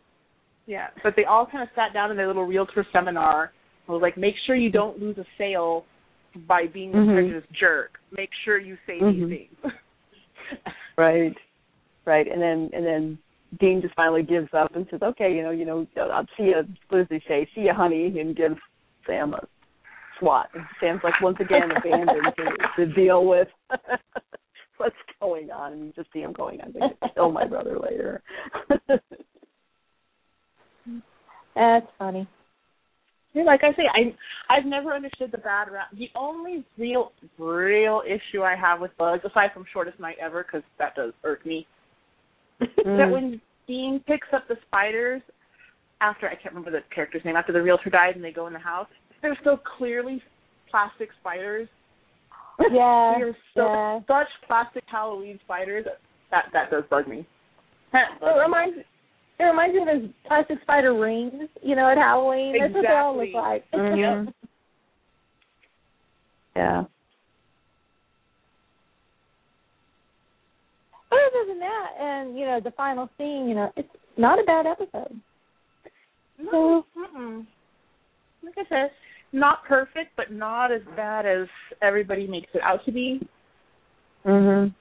Yeah, 0.67 0.89
but 1.05 1.15
they 1.17 1.25
all 1.25 1.47
kind 1.47 1.63
of 1.63 1.69
sat 1.77 1.95
down 1.95 2.11
in 2.11 2.17
their 2.17 2.27
little 2.27 2.45
realtor 2.45 2.85
seminar. 2.93 3.53
I 3.89 3.93
was 3.93 4.03
like, 4.03 4.17
make 4.17 4.35
sure 4.47 4.57
you 4.57 4.71
don't 4.71 4.99
lose 4.99 5.17
a 5.17 5.25
sale 5.39 5.85
by 6.49 6.67
being 6.67 6.93
a 6.93 6.97
Mhm. 6.97 7.15
prejudiced 7.15 7.53
jerk. 7.53 8.01
Make 8.11 8.31
sure 8.45 8.59
you 8.59 8.77
say 8.87 8.99
Mhm. 9.01 9.29
these 9.29 9.49
things. 9.63 9.75
Right. 10.99 11.35
Right. 12.05 12.27
And 12.27 12.41
then 12.41 12.71
and 12.73 12.85
then 12.87 13.19
Dean 13.59 13.81
just 13.83 13.95
finally 13.95 14.23
gives 14.23 14.49
up 14.53 14.75
and 14.75 14.87
says, 14.91 15.01
Okay, 15.03 15.35
you 15.35 15.43
know, 15.43 15.51
you 15.51 15.65
know, 15.65 15.87
I'll 15.97 16.27
see 16.37 16.45
you 16.45 16.63
what 16.89 16.99
does 16.99 17.07
he 17.11 17.21
say? 17.29 17.49
See 17.55 17.63
you 17.63 17.73
honey 17.75 18.19
and 18.19 18.37
gives 18.37 18.57
Sam 19.07 19.35
a 19.35 19.41
swat. 20.19 20.49
And 20.55 20.65
Sam's 20.81 21.01
like 21.05 21.21
once 21.23 21.39
again 21.41 21.71
abandoned 21.71 22.33
to, 22.37 22.87
to 22.87 22.93
deal 22.95 23.27
with 23.27 23.49
what's 24.77 24.97
going 25.21 25.51
on 25.51 25.73
and 25.73 25.87
you 25.87 25.93
just 25.95 26.13
see 26.13 26.21
him 26.21 26.33
going, 26.33 26.61
I'm 26.61 26.73
gonna 26.73 26.95
kill 27.15 27.31
my 27.31 27.47
brother 27.47 27.79
later. 27.79 28.23
That's 31.55 31.87
funny. 31.99 32.29
Yeah, 33.33 33.45
like 33.45 33.61
I 33.65 33.73
say, 33.73 33.83
I 33.95 34.15
I've 34.55 34.65
never 34.65 34.95
understood 34.95 35.31
the 35.31 35.39
bad 35.39 35.71
rap. 35.71 35.89
The 35.93 36.09
only 36.15 36.65
real 36.79 37.13
real 37.39 38.03
issue 38.07 38.43
I 38.43 38.57
have 38.57 38.81
with 38.81 38.97
Bugs, 38.99 39.25
aside 39.25 39.51
from 39.53 39.65
Shortest 39.73 40.01
Night 40.01 40.17
Ever, 40.21 40.43
because 40.43 40.63
that 40.79 40.95
does 40.95 41.13
irk 41.23 41.45
me, 41.45 41.67
that 42.61 42.71
Mm. 42.77 43.13
when 43.13 43.41
Dean 43.67 44.01
picks 44.07 44.29
up 44.33 44.47
the 44.49 44.57
spiders 44.67 45.23
after 46.01 46.29
I 46.29 46.35
can't 46.35 46.55
remember 46.55 46.71
the 46.71 46.85
character's 46.95 47.25
name 47.25 47.37
after 47.37 47.53
the 47.53 47.63
realtor 47.63 47.91
died 47.91 48.17
and 48.17 48.25
they 48.25 48.33
go 48.33 48.47
in 48.47 48.53
the 48.53 48.59
house, 48.59 48.89
they're 49.23 49.39
so 49.45 49.59
clearly 49.79 50.23
plastic 50.71 51.11
spiders. 51.21 51.69
Yeah. 52.73 53.13
They're 53.19 53.37
so 53.55 53.67
yeah. 53.67 53.99
such 54.07 54.29
plastic 54.47 54.83
Halloween 54.87 55.39
spiders. 55.45 55.85
That 56.31 56.45
that 56.55 56.71
does 56.71 56.85
bug 56.89 57.07
me. 57.07 57.27
It 57.93 58.41
reminds 58.41 58.79
it 59.39 59.43
reminds 59.43 59.75
me 59.75 59.83
of 59.83 59.87
those 59.87 60.11
plastic 60.27 60.63
spider 60.63 60.99
rings, 60.99 61.51
you 61.63 61.77
know, 61.77 61.91
at 61.91 61.99
Halloween. 61.99 62.57
That's 62.59 62.73
what 62.73 62.83
they 62.83 62.97
all 62.97 63.15
look 63.15 63.27
Exactly. 63.27 63.41
like. 63.43 63.71
Mhm. 63.73 64.33
Yeah. 66.57 66.85
But 71.11 71.19
other 71.31 71.49
than 71.49 71.61
that, 71.61 71.89
and 72.01 72.39
you 72.39 72.45
know, 72.47 72.61
the 72.63 72.73
final 72.73 73.09
scene, 73.17 73.47
you 73.49 73.55
know, 73.55 73.71
it's 73.77 73.89
not 74.17 74.39
a 74.39 74.45
bad 74.45 74.67
episode. 74.67 75.21
No, 76.39 76.85
mm-mm. 76.97 77.47
like 78.43 78.55
I 78.59 78.69
said, 78.69 78.91
not 79.33 79.65
perfect, 79.67 80.11
but 80.17 80.33
not 80.33 80.73
as 80.73 80.83
bad 80.97 81.27
as 81.27 81.47
everybody 81.83 82.27
makes 82.27 82.49
it 82.55 82.61
out 82.63 82.85
to 82.85 82.93
be. 82.93 83.21
Mhm. 84.25 84.75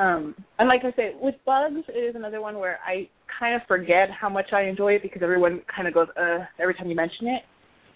Um, 0.00 0.34
and 0.58 0.68
like 0.68 0.82
I 0.84 0.92
say, 0.96 1.14
with 1.20 1.34
Bugs, 1.44 1.82
it 1.88 1.98
is 1.98 2.14
another 2.14 2.40
one 2.40 2.58
where 2.58 2.78
I 2.86 3.08
kind 3.38 3.54
of 3.54 3.66
forget 3.66 4.10
how 4.10 4.28
much 4.28 4.52
I 4.52 4.62
enjoy 4.62 4.94
it 4.94 5.02
because 5.02 5.22
everyone 5.22 5.60
kind 5.74 5.88
of 5.88 5.94
goes, 5.94 6.08
uh, 6.16 6.44
every 6.58 6.74
time 6.74 6.88
you 6.88 6.96
mention 6.96 7.26
it. 7.28 7.42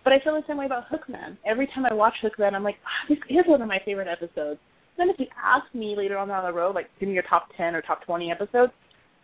But 0.05 0.13
I 0.13 0.21
feel 0.21 0.35
the 0.35 0.43
same 0.49 0.57
way 0.57 0.67
about 0.67 0.89
Hookman. 0.91 1.37
Every 1.47 1.69
time 1.69 1.87
I 1.87 1.95
watch 1.95 2.15
Hookman, 2.23 2.55
I'm 2.55 2.65
like, 2.65 2.77
ah, 2.85 3.07
this 3.09 3.19
is 3.29 3.47
one 3.47 3.63
of 3.63 3.69
my 3.69 3.79
favorite 3.85 4.09
episodes. 4.09 4.59
Then 5.03 5.11
if 5.11 5.19
you 5.19 5.27
ask 5.43 5.65
me 5.75 5.97
later 5.97 6.17
on 6.17 6.29
down 6.29 6.45
the 6.45 6.53
road, 6.53 6.77
like, 6.77 6.87
give 7.01 7.09
me 7.09 7.15
your 7.15 7.25
top 7.29 7.49
10 7.57 7.75
or 7.75 7.83
top 7.83 8.05
20 8.05 8.31
episodes, 8.31 8.73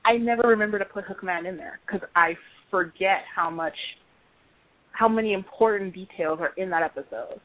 I 0.05 0.17
never 0.17 0.49
remember 0.49 0.77
to 0.77 0.85
put 0.85 1.05
Hookman 1.05 1.49
in 1.49 1.57
there 1.57 1.79
because 1.87 2.01
I 2.17 2.33
forget 2.69 3.19
how 3.33 3.49
much, 3.49 3.77
how 4.91 5.07
many 5.07 5.35
important 5.35 5.95
details 5.95 6.41
are 6.41 6.53
in 6.57 6.69
that 6.71 6.83
episode. 6.83 7.41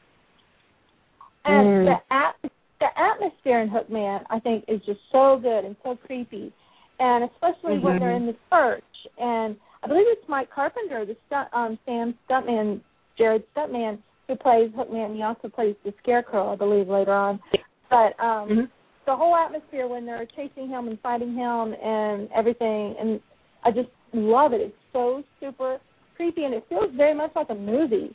And 1.44 1.68
Mm. 1.68 1.84
the 1.84 2.12
at 2.12 2.34
the 2.80 2.98
atmosphere 2.98 3.60
in 3.60 3.70
Hookman, 3.70 4.26
I 4.30 4.40
think, 4.40 4.64
is 4.66 4.84
just 4.84 5.00
so 5.12 5.38
good 5.38 5.64
and 5.64 5.76
so 5.84 5.96
creepy, 6.04 6.52
and 6.98 7.30
especially 7.30 7.78
when 7.78 8.00
they're 8.00 8.10
in 8.10 8.26
the 8.26 8.36
church. 8.50 9.06
And 9.16 9.56
I 9.84 9.86
believe 9.86 10.06
it's 10.08 10.28
Mike 10.28 10.50
Carpenter, 10.50 11.04
the 11.04 11.16
stunt, 11.28 11.50
um, 11.52 11.78
Sam 11.86 12.18
stuntman, 12.28 12.80
Jared 13.16 13.44
stuntman, 13.54 13.98
who 14.26 14.34
plays 14.34 14.72
Hookman. 14.72 15.14
He 15.14 15.22
also 15.22 15.48
plays 15.48 15.76
the 15.84 15.94
Scarecrow, 16.02 16.52
I 16.52 16.56
believe, 16.56 16.88
later 16.88 17.12
on. 17.12 17.38
But 17.90 18.18
um 18.22 18.48
Mhm. 18.48 18.70
the 19.06 19.16
whole 19.16 19.36
atmosphere 19.36 19.86
when 19.86 20.06
they're 20.06 20.26
chasing 20.26 20.68
him 20.68 20.88
and 20.88 20.98
fighting 21.00 21.34
him 21.34 21.74
and 21.74 22.30
everything, 22.32 22.96
and 22.98 23.20
I 23.62 23.70
just 23.70 23.88
love 24.12 24.52
it. 24.52 24.60
It's 24.60 24.76
so 24.92 25.22
super 25.40 25.78
creepy, 26.16 26.44
and 26.44 26.54
it 26.54 26.64
feels 26.68 26.90
very 26.92 27.14
much 27.14 27.32
like 27.34 27.50
a 27.50 27.54
movie. 27.54 28.14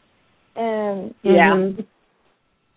And 0.56 1.14
Yeah. 1.22 1.54
Mhm. 1.56 1.86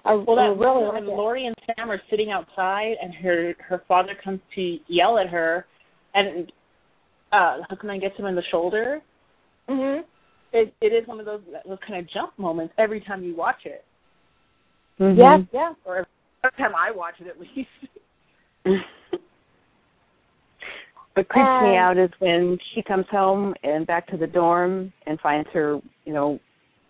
I, 0.04 0.14
Well, 0.14 0.38
I 0.38 0.48
that 0.48 0.58
really 0.58 0.84
when 0.84 1.06
like. 1.06 1.16
Lori 1.16 1.46
and 1.46 1.54
Sam 1.66 1.90
are 1.90 2.00
sitting 2.10 2.30
outside, 2.30 2.96
and 3.00 3.14
her 3.14 3.54
her 3.60 3.78
father 3.88 4.14
comes 4.16 4.40
to 4.54 4.78
yell 4.88 5.18
at 5.18 5.28
her, 5.28 5.66
and 6.14 6.52
uh 7.32 7.62
Hookman 7.70 8.00
gets 8.00 8.16
him 8.16 8.26
in 8.26 8.34
the 8.34 8.42
shoulder. 8.50 9.00
Mhm. 9.68 10.04
It 10.52 10.74
it 10.80 10.92
is 10.92 11.06
one 11.06 11.18
of 11.20 11.24
those 11.26 11.40
those 11.66 11.78
kind 11.86 11.98
of 12.00 12.06
jump 12.10 12.36
moments 12.38 12.74
every 12.78 13.00
time 13.00 13.22
you 13.24 13.34
watch 13.34 13.64
it, 13.64 13.84
Mhm. 14.98 15.16
Yeah, 15.18 15.38
yeah. 15.52 15.74
or 15.84 16.06
every 16.44 16.56
time 16.56 16.72
I 16.76 16.90
watch 16.90 17.14
it 17.20 17.28
at 17.28 17.38
least. 17.38 17.68
What 21.14 21.28
creeps 21.28 21.60
me 21.60 21.76
Um, 21.76 21.76
out 21.76 21.98
is 21.98 22.10
when 22.20 22.56
she 22.74 22.82
comes 22.82 23.04
home 23.10 23.54
and 23.62 23.86
back 23.86 24.06
to 24.08 24.16
the 24.16 24.26
dorm 24.26 24.92
and 25.06 25.20
finds 25.20 25.46
her, 25.52 25.78
you 26.06 26.12
know, 26.14 26.40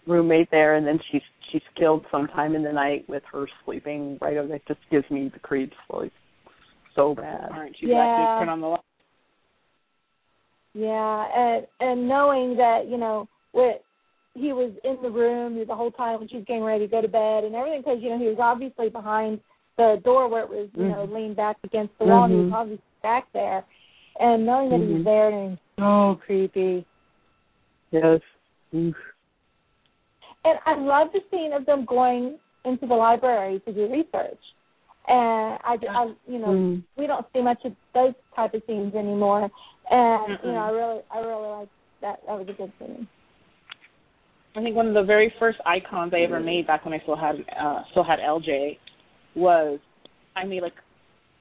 roommate 0.07 0.49
there, 0.51 0.77
and 0.77 0.87
then 0.87 1.01
she's 1.11 1.23
she's 1.51 1.63
killed 1.77 2.05
sometime 2.11 2.55
in 2.55 2.63
the 2.63 2.73
night 2.73 3.05
with 3.09 3.25
her 3.33 3.47
sleeping 3.65 4.19
right 4.21 4.37
over. 4.37 4.47
That 4.49 4.67
just 4.69 4.79
gives 4.93 5.11
me 5.11 5.29
the 5.33 5.41
creeps, 5.41 5.77
like 5.91 6.13
so 6.95 7.15
bad. 7.17 7.49
Aren't 7.51 7.81
you 7.81 7.89
Yeah. 7.89 7.97
glad 7.97 8.17
to 8.17 8.39
turn 8.39 8.49
on 8.49 8.61
the 8.61 8.67
light? 8.69 8.81
Yeah, 10.75 11.27
and 11.37 11.67
and 11.81 12.09
knowing 12.09 12.57
that 12.57 12.87
you 12.89 12.99
know 12.99 13.29
what 13.51 13.85
he 14.35 14.53
was 14.53 14.73
in 14.85 14.97
the 15.03 15.11
room 15.11 15.65
the 15.67 15.75
whole 15.75 15.91
time 15.91 16.19
when 16.21 16.29
she 16.29 16.37
was 16.37 16.45
getting 16.47 16.63
ready 16.63 16.87
to 16.87 16.91
go 16.91 17.01
to 17.03 17.09
bed 17.09 17.45
and 17.45 17.55
everything, 17.55 17.81
because 17.83 17.99
you 18.03 18.11
know 18.11 18.19
he 18.19 18.27
was 18.29 18.39
obviously 18.41 18.89
behind 18.89 19.41
the 19.77 20.01
door 20.05 20.29
where 20.29 20.43
it 20.43 20.49
was 20.49 20.69
you 20.75 20.89
know 20.89 21.07
Mhm. 21.07 21.15
leaned 21.15 21.37
back 21.37 21.57
against 21.65 21.97
the 21.99 22.07
wall. 22.07 22.25
and 22.25 22.33
He 22.33 22.39
was 22.41 22.51
Mhm. 22.51 22.55
obviously 22.55 22.85
back 23.03 23.31
there, 23.33 23.65
and 24.21 24.47
knowing 24.47 24.71
that 24.71 24.81
he 24.81 24.87
Mhm. 24.87 24.95
was 24.95 25.05
there 25.05 25.29
and 25.31 25.59
so 25.79 26.15
creepy. 26.25 26.85
Yes. 27.91 28.21
Oof. 28.75 28.97
And 30.45 30.59
I 30.67 30.75
love 30.75 31.13
the 31.13 31.23
scene 31.31 31.53
of 31.53 31.67
them 31.67 31.85
going 31.85 32.39
into 32.65 32.87
the 32.87 32.95
library 32.95 33.61
to 33.61 33.73
do 33.73 33.87
research. 33.87 34.43
And 35.09 35.59
I, 35.65 35.79
I 35.91 36.15
you 36.27 36.39
know, 36.39 36.49
Mm. 36.49 36.83
we 36.97 37.07
don't 37.07 37.27
see 37.33 37.43
much 37.43 37.65
of 37.65 37.75
those 37.93 38.15
type 38.35 38.55
of 38.55 38.63
scenes 38.67 38.95
anymore. 38.95 39.51
And 39.91 40.39
you 40.43 40.51
Mm-mm. 40.51 40.55
know, 40.55 40.61
I 40.61 40.71
really, 40.71 41.03
I 41.11 41.19
really 41.21 41.49
like 41.49 41.69
that. 42.01 42.27
That 42.27 42.39
was 42.39 42.49
a 42.49 42.53
good 42.53 42.73
scene. 42.79 43.09
I 44.55 44.63
think 44.63 44.77
one 44.77 44.87
of 44.87 44.95
the 44.95 45.03
very 45.03 45.33
first 45.39 45.59
icons 45.65 46.13
I 46.15 46.21
ever 46.21 46.41
made 46.41 46.67
back 46.67 46.85
when 46.85 46.93
I 46.93 47.01
still 47.03 47.17
had 47.17 47.37
uh 47.59 47.83
still 47.91 48.05
had 48.05 48.19
LJ 48.19 48.79
was 49.35 49.79
I 50.37 50.45
made 50.45 50.63
like 50.63 50.75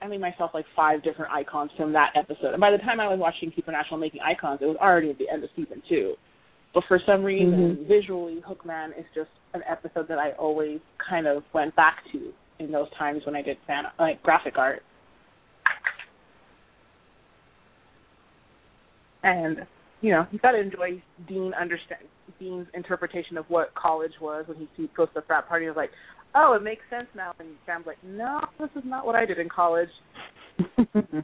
I 0.02 0.08
made 0.08 0.22
myself 0.22 0.52
like 0.54 0.66
five 0.76 1.04
different 1.04 1.32
icons 1.32 1.72
from 1.78 1.94
that 1.94 2.12
episode. 2.16 2.54
And 2.54 2.62
by 2.62 2.72
the 2.72 2.78
time 2.80 3.00
I 3.00 3.08
was 3.08 3.20
watching 3.20 3.52
Supernatural 3.56 4.00
making 4.00 4.22
icons, 4.22 4.60
it 4.62 4.66
was 4.66 4.78
already 4.82 5.12
at 5.12 5.18
the 5.18 5.30
end 5.32 5.44
of 5.44 5.50
season 5.56 5.84
two. 5.88 6.16
But 6.74 6.84
for 6.88 7.00
some 7.06 7.24
reason, 7.24 7.86
visually, 7.88 8.42
Hookman 8.48 8.98
is 8.98 9.06
just 9.14 9.30
an 9.54 9.62
episode 9.70 10.08
that 10.08 10.18
I 10.18 10.32
always 10.40 10.80
kind 11.10 11.28
of 11.28 11.44
went 11.54 11.76
back 11.76 11.98
to 12.14 12.32
in 12.60 12.72
those 12.72 12.88
times 12.98 13.22
when 13.26 13.36
I 13.36 13.42
did 13.42 13.58
fan 13.68 13.84
like 14.00 14.24
graphic 14.24 14.58
art. 14.58 14.82
And 19.24 19.68
you 20.02 20.12
know, 20.12 20.28
you 20.32 20.40
got 20.40 20.52
to 20.52 20.60
enjoy 20.60 21.02
Dean 21.28 21.54
understand 21.60 22.02
Dean's 22.40 22.68
interpretation 22.74 23.38
of 23.38 23.46
what 23.50 23.74
college 23.76 24.14
was 24.20 24.46
when 24.48 24.58
he 24.58 24.68
sees 24.76 24.90
goes 24.96 25.08
to 25.10 25.14
the 25.16 25.22
frat 25.22 25.48
party. 25.48 25.66
He 25.66 25.70
was 25.70 25.78
like, 25.78 25.92
"Oh, 26.36 26.54
it 26.54 26.64
makes 26.64 26.82
sense 26.90 27.08
now." 27.16 27.34
And 27.40 27.50
Sam's 27.66 27.86
like, 27.86 28.04
"No, 28.04 28.42
this 28.60 28.70
is 28.76 28.84
not 28.86 29.06
what 29.06 29.16
I 29.16 29.26
did 29.26 29.40
in 29.40 29.50
college." 29.50 29.90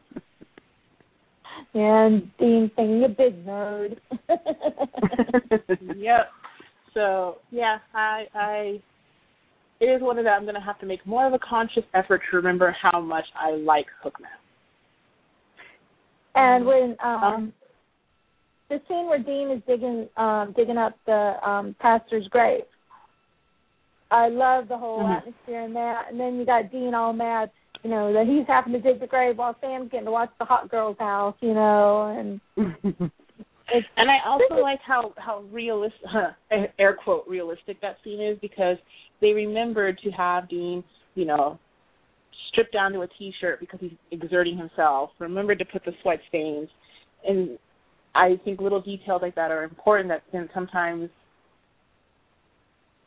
And 1.73 2.29
Dean 2.39 2.71
thinking 2.75 3.03
a 3.03 3.09
big 3.09 3.45
nerd. 3.45 3.97
yep. 5.95 6.29
So 6.93 7.37
yeah, 7.51 7.77
I 7.93 8.25
I 8.33 8.81
it 9.79 9.85
is 9.85 10.01
one 10.01 10.17
of 10.17 10.25
that 10.25 10.31
I'm 10.31 10.43
going 10.43 10.55
to 10.55 10.61
have 10.61 10.79
to 10.79 10.85
make 10.85 11.05
more 11.05 11.27
of 11.27 11.33
a 11.33 11.39
conscious 11.39 11.83
effort 11.93 12.21
to 12.31 12.37
remember 12.37 12.75
how 12.81 12.99
much 12.99 13.25
I 13.35 13.51
like 13.51 13.85
Hookman. 14.03 14.25
And 16.35 16.65
when 16.65 16.95
um 17.03 17.53
the 18.69 18.81
scene 18.87 19.07
where 19.07 19.19
Dean 19.19 19.51
is 19.51 19.61
digging 19.67 20.07
um 20.17 20.53
digging 20.55 20.77
up 20.77 20.93
the 21.05 21.33
um 21.47 21.75
pastor's 21.79 22.27
grave. 22.29 22.63
I 24.09 24.29
love 24.29 24.67
the 24.67 24.77
whole 24.77 25.03
Mhm. 25.03 25.17
atmosphere 25.17 25.61
in 25.61 25.73
that. 25.73 26.09
And 26.09 26.19
then 26.19 26.37
you 26.37 26.45
got 26.45 26.71
Dean 26.71 26.93
all 26.93 27.11
mad, 27.13 27.51
you 27.83 27.89
know, 27.89 28.13
that 28.13 28.25
he's 28.25 28.47
having 28.47 28.73
to 28.73 28.79
dig 28.79 28.99
the 28.99 29.07
grave 29.07 29.37
while 29.37 29.55
Sam's 29.59 29.89
getting 29.89 30.05
to 30.05 30.11
watch 30.11 30.31
the 30.39 30.45
hot 30.45 30.69
girl's 30.69 30.97
house, 30.97 31.35
you 31.41 31.53
know, 31.53 32.15
and 32.17 32.39
it's 33.69 33.87
And 33.97 34.09
I 34.09 34.19
also 34.25 34.55
like 34.61 34.79
how 34.81 35.13
how 35.17 35.41
realistic, 35.51 36.01
huh, 36.05 36.31
air 36.79 36.93
quote 36.93 37.27
realistic 37.27 37.81
that 37.81 37.97
scene 38.03 38.21
is 38.21 38.37
because 38.39 38.77
they 39.19 39.33
remembered 39.33 39.99
to 39.99 40.11
have 40.11 40.47
Dean, 40.47 40.83
you 41.15 41.25
know, 41.25 41.59
stripped 42.49 42.73
down 42.73 42.93
to 42.93 43.01
a 43.01 43.07
t-shirt 43.07 43.59
because 43.59 43.79
he's 43.81 43.97
exerting 44.11 44.57
himself. 44.57 45.11
Remembered 45.19 45.59
to 45.59 45.65
put 45.65 45.83
the 45.83 45.91
sweat 46.01 46.19
stains, 46.29 46.69
and 47.27 47.57
I 48.17 48.39
think 48.43 48.59
little 48.59 48.81
details 48.81 49.21
like 49.21 49.35
that 49.35 49.51
are 49.51 49.63
important. 49.63 50.09
That 50.09 50.23
can 50.31 50.49
sometimes 50.53 51.09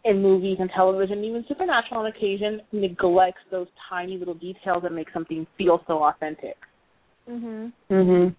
in 0.04 0.22
movies 0.22 0.56
and 0.60 0.70
television, 0.74 1.24
even 1.24 1.44
supernatural 1.48 2.00
on 2.00 2.06
occasion, 2.06 2.60
neglects 2.72 3.42
those 3.50 3.66
tiny 3.88 4.16
little 4.16 4.34
details 4.34 4.82
that 4.82 4.92
make 4.92 5.08
something 5.12 5.46
feel 5.58 5.82
so 5.86 6.04
authentic. 6.04 6.56
mhm. 7.28 7.72
mhm. 7.90 8.34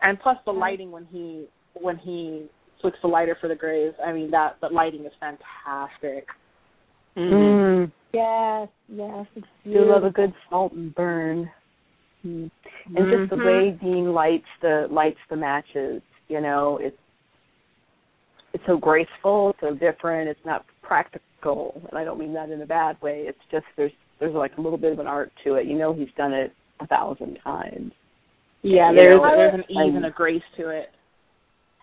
and 0.00 0.20
plus 0.20 0.38
the 0.44 0.52
lighting 0.52 0.90
when 0.92 1.04
he 1.06 1.46
when 1.74 1.96
he 1.98 2.46
flicks 2.80 2.98
the 3.02 3.08
lighter 3.08 3.36
for 3.40 3.48
the 3.48 3.56
grave. 3.56 3.92
I 4.04 4.12
mean 4.12 4.30
that 4.30 4.60
the 4.60 4.68
lighting 4.68 5.04
is 5.04 5.12
fantastic. 5.18 6.28
Mm. 7.16 7.90
Yes, 8.12 8.68
yes. 8.88 9.26
It's 9.34 9.46
Do 9.64 9.84
love 9.84 10.04
a 10.04 10.10
good 10.10 10.32
salt 10.48 10.72
and 10.72 10.94
burn. 10.94 11.50
Mm. 12.28 12.50
And 12.96 13.10
just 13.10 13.30
the 13.30 13.44
way 13.44 13.78
Dean 13.82 14.12
lights 14.12 14.46
the 14.62 14.86
lights 14.90 15.18
the 15.30 15.36
matches, 15.36 16.02
you 16.28 16.40
know, 16.40 16.78
it's 16.80 16.96
it's 18.54 18.64
so 18.66 18.76
graceful, 18.76 19.50
it's 19.50 19.60
so 19.60 19.74
different, 19.74 20.28
it's 20.28 20.44
not 20.46 20.64
practical, 20.82 21.80
and 21.88 21.98
I 21.98 22.04
don't 22.04 22.18
mean 22.18 22.32
that 22.34 22.50
in 22.50 22.62
a 22.62 22.66
bad 22.66 23.00
way. 23.02 23.24
It's 23.28 23.38
just 23.50 23.66
there's 23.76 23.92
there's 24.20 24.34
like 24.34 24.52
a 24.58 24.60
little 24.60 24.78
bit 24.78 24.92
of 24.92 24.98
an 24.98 25.06
art 25.06 25.30
to 25.44 25.54
it. 25.54 25.66
You 25.66 25.76
know 25.78 25.92
he's 25.92 26.08
done 26.16 26.32
it 26.32 26.52
a 26.80 26.86
thousand 26.86 27.38
times. 27.44 27.92
Yeah, 28.62 28.90
You 28.90 28.96
there's 28.96 29.20
know, 29.20 29.36
there's 29.36 29.54
an 29.54 29.64
ease 29.68 29.76
and- 29.76 29.96
and 29.96 30.06
a 30.06 30.10
grace 30.10 30.42
to 30.56 30.68
it. 30.70 30.90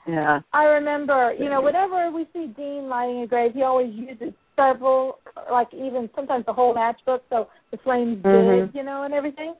Yeah. 0.07 0.41
I 0.53 0.65
remember, 0.65 1.33
you 1.39 1.49
know, 1.49 1.61
whenever 1.61 2.11
we 2.11 2.27
see 2.33 2.47
Dean 2.55 2.89
lighting 2.89 3.21
a 3.21 3.27
grave, 3.27 3.53
he 3.55 3.63
always 3.63 3.91
uses 3.95 4.33
several, 4.55 5.17
like 5.51 5.73
even 5.73 6.09
sometimes 6.15 6.45
the 6.45 6.53
whole 6.53 6.75
matchbook, 6.75 7.21
so 7.29 7.47
the 7.71 7.77
flames 7.77 8.21
Mhm. 8.23 8.65
big, 8.67 8.75
you 8.75 8.83
know, 8.83 9.03
and 9.03 9.13
everything. 9.13 9.55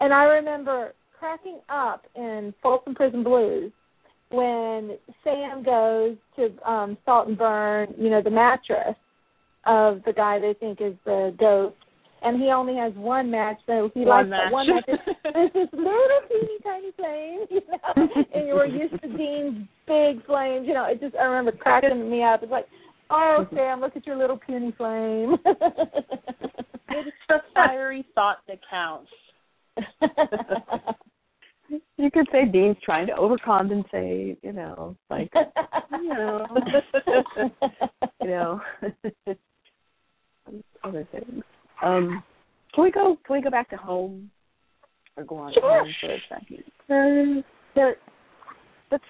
And 0.00 0.12
I 0.12 0.24
remember 0.24 0.94
cracking 1.18 1.60
up 1.68 2.04
in 2.16 2.52
Folsom 2.62 2.94
Prison 2.94 3.22
Blues 3.22 3.70
when 4.30 4.96
Sam 5.22 5.62
goes 5.62 6.16
to 6.36 6.68
um 6.68 6.96
salt 7.04 7.28
and 7.28 7.38
burn, 7.38 7.94
you 7.98 8.10
know, 8.10 8.22
the 8.22 8.30
mattress 8.30 8.96
of 9.66 10.02
the 10.04 10.12
guy 10.12 10.38
they 10.40 10.54
think 10.58 10.80
is 10.80 10.94
the 11.04 11.34
ghost, 11.38 11.76
and 12.22 12.40
he 12.42 12.48
only 12.48 12.74
has 12.76 12.92
one 12.94 13.30
match, 13.30 13.58
so 13.66 13.90
he 13.94 14.00
One 14.00 14.30
that 14.30 14.36
match. 14.44 14.52
one 14.52 14.66
match. 14.68 14.84
There's 15.34 15.52
this 15.52 15.68
little 15.72 16.22
teeny 16.28 16.58
tiny 16.64 16.90
flame, 16.96 17.46
you 17.50 17.60
know, 17.70 18.08
and 18.34 18.48
you 18.48 18.54
were 18.54 18.66
used 18.66 19.00
to 19.02 19.08
Dean's 19.16 19.68
big 19.86 20.24
flames, 20.26 20.66
you 20.66 20.74
know. 20.74 20.86
It 20.86 21.00
just 21.00 21.14
I 21.14 21.24
remember 21.24 21.52
cracking 21.56 22.10
me 22.10 22.24
up. 22.24 22.42
It's 22.42 22.50
like, 22.50 22.66
oh 23.10 23.46
Sam, 23.54 23.80
look 23.80 23.94
at 23.96 24.06
your 24.06 24.16
little 24.16 24.38
puny 24.38 24.72
flame. 24.76 25.36
It's 26.94 27.16
the 27.28 27.38
fiery 27.54 28.04
thought 28.14 28.38
that 28.48 28.58
counts. 28.70 29.10
You 31.96 32.10
could 32.10 32.26
say 32.32 32.44
Dean's 32.44 32.76
trying 32.82 33.06
to 33.06 33.14
overcompensate, 33.14 34.36
you 34.42 34.52
know, 34.52 34.96
like 35.08 35.32
you 35.92 36.08
know, 36.08 36.46
you 38.20 38.26
know, 38.26 38.60
other 40.84 41.06
things. 41.12 41.42
Um, 41.82 42.22
can 42.74 42.84
we 42.84 42.90
go? 42.90 43.16
Can 43.24 43.36
we 43.36 43.42
go 43.42 43.50
back 43.50 43.70
to 43.70 43.76
home, 43.76 44.30
or 45.16 45.24
go 45.24 45.36
on 45.36 45.54
Sure. 45.54 45.84
home 45.84 45.94
for 46.00 46.10
a 46.12 46.18
second? 46.28 46.64
Uh, 46.90 47.42
there, 47.74 47.96
that's 48.90 49.04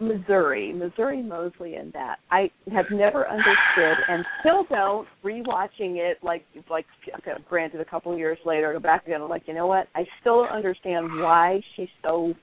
Missouri, 0.00 0.72
Missouri 0.72 1.22
Mosley, 1.22 1.74
and 1.74 1.92
that 1.92 2.16
I 2.30 2.50
have 2.72 2.86
never 2.90 3.28
understood, 3.28 3.96
and 4.08 4.24
still 4.40 4.64
don't. 4.68 5.06
Rewatching 5.24 5.96
it, 5.96 6.18
like 6.22 6.44
like 6.70 6.86
okay, 7.18 7.32
granted, 7.48 7.80
a 7.80 7.84
couple 7.84 8.12
of 8.12 8.18
years 8.18 8.38
later, 8.44 8.70
I 8.70 8.72
go 8.72 8.80
back 8.80 9.06
again. 9.06 9.22
I'm 9.22 9.28
like, 9.28 9.42
you 9.46 9.54
know 9.54 9.66
what? 9.66 9.88
I 9.94 10.04
still 10.20 10.44
don't 10.44 10.52
understand 10.52 11.06
why 11.20 11.60
she's 11.76 11.88
so 12.02 12.34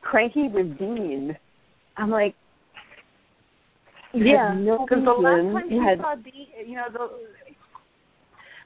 cranky 0.00 0.48
with 0.48 0.78
Dean. 0.78 1.36
I'm 1.96 2.10
like, 2.10 2.34
yeah, 4.14 4.54
no 4.56 4.86
because 4.86 5.04
the 5.04 5.10
last 5.10 5.54
time 5.54 5.70
You 5.70 5.82
she 5.82 5.88
had 5.88 5.98
saw 5.98 6.14
Dean, 6.14 6.46
you 6.66 6.76
know, 6.76 6.86
the, 6.92 7.08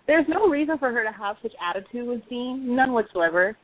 there's 0.07 0.27
no 0.29 0.49
reason 0.49 0.79
for 0.79 0.93
her 0.93 1.05
to 1.05 1.13
have 1.13 1.37
such 1.43 1.53
attitude 1.63 2.07
with 2.07 2.21
Dean, 2.29 2.77
none 2.77 2.93
whatsoever. 2.93 3.57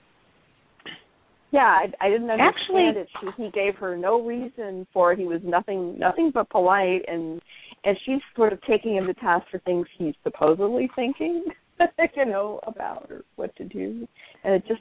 Yeah, 1.53 1.61
I, 1.61 1.93
I 2.01 2.09
didn't 2.09 2.31
understand 2.31 2.97
Actually- 2.97 3.03
it. 3.03 3.09
She, 3.21 3.43
he 3.45 3.51
gave 3.51 3.77
her 3.77 3.97
no 3.97 4.23
reason 4.25 4.87
for 4.93 5.13
it. 5.13 5.19
He 5.19 5.27
was 5.27 5.43
nothing, 5.45 5.99
nothing 5.99 6.31
but 6.33 6.49
polite, 6.51 7.03
and 7.07 7.41
and 7.85 7.97
she's 8.07 8.21
sort 8.37 8.53
of 8.53 8.61
taking 8.63 8.97
him 8.97 9.07
to 9.07 9.15
task 9.15 9.47
for 9.51 9.59
things 9.61 9.87
he's 9.99 10.15
supposedly 10.23 10.89
thinking, 10.95 11.45
you 12.17 12.25
know, 12.25 12.61
about 12.67 13.07
or 13.11 13.23
what 13.37 13.55
to 13.57 13.65
do. 13.65 14.07
And 14.45 14.55
it 14.55 14.65
just 14.67 14.81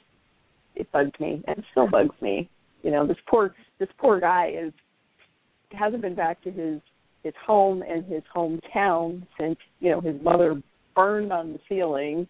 it 0.74 0.90
bugged 0.92 1.20
me, 1.20 1.42
and 1.46 1.58
it 1.58 1.64
still 1.72 1.88
bugs 1.88 2.14
me. 2.22 2.48
You 2.82 2.90
know, 2.90 3.06
this 3.06 3.18
poor 3.28 3.54
this 3.78 3.88
poor 3.98 4.18
guy 4.18 4.52
is 4.58 4.72
hasn't 5.72 6.02
been 6.02 6.14
back 6.14 6.42
to 6.44 6.50
his 6.50 6.80
his 7.22 7.34
home 7.46 7.82
and 7.82 8.04
his 8.06 8.22
hometown 8.34 9.26
since 9.38 9.58
you 9.80 9.90
know 9.90 10.00
his 10.00 10.20
mother 10.22 10.60
burned 10.96 11.32
on 11.32 11.52
the 11.52 11.58
ceiling, 11.68 12.26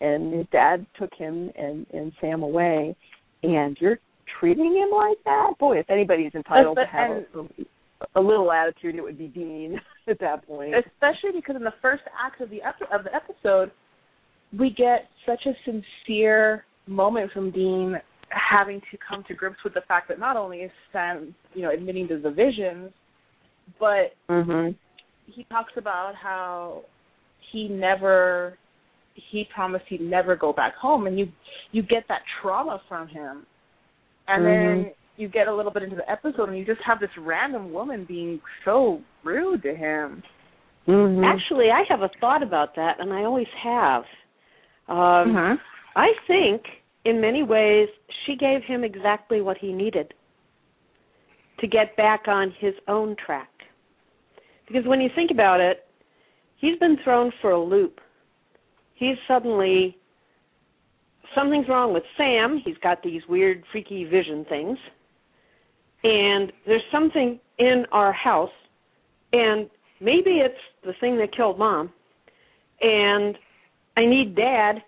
and 0.00 0.32
his 0.32 0.46
dad 0.52 0.86
took 0.96 1.12
him 1.14 1.50
and 1.58 1.86
and 1.92 2.12
Sam 2.20 2.44
away 2.44 2.94
and 3.42 3.76
you're 3.80 3.98
treating 4.38 4.74
him 4.76 4.90
like 4.96 5.16
that, 5.24 5.52
boy, 5.58 5.78
if 5.78 5.88
anybody's 5.90 6.34
entitled 6.34 6.76
But- 6.76 6.82
to 6.84 6.88
have 6.88 7.10
a, 8.14 8.18
a 8.18 8.20
little 8.20 8.50
attitude, 8.52 8.94
it 8.94 9.02
would 9.02 9.18
be 9.18 9.28
Dean 9.28 9.80
at 10.08 10.18
that 10.20 10.46
point. 10.46 10.74
especially 10.74 11.32
because 11.34 11.56
in 11.56 11.64
the 11.64 11.74
first 11.82 12.02
act 12.24 12.40
of 12.40 12.50
the 12.50 12.62
epi- 12.62 12.86
of 12.92 13.04
the 13.04 13.14
episode, 13.14 13.70
we 14.58 14.70
get 14.70 15.08
such 15.26 15.46
a 15.46 15.52
sincere 15.64 16.64
moment 16.86 17.30
from 17.32 17.50
Dean 17.50 17.96
having 18.30 18.80
to 18.90 18.98
come 19.08 19.24
to 19.28 19.34
grips 19.34 19.58
with 19.64 19.74
the 19.74 19.80
fact 19.88 20.08
that 20.08 20.18
not 20.18 20.36
only 20.36 20.58
is 20.58 20.70
Sam, 20.92 21.34
you 21.54 21.62
know, 21.62 21.70
admitting 21.72 22.08
to 22.08 22.18
the 22.18 22.30
visions, 22.30 22.90
but 23.78 24.14
Mhm. 24.28 24.74
he 25.26 25.44
talks 25.44 25.72
about 25.76 26.14
how 26.14 26.82
he 27.52 27.68
never 27.68 28.56
he 29.30 29.46
promised 29.54 29.84
he'd 29.88 30.00
never 30.00 30.36
go 30.36 30.52
back 30.52 30.74
home 30.74 31.06
and 31.06 31.18
you 31.18 31.28
you 31.72 31.82
get 31.82 32.04
that 32.08 32.22
trauma 32.40 32.80
from 32.88 33.08
him 33.08 33.46
and 34.28 34.44
then 34.44 34.92
you 35.16 35.28
get 35.28 35.48
a 35.48 35.54
little 35.54 35.72
bit 35.72 35.82
into 35.82 35.96
the 35.96 36.10
episode 36.10 36.48
and 36.48 36.58
you 36.58 36.64
just 36.64 36.80
have 36.86 37.00
this 37.00 37.10
random 37.18 37.72
woman 37.72 38.04
being 38.06 38.40
so 38.64 39.00
rude 39.24 39.62
to 39.62 39.74
him 39.74 40.22
Mhm. 40.86 41.24
Actually, 41.24 41.70
I 41.70 41.84
have 41.88 42.02
a 42.02 42.10
thought 42.20 42.42
about 42.42 42.74
that, 42.76 43.00
and 43.00 43.12
I 43.12 43.24
always 43.24 43.46
have. 43.62 44.04
Um, 44.88 45.60
I 45.94 46.08
think, 46.26 46.62
in 47.04 47.20
many 47.20 47.42
ways, 47.42 47.88
she 48.24 48.34
gave 48.34 48.62
him 48.64 48.82
exactly 48.82 49.40
what 49.40 49.56
he 49.58 49.72
needed 49.72 50.12
to 51.60 51.66
get 51.66 51.96
back 51.96 52.26
on 52.26 52.50
his 52.58 52.74
own 52.88 53.14
track. 53.24 53.50
Because 54.66 54.84
when 54.86 55.00
you 55.00 55.10
think 55.14 55.30
about 55.30 55.60
it, 55.60 55.86
he's 56.56 56.78
been 56.78 56.96
thrown 57.04 57.32
for 57.40 57.50
a 57.52 57.60
loop. 57.60 58.00
He's 59.00 59.16
suddenly 59.26 59.96
something's 61.34 61.66
wrong 61.68 61.94
with 61.94 62.02
Sam. 62.18 62.60
He's 62.62 62.76
got 62.82 63.02
these 63.02 63.22
weird, 63.30 63.64
freaky 63.72 64.04
vision 64.04 64.44
things, 64.46 64.76
and 66.04 66.52
there's 66.66 66.82
something 66.92 67.40
in 67.58 67.86
our 67.92 68.12
house, 68.12 68.50
and 69.32 69.70
maybe 70.00 70.42
it's 70.44 70.54
the 70.84 70.92
thing 71.00 71.16
that 71.16 71.34
killed 71.34 71.58
mom, 71.58 71.90
and 72.82 73.38
I 73.96 74.04
need 74.04 74.36
dad, 74.36 74.82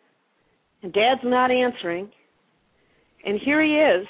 and 0.82 0.93
dad's 0.93 1.22
not 1.24 1.51
answering, 1.51 2.10
and 3.24 3.40
here 3.43 3.64
he 3.64 3.78
is, 3.78 4.06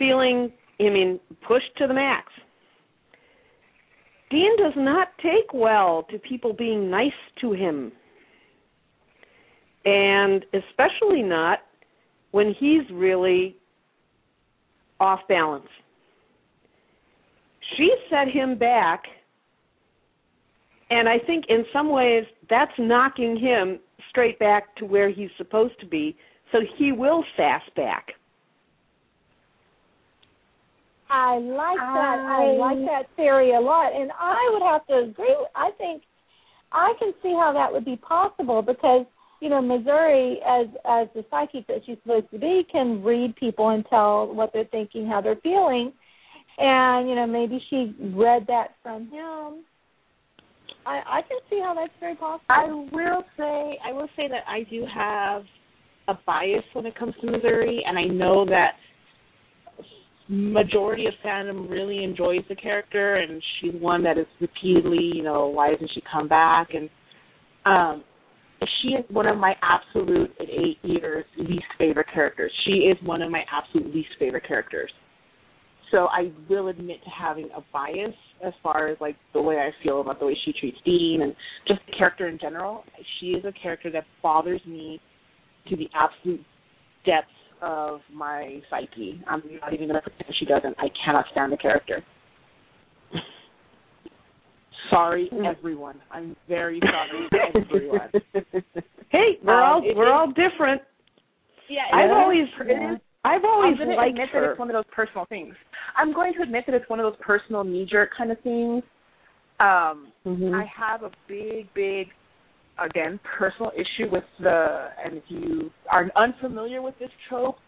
feeling, 0.00 0.52
I 0.80 0.84
mean, 0.84 1.20
pushed 1.46 1.76
to 1.78 1.86
the 1.86 1.94
max. 1.94 2.26
Dean 4.30 4.56
does 4.56 4.74
not 4.76 5.08
take 5.22 5.54
well 5.54 6.04
to 6.10 6.18
people 6.18 6.52
being 6.52 6.90
nice 6.90 7.12
to 7.40 7.52
him. 7.52 7.92
And 9.84 10.44
especially 10.52 11.22
not 11.22 11.60
when 12.32 12.54
he's 12.58 12.82
really 12.92 13.56
off 14.98 15.20
balance. 15.28 15.68
She 17.76 17.90
set 18.10 18.28
him 18.28 18.58
back 18.58 19.04
and 20.90 21.08
I 21.08 21.18
think 21.18 21.44
in 21.48 21.64
some 21.72 21.90
ways 21.90 22.24
that's 22.48 22.72
knocking 22.78 23.38
him 23.38 23.78
straight 24.10 24.38
back 24.38 24.74
to 24.76 24.84
where 24.84 25.08
he's 25.08 25.30
supposed 25.38 25.78
to 25.80 25.86
be. 25.86 26.16
So 26.52 26.58
he 26.76 26.90
will 26.90 27.24
sass 27.36 27.62
back. 27.76 28.08
I 31.08 31.38
like 31.38 31.78
that. 31.78 32.18
I 32.28 32.56
like 32.56 32.78
that 32.86 33.02
theory 33.16 33.54
a 33.54 33.60
lot, 33.60 33.92
and 33.94 34.10
I 34.18 34.50
would 34.52 34.62
have 34.62 34.86
to 34.88 35.10
agree. 35.10 35.36
I 35.56 35.70
think 35.76 36.02
I 36.70 36.92
can 37.00 37.12
see 37.22 37.30
how 37.30 37.52
that 37.52 37.72
would 37.72 37.84
be 37.84 37.96
possible 37.96 38.62
because 38.62 39.06
you 39.40 39.48
know 39.48 39.60
Missouri, 39.62 40.38
as 40.46 40.66
as 40.88 41.08
the 41.14 41.24
psychic 41.30 41.66
that 41.66 41.80
she's 41.86 41.96
supposed 42.02 42.30
to 42.30 42.38
be, 42.38 42.62
can 42.70 43.02
read 43.02 43.34
people 43.36 43.70
and 43.70 43.84
tell 43.88 44.32
what 44.32 44.52
they're 44.52 44.64
thinking, 44.66 45.06
how 45.06 45.20
they're 45.20 45.40
feeling, 45.42 45.92
and 46.58 47.08
you 47.08 47.14
know 47.14 47.26
maybe 47.26 47.60
she 47.70 47.94
read 48.14 48.46
that 48.46 48.74
from 48.82 49.04
him. 49.04 49.64
I 50.86 51.00
I 51.06 51.22
can 51.22 51.38
see 51.48 51.60
how 51.62 51.74
that's 51.74 51.92
very 52.00 52.16
possible. 52.16 52.44
I 52.48 52.66
will 52.66 53.24
say 53.36 53.78
I 53.84 53.92
will 53.92 54.08
say 54.16 54.28
that 54.28 54.44
I 54.46 54.62
do 54.70 54.84
have 54.94 55.42
a 56.08 56.14
bias 56.26 56.64
when 56.72 56.86
it 56.86 56.98
comes 56.98 57.14
to 57.20 57.30
Missouri, 57.30 57.82
and 57.86 57.98
I 57.98 58.04
know 58.04 58.44
that 58.46 58.72
majority 60.30 61.06
of 61.06 61.12
fandom 61.24 61.68
really 61.68 62.04
enjoys 62.04 62.40
the 62.48 62.54
character 62.54 63.16
and 63.16 63.42
she's 63.60 63.72
one 63.80 64.00
that 64.04 64.16
is 64.16 64.26
repeatedly, 64.40 65.10
you 65.12 65.24
know, 65.24 65.48
why 65.48 65.72
doesn't 65.72 65.90
she 65.92 66.00
come 66.10 66.28
back 66.28 66.68
and 66.72 66.88
um 67.66 68.04
she 68.82 68.88
is 68.88 69.04
one 69.10 69.26
of 69.26 69.38
my 69.38 69.54
absolute 69.62 70.30
at 70.40 70.48
eight 70.48 70.78
years 70.82 71.24
least 71.38 71.64
favorite 71.78 72.08
characters. 72.12 72.52
She 72.66 72.72
is 72.72 72.96
one 73.02 73.22
of 73.22 73.30
my 73.30 73.42
absolute 73.50 73.94
least 73.94 74.10
favorite 74.18 74.46
characters. 74.46 74.90
So 75.90 76.06
I 76.06 76.30
will 76.48 76.68
admit 76.68 77.02
to 77.04 77.10
having 77.10 77.48
a 77.56 77.62
bias 77.72 78.14
as 78.46 78.52
far 78.62 78.88
as 78.88 78.98
like 79.00 79.16
the 79.32 79.42
way 79.42 79.56
I 79.56 79.70
feel 79.82 80.00
about 80.00 80.20
the 80.20 80.26
way 80.26 80.38
she 80.44 80.52
treats 80.52 80.78
Dean 80.84 81.20
and 81.22 81.34
just 81.66 81.80
the 81.86 81.92
character 81.96 82.28
in 82.28 82.38
general. 82.38 82.84
She 83.18 83.28
is 83.28 83.44
a 83.44 83.52
character 83.60 83.90
that 83.92 84.04
bothers 84.22 84.60
me 84.66 85.00
to 85.68 85.76
the 85.76 85.88
absolute 85.94 86.44
depths 87.04 87.28
of 87.60 88.00
my 88.12 88.60
psyche. 88.70 89.20
I'm 89.26 89.42
not 89.60 89.74
even 89.74 89.88
to 89.88 90.00
pretend 90.00 90.34
she 90.38 90.46
doesn't. 90.46 90.76
I 90.78 90.88
cannot 91.04 91.24
stand 91.32 91.52
the 91.52 91.56
character. 91.56 92.04
Sorry, 94.90 95.28
Hmm. 95.32 95.44
everyone. 95.46 96.00
I'm 96.10 96.36
very 96.48 96.80
sorry, 96.84 97.28
everyone. 97.54 98.10
Hey, 99.08 99.38
we're 99.42 99.54
Um, 99.54 99.68
all 99.70 99.82
it- 99.88 99.96
we're 99.96 100.06
it- 100.08 100.12
all 100.12 100.26
different. 100.28 100.82
Yeah, 101.68 101.82
I've 101.92 102.10
always 102.10 102.48
it 102.60 102.70
is- 102.70 103.00
I've 103.24 103.44
always 103.44 103.76
I'm 103.80 103.88
liked 103.90 104.10
admit 104.12 104.28
her. 104.30 104.40
that 104.40 104.50
it's 104.52 104.58
one 104.58 104.70
of 104.70 104.74
those 104.74 104.92
personal 104.92 105.24
things. 105.26 105.54
I'm 105.94 106.12
going 106.12 106.32
to 106.34 106.42
admit 106.42 106.64
that 106.66 106.74
it's 106.74 106.88
one 106.88 107.00
of 107.00 107.04
those 107.04 107.20
personal 107.20 107.64
knee 107.64 107.84
jerk 107.84 108.10
kind 108.16 108.32
of 108.32 108.40
things. 108.40 108.82
Um, 109.60 110.10
Mhm. 110.26 110.54
I 110.58 110.64
have 110.64 111.02
a 111.02 111.10
big, 111.28 111.72
big, 111.74 112.08
again, 112.78 113.18
personal 113.24 113.72
issue 113.76 114.08
with 114.08 114.24
the. 114.38 114.90
And 115.04 115.18
if 115.18 115.24
you 115.30 115.70
are 115.90 116.10
unfamiliar 116.16 116.80
with 116.80 116.98
this 116.98 117.10
trope, 117.28 117.58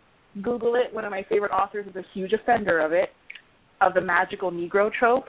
Google 0.40 0.74
it. 0.76 0.92
One 0.94 1.04
of 1.04 1.10
my 1.10 1.22
favorite 1.24 1.52
authors 1.52 1.86
is 1.86 1.96
a 1.96 2.02
huge 2.14 2.32
offender 2.32 2.78
of 2.80 2.92
it, 2.92 3.12
of 3.82 3.92
the 3.92 4.00
magical 4.00 4.50
Negro 4.50 4.90
trope. 4.92 5.28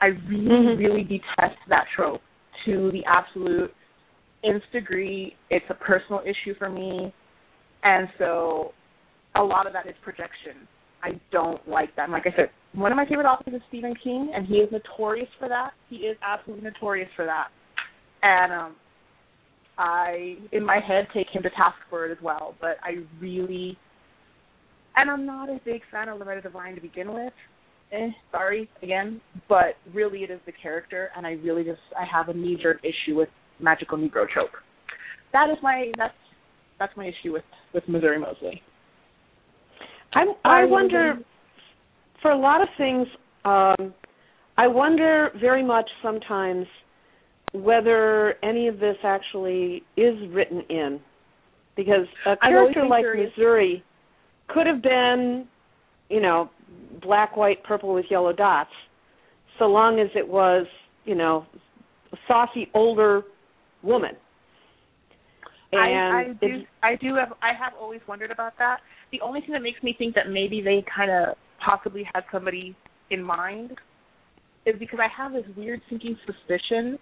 I 0.00 0.06
really, 0.28 0.48
Mhm. 0.48 0.78
really 0.78 1.04
detest 1.04 1.58
that 1.68 1.86
trope 1.94 2.22
to 2.64 2.90
the 2.90 3.04
absolute 3.06 3.74
nth 4.42 4.70
degree. 4.72 5.36
It's 5.50 5.68
a 5.70 5.74
personal 5.74 6.22
issue 6.24 6.54
for 6.54 6.68
me, 6.68 7.12
and 7.82 8.08
so 8.18 8.74
a 9.34 9.42
lot 9.42 9.66
of 9.66 9.72
that 9.72 9.86
is 9.86 9.94
projection. 10.02 10.68
I 11.02 11.18
don't 11.30 11.66
like 11.68 11.94
that. 11.96 12.04
And 12.04 12.12
like 12.12 12.26
I 12.26 12.32
said, 12.36 12.50
one 12.72 12.92
of 12.92 12.96
my 12.96 13.06
favorite 13.06 13.26
authors 13.26 13.54
is 13.54 13.62
Stephen 13.68 13.94
King, 14.02 14.32
and 14.34 14.46
he 14.46 14.58
is 14.58 14.70
notorious 14.72 15.28
for 15.38 15.48
that. 15.48 15.72
He 15.88 15.96
is 16.06 16.16
absolutely 16.22 16.64
notorious 16.64 17.08
for 17.14 17.24
that. 17.24 17.48
And 18.22 18.52
um, 18.52 18.76
I, 19.78 20.36
in 20.52 20.64
my 20.64 20.80
head, 20.80 21.06
take 21.12 21.28
him 21.30 21.42
to 21.42 21.50
task 21.50 21.76
for 21.88 22.06
it 22.06 22.12
as 22.12 22.18
well. 22.22 22.54
But 22.60 22.78
I 22.82 23.04
really, 23.20 23.78
and 24.96 25.10
I'm 25.10 25.26
not 25.26 25.48
a 25.48 25.60
big 25.64 25.82
fan 25.90 26.08
of 26.08 26.18
Loretta 26.18 26.42
Devine 26.42 26.74
to 26.74 26.80
begin 26.80 27.12
with. 27.12 27.32
Eh, 27.92 28.08
sorry 28.32 28.68
again, 28.82 29.20
but 29.48 29.76
really 29.94 30.20
it 30.20 30.30
is 30.30 30.40
the 30.44 30.52
character, 30.60 31.10
and 31.16 31.26
I 31.26 31.32
really 31.32 31.62
just 31.62 31.80
I 31.98 32.04
have 32.04 32.28
a 32.28 32.34
knee 32.34 32.58
jerk 32.60 32.78
issue 32.82 33.14
with 33.14 33.28
magical 33.60 33.96
Negro 33.96 34.28
trope. 34.28 34.50
That 35.32 35.50
is 35.50 35.56
my 35.62 35.92
that's 35.96 36.14
that's 36.78 36.96
my 36.96 37.06
issue 37.06 37.32
with 37.32 37.44
with 37.72 37.84
Missouri 37.88 38.18
Mosley. 38.18 38.60
I 40.14 40.24
I 40.44 40.64
wonder 40.64 41.14
for 42.22 42.32
a 42.32 42.38
lot 42.38 42.60
of 42.60 42.68
things. 42.76 43.06
Um, 43.44 43.94
I 44.58 44.66
wonder 44.66 45.30
very 45.40 45.62
much 45.62 45.88
sometimes 46.02 46.66
whether 47.52 48.34
any 48.42 48.66
of 48.66 48.80
this 48.80 48.96
actually 49.04 49.84
is 49.96 50.14
written 50.30 50.62
in, 50.68 51.00
because 51.76 52.06
a 52.26 52.36
character 52.36 52.84
like 52.84 53.02
curious. 53.02 53.30
Missouri 53.36 53.84
could 54.48 54.66
have 54.66 54.82
been, 54.82 55.46
you 56.08 56.20
know, 56.20 56.50
black, 57.02 57.36
white, 57.36 57.62
purple 57.64 57.94
with 57.94 58.06
yellow 58.10 58.32
dots, 58.32 58.70
so 59.58 59.66
long 59.66 60.00
as 60.00 60.08
it 60.14 60.26
was, 60.26 60.66
you 61.04 61.14
know, 61.14 61.46
a 62.12 62.16
saucy 62.28 62.68
older 62.74 63.22
woman. 63.82 64.12
And 65.72 65.80
I, 65.80 66.20
I 66.20 66.24
do 66.40 66.62
I 66.82 66.96
do 66.96 67.14
have 67.16 67.32
I 67.42 67.52
have 67.58 67.72
always 67.80 68.00
wondered 68.06 68.30
about 68.30 68.52
that. 68.58 68.78
The 69.12 69.20
only 69.20 69.40
thing 69.40 69.50
that 69.52 69.62
makes 69.62 69.82
me 69.82 69.94
think 69.96 70.14
that 70.14 70.30
maybe 70.30 70.60
they 70.62 70.84
kind 70.94 71.10
of 71.10 71.36
possibly 71.64 72.04
had 72.14 72.24
somebody 72.32 72.76
in 73.10 73.22
mind 73.22 73.72
is 74.64 74.74
because 74.78 74.98
I 75.00 75.08
have 75.16 75.32
this 75.32 75.44
weird 75.56 75.80
sinking 75.88 76.16
suspicion 76.26 76.98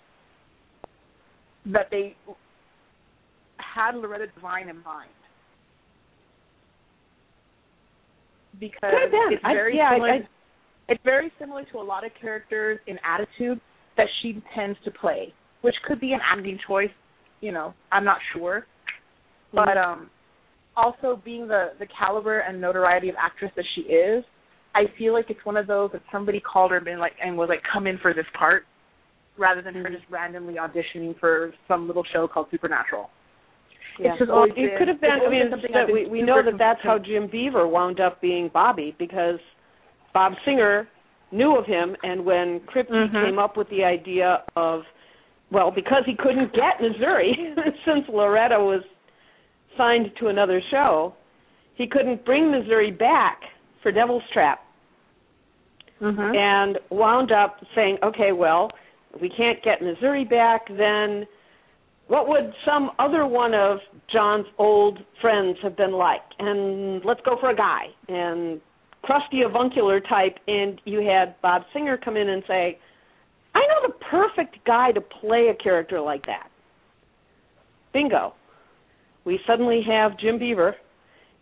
that 1.66 1.88
they 1.90 2.16
had 3.58 3.96
Loretta 3.96 4.26
Devine 4.34 4.68
in 4.68 4.82
mind. 4.82 5.10
Because 8.60 8.90
Could 8.90 9.02
have 9.02 9.10
been. 9.10 9.32
it's 9.32 9.44
I- 9.44 9.54
very 9.54 9.76
yeah, 9.76 9.90
I- 9.90 9.94
similar 9.94 10.10
I- 10.12 10.28
it's 10.88 11.02
very 11.04 11.32
similar 11.38 11.64
to 11.72 11.78
a 11.78 11.82
lot 11.82 12.04
of 12.04 12.12
characters 12.20 12.78
in 12.86 12.98
attitude 13.04 13.60
that 13.96 14.06
she 14.20 14.42
tends 14.54 14.78
to 14.84 14.90
play, 14.90 15.32
which 15.62 15.74
could 15.86 15.98
be 16.00 16.12
an 16.12 16.20
acting 16.22 16.58
choice. 16.66 16.90
You 17.40 17.52
know, 17.52 17.74
I'm 17.90 18.04
not 18.04 18.18
sure, 18.32 18.66
but 19.52 19.76
um, 19.76 20.10
also 20.76 21.20
being 21.24 21.48
the 21.48 21.72
the 21.78 21.86
caliber 21.98 22.40
and 22.40 22.60
notoriety 22.60 23.08
of 23.08 23.16
actress 23.18 23.50
that 23.56 23.64
she 23.74 23.82
is, 23.82 24.24
I 24.74 24.84
feel 24.98 25.12
like 25.12 25.30
it's 25.30 25.44
one 25.44 25.56
of 25.56 25.66
those 25.66 25.90
that 25.92 26.02
somebody 26.12 26.40
called 26.40 26.70
her 26.70 26.76
and 26.78 26.84
been 26.84 26.98
like 26.98 27.14
and 27.22 27.36
was 27.36 27.48
like, 27.48 27.62
come 27.72 27.86
in 27.86 27.98
for 27.98 28.12
this 28.14 28.26
part, 28.38 28.64
rather 29.38 29.62
than 29.62 29.74
her 29.74 29.88
just 29.90 30.04
randomly 30.10 30.54
auditioning 30.54 31.18
for 31.18 31.52
some 31.66 31.86
little 31.86 32.04
show 32.12 32.28
called 32.28 32.46
Supernatural. 32.50 33.08
Yeah. 33.98 34.10
It's 34.10 34.18
just 34.18 34.30
well, 34.30 34.44
it 34.44 34.78
could 34.78 34.88
have 34.88 35.00
been. 35.00 35.10
I 35.24 35.30
mean, 35.30 35.50
that 35.72 35.86
we 35.92 36.06
we 36.06 36.22
know 36.22 36.42
that 36.44 36.58
that's 36.58 36.80
how 36.82 36.98
Jim 36.98 37.28
Beaver 37.30 37.68
wound 37.68 38.00
up 38.00 38.20
being 38.20 38.50
Bobby 38.52 38.94
because 38.98 39.38
Bob 40.12 40.32
Singer 40.44 40.88
knew 41.30 41.56
of 41.56 41.66
him, 41.66 41.96
and 42.02 42.24
when 42.24 42.60
Kripke 42.60 42.90
Mhm. 42.90 43.12
came 43.12 43.38
up 43.38 43.56
with 43.56 43.68
the 43.68 43.84
idea 43.84 44.42
of, 44.56 44.84
well, 45.50 45.70
because 45.70 46.04
he 46.06 46.14
couldn't 46.14 46.52
get 46.52 46.80
Missouri 46.80 47.54
since 47.84 48.08
Loretta 48.08 48.58
was 48.58 48.82
signed 49.76 50.10
to 50.20 50.28
another 50.28 50.60
show, 50.70 51.14
he 51.74 51.86
couldn't 51.86 52.24
bring 52.24 52.50
Missouri 52.50 52.90
back 52.92 53.42
for 53.82 53.90
Devil's 53.90 54.22
Trap 54.32 54.60
Mhm. 56.00 56.36
and 56.36 56.78
wound 56.90 57.32
up 57.32 57.64
saying, 57.74 57.98
okay, 58.02 58.32
well, 58.32 58.70
we 59.20 59.28
can't 59.28 59.60
get 59.62 59.80
Missouri 59.82 60.24
back, 60.24 60.68
then 60.68 61.26
what 62.08 62.28
would 62.28 62.52
some 62.64 62.90
other 62.98 63.26
one 63.26 63.54
of 63.54 63.78
John's 64.12 64.46
old 64.58 64.98
friends 65.20 65.56
have 65.62 65.76
been 65.76 65.92
like? 65.92 66.22
And 66.38 67.04
let's 67.04 67.20
go 67.24 67.36
for 67.40 67.50
a 67.50 67.56
guy. 67.56 67.86
And 68.08 68.60
crusty 69.02 69.42
avuncular 69.42 70.00
type, 70.00 70.36
and 70.46 70.80
you 70.84 71.00
had 71.00 71.40
Bob 71.40 71.62
Singer 71.72 71.96
come 71.96 72.16
in 72.16 72.28
and 72.28 72.42
say, 72.46 72.78
I 73.54 73.60
know 73.60 73.88
the 73.88 73.94
perfect 74.10 74.56
guy 74.66 74.92
to 74.92 75.00
play 75.00 75.48
a 75.48 75.62
character 75.62 76.00
like 76.00 76.26
that. 76.26 76.48
Bingo. 77.92 78.34
We 79.24 79.40
suddenly 79.46 79.82
have 79.88 80.18
Jim 80.18 80.38
Beaver 80.38 80.76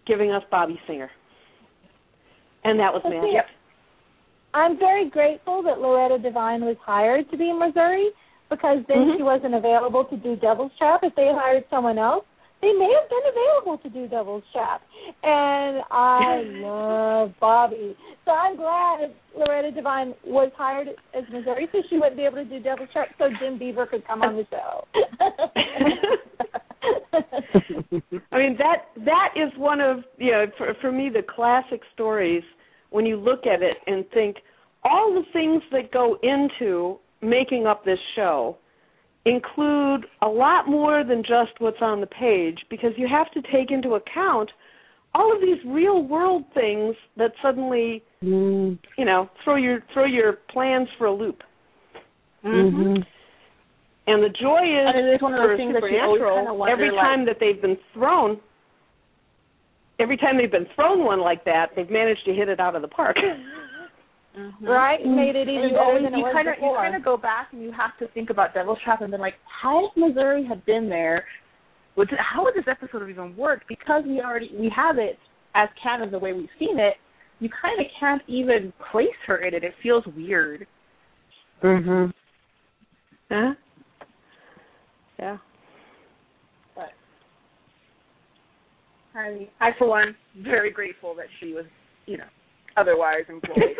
giving 0.07 0.31
us 0.31 0.43
Bobby 0.51 0.79
Singer. 0.87 1.11
And 2.65 2.79
that 2.79 2.93
was 2.93 3.03
magic. 3.05 3.47
I'm 4.55 4.79
very 4.79 5.09
grateful 5.09 5.63
that 5.63 5.81
Loretta 5.81 6.19
Devine 6.19 6.65
was 6.65 6.77
hired 6.85 7.29
to 7.31 7.37
be 7.37 7.51
in 7.51 7.59
Missouri 7.59 8.11
because 8.53 8.85
then 8.87 9.09
Mhm. 9.09 9.17
she 9.17 9.23
wasn't 9.23 9.55
available 9.55 10.05
to 10.05 10.17
do 10.17 10.37
Devil's 10.37 10.77
Trap. 10.77 11.03
If 11.03 11.15
they 11.15 11.33
hired 11.33 11.65
someone 11.71 11.99
else, 11.99 12.25
they 12.61 12.73
may 12.75 12.93
have 12.93 13.09
been 13.09 13.27
available 13.27 13.79
to 13.79 13.89
do 13.89 14.07
Devil's 14.07 14.45
Trap. 14.53 14.83
And 15.23 15.83
I 15.91 16.43
love 16.69 17.33
Bobby. 17.41 17.97
So 18.25 18.31
I'm 18.31 18.57
glad 18.57 19.13
Loretta 19.37 19.73
Devine 19.73 20.15
was 20.25 20.53
hired 20.57 20.89
as 21.15 21.25
Missouri 21.33 21.69
so 21.73 21.83
she 21.89 21.97
wouldn't 21.97 22.17
be 22.17 22.25
able 22.25 22.37
to 22.37 22.45
do 22.45 22.61
Devil's 22.61 22.91
Trap 22.93 23.09
so 23.19 23.31
Jim 23.41 23.59
Beaver 23.59 23.87
could 23.87 24.07
come 24.07 24.23
on 24.23 24.37
the 24.37 24.47
show. 24.51 24.85
I 28.33 28.39
mean 28.39 28.57
that 28.59 28.89
that 29.05 29.31
is 29.37 29.53
one 29.57 29.81
of 29.81 30.05
you 30.19 30.31
know 30.33 30.47
for 30.59 30.75
for 30.81 30.93
me 30.93 31.09
the 31.09 31.23
classic 31.23 31.81
stories 31.95 32.43
when 32.91 33.07
you 33.07 33.17
look 33.17 33.47
at 33.47 33.63
it 33.63 33.77
and 33.87 34.05
think 34.11 34.37
all 34.85 35.15
the 35.15 35.25
things 35.33 35.63
that 35.71 35.93
go 35.93 36.19
into 36.23 36.99
making 37.23 37.67
up 37.67 37.85
this 37.85 37.99
show 38.17 38.57
include 39.25 40.07
a 40.23 40.27
lot 40.27 40.69
more 40.69 41.05
than 41.05 41.23
just 41.23 41.53
what's 41.59 41.81
on 41.81 42.01
the 42.01 42.07
page 42.07 42.59
because 42.69 42.91
you 42.97 43.07
have 43.09 43.31
to 43.31 43.41
take 43.53 43.71
into 43.71 43.95
account 43.95 44.51
all 45.15 45.33
of 45.35 45.41
these 45.41 45.59
real 45.67 46.03
world 46.03 46.45
things 46.55 46.95
that 47.17 47.33
suddenly 47.43 48.03
Mm. 48.23 48.79
you 48.97 49.05
know 49.05 49.29
throw 49.43 49.57
your 49.57 49.83
throw 49.93 50.05
your 50.05 50.35
plans 50.53 50.89
for 50.97 51.07
a 51.07 51.13
loop 51.13 51.43
Mm-hmm. 52.45 53.03
and 54.07 54.23
the 54.23 54.29
joy 54.29 54.63
is 54.63 54.95
it 54.95 55.15
is 55.15 55.23
one 55.23 55.35
of 55.35 55.39
for 55.41 55.49
those 55.49 55.59
things 55.59 55.75
that 55.75 55.89
you 55.89 56.01
always 56.01 56.21
kind 56.23 56.49
of 56.49 56.57
wonder, 56.57 56.73
every 56.73 56.91
like, 56.91 57.01
time 57.01 57.25
that 57.27 57.37
they've 57.41 57.61
been 57.61 57.77
thrown 57.95 58.41
every 60.01 60.17
time 60.17 60.37
they've 60.37 60.51
been 60.51 60.67
thrown 60.75 61.05
one 61.05 61.21
like 61.21 61.45
that 61.45 61.71
they've 61.77 61.91
managed 61.91 62.25
to 62.25 62.33
hit 62.33 62.49
it 62.49 62.59
out 62.59 62.75
of 62.75 62.83
the 62.83 62.89
park 62.89 63.17
Right? 64.63 65.01
It 65.01 65.07
made 65.07 65.37
it 65.37 65.49
even 65.49 65.55
you 65.55 65.69
better 65.71 65.81
always 65.81 66.05
than 66.05 66.15
it 66.15 66.17
you 66.17 66.25
was 66.25 66.33
kind 66.33 66.49
of 66.49 66.55
you 66.61 66.75
kind 66.77 66.97
of 66.97 67.05
go 67.05 67.17
back 67.17 67.49
and 67.53 67.63
you 67.63 67.71
have 67.73 67.97
to 67.99 68.13
think 68.15 68.31
about 68.31 68.55
Devil's 68.55 68.79
Trap 68.83 69.03
and 69.03 69.13
then 69.13 69.21
like 69.21 69.35
how 69.45 69.87
if 69.87 69.93
Missouri 69.97 70.45
had 70.47 70.65
been 70.65 70.89
there, 70.89 71.25
would 71.97 72.09
th- 72.09 72.21
how 72.21 72.45
would 72.45 72.55
this 72.55 72.65
episode 72.67 73.01
have 73.01 73.11
even 73.11 73.37
worked? 73.37 73.69
Because 73.69 74.05
we 74.07 74.21
already 74.21 74.51
we 74.59 74.73
have 74.75 74.97
it 74.97 75.19
as 75.55 75.69
canon 75.83 76.11
the 76.11 76.19
way 76.19 76.33
we've 76.33 76.49
seen 76.59 76.79
it. 76.79 76.95
You 77.41 77.51
kind 77.61 77.79
of 77.79 77.87
can't 77.99 78.23
even 78.27 78.73
place 78.91 79.09
her 79.27 79.39
in 79.39 79.53
it. 79.53 79.65
It 79.65 79.75
feels 79.83 80.05
weird. 80.17 80.67
Mm-hmm. 81.63 82.11
huh 83.31 83.55
yeah 85.19 85.37
But 86.75 86.91
I 89.15 89.49
I 89.61 89.71
for 89.79 89.89
one 89.89 90.17
very 90.43 90.73
grateful 90.73 91.15
that 91.17 91.27
she 91.39 91.53
was 91.53 91.67
you 92.07 92.17
know 92.17 92.25
otherwise 92.77 93.25
employed. 93.29 93.77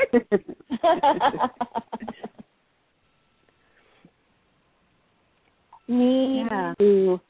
Me 5.89 6.47
Yeah. 6.51 6.75
too. 6.79 7.21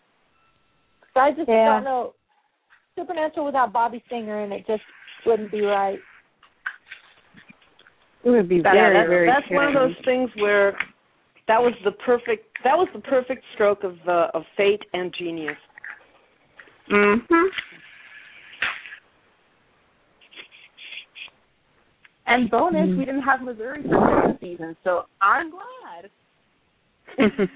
So 1.15 1.21
I 1.21 1.33
just 1.33 1.49
Yeah. 1.49 1.67
don't 1.67 1.85
know. 1.85 2.15
Supernatural 2.97 3.47
without 3.47 3.73
Bobby 3.73 4.03
Singer 4.09 4.41
and 4.41 4.53
it 4.53 4.67
just 4.67 4.85
wouldn't 5.25 5.51
be 5.51 5.63
right. 5.63 5.99
It 8.25 8.31
would 8.31 8.49
be 8.49 8.61
That- 8.61 8.75
very, 8.75 8.93
that's, 8.95 9.09
very 9.09 9.27
that's 9.27 9.51
one 9.51 9.65
of 9.65 9.75
those 9.75 9.97
things 10.05 10.31
where 10.37 10.77
that 11.49 11.61
was 11.61 11.75
the 11.85 11.93
perfect 11.93 12.47
that 12.63 12.79
was 12.79 12.89
the 12.93 13.01
perfect 13.01 13.45
stroke 13.55 13.83
of 13.83 13.97
uh, 14.07 14.31
of 14.35 14.45
fate 14.57 14.85
and 14.95 15.13
genius 15.13 15.57
Mm 16.89 17.27
mhm. 17.27 17.49
And 22.27 22.51
bonus, 22.51 22.89
Mhm. 22.89 22.99
we 22.99 23.05
didn't 23.05 23.23
have 23.23 23.43
Missouri 23.43 23.83
for 23.83 24.29
this 24.29 24.41
season, 24.41 24.77
so 24.85 25.07
I'm 25.21 25.51
glad. 25.51 26.11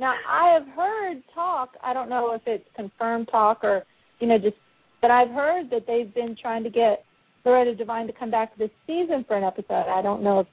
Now 0.00 0.14
I 0.26 0.54
have 0.54 0.66
heard 0.68 1.22
talk. 1.34 1.76
I 1.84 1.92
don't 1.92 2.08
know 2.08 2.32
if 2.32 2.40
it's 2.46 2.64
confirmed 2.74 3.28
talk 3.28 3.62
or 3.62 3.84
you 4.18 4.26
know 4.26 4.38
just, 4.38 4.56
but 5.02 5.10
I've 5.10 5.28
heard 5.28 5.68
that 5.70 5.86
they've 5.86 6.12
been 6.14 6.34
trying 6.40 6.64
to 6.64 6.70
get 6.70 7.04
Loretta 7.44 7.74
Devine 7.74 8.06
to 8.06 8.12
come 8.14 8.30
back 8.30 8.56
this 8.56 8.70
season 8.86 9.24
for 9.28 9.36
an 9.36 9.44
episode. 9.44 9.88
I 9.88 10.00
don't 10.00 10.22
know 10.22 10.40
if 10.40 10.46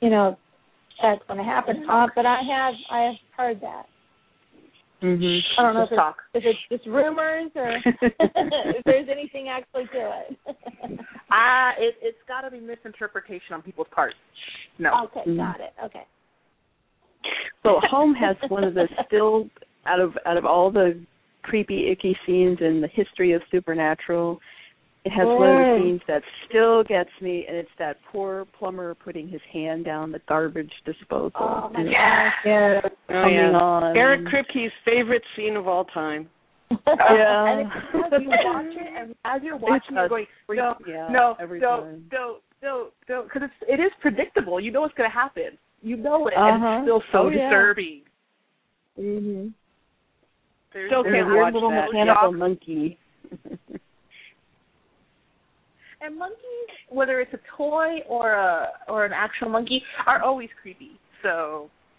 you 0.00 0.10
know 0.10 0.36
that's 1.00 1.22
going 1.26 1.38
to 1.38 1.44
happen, 1.44 1.88
uh, 1.88 2.08
but 2.14 2.26
I 2.26 2.42
have 2.42 2.74
I 2.90 3.00
have 3.06 3.14
heard 3.36 3.60
that. 3.62 3.86
Mhm. 5.02 5.38
I 5.58 5.62
don't 5.62 5.74
know 5.74 5.82
if 5.84 5.90
it's, 5.92 5.96
talk. 5.98 6.16
if 6.34 6.42
it's 6.44 6.58
just 6.70 6.86
rumors 6.86 7.50
or 7.54 7.76
if 8.02 8.84
there's 8.84 9.08
anything 9.10 9.48
actually 9.48 9.84
to 9.92 10.24
it. 10.30 11.00
Ah, 11.30 11.72
it, 11.78 11.94
it's 12.00 12.16
got 12.26 12.40
to 12.40 12.50
be 12.50 12.58
misinterpretation 12.58 13.52
on 13.52 13.60
people's 13.60 13.86
part. 13.94 14.14
No. 14.78 14.90
okay, 15.04 15.28
Mhm. 15.28 15.36
got 15.36 15.60
it. 15.60 15.74
Okay. 15.84 16.04
Well, 17.64 17.80
Home 17.90 18.14
has 18.14 18.36
one 18.48 18.64
of 18.64 18.72
the 18.74 18.86
still 19.06 19.48
out 19.86 20.00
of 20.00 20.12
out 20.24 20.38
of 20.38 20.46
all 20.46 20.70
the 20.70 20.98
creepy, 21.42 21.90
icky 21.90 22.16
scenes 22.26 22.58
in 22.60 22.80
the 22.80 22.88
history 22.88 23.32
of 23.32 23.42
Supernatural. 23.50 24.40
It 25.08 25.12
has 25.16 25.26
one 25.26 25.48
of 25.48 25.56
the 25.56 25.78
scenes 25.82 26.00
that 26.06 26.22
still 26.46 26.84
gets 26.84 27.08
me, 27.22 27.46
and 27.48 27.56
it's 27.56 27.70
that 27.78 27.96
poor 28.12 28.44
plumber 28.58 28.94
putting 28.94 29.26
his 29.26 29.40
hand 29.50 29.86
down 29.86 30.12
the 30.12 30.20
garbage 30.28 30.70
disposal. 30.84 31.32
Oh 31.40 31.70
my 31.72 31.80
and 31.80 31.88
gosh, 31.88 32.32
yeah. 32.44 32.80
oh 32.84 32.88
coming 33.08 33.34
yeah 33.34 33.50
on. 33.56 33.96
Eric 33.96 34.26
Kripke's 34.26 34.72
favorite 34.84 35.22
scene 35.34 35.56
of 35.56 35.66
all 35.66 35.86
time 35.86 36.28
Yeah. 36.70 37.46
And 37.48 37.60
it's 37.60 37.70
because 37.92 38.12
you 38.22 38.28
watch 38.28 38.66
it, 38.66 38.92
and 39.00 39.14
as 39.24 39.40
you're 39.42 39.56
watching, 39.56 39.94
you're 39.96 40.08
going, 40.08 40.26
no, 40.50 40.74
Yeah, 40.86 41.08
no, 41.10 41.36
every 41.40 41.58
no, 41.60 41.80
time. 41.80 42.04
no, 42.12 42.36
no, 42.62 42.88
no, 43.08 43.22
because 43.22 43.42
it's 43.44 43.70
it 43.70 43.80
is 43.82 43.90
predictable. 44.02 44.60
You 44.60 44.70
know 44.72 44.82
what's 44.82 44.94
going 44.94 45.08
to 45.08 45.14
happen. 45.14 45.56
You 45.80 45.96
know 45.96 46.26
it, 46.28 46.34
and 46.36 46.62
Uh-huh. 46.62 46.76
it's 46.80 46.84
still 46.84 47.02
so 47.12 47.18
Oh, 47.26 47.28
yeah. 47.30 47.48
disturbing. 47.48 48.02
Mhm. 48.98 49.52
There's, 50.74 50.90
Still 50.90 51.02
There's 51.02 51.14
can't 51.14 51.28
a 51.28 51.32
weird 51.32 51.44
watch 51.44 51.54
little 51.54 51.70
that. 51.70 51.86
mechanical 51.90 52.30
Shock. 52.32 52.38
monkey. 52.38 52.98
And 56.00 56.18
monkeys, 56.18 56.38
whether 56.90 57.20
it's 57.20 57.34
a 57.34 57.40
toy 57.56 57.98
or 58.08 58.34
a 58.34 58.68
or 58.86 59.04
an 59.04 59.12
actual 59.12 59.48
monkey, 59.48 59.82
are 60.06 60.22
always 60.22 60.48
creepy. 60.62 60.92
So 61.22 61.70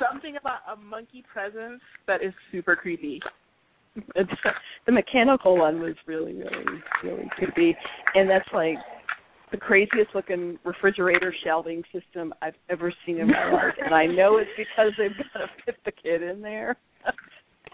something 0.00 0.36
about 0.40 0.60
a 0.70 0.76
monkey 0.76 1.24
presence 1.32 1.80
that 2.06 2.22
is 2.22 2.32
super 2.52 2.76
creepy. 2.76 3.20
It's, 4.14 4.30
the 4.86 4.92
mechanical 4.92 5.58
one 5.58 5.80
was 5.80 5.94
really, 6.06 6.34
really, 6.34 6.80
really 7.02 7.30
creepy, 7.36 7.76
and 8.14 8.30
that's 8.30 8.48
like 8.52 8.76
the 9.50 9.56
craziest 9.56 10.14
looking 10.14 10.58
refrigerator 10.64 11.34
shelving 11.44 11.82
system 11.92 12.32
I've 12.40 12.54
ever 12.68 12.92
seen 13.04 13.18
in 13.18 13.28
my 13.28 13.52
life. 13.52 13.74
And 13.84 13.94
I 13.94 14.06
know 14.06 14.36
it's 14.36 14.50
because 14.56 14.92
they've 14.96 15.16
got 15.32 15.40
to 15.40 15.46
fit 15.64 15.76
the 15.84 15.92
kid 15.92 16.22
in 16.22 16.40
there. 16.40 16.76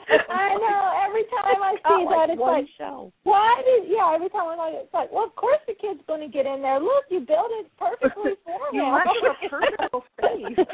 I 0.31 0.55
know. 0.55 0.83
Every 1.07 1.24
time 1.24 1.62
I 1.62 1.74
see 1.83 2.05
like, 2.05 2.28
that, 2.28 2.31
it's 2.33 2.41
like, 2.41 2.66
shelf. 2.78 3.12
why 3.24 3.62
did? 3.65 3.91
Yeah, 3.91 4.12
every 4.15 4.28
time 4.31 4.47
I 4.47 4.57
like, 4.57 4.74
it's 4.77 4.95
like, 4.95 5.11
well, 5.12 5.24
of 5.24 5.35
course 5.35 5.59
the 5.66 5.74
kid's 5.74 6.01
going 6.07 6.20
to 6.20 6.28
get 6.28 6.47
in 6.47 6.62
there. 6.62 6.78
Look, 6.81 7.05
you 7.11 7.20
built 7.20 7.51
it 7.51 7.70
perfectly 7.78 8.33
for 8.45 8.59
You 8.73 8.83
him. 8.85 8.93
left 8.93 9.09
a 9.09 9.49
personal 9.51 10.05
space. 10.19 10.66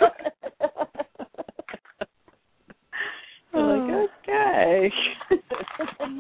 Like, 3.55 3.63
oh. 3.63 4.07
okay. 4.23 4.91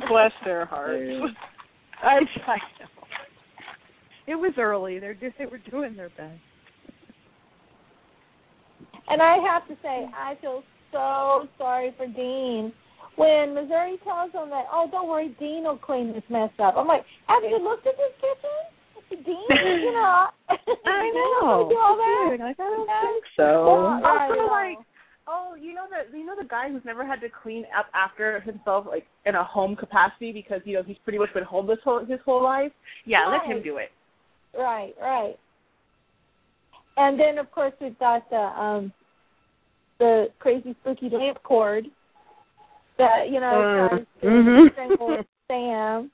Bless 0.09 0.32
their 0.44 0.66
hearts. 0.66 1.34
I, 2.02 2.18
I 2.47 2.56
know. 2.80 2.86
It 4.26 4.34
was 4.36 4.52
early. 4.59 4.98
They're 4.98 5.14
just, 5.14 5.36
they 5.39 5.47
were 5.47 5.59
doing 5.70 5.97
their 5.97 6.10
best. 6.10 6.40
And 9.09 9.20
I 9.20 9.36
have 9.51 9.66
to 9.68 9.74
say, 9.82 10.06
I 10.16 10.34
feel 10.40 10.62
so 10.93 11.48
sorry 11.59 11.93
for 11.97 12.06
Dean. 12.06 12.72
When 13.16 13.55
Missouri 13.55 13.98
tells 14.05 14.32
him 14.32 14.48
that, 14.51 14.64
oh, 14.72 14.89
don't 14.90 15.09
worry, 15.09 15.36
Dean 15.39 15.64
will 15.64 15.76
clean 15.76 16.12
this 16.12 16.22
mess 16.30 16.51
up. 16.59 16.74
I'm 16.76 16.86
like, 16.89 17.05
have 17.28 17.43
you 17.44 17.59
looked 17.62 17.86
at 17.86 17.94
this 17.97 18.14
kitchen? 18.20 19.24
Dean, 19.24 19.36
you 19.84 19.93
know, 19.93 20.28
I 20.48 21.10
know. 21.12 21.68
do 21.68 21.76
all 21.76 21.97
that. 21.97 22.36
Like, 22.40 22.59
I 22.59 22.62
don't 22.62 22.89
Yeah. 22.89 23.01
think 23.02 23.24
so. 23.36 23.64
Well, 23.66 23.86
I 24.02 24.28
Also, 24.30 24.47
like, 24.51 24.78
oh, 25.28 25.55
you 25.60 25.74
know 25.74 25.84
the 25.90 26.16
you 26.16 26.24
know 26.24 26.34
the 26.40 26.48
guy 26.48 26.70
who's 26.70 26.80
never 26.86 27.05
had 27.06 27.20
to 27.20 27.28
clean 27.28 27.66
up 27.78 27.86
after 27.94 28.40
himself, 28.40 28.86
like 28.89 29.06
in 29.26 29.34
a 29.34 29.44
home 29.44 29.76
capacity, 29.76 30.32
because 30.32 30.62
you 30.64 30.72
know 30.74 30.82
he's 30.82 30.97
pretty 31.05 31.18
much 31.18 31.28
been 31.34 31.44
homeless 31.44 31.78
whole, 31.84 32.02
his 32.05 32.20
whole 32.24 32.43
life. 32.43 32.72
Yeah, 33.05 33.26
let 33.30 33.44
him 33.44 33.62
do 33.62 33.76
it. 33.76 33.90
Right, 34.59 34.94
right. 35.01 35.34
And 36.97 37.20
then 37.20 37.36
of 37.39 37.51
course 37.52 37.74
we've 37.82 37.98
got 37.98 38.28
the 38.30 38.36
um 38.36 38.93
the 39.98 40.28
crazy 40.39 40.74
spooky 40.80 41.10
lamp 41.10 41.43
cord 41.43 41.84
that, 42.98 43.31
you 43.31 43.40
know, 43.40 43.89
Uh, 44.23 44.24
mhm. 44.27 44.73
strangle 44.73 45.16
Sam. 45.48 46.10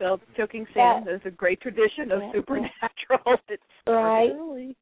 Well, 0.00 0.20
choking 0.36 0.66
Sam 0.74 1.04
That- 1.04 1.14
is 1.14 1.20
a 1.24 1.30
great 1.30 1.60
tradition 1.60 2.10
of 2.12 2.22
Yeah. 2.22 2.32
supernatural. 2.32 3.40
It's 3.48 3.62
Right. 3.86 4.32
early. 4.32 4.76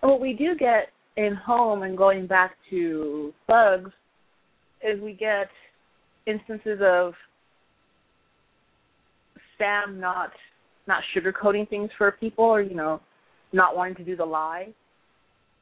What 0.00 0.20
we 0.20 0.34
do 0.34 0.54
get 0.54 0.92
in 1.16 1.34
home 1.34 1.82
and 1.82 1.96
going 1.96 2.26
back 2.26 2.56
to 2.70 3.32
bugs 3.48 3.90
is 4.82 5.00
we 5.00 5.14
get 5.14 5.48
instances 6.26 6.80
of 6.82 7.14
Sam 9.58 9.98
not 9.98 10.32
not 10.86 11.02
sugarcoating 11.14 11.68
things 11.68 11.90
for 11.98 12.12
people 12.12 12.44
or 12.44 12.60
you 12.60 12.74
know 12.74 13.00
not 13.52 13.74
wanting 13.76 13.94
to 13.96 14.04
do 14.04 14.14
the 14.16 14.24
lie, 14.24 14.72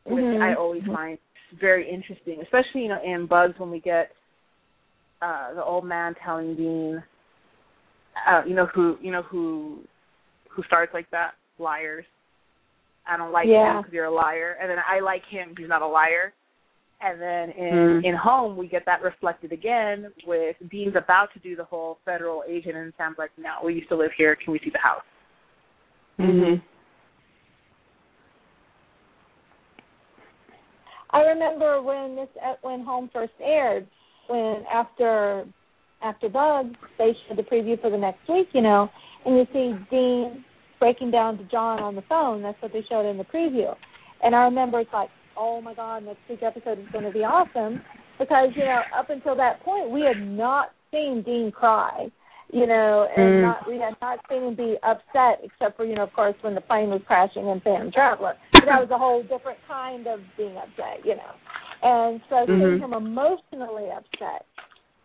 which 0.05 0.25
Mhm. 0.25 0.43
I 0.43 0.55
always 0.55 0.85
find 0.85 1.19
very 1.53 1.89
interesting, 1.89 2.41
especially 2.43 2.83
you 2.83 2.89
know 2.89 3.03
in 3.03 3.27
bugs 3.27 3.59
when 3.59 3.71
we 3.71 3.81
get 3.81 4.13
uh 5.23 5.55
the 5.55 5.65
old 5.65 5.85
man 5.85 6.15
telling 6.25 6.55
Dean, 6.57 7.03
uh, 8.27 8.43
you 8.47 8.55
know 8.55 8.67
who 8.67 8.99
you 9.01 9.11
know 9.11 9.23
who 9.23 9.83
who 10.49 10.63
starts 10.65 10.93
like 10.95 11.09
that 11.11 11.35
liars. 11.59 12.05
I 13.07 13.17
don't 13.17 13.33
like 13.33 13.49
Yeah. 13.49 13.75
him 13.75 13.83
because 13.83 13.93
you're 13.93 14.07
a 14.07 14.11
liar, 14.11 14.57
and 14.61 14.71
then 14.71 14.79
I 14.87 15.01
like 15.01 15.25
him. 15.27 15.51
Because 15.51 15.65
he's 15.65 15.69
not 15.69 15.83
a 15.83 15.87
liar. 15.87 16.33
And 17.01 17.21
then 17.21 17.51
in 17.51 17.75
Mm. 17.75 18.05
in 18.05 18.15
home 18.15 18.57
we 18.57 18.67
get 18.67 18.85
that 18.87 19.03
reflected 19.03 19.53
again 19.53 20.13
with 20.27 20.57
Dean's 20.71 20.97
about 20.97 21.33
to 21.35 21.39
do 21.41 21.55
the 21.55 21.65
whole 21.65 21.99
federal 22.05 22.45
agent, 22.49 22.77
and 22.77 22.95
Sam's 22.97 23.19
like, 23.19 23.31
"No, 23.37 23.59
we 23.63 23.75
used 23.75 23.89
to 23.91 23.97
live 23.97 24.13
here. 24.13 24.35
Can 24.37 24.53
we 24.53 24.59
see 24.61 24.71
the 24.71 24.79
house?" 24.79 25.05
Mm-hmm. 26.19 26.63
I 31.15 31.21
remember 31.21 31.81
when 31.81 32.17
this 32.17 32.29
when 32.63 32.83
Home 32.85 33.09
first 33.13 33.33
aired, 33.41 33.87
when 34.27 34.65
after 34.73 35.47
after 36.03 36.29
Bugs, 36.29 36.75
they 36.99 37.13
showed 37.29 37.39
the 37.39 37.43
preview 37.43 37.81
for 37.81 37.89
the 37.89 37.97
next 37.97 38.29
week, 38.29 38.49
you 38.53 38.61
know, 38.61 38.91
and 39.25 39.37
you 39.37 39.47
see 39.53 39.75
Dean 39.91 40.45
breaking 40.81 41.13
down 41.13 41.39
to 41.39 41.45
John 41.45 41.79
on 41.81 41.95
the 41.95 42.03
phone. 42.09 42.43
That's 42.43 42.61
what 42.61 42.73
they 42.73 42.83
showed 42.91 43.09
in 43.09 43.17
the 43.17 43.25
preview. 43.25 43.75
And 44.23 44.35
I 44.35 44.43
remember 44.45 44.81
it's 44.81 44.93
like, 44.93 45.09
oh 45.37 45.61
my 45.61 45.73
God, 45.73 46.05
next 46.05 46.19
week's 46.29 46.43
episode 46.43 46.81
is 46.81 46.87
going 46.93 47.05
to 47.05 47.13
be 47.13 47.21
awesome 47.21 47.81
because 48.19 48.49
you 48.57 48.65
know 48.65 48.83
up 48.99 49.09
until 49.09 49.37
that 49.37 49.63
point 49.63 49.91
we 49.91 50.03
had 50.03 50.21
not 50.21 50.73
seen 50.91 51.23
Dean 51.25 51.53
cry, 51.53 52.11
you 52.53 52.67
know, 52.67 53.07
and 53.17 53.37
Mm. 53.37 53.43
not 53.43 53.69
we 53.69 53.79
had 53.79 53.95
not 54.03 54.19
seen 54.29 54.43
him 54.43 54.55
be 54.57 54.77
upset 54.83 55.41
except 55.45 55.77
for 55.77 55.85
you 55.85 55.95
know 55.95 56.03
of 56.03 56.13
course 56.13 56.35
when 56.41 56.57
the 56.57 56.61
plane 56.61 56.91
was 56.91 57.03
crashing 57.07 57.47
in 57.49 57.61
Phantom 57.61 57.93
Traveler. 57.93 58.35
That 58.67 58.81
was 58.87 58.91
a 58.91 58.99
whole 58.99 59.23
different 59.23 59.59
kind 59.69 60.07
of 60.07 60.21
being 60.37 60.57
upset, 60.57 61.05
you 61.05 61.17
know. 61.17 61.33
And 61.83 62.21
so 62.29 62.45
seeing 62.47 62.59
Mhm. 62.61 62.81
him 62.81 62.93
emotionally 62.95 63.91
upset, 63.91 64.47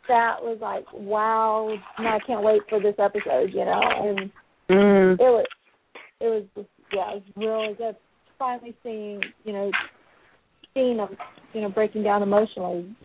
that 0.08 0.42
was 0.42 0.58
like 0.62 0.86
wow, 0.94 1.76
I 1.98 2.20
can't 2.26 2.44
wait 2.44 2.62
for 2.70 2.80
this 2.80 2.96
episode, 3.00 3.54
you 3.54 3.66
know, 3.66 3.82
and 3.82 4.32
Mm. 4.70 5.20
it 5.20 5.30
was 5.30 5.46
it 6.20 6.28
was 6.28 6.44
just 6.56 6.70
yeah, 6.94 7.14
it 7.14 7.24
was 7.24 7.24
really 7.36 7.74
good. 7.76 7.96
Finally 8.38 8.76
seeing 8.84 9.22
you 9.44 9.54
know 9.54 9.72
seeing 10.74 10.98
him 10.98 11.18
you 11.54 11.62
know 11.62 11.70
breaking 11.70 12.04
down 12.04 12.24
emotionally. 12.24 12.96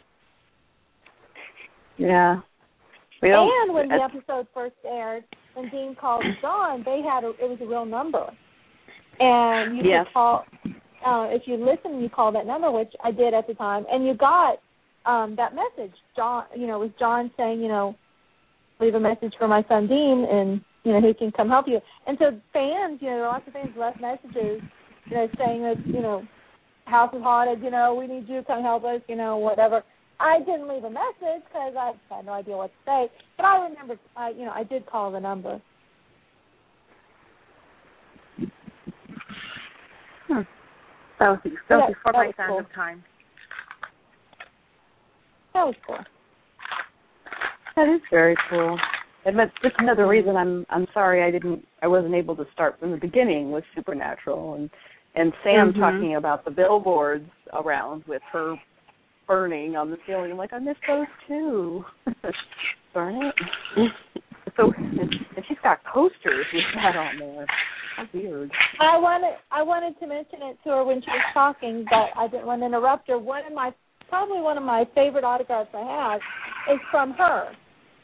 Yeah. 1.97 2.41
We 3.23 3.31
and 3.31 3.73
when 3.73 3.89
the 3.89 4.03
episode 4.03 4.47
first 4.53 4.75
aired, 4.85 5.25
when 5.55 5.71
Dean 5.71 5.97
called 5.99 6.25
John, 6.43 6.83
they 6.85 7.01
had 7.01 7.25
a, 7.25 7.31
it 7.31 7.49
was 7.49 7.59
a 7.63 7.67
real 7.67 7.87
number, 7.87 8.27
and 9.21 9.77
you 9.77 9.83
Yes. 9.85 10.05
could 10.07 10.15
call 10.15 10.47
uh, 11.07 11.29
if 11.31 11.43
you 11.47 11.57
listen, 11.57 12.01
you 12.01 12.09
call 12.09 12.33
that 12.33 12.47
number, 12.47 12.71
which 12.71 12.93
I 13.03 13.11
did 13.11 13.35
at 13.35 13.47
the 13.47 13.55
time, 13.55 13.85
and 13.91 14.07
you 14.07 14.15
got 14.15 14.59
um 15.07 15.37
that 15.37 15.53
message. 15.55 15.95
John, 16.17 16.45
you 16.57 16.67
know, 16.67 16.79
was 16.79 16.91
John 16.99 17.31
saying, 17.37 17.61
you 17.61 17.69
know, 17.69 17.95
leave 18.81 18.95
a 18.95 19.01
message 19.01 19.35
for 19.39 19.49
my 19.49 19.65
son 19.69 19.87
Dean, 19.87 20.27
and 20.31 20.61
you 20.85 20.93
know 20.93 21.07
he 21.07 21.15
can 21.15 21.31
come 21.33 21.49
help 21.49 21.67
you. 21.69 21.81
And 22.07 22.17
so 22.19 22.41
fans, 22.53 23.01
you 23.03 23.11
know, 23.11 23.29
lots 23.33 23.47
of 23.47 23.53
fans 23.53 23.73
left 23.77 24.01
messages, 24.01 24.63
you 25.11 25.17
know, 25.17 25.29
saying 25.39 25.63
that 25.63 25.77
you 25.87 26.01
know, 26.01 26.27
house 26.87 27.15
is 27.15 27.23
haunted, 27.23 27.63
you 27.63 27.71
know, 27.71 27.95
we 27.95 28.07
need 28.07 28.29
you 28.29 28.41
to 28.41 28.45
come 28.45 28.63
help 28.63 28.85
us, 28.85 29.01
you 29.09 29.17
know, 29.17 29.37
whatever. 29.37 29.83
I 30.21 30.39
didn't 30.39 30.69
leave 30.69 30.85
a 30.85 30.91
message 30.91 31.43
because 31.45 31.75
I 31.77 31.93
had 32.15 32.25
no 32.27 32.33
idea 32.33 32.57
what 32.57 32.69
to 32.69 32.79
say, 32.87 33.13
but 33.37 33.45
I 33.45 33.69
remember, 33.69 33.97
I 34.17 34.31
you 34.31 34.45
know, 34.45 34.53
I 34.55 34.65
did 34.65 34.87
call 34.87 35.11
the 35.11 35.21
number. 35.21 35.61
Hmm. 40.29 40.41
That 41.21 41.29
was, 41.31 41.39
that 41.45 41.77
was 41.77 41.85
Yeah, 41.89 41.89
before 41.89 42.13
that 42.13 42.19
my 42.19 42.27
was 42.27 42.35
cool. 42.49 42.63
time. 42.75 43.05
That 45.55 45.67
was 45.67 45.75
cool. 45.87 45.99
That 47.77 47.89
is 47.95 48.01
very 48.11 48.37
cool. 48.51 48.79
And 49.27 49.39
that's 49.39 49.53
just 49.63 49.75
another 49.79 50.07
reason 50.07 50.37
I'm 50.37 50.67
I'm 50.69 50.87
sorry 50.93 51.23
I 51.23 51.31
didn't 51.31 51.67
I 51.83 51.87
wasn't 51.87 52.15
able 52.15 52.37
to 52.37 52.45
start 52.53 52.79
from 52.79 52.91
the 52.91 52.97
beginning 52.97 53.53
with 53.53 53.65
Supernatural 53.75 54.55
and 54.55 54.71
and 55.15 55.33
Sam 55.43 55.73
Mhm. 55.73 55.79
talking 55.81 56.17
about 56.17 56.45
the 56.45 56.51
billboards 56.51 57.29
around 57.53 58.05
with 58.07 58.23
her 58.33 58.57
burning 59.27 59.77
on 59.77 59.91
the 59.91 59.97
ceiling. 60.07 60.31
I'm 60.33 60.37
like, 60.37 60.53
I 60.53 60.59
missed 60.59 60.81
those 60.87 61.07
too. 61.27 61.85
Darn 62.95 63.23
it. 63.25 63.35
so 64.57 64.73
and 64.77 65.45
she's 65.49 65.59
got 65.63 65.83
posters 65.85 66.47
with 66.53 66.65
that 66.77 66.97
on 66.97 67.19
there. 67.19 67.47
How 67.97 68.07
weird. 68.13 68.51
I 68.81 68.99
wanted 68.99 69.35
I 69.51 69.63
wanted 69.63 69.99
to 70.01 70.07
mention 70.07 70.43
it 70.43 70.59
to 70.65 70.71
her 70.71 70.85
when 70.85 71.01
she 71.01 71.11
was 71.11 71.25
talking, 71.33 71.85
but 71.89 72.11
I 72.21 72.27
didn't 72.29 72.47
want 72.47 72.63
to 72.63 72.67
interrupt 72.67 73.09
her. 73.09 73.19
One 73.19 73.45
of 73.47 73.53
my 73.53 73.73
probably 74.09 74.41
one 74.41 74.59
of 74.59 74.65
my 74.65 74.85
favorite 74.95 75.25
autographs 75.25 75.71
I 75.75 75.81
have 75.83 76.21
is 76.75 76.81
from 76.91 77.13
her. 77.15 77.53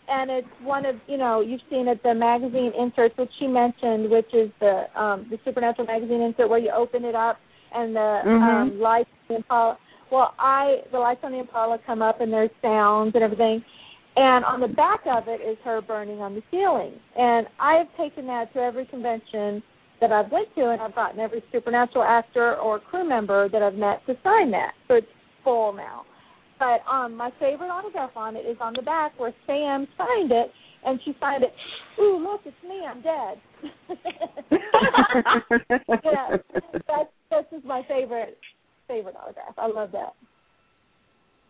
And 0.09 0.29
it's 0.31 0.49
one 0.63 0.87
of 0.87 0.97
you 1.07 1.19
know, 1.19 1.41
you've 1.41 1.61
seen 1.71 1.87
it 1.89 2.03
the 2.03 2.15
magazine 2.15 2.73
inserts 2.79 3.17
which 3.19 3.31
she 3.39 3.47
mentioned, 3.47 4.11
which 4.11 4.33
is 4.35 4.51
the 4.61 4.85
um 5.01 5.27
the 5.31 5.39
supernatural 5.45 5.87
magazine 5.87 6.21
insert 6.21 6.49
where 6.49 6.59
you 6.59 6.71
open 6.77 7.05
it 7.05 7.15
up 7.15 7.39
and 7.75 7.95
the 7.95 8.21
Mhm. 8.27 8.43
um 8.43 8.81
lights 8.81 9.09
on 9.13 9.27
the 9.29 9.37
Impala 9.37 9.79
well 10.11 10.35
I 10.39 10.83
the 10.93 10.99
lights 10.99 11.21
on 11.23 11.33
the 11.33 11.39
Impala 11.39 11.79
come 11.87 12.03
up 12.03 12.21
and 12.21 12.33
there's 12.33 12.51
sounds 12.63 13.13
and 13.15 13.23
everything. 13.25 13.65
And 14.17 14.45
on 14.45 14.61
the 14.61 14.69
back 14.69 15.01
of 15.07 15.29
it 15.29 15.41
is 15.41 15.57
her 15.65 15.81
burning 15.81 16.21
on 16.21 16.35
the 16.35 16.43
ceiling. 16.51 16.93
And 17.17 17.47
I 17.59 17.75
have 17.75 17.87
taken 17.97 18.27
that 18.27 18.53
to 18.55 18.61
every 18.61 18.87
convention 18.87 19.63
that 20.01 20.11
I've 20.13 20.33
went 20.33 20.49
to, 20.57 20.71
and 20.71 20.81
I've 20.81 20.95
gotten 20.95 21.21
every 21.21 21.43
supernatural 21.53 22.05
actor 22.05 22.57
or 22.57 22.81
crew 22.81 23.09
member 23.09 23.49
that 23.49 23.63
I've 23.63 23.75
met 23.75 24.05
to 24.07 24.15
sign 24.25 24.51
that. 24.51 24.73
So 24.89 24.95
it's 24.95 25.07
full 25.45 25.73
now. 25.73 26.05
But 26.59 26.81
um, 26.91 27.17
my 27.17 27.31
favorite 27.39 27.71
autograph 27.71 28.11
on 28.17 28.37
it 28.37 28.41
is 28.41 28.57
on 28.61 28.75
the 28.75 28.83
back 28.83 29.19
where 29.19 29.33
Sam 29.47 29.87
signed 29.97 30.33
it, 30.33 30.51
and 30.85 31.01
she 31.05 31.15
signed 31.21 31.45
it. 31.45 31.55
Ooh, 32.01 32.19
look, 32.19 32.41
it's 32.45 32.57
me. 32.63 32.81
I'm 32.87 33.01
dead. 33.03 33.41
yeah, 36.05 36.37
that's 36.87 37.11
that's 37.31 37.51
just 37.51 37.65
my 37.65 37.83
favorite 37.89 38.39
favorite 38.89 39.15
autograph. 39.17 39.55
I 39.57 39.69
love 39.69 39.93
that. 39.93 40.15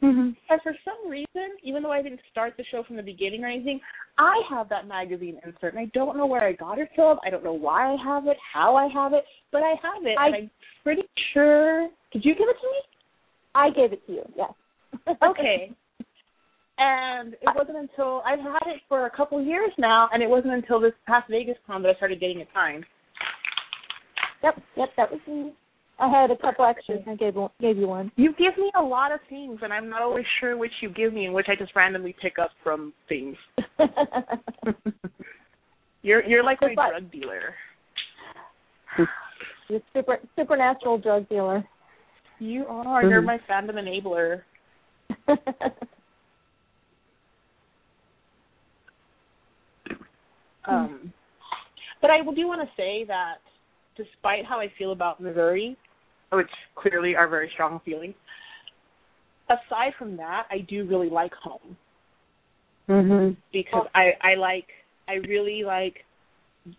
Mm-hmm. 0.03 0.31
And 0.49 0.63
for 0.63 0.73
some 0.85 1.11
reason, 1.11 1.57
even 1.63 1.83
though 1.83 1.93
I 1.93 2.01
didn't 2.03 2.21
start 2.31 2.55
the 2.57 2.65
show 2.71 2.83
from 2.87 2.97
the 2.97 3.03
beginning 3.03 3.45
or 3.45 3.49
anything, 3.49 3.81
I 4.19 4.41
have 4.49 4.69
that 4.71 4.87
magazine 4.89 5.39
insert, 5.45 5.75
and 5.75 5.79
I 5.79 5.91
don't 5.93 6.17
know 6.17 6.27
where 6.27 6.47
I 6.47 6.53
got 6.53 6.79
it 6.79 6.89
from. 6.95 7.19
I 7.25 7.29
don't 7.31 7.45
know 7.45 7.53
why 7.53 7.93
I 7.93 7.97
have 8.03 8.27
it, 8.27 8.37
how 8.53 8.77
I 8.77 8.89
have 8.93 9.13
it, 9.13 9.25
but 9.53 9.63
I 9.63 9.75
have 9.83 10.05
it, 10.05 10.17
I- 10.19 10.27
and 10.27 10.35
I'm 10.37 10.51
pretty 10.83 11.03
sure. 11.35 11.89
Did 12.13 12.25
you 12.25 12.35
give 12.35 12.49
it 12.49 12.57
to 12.61 12.67
me? 12.67 12.81
I 13.55 13.71
gave 13.71 13.93
it 13.93 14.07
to 14.07 14.13
you. 14.13 14.23
Yes. 14.37 14.53
Okay. 15.23 15.71
and 16.79 17.35
it 17.35 17.49
wasn't 17.55 17.77
until 17.77 18.23
I've 18.27 18.39
had 18.41 18.67
it 18.67 18.81
for 18.89 19.05
a 19.07 19.11
couple 19.11 19.41
years 19.45 19.71
now, 19.79 20.09
and 20.13 20.23
it 20.23 20.29
wasn't 20.29 20.55
until 20.55 20.81
this 20.81 20.93
past 21.07 21.29
Vegas 21.31 21.57
con 21.67 21.83
that 21.83 21.91
I 21.91 21.95
started 21.95 22.21
getting 22.21 22.41
it 22.41 22.49
signed. 22.55 22.85
Yep. 24.43 24.55
Yep. 24.77 24.89
That 24.97 25.11
was 25.11 25.21
me. 25.29 25.53
I 26.01 26.09
had 26.09 26.31
a 26.31 26.37
couple 26.37 26.65
extras. 26.65 27.01
I 27.07 27.15
gave 27.15 27.35
gave 27.61 27.77
you 27.77 27.87
one. 27.87 28.11
You 28.17 28.31
give 28.39 28.57
me 28.57 28.71
a 28.79 28.83
lot 28.83 29.13
of 29.13 29.21
things, 29.29 29.59
and 29.63 29.73
I'm 29.73 29.89
not 29.91 30.01
always 30.03 30.25
sure 30.41 30.57
which 30.57 30.73
you 30.81 30.89
give 30.89 31.13
me 31.13 31.27
and 31.27 31.35
which 31.35 31.47
I 31.49 31.55
just 31.57 31.77
randomly 31.77 32.15
pick 32.23 32.39
up 32.39 32.51
from 32.65 32.93
things. 33.09 33.37
You're 36.03 36.25
you're 36.25 36.43
like 36.43 36.63
my 36.63 36.69
like- 36.75 36.91
drug 36.93 37.13
dealer. 37.13 37.55
You're 39.69 39.81
super 39.93 40.19
supernatural 40.35 40.97
drug 40.97 41.29
dealer. 41.29 41.63
You 42.39 42.65
are. 42.67 43.05
You're 43.05 43.21
Mhm. 43.21 43.27
my 43.27 43.39
fandom 43.49 43.75
enabler. 43.77 44.43
Um, 50.67 51.13
but 52.01 52.11
I 52.11 52.19
do 52.19 52.47
want 52.47 52.61
to 52.61 52.69
say 52.77 53.05
that 53.09 53.37
despite 53.97 54.45
how 54.47 54.61
I 54.61 54.69
feel 54.79 54.93
about 54.93 55.21
Missouri, 55.21 55.77
which 56.33 56.51
clearly 56.77 57.15
are 57.17 57.29
very 57.29 57.51
strong 57.55 57.81
feelings, 57.85 58.15
aside 59.49 59.93
from 59.99 60.17
that, 60.17 60.47
I 60.51 60.59
do 60.69 60.87
really 60.87 61.11
like 61.11 61.33
home 61.35 61.77
mhm. 62.89 63.37
because 63.53 63.87
I 63.95 64.11
I 64.23 64.35
like 64.37 64.67
I 65.09 65.15
really 65.15 65.63
like 65.65 66.05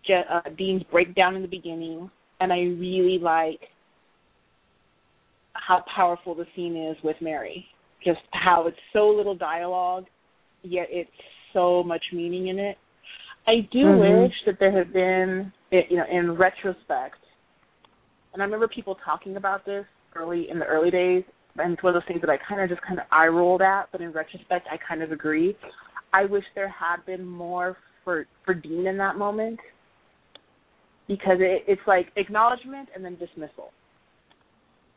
Je- 0.06 0.24
uh, 0.30 0.48
Dean's 0.56 0.82
breakdown 0.90 1.36
in 1.36 1.42
the 1.42 1.48
beginning, 1.48 2.10
and 2.40 2.52
I 2.52 2.60
really 2.60 3.18
like 3.20 3.60
how 5.54 5.84
powerful 5.94 6.34
the 6.34 6.46
scene 6.56 6.76
is 6.76 6.96
with 7.04 7.16
Mary. 7.20 7.66
Just 8.04 8.20
how 8.32 8.66
it's 8.66 8.76
so 8.92 9.08
little 9.08 9.34
dialogue, 9.34 10.06
yet 10.62 10.86
it's 10.90 11.10
so 11.52 11.82
much 11.82 12.02
meaning 12.12 12.48
in 12.48 12.58
it. 12.58 12.78
I 13.46 13.60
do 13.70 13.84
Mhm. 13.84 14.22
wish 14.24 14.44
that 14.46 14.58
there 14.58 14.72
had 14.72 14.92
been, 14.92 15.52
you 15.70 15.96
know, 15.96 16.06
in 16.06 16.36
retrospect, 16.36 17.21
and 18.32 18.42
I 18.42 18.44
remember 18.44 18.68
people 18.68 18.96
talking 19.04 19.36
about 19.36 19.64
this 19.64 19.84
early 20.14 20.48
in 20.50 20.58
the 20.58 20.64
early 20.64 20.90
days, 20.90 21.24
and 21.58 21.72
it's 21.74 21.82
one 21.82 21.94
of 21.94 22.02
those 22.02 22.08
things 22.08 22.20
that 22.22 22.30
I 22.30 22.38
kind 22.48 22.60
of 22.60 22.68
just 22.68 22.82
kind 22.82 22.98
of 22.98 23.06
eye 23.10 23.26
rolled 23.26 23.62
at, 23.62 23.84
but 23.92 24.00
in 24.00 24.12
retrospect, 24.12 24.66
I 24.70 24.76
kind 24.88 25.02
of 25.02 25.12
agree. 25.12 25.56
I 26.12 26.24
wish 26.24 26.44
there 26.54 26.68
had 26.68 27.04
been 27.06 27.24
more 27.24 27.76
for 28.04 28.26
for 28.44 28.54
Dean 28.54 28.86
in 28.86 28.96
that 28.98 29.16
moment, 29.16 29.60
because 31.08 31.38
it, 31.40 31.64
it's 31.66 31.80
like 31.86 32.06
acknowledgement 32.16 32.88
and 32.94 33.04
then 33.04 33.16
dismissal, 33.16 33.72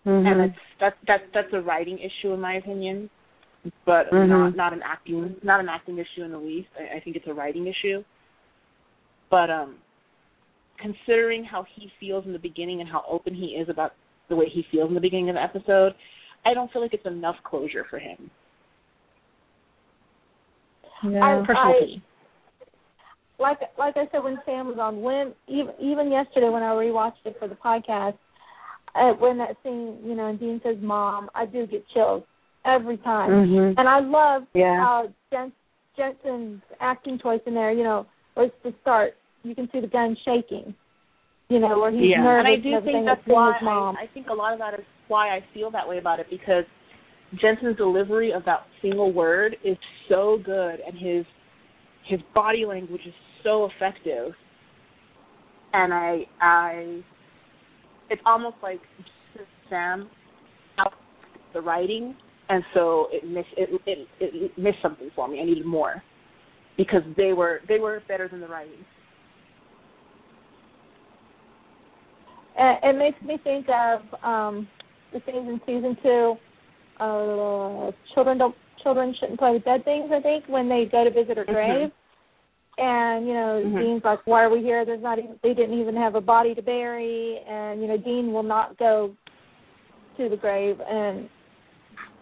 Mhm. 0.05 0.27
and 0.27 0.41
it's 0.41 0.59
that's 0.79 0.97
that's 1.07 1.23
that's 1.33 1.53
a 1.53 1.61
writing 1.61 1.99
issue 1.99 2.33
in 2.33 2.39
my 2.41 2.55
opinion, 2.55 3.09
but 3.85 4.09
Mhm. 4.11 4.29
not 4.29 4.55
not 4.55 4.73
an 4.73 4.81
acting 4.83 5.35
not 5.43 5.59
an 5.59 5.69
acting 5.69 5.97
issue 5.97 6.23
in 6.23 6.31
the 6.31 6.37
least. 6.37 6.69
I, 6.79 6.97
I 6.97 6.99
think 7.01 7.15
it's 7.15 7.27
a 7.27 7.33
writing 7.33 7.67
issue. 7.67 8.03
But 9.29 9.49
um, 9.49 9.77
considering 10.81 11.43
how 11.43 11.65
he 11.75 11.89
feels 11.99 12.25
in 12.25 12.33
the 12.33 12.39
beginning 12.39 12.81
and 12.81 12.89
how 12.89 13.03
open 13.09 13.33
he 13.33 13.47
is 13.47 13.69
about 13.69 13.93
the 14.29 14.35
way 14.35 14.47
he 14.51 14.63
feels 14.71 14.89
in 14.89 14.95
the 14.95 15.01
beginning 15.01 15.29
of 15.29 15.35
the 15.35 15.41
episode, 15.41 15.93
I 16.45 16.53
don't 16.53 16.71
feel 16.71 16.81
like 16.81 16.93
it's 16.93 17.05
enough 17.05 17.35
closure 17.43 17.85
for 17.89 17.99
him. 17.99 18.29
I- 21.03 21.43
Personal 21.45 21.57
I- 21.57 21.71
opinion. 21.77 22.01
like 23.37 23.59
like 23.77 23.97
I 23.97 24.07
said 24.11 24.23
when 24.23 24.39
Sam 24.45 24.67
was 24.67 24.77
on, 24.79 25.01
when 25.01 25.33
even 25.47 25.73
even 25.79 26.11
yesterday 26.11 26.49
when 26.49 26.63
I 26.63 26.73
rewatched 26.73 27.25
it 27.25 27.37
for 27.37 27.47
the 27.47 27.55
podcast, 27.55 28.17
uh, 28.95 29.11
when 29.13 29.37
that 29.39 29.57
scene, 29.61 29.99
you 30.03 30.15
know, 30.15 30.27
and 30.27 30.39
Dean 30.39 30.61
says 30.63 30.77
"mom," 30.81 31.29
I 31.35 31.45
do 31.45 31.67
get 31.67 31.85
chills 31.89 32.23
every 32.63 32.97
time. 32.97 33.29
Mhm. 33.29 33.75
And 33.77 33.87
I 33.89 33.99
love 33.99 34.47
Yeah. 34.53 34.77
how 34.79 35.09
Jen- 35.31 35.51
Jensen's 35.97 36.61
acting 36.79 37.19
choice 37.19 37.41
in 37.45 37.53
there. 37.53 37.71
You 37.71 37.83
know, 37.83 38.05
was 38.35 38.51
to 38.63 38.73
start. 38.81 39.15
You 39.45 39.53
can 39.53 39.69
see 39.71 39.79
the 39.79 39.87
gun 39.87 40.17
shaking. 40.25 40.73
You 41.49 41.59
know, 41.59 41.77
where 41.79 41.91
he's 41.91 42.09
yeah, 42.09 42.23
nervous 42.23 42.45
and 42.47 42.59
I 42.59 42.63
do 42.63 42.75
everything 42.75 43.05
think 43.05 43.05
that's 43.05 43.27
why 43.27 43.53
his 43.53 43.63
mom. 43.63 43.95
I, 43.97 44.05
I 44.05 44.07
think 44.13 44.27
a 44.29 44.33
lot 44.33 44.53
of 44.53 44.59
that 44.59 44.73
is 44.73 44.85
why 45.07 45.29
I 45.29 45.41
feel 45.53 45.69
that 45.71 45.87
way 45.87 45.99
about 45.99 46.19
it 46.19 46.25
because 46.31 46.63
Jensen's 47.39 47.77
delivery 47.77 48.33
of 48.33 48.43
that 48.45 48.65
single 48.81 49.13
word 49.13 49.55
is 49.63 49.77
so 50.09 50.39
good, 50.43 50.79
and 50.85 50.97
his 50.97 51.23
his 52.07 52.19
body 52.33 52.65
language 52.65 53.01
is 53.05 53.13
so 53.43 53.69
effective, 53.75 54.33
and 55.73 55.93
I 55.93 56.23
I 56.41 57.01
it's 58.09 58.21
almost 58.25 58.55
like 58.63 58.79
Sam 59.69 60.09
out 60.79 60.93
the 61.53 61.61
writing, 61.61 62.15
and 62.49 62.63
so 62.73 63.07
it 63.11 63.23
missed 63.23 63.47
it, 63.55 63.69
it 63.85 64.07
it 64.19 64.57
missed 64.57 64.77
something 64.81 65.11
for 65.15 65.27
me. 65.27 65.39
I 65.39 65.45
needed 65.45 65.65
more 65.65 66.01
because 66.75 67.01
they 67.17 67.33
were 67.33 67.61
they 67.67 67.77
were 67.77 68.01
better 68.07 68.27
than 68.27 68.41
the 68.41 68.47
writing. 68.47 68.83
It 72.57 72.97
makes 72.97 73.21
me 73.21 73.37
think 73.43 73.67
of 73.69 74.01
um 74.23 74.67
the 75.13 75.19
things 75.21 75.47
in 75.47 75.61
season 75.65 75.97
two. 76.03 76.35
Uh, 76.99 77.91
children 78.13 78.37
don't 78.37 78.55
children 78.81 79.15
shouldn't 79.19 79.39
play 79.39 79.51
with 79.51 79.65
dead 79.65 79.83
things. 79.83 80.11
I 80.13 80.21
think 80.21 80.45
when 80.47 80.69
they 80.69 80.85
go 80.91 81.03
to 81.03 81.11
visit 81.11 81.37
her 81.37 81.45
Mhm. 81.45 81.53
grave, 81.53 81.91
and 82.77 83.27
you 83.27 83.33
know 83.33 83.63
Mhm. 83.65 83.79
Dean's 83.79 84.03
like, 84.03 84.25
"Why 84.25 84.43
are 84.43 84.49
we 84.49 84.61
here? 84.61 84.85
There's 84.85 85.01
not 85.01 85.19
even 85.19 85.39
they 85.43 85.53
didn't 85.53 85.79
even 85.79 85.95
have 85.95 86.15
a 86.15 86.21
body 86.21 86.55
to 86.55 86.61
bury," 86.61 87.39
and 87.47 87.81
you 87.81 87.87
know 87.87 87.97
Dean 87.97 88.31
will 88.31 88.43
not 88.43 88.77
go 88.77 89.15
to 90.17 90.29
the 90.29 90.37
grave, 90.37 90.79
and 90.81 91.29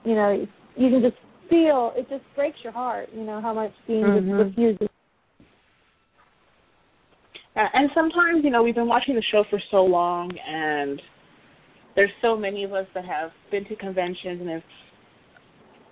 you 0.04 0.16
know 0.16 0.48
you 0.76 0.90
can 0.90 1.02
just 1.02 1.18
feel 1.50 1.94
it 1.96 2.10
just 2.10 2.24
breaks 2.36 2.58
your 2.64 2.74
heart. 2.74 3.10
You 3.14 3.24
know 3.24 3.42
how 3.42 3.54
much 3.54 3.74
Dean 3.88 4.04
Mhm. 4.04 4.38
just 4.38 4.58
refuses. 4.58 4.93
Uh, 7.56 7.66
and 7.74 7.90
sometimes, 7.94 8.44
you 8.44 8.50
know, 8.50 8.64
we've 8.64 8.76
been 8.76 8.88
watching 8.88 9.16
the 9.16 9.24
show 9.32 9.44
for 9.50 9.62
so 9.70 9.84
long, 9.84 10.32
and 10.48 11.02
there's 11.96 12.10
so 12.22 12.36
many 12.36 12.64
of 12.64 12.74
us 12.74 12.88
that 12.96 13.06
have 13.06 13.32
been 13.52 13.64
to 13.66 13.76
conventions 13.76 14.42
and 14.42 14.50
have, 14.50 14.62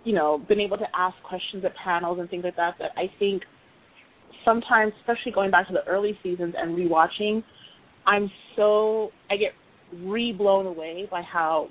you 0.04 0.14
know, 0.14 0.44
been 0.48 0.60
able 0.60 0.78
to 0.78 0.88
ask 0.96 1.16
questions 1.24 1.64
at 1.64 1.74
panels 1.76 2.18
and 2.20 2.30
things 2.30 2.44
like 2.44 2.56
that. 2.56 2.76
That 2.80 2.92
I 2.98 3.12
think 3.20 3.44
sometimes, 4.44 4.94
especially 5.02 5.32
going 5.32 5.52
back 5.52 5.68
to 5.68 5.74
the 5.74 5.86
early 5.88 6.18
seasons 6.24 6.56
and 6.58 6.76
rewatching, 6.76 7.44
I'm 8.08 8.32
so 8.56 9.10
I 9.30 9.38
get 9.38 9.52
re-blown 10.04 10.66
away 10.66 11.08
by 11.12 11.22
how 11.22 11.68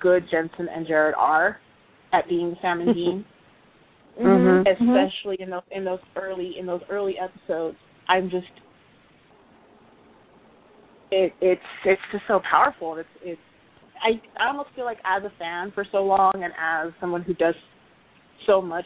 good 0.00 0.24
Jensen 0.30 0.68
and 0.74 0.86
Jared 0.86 1.14
are 1.18 1.58
at 2.14 2.26
being 2.28 2.56
Sam 2.62 2.80
and 2.80 2.94
Dean 2.94 3.24
Mhm. 4.18 4.66
especially 4.66 5.36
in 5.40 5.50
those 5.50 5.62
in 5.70 5.84
those 5.84 6.00
early 6.16 6.58
in 6.58 6.66
those 6.66 6.80
early 6.88 7.18
episodes. 7.18 7.76
I'm 8.08 8.30
just 8.30 8.46
it 11.16 11.32
it's 11.40 11.60
it's 11.84 12.00
just 12.12 12.24
so 12.28 12.40
powerful. 12.48 12.96
It's 12.96 13.08
it's 13.22 13.40
I 14.02 14.20
I 14.42 14.48
almost 14.48 14.70
feel 14.76 14.84
like 14.84 14.98
as 15.04 15.22
a 15.24 15.32
fan 15.38 15.72
for 15.72 15.86
so 15.90 16.04
long 16.04 16.32
and 16.34 16.52
as 16.60 16.92
someone 17.00 17.22
who 17.22 17.34
does 17.34 17.54
so 18.46 18.60
much 18.60 18.84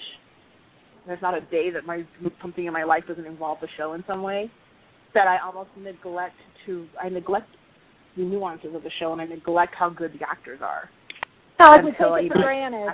there's 1.06 1.20
not 1.22 1.34
a 1.34 1.40
day 1.40 1.70
that 1.70 1.84
my 1.84 2.04
something 2.40 2.66
in 2.66 2.72
my 2.72 2.84
life 2.84 3.04
doesn't 3.08 3.26
involve 3.26 3.58
the 3.60 3.68
show 3.76 3.94
in 3.94 4.04
some 4.06 4.22
way 4.22 4.50
that 5.14 5.26
I 5.26 5.38
almost 5.44 5.70
neglect 5.78 6.36
to 6.66 6.86
I 7.02 7.08
neglect 7.08 7.48
the 8.16 8.22
nuances 8.22 8.74
of 8.74 8.82
the 8.82 8.90
show 8.98 9.12
and 9.12 9.20
I 9.20 9.24
neglect 9.24 9.74
how 9.78 9.88
good 9.88 10.12
the 10.12 10.28
actors 10.28 10.60
are. 10.62 10.88
No, 11.58 11.70
like 11.70 11.84
we 11.84 11.90
Until 11.90 12.16
take 12.16 12.26
it 12.26 12.32
for 12.32 12.42
granted. 12.42 12.88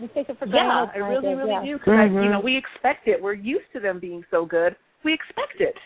We 0.00 0.08
take 0.08 0.28
it 0.28 0.38
for 0.38 0.46
granted. 0.46 0.56
Yeah, 0.56 0.98
granted. 0.98 1.22
I 1.22 1.28
really, 1.28 1.34
really 1.34 1.50
yeah. 1.50 1.64
do 1.64 1.78
because 1.78 2.10
you 2.10 2.18
Mhm. 2.18 2.30
know 2.32 2.40
we 2.40 2.56
expect 2.56 3.06
it. 3.06 3.22
We're 3.22 3.34
used 3.34 3.70
to 3.72 3.80
them 3.80 3.98
being 4.00 4.24
so 4.30 4.44
good. 4.44 4.74
We 5.04 5.12
expect 5.12 5.60
it. 5.60 5.76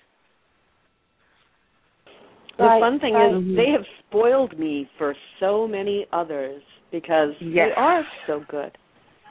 The 2.56 2.64
Right, 2.64 2.80
fun 2.80 3.00
thing 3.00 3.14
right. 3.14 3.34
is 3.34 3.56
they 3.56 3.70
have 3.70 3.84
spoiled 4.06 4.58
me 4.58 4.88
for 4.96 5.14
so 5.40 5.66
many 5.66 6.06
others 6.12 6.62
because 6.92 7.34
they 7.40 7.72
are 7.76 8.06
so 8.26 8.44
good. 8.48 8.76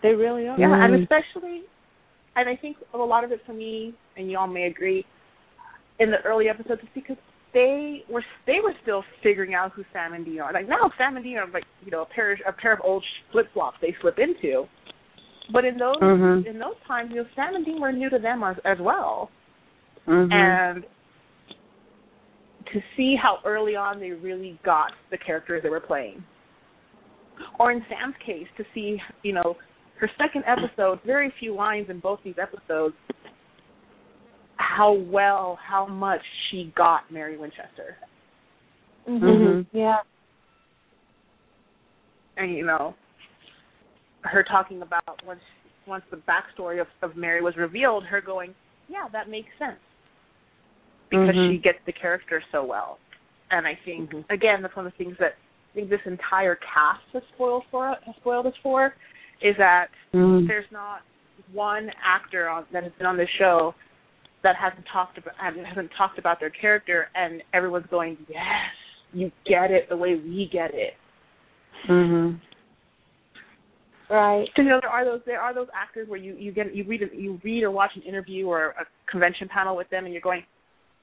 They 0.02 0.14
really 0.14 0.48
are. 0.48 0.60
Yeah, 0.60 0.84
and 0.84 0.94
Mhm. 0.94 1.04
especially, 1.04 1.64
and 2.36 2.50
I 2.50 2.56
think 2.58 2.78
a 2.94 2.98
lot 2.98 3.24
of 3.24 3.32
it 3.32 3.42
for 3.46 3.54
me, 3.54 3.94
and 4.18 4.30
y'all 4.30 4.48
may 4.48 4.66
agree, 4.66 5.06
in 6.00 6.12
the 6.12 6.22
early 6.26 6.50
episodes 6.50 6.84
is 6.84 6.90
because 6.94 7.18
they 7.54 8.04
were 8.10 8.26
they 8.46 8.60
were 8.60 8.74
still 8.82 9.04
figuring 9.22 9.54
out 9.54 9.72
who 9.72 9.86
Sam 9.94 10.14
and 10.14 10.26
Dean 10.26 10.42
are. 10.42 10.52
Like 10.52 10.68
now, 10.68 10.92
Sam 10.98 11.16
and 11.16 11.24
Dean 11.24 11.38
are 11.38 11.48
like 11.48 11.64
you 11.86 11.92
know 11.92 12.02
a 12.02 12.06
pair 12.06 12.38
a 12.46 12.52
pair 12.52 12.74
of 12.74 12.82
old 12.84 13.06
flip 13.32 13.48
flops 13.54 13.78
they 13.80 13.96
slip 14.02 14.20
into. 14.20 14.68
But 15.52 15.64
in 15.64 15.78
those 15.78 16.02
Mhm. 16.02 16.46
in 16.46 16.60
those 16.60 16.76
times, 16.88 17.12
you 17.12 17.18
know, 17.18 17.28
Sam 17.36 17.56
and 17.56 17.64
Dean 17.64 17.80
were 17.80 17.92
new 17.92 18.10
to 18.10 18.20
them 18.20 18.44
as, 18.44 18.58
as 18.66 18.80
well. 18.80 19.30
Mhm. 20.08 20.34
and 20.34 20.86
to 22.74 22.80
see 22.98 23.16
how 23.22 23.38
early 23.46 23.76
on 23.76 24.00
they 24.00 24.12
really 24.12 24.60
got 24.66 24.92
the 25.12 25.18
characters 25.18 25.62
they 25.64 25.70
were 25.70 25.80
playing. 25.80 26.24
Or 27.60 27.72
in 27.72 27.84
Sam's 27.90 28.16
case, 28.26 28.48
to 28.58 28.64
see, 28.74 28.98
you 29.24 29.34
know, 29.34 29.56
her 30.00 30.10
second 30.18 30.44
episode, 30.48 31.00
very 31.06 31.34
few 31.40 31.56
lines 31.56 31.88
in 31.90 32.00
both 32.00 32.20
these 32.24 32.36
episodes, 32.42 32.96
how 34.58 34.94
well, 34.94 35.58
how 35.66 35.86
much 35.86 36.22
she 36.50 36.74
got 36.76 37.12
Mary 37.12 37.38
Winchester. 37.38 37.98
Mhm. 39.08 39.20
Mhm. 39.22 39.68
Yeah. 39.72 40.02
And, 42.38 42.56
you 42.56 42.66
know, 42.66 42.96
her 44.22 44.44
talking 44.44 44.82
about 44.82 45.24
once 45.26 45.42
once 45.86 46.06
the 46.12 46.18
backstory 46.18 46.80
of, 46.80 46.88
of 47.02 47.18
Mary 47.18 47.42
was 47.42 47.58
revealed, 47.58 48.06
her 48.06 48.22
going, 48.22 48.56
Yeah, 48.88 49.08
that 49.12 49.30
makes 49.30 49.50
sense. 49.60 49.80
Because 51.14 51.36
Mhm. 51.36 51.52
she 51.52 51.58
gets 51.60 51.78
the 51.86 51.92
character 51.92 52.42
so 52.52 52.64
well. 52.64 52.98
And 53.52 53.68
I 53.68 53.76
think 53.86 54.10
Mhm. 54.10 54.26
again 54.32 54.64
that's 54.64 54.76
one 54.76 54.88
of 54.88 54.92
the 54.94 54.98
things 54.98 55.16
that 55.20 55.36
I 55.72 55.74
think 55.76 55.90
this 55.90 56.04
entire 56.06 56.56
cast 56.56 57.04
has 57.14 57.24
spoiled 57.36 57.66
for 57.70 57.96
has 58.06 58.16
spoiled 58.16 58.48
us 58.48 58.56
for 58.64 58.96
is 59.40 59.56
that 59.58 59.92
Mhm. 60.12 60.48
there's 60.48 60.72
not 60.72 61.04
one 61.52 61.92
actor 62.04 62.50
on, 62.50 62.66
that 62.72 62.82
has 62.84 62.92
been 62.94 63.06
on 63.06 63.18
this 63.18 63.30
show 63.30 63.76
that 64.42 64.56
hasn't 64.56 64.86
talked 64.88 65.20
about 65.20 65.36
hasn't 65.36 65.92
talked 65.92 66.18
about 66.18 66.40
their 66.40 66.50
character 66.50 67.10
and 67.14 67.44
everyone's 67.54 67.86
going, 67.88 68.18
Yes, 68.28 68.72
you 69.14 69.32
get 69.46 69.70
it 69.70 69.90
the 69.90 69.98
way 69.98 70.16
we 70.16 70.48
get 70.48 70.74
it. 70.74 70.98
Mhm. 71.86 72.40
Right. 74.10 74.46
Because 74.48 74.64
you 74.64 74.70
know 74.70 74.80
there 74.82 74.90
are 74.90 75.06
those 75.06 75.24
there 75.26 75.42
are 75.42 75.54
those 75.54 75.70
actors 75.74 76.08
where 76.08 76.20
you 76.20 76.34
you 76.34 76.52
get 76.52 76.74
you 76.74 76.84
read 76.86 77.02
you 77.14 77.40
read 77.44 77.64
or 77.64 77.72
watch 77.72 77.96
an 77.96 78.02
interview 78.02 78.48
or 78.48 78.70
a 78.80 78.86
convention 79.06 79.48
panel 79.48 79.76
with 79.76 79.90
them 79.90 80.06
and 80.06 80.14
you're 80.14 80.22
going, 80.22 80.44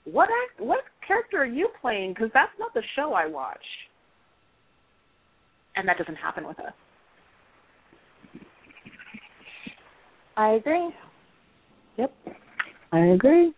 what 0.04 0.28
act 0.28 0.60
what 0.60 0.80
character 1.06 1.38
are 1.38 1.46
you 1.46 1.68
playing? 1.80 2.14
Because 2.14 2.30
that's 2.32 2.52
not 2.58 2.72
the 2.74 2.82
show 2.96 3.12
I 3.12 3.26
watch. 3.26 3.58
And 5.76 5.86
that 5.88 5.98
doesn't 5.98 6.16
happen 6.16 6.46
with 6.46 6.58
us. 6.58 6.72
I 10.36 10.50
agree. 10.52 10.90
Yep. 11.96 12.12
I 12.92 12.98
agree. 12.98 13.52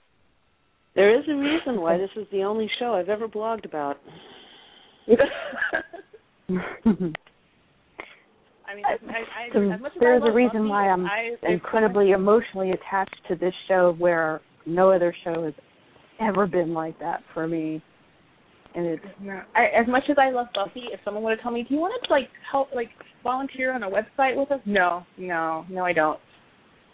There 0.94 1.19
is 1.19 1.24
a 1.28 1.35
reason 1.35 1.81
why 1.81 1.97
this 1.97 2.10
is 2.16 2.27
the 2.32 2.43
only 2.43 2.69
show 2.78 2.94
I've 2.94 3.09
ever 3.09 3.28
blogged 3.28 3.64
about. 3.64 3.97
I 8.73 8.74
mean, 8.74 8.85
I, 8.85 8.93
I, 8.93 9.47
I, 9.47 9.52
So 9.52 9.70
as 9.70 9.81
there's 10.01 10.23
a 10.24 10.31
reason 10.31 10.69
why 10.69 10.89
I'm 10.89 11.06
I, 11.06 11.36
incredibly 11.48 12.10
emotionally 12.10 12.73
attached 12.73 13.16
to 13.28 13.36
this 13.36 13.55
show 13.69 13.94
where 13.98 14.40
no 14.66 14.90
other 14.90 15.14
show 15.24 15.44
has 15.44 15.55
ever 16.23 16.47
been 16.47 16.73
like 16.74 16.99
that 17.01 17.23
for 17.35 17.47
me. 17.47 17.82
And 18.74 18.86
it's 18.86 19.05
Yeah. 19.23 19.43
I, 19.55 19.66
as 19.66 19.86
much 19.86 20.05
as 20.09 20.16
I 20.19 20.31
love 20.31 20.47
Buffy, 20.55 20.85
if 20.93 21.01
someone 21.05 21.23
were 21.23 21.36
to 21.36 21.43
tell 21.43 21.51
me, 21.53 21.62
"Do 21.62 21.74
you 21.74 21.81
want 21.81 22.03
to 22.03 22.11
like 22.11 22.31
help, 22.51 22.74
like 22.74 22.90
volunteer 23.23 23.73
on 23.73 23.82
a 23.82 23.90
website 23.90 24.36
with 24.36 24.51
us?" 24.51 24.61
No, 24.65 25.05
no, 25.19 25.66
no, 25.69 25.85
I 25.85 25.93
don't. 25.93 26.19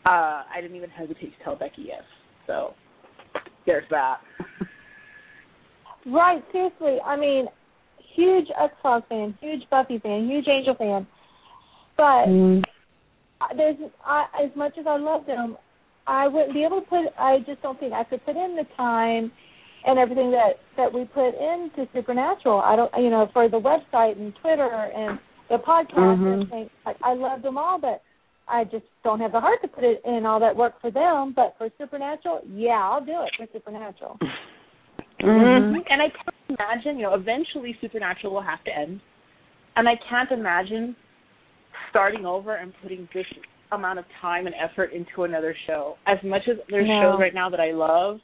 Uh, 0.05 0.42
I 0.52 0.60
didn't 0.60 0.76
even 0.76 0.90
hesitate 0.90 1.36
to 1.38 1.44
tell 1.44 1.56
Becky 1.56 1.82
yes. 1.86 2.02
So 2.46 2.74
there's 3.66 3.88
that. 3.90 4.20
Right, 6.06 6.42
seriously. 6.52 6.98
I 7.05 7.16
mean, 7.16 7.46
huge 8.14 8.46
X 8.60 8.74
Files 8.82 9.05
fan, 9.09 9.36
huge 9.40 9.62
Buffy 9.70 9.98
fan, 9.98 10.26
huge 10.28 10.48
Angel 10.48 10.74
fan. 10.74 11.06
But 11.96 12.26
mm, 12.26 12.62
there's 13.56 13.76
I, 14.05 14.26
as 14.42 14.50
much 14.56 14.72
as 14.78 14.86
I 14.88 14.96
love 14.96 15.26
them, 15.26 15.56
I 16.09 16.26
wouldn't 16.26 16.55
be 16.55 16.64
able 16.64 16.80
to 16.80 16.86
put. 16.86 17.05
I 17.18 17.39
just 17.47 17.60
don't 17.62 17.78
think 17.78 17.93
I 17.93 18.02
could 18.05 18.24
put 18.24 18.35
in 18.36 18.56
the 18.56 18.64
time 18.76 19.30
and 19.85 19.98
everything 19.98 20.30
that 20.32 20.55
that 20.76 20.93
we 20.93 21.05
put 21.05 21.35
into 21.35 21.86
Supernatural. 21.93 22.60
I 22.60 22.76
don't, 22.76 22.90
you 22.97 23.10
know, 23.10 23.28
for 23.32 23.48
the 23.48 23.60
website 23.60 24.18
and 24.18 24.35
Twitter 24.40 24.90
and 24.97 25.18
the 25.48 25.56
podcast 25.59 25.97
and 25.98 26.20
Mhm. 26.20 26.32
everything. 26.32 26.70
Like 26.86 26.97
I 27.02 27.12
love 27.14 27.43
them 27.43 27.59
all, 27.59 27.78
but 27.78 28.02
I 28.48 28.64
just 28.64 28.86
don't 29.05 29.20
have 29.20 29.32
the 29.32 29.40
heart 29.40 29.60
to 29.62 29.68
put 29.68 29.85
it 29.85 30.01
in 30.05 30.24
all 30.24 30.40
that 30.40 30.56
work 30.56 30.80
for 30.80 30.90
them. 30.90 31.32
But 31.36 31.56
for 31.59 31.68
Supernatural, 31.78 32.40
yeah, 32.48 32.80
I'll 32.82 33.05
do 33.05 33.22
it 33.22 33.30
for 33.36 33.47
Supernatural. 33.52 34.18
mhm. 35.20 35.85
And 35.90 36.02
I 36.02 36.09
can't 36.09 36.59
imagine, 36.59 36.97
you 36.97 37.02
know, 37.02 37.14
eventually 37.14 37.76
Supernatural 37.80 38.32
will 38.32 38.43
have 38.43 38.64
to 38.64 38.74
end. 38.76 39.01
and 39.76 39.89
I 39.89 39.94
can't 40.10 40.32
imagine 40.32 40.97
starting 41.90 42.26
over 42.26 42.56
and 42.56 42.72
putting 42.82 43.09
this 43.14 43.26
amount 43.72 43.98
of 43.98 44.04
time 44.20 44.46
and 44.46 44.54
effort 44.54 44.92
into 44.92 45.24
another 45.24 45.54
show. 45.66 45.96
As 46.06 46.18
much 46.22 46.42
as 46.48 46.56
there's 46.68 46.88
No. 46.88 47.12
shows 47.12 47.20
right 47.20 47.34
now 47.34 47.48
that 47.50 47.60
I 47.60 47.72
love, 47.72 48.20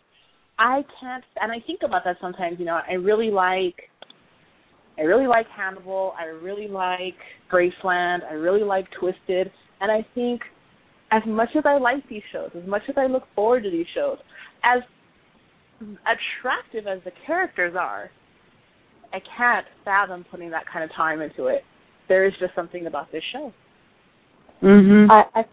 I 0.59 0.85
can't. 1.01 1.25
And 1.41 1.51
I 1.51 1.61
think 1.61 1.83
about 1.83 2.05
that 2.05 2.19
sometimes. 2.21 2.59
You 2.59 2.67
know, 2.67 2.81
I 2.89 2.95
really 2.95 3.31
like. 3.31 3.91
I 4.97 5.03
really 5.03 5.27
like 5.27 5.49
Hannibal. 5.49 6.15
I 6.17 6.27
really 6.27 6.69
like 6.69 7.17
Graceland. 7.51 8.25
I 8.25 8.35
really 8.35 8.63
like 8.63 8.89
Twisted. 8.93 9.51
And 9.81 9.91
I 9.91 10.03
think, 10.15 10.41
as 11.11 11.23
much 11.27 11.49
as 11.57 11.65
I 11.67 11.79
like 11.79 12.09
these 12.09 12.23
shows, 12.33 12.51
as 12.55 12.67
much 12.67 12.83
as 12.89 12.97
I 12.97 13.07
look 13.07 13.25
forward 13.35 13.65
to 13.65 13.71
these 13.71 13.89
shows, 13.95 14.19
as 14.63 14.83
attractive 16.07 16.87
as 16.87 17.03
the 17.05 17.11
characters 17.27 17.75
are, 17.77 18.11
I 19.13 19.19
can't 19.37 19.67
fathom 19.85 20.25
putting 20.31 20.51
that 20.51 20.65
kind 20.73 20.85
of 20.85 20.93
time 20.93 21.21
into 21.21 21.47
it. 21.47 21.65
There 22.09 22.25
is 22.27 22.33
just 22.39 22.55
something 22.55 22.87
about 22.87 23.11
this 23.11 23.23
show. 23.33 23.53
Mhm. 24.63 25.11
I 25.11 25.25
I, 25.35 25.45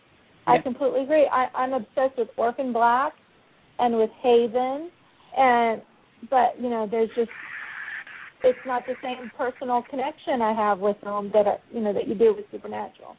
I 0.47 0.55
Yeah. 0.55 0.61
completely 0.61 1.01
agree. 1.03 1.27
I, 1.27 1.49
I'm 1.53 1.73
obsessed 1.73 2.17
with 2.17 2.29
Orphan 2.37 2.73
Black 2.73 3.13
and 3.79 3.97
with 3.97 4.11
Haven, 4.21 4.91
and 5.37 5.81
but 6.29 6.59
you 6.59 6.69
know, 6.69 6.87
there's 6.89 7.09
just 7.15 7.31
it's 8.43 8.59
not 8.65 8.85
the 8.85 8.95
same 9.03 9.31
personal 9.37 9.83
connection 9.83 10.41
I 10.41 10.53
have 10.53 10.79
with 10.79 10.99
them 11.01 11.29
that 11.33 11.47
I, 11.47 11.57
you 11.71 11.81
know 11.81 11.93
that 11.93 12.07
you 12.07 12.15
do 12.15 12.33
with 12.33 12.45
Supernatural. 12.51 13.15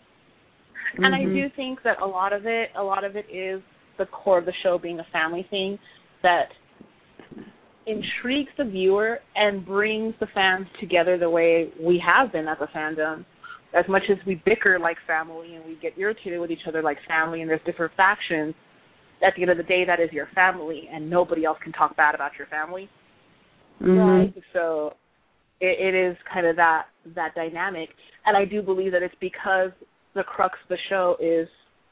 And 0.98 1.14
I 1.14 1.20
Mhm. 1.20 1.32
do 1.32 1.48
think 1.50 1.82
that 1.82 2.00
a 2.00 2.06
lot 2.06 2.32
of 2.32 2.46
it, 2.46 2.70
a 2.74 2.82
lot 2.82 3.04
of 3.04 3.16
it 3.16 3.26
is 3.30 3.62
the 3.98 4.06
core 4.06 4.38
of 4.38 4.44
the 4.44 4.52
show 4.62 4.78
being 4.78 5.00
a 5.00 5.04
family 5.04 5.44
thing 5.44 5.78
that 6.22 6.52
intrigues 7.86 8.50
the 8.56 8.64
viewer 8.64 9.20
and 9.34 9.64
brings 9.64 10.14
the 10.18 10.26
fans 10.28 10.66
together 10.80 11.18
the 11.18 11.28
way 11.28 11.70
we 11.80 11.98
have 11.98 12.30
been 12.32 12.46
as 12.46 12.59
a 12.60 12.66
fandom. 12.68 13.24
As 13.74 13.88
much 13.88 14.02
as 14.10 14.18
we 14.26 14.34
bicker 14.44 14.78
like 14.78 14.98
family 15.06 15.54
and 15.54 15.64
we 15.64 15.76
get 15.80 15.92
irritated 15.96 16.38
with 16.40 16.50
each 16.50 16.66
other 16.68 16.82
like 16.82 16.98
family 17.08 17.40
and 17.40 17.50
there's 17.50 17.62
different 17.64 17.92
factions, 17.96 18.54
at 19.26 19.34
the 19.36 19.42
end 19.42 19.50
of 19.50 19.56
the 19.56 19.62
day 19.62 19.84
that 19.86 20.00
is 20.00 20.10
your 20.12 20.28
family 20.34 20.88
and 20.92 21.08
nobody 21.08 21.44
else 21.44 21.58
can 21.62 21.72
talk 21.72 21.96
bad 21.96 22.14
about 22.14 22.32
your 22.36 22.48
family. 22.48 22.88
Mhm. 23.80 24.34
So 24.52 24.96
it, 25.60 25.78
it 25.78 25.94
is 25.94 26.16
kind 26.32 26.46
of 26.46 26.56
that 26.56 26.86
that 27.14 27.34
dynamic, 27.34 27.88
and 28.26 28.36
I 28.36 28.44
do 28.44 28.62
believe 28.62 28.92
that 28.92 29.02
it's 29.02 29.14
because 29.20 29.70
the 30.14 30.22
crux 30.24 30.58
of 30.62 30.68
the 30.68 30.78
show 30.88 31.16
is 31.20 31.48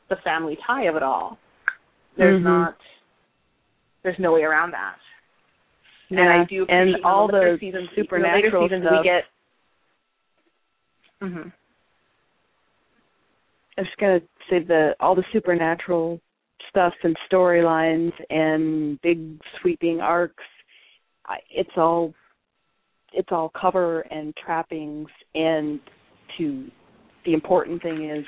the 0.09 0.16
family 0.16 0.57
tie 0.66 0.85
of 0.85 0.97
it 0.97 1.02
all. 1.02 1.39
There's 2.16 2.40
Mhm. 2.40 2.44
not, 2.44 2.77
there's 4.02 4.19
no 4.19 4.32
way 4.32 4.43
around 4.43 4.73
that. 4.73 4.98
and 6.11 6.28
I 6.28 6.44
do 6.44 6.66
and 6.66 6.97
all 7.05 7.28
the 7.28 7.57
seasons, 7.61 7.89
supernatural 7.94 8.24
in 8.24 8.32
the 8.32 8.35
later 8.35 8.69
seasons 8.69 8.82
stuff. 8.82 8.98
we 8.98 9.05
get. 9.05 9.24
hmm 11.20 11.48
I 13.81 13.82
was 13.82 13.90
gonna 13.98 14.20
say 14.51 14.62
the 14.62 14.94
all 15.01 15.15
the 15.15 15.24
supernatural 15.32 16.20
stuff 16.69 16.93
and 17.02 17.16
storylines 17.32 18.12
and 18.28 19.01
big 19.01 19.40
sweeping 19.59 20.02
arcs. 20.02 20.44
I, 21.24 21.39
it's 21.51 21.70
all 21.78 22.12
it's 23.15 23.31
all 23.32 23.51
cover 23.59 24.02
and 24.02 24.35
trappings, 24.36 25.09
and 25.35 25.81
to 26.36 26.69
the 27.24 27.32
important 27.32 27.81
thing 27.81 28.11
is 28.11 28.27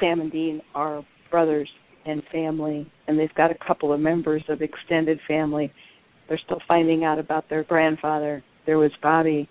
Sam 0.00 0.22
and 0.22 0.32
Dean 0.32 0.62
are 0.74 1.04
brothers 1.30 1.68
and 2.06 2.22
family, 2.32 2.90
and 3.06 3.18
they've 3.18 3.34
got 3.34 3.50
a 3.50 3.66
couple 3.66 3.92
of 3.92 4.00
members 4.00 4.42
of 4.48 4.62
extended 4.62 5.20
family. 5.28 5.70
They're 6.30 6.40
still 6.46 6.62
finding 6.66 7.04
out 7.04 7.18
about 7.18 7.50
their 7.50 7.64
grandfather. 7.64 8.42
There 8.64 8.78
was 8.78 8.90
Bobby, 9.02 9.50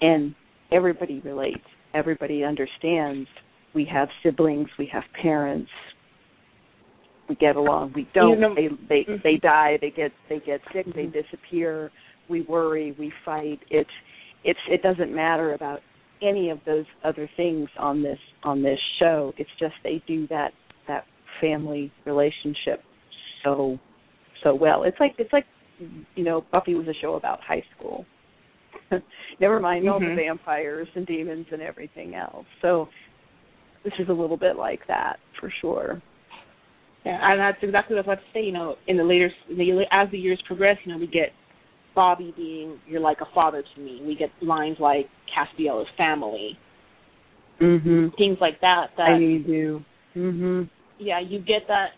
and 0.00 0.32
everybody 0.70 1.18
relates. 1.24 1.64
Everybody 1.92 2.44
understands 2.44 3.28
we 3.74 3.84
have 3.86 4.08
siblings, 4.22 4.68
we 4.78 4.86
have 4.92 5.04
parents, 5.20 5.70
we 7.28 7.36
get 7.36 7.56
along. 7.56 7.92
We 7.94 8.06
don't. 8.14 8.30
You 8.30 8.36
know- 8.36 8.54
they 8.54 8.68
they 8.88 9.04
Mhm. 9.04 9.22
they 9.22 9.36
die. 9.36 9.78
They 9.80 9.90
get 9.90 10.12
they 10.28 10.40
get 10.40 10.60
sick. 10.72 10.86
They 10.94 11.06
disappear. 11.06 11.90
We 12.28 12.42
worry. 12.42 12.92
We 12.98 13.10
fight. 13.24 13.60
It's 13.70 13.90
it's 14.44 14.58
it 14.68 14.82
doesn't 14.82 15.14
matter 15.14 15.54
about 15.54 15.80
any 16.20 16.50
of 16.50 16.62
those 16.64 16.84
other 17.04 17.28
things 17.36 17.68
on 17.78 18.02
this 18.02 18.18
on 18.42 18.62
this 18.62 18.78
show. 18.98 19.32
It's 19.38 19.50
just 19.58 19.74
they 19.82 20.02
do 20.06 20.26
that 20.28 20.52
that 20.88 21.06
family 21.40 21.90
relationship 22.04 22.82
so 23.44 23.78
so 24.42 24.54
well. 24.54 24.82
It's 24.82 24.98
like 25.00 25.14
it's 25.18 25.32
like 25.32 25.46
you 26.16 26.24
know 26.24 26.42
Buffy 26.50 26.74
was 26.74 26.88
a 26.88 26.94
show 26.94 27.14
about 27.14 27.40
high 27.40 27.64
school. 27.76 28.04
Never 29.40 29.58
mind 29.60 29.88
all 29.88 30.00
the 30.00 30.06
Mhm. 30.06 30.16
vampires 30.16 30.88
and 30.96 31.06
demons 31.06 31.46
and 31.52 31.62
everything 31.62 32.14
else. 32.14 32.46
So 32.60 32.88
this 33.84 33.92
is 33.98 34.08
a 34.08 34.12
little 34.12 34.36
bit 34.36 34.56
like 34.56 34.80
that 34.88 35.16
for 35.40 35.52
sure. 35.60 36.02
Yeah, 37.04 37.18
and 37.20 37.40
that's 37.40 37.58
exactly 37.62 37.96
what 37.96 38.06
I 38.06 38.08
was 38.08 38.18
about 38.18 38.24
to 38.24 38.32
say. 38.38 38.44
You 38.44 38.52
know, 38.52 38.76
in 38.86 38.96
the 38.96 39.02
later, 39.02 39.30
as 39.90 40.08
the 40.10 40.18
years 40.18 40.40
progress, 40.46 40.76
you 40.84 40.92
know, 40.92 40.98
we 40.98 41.06
get 41.06 41.30
Bobby 41.94 42.32
being 42.36 42.78
"You're 42.86 43.00
like 43.00 43.20
a 43.20 43.34
father 43.34 43.62
to 43.62 43.80
me." 43.80 44.02
We 44.06 44.14
get 44.14 44.30
lines 44.40 44.76
like 44.78 45.08
Castiel 45.34 45.82
is 45.82 45.88
family, 45.96 46.56
Mhm. 47.60 48.16
things 48.16 48.38
like 48.40 48.60
that. 48.60 48.90
That 48.96 49.10
I 49.10 49.18
you 49.18 49.38
do. 49.40 49.84
Mhm. 50.14 50.68
yeah, 50.98 51.18
you 51.18 51.40
get 51.40 51.66
that. 51.66 51.92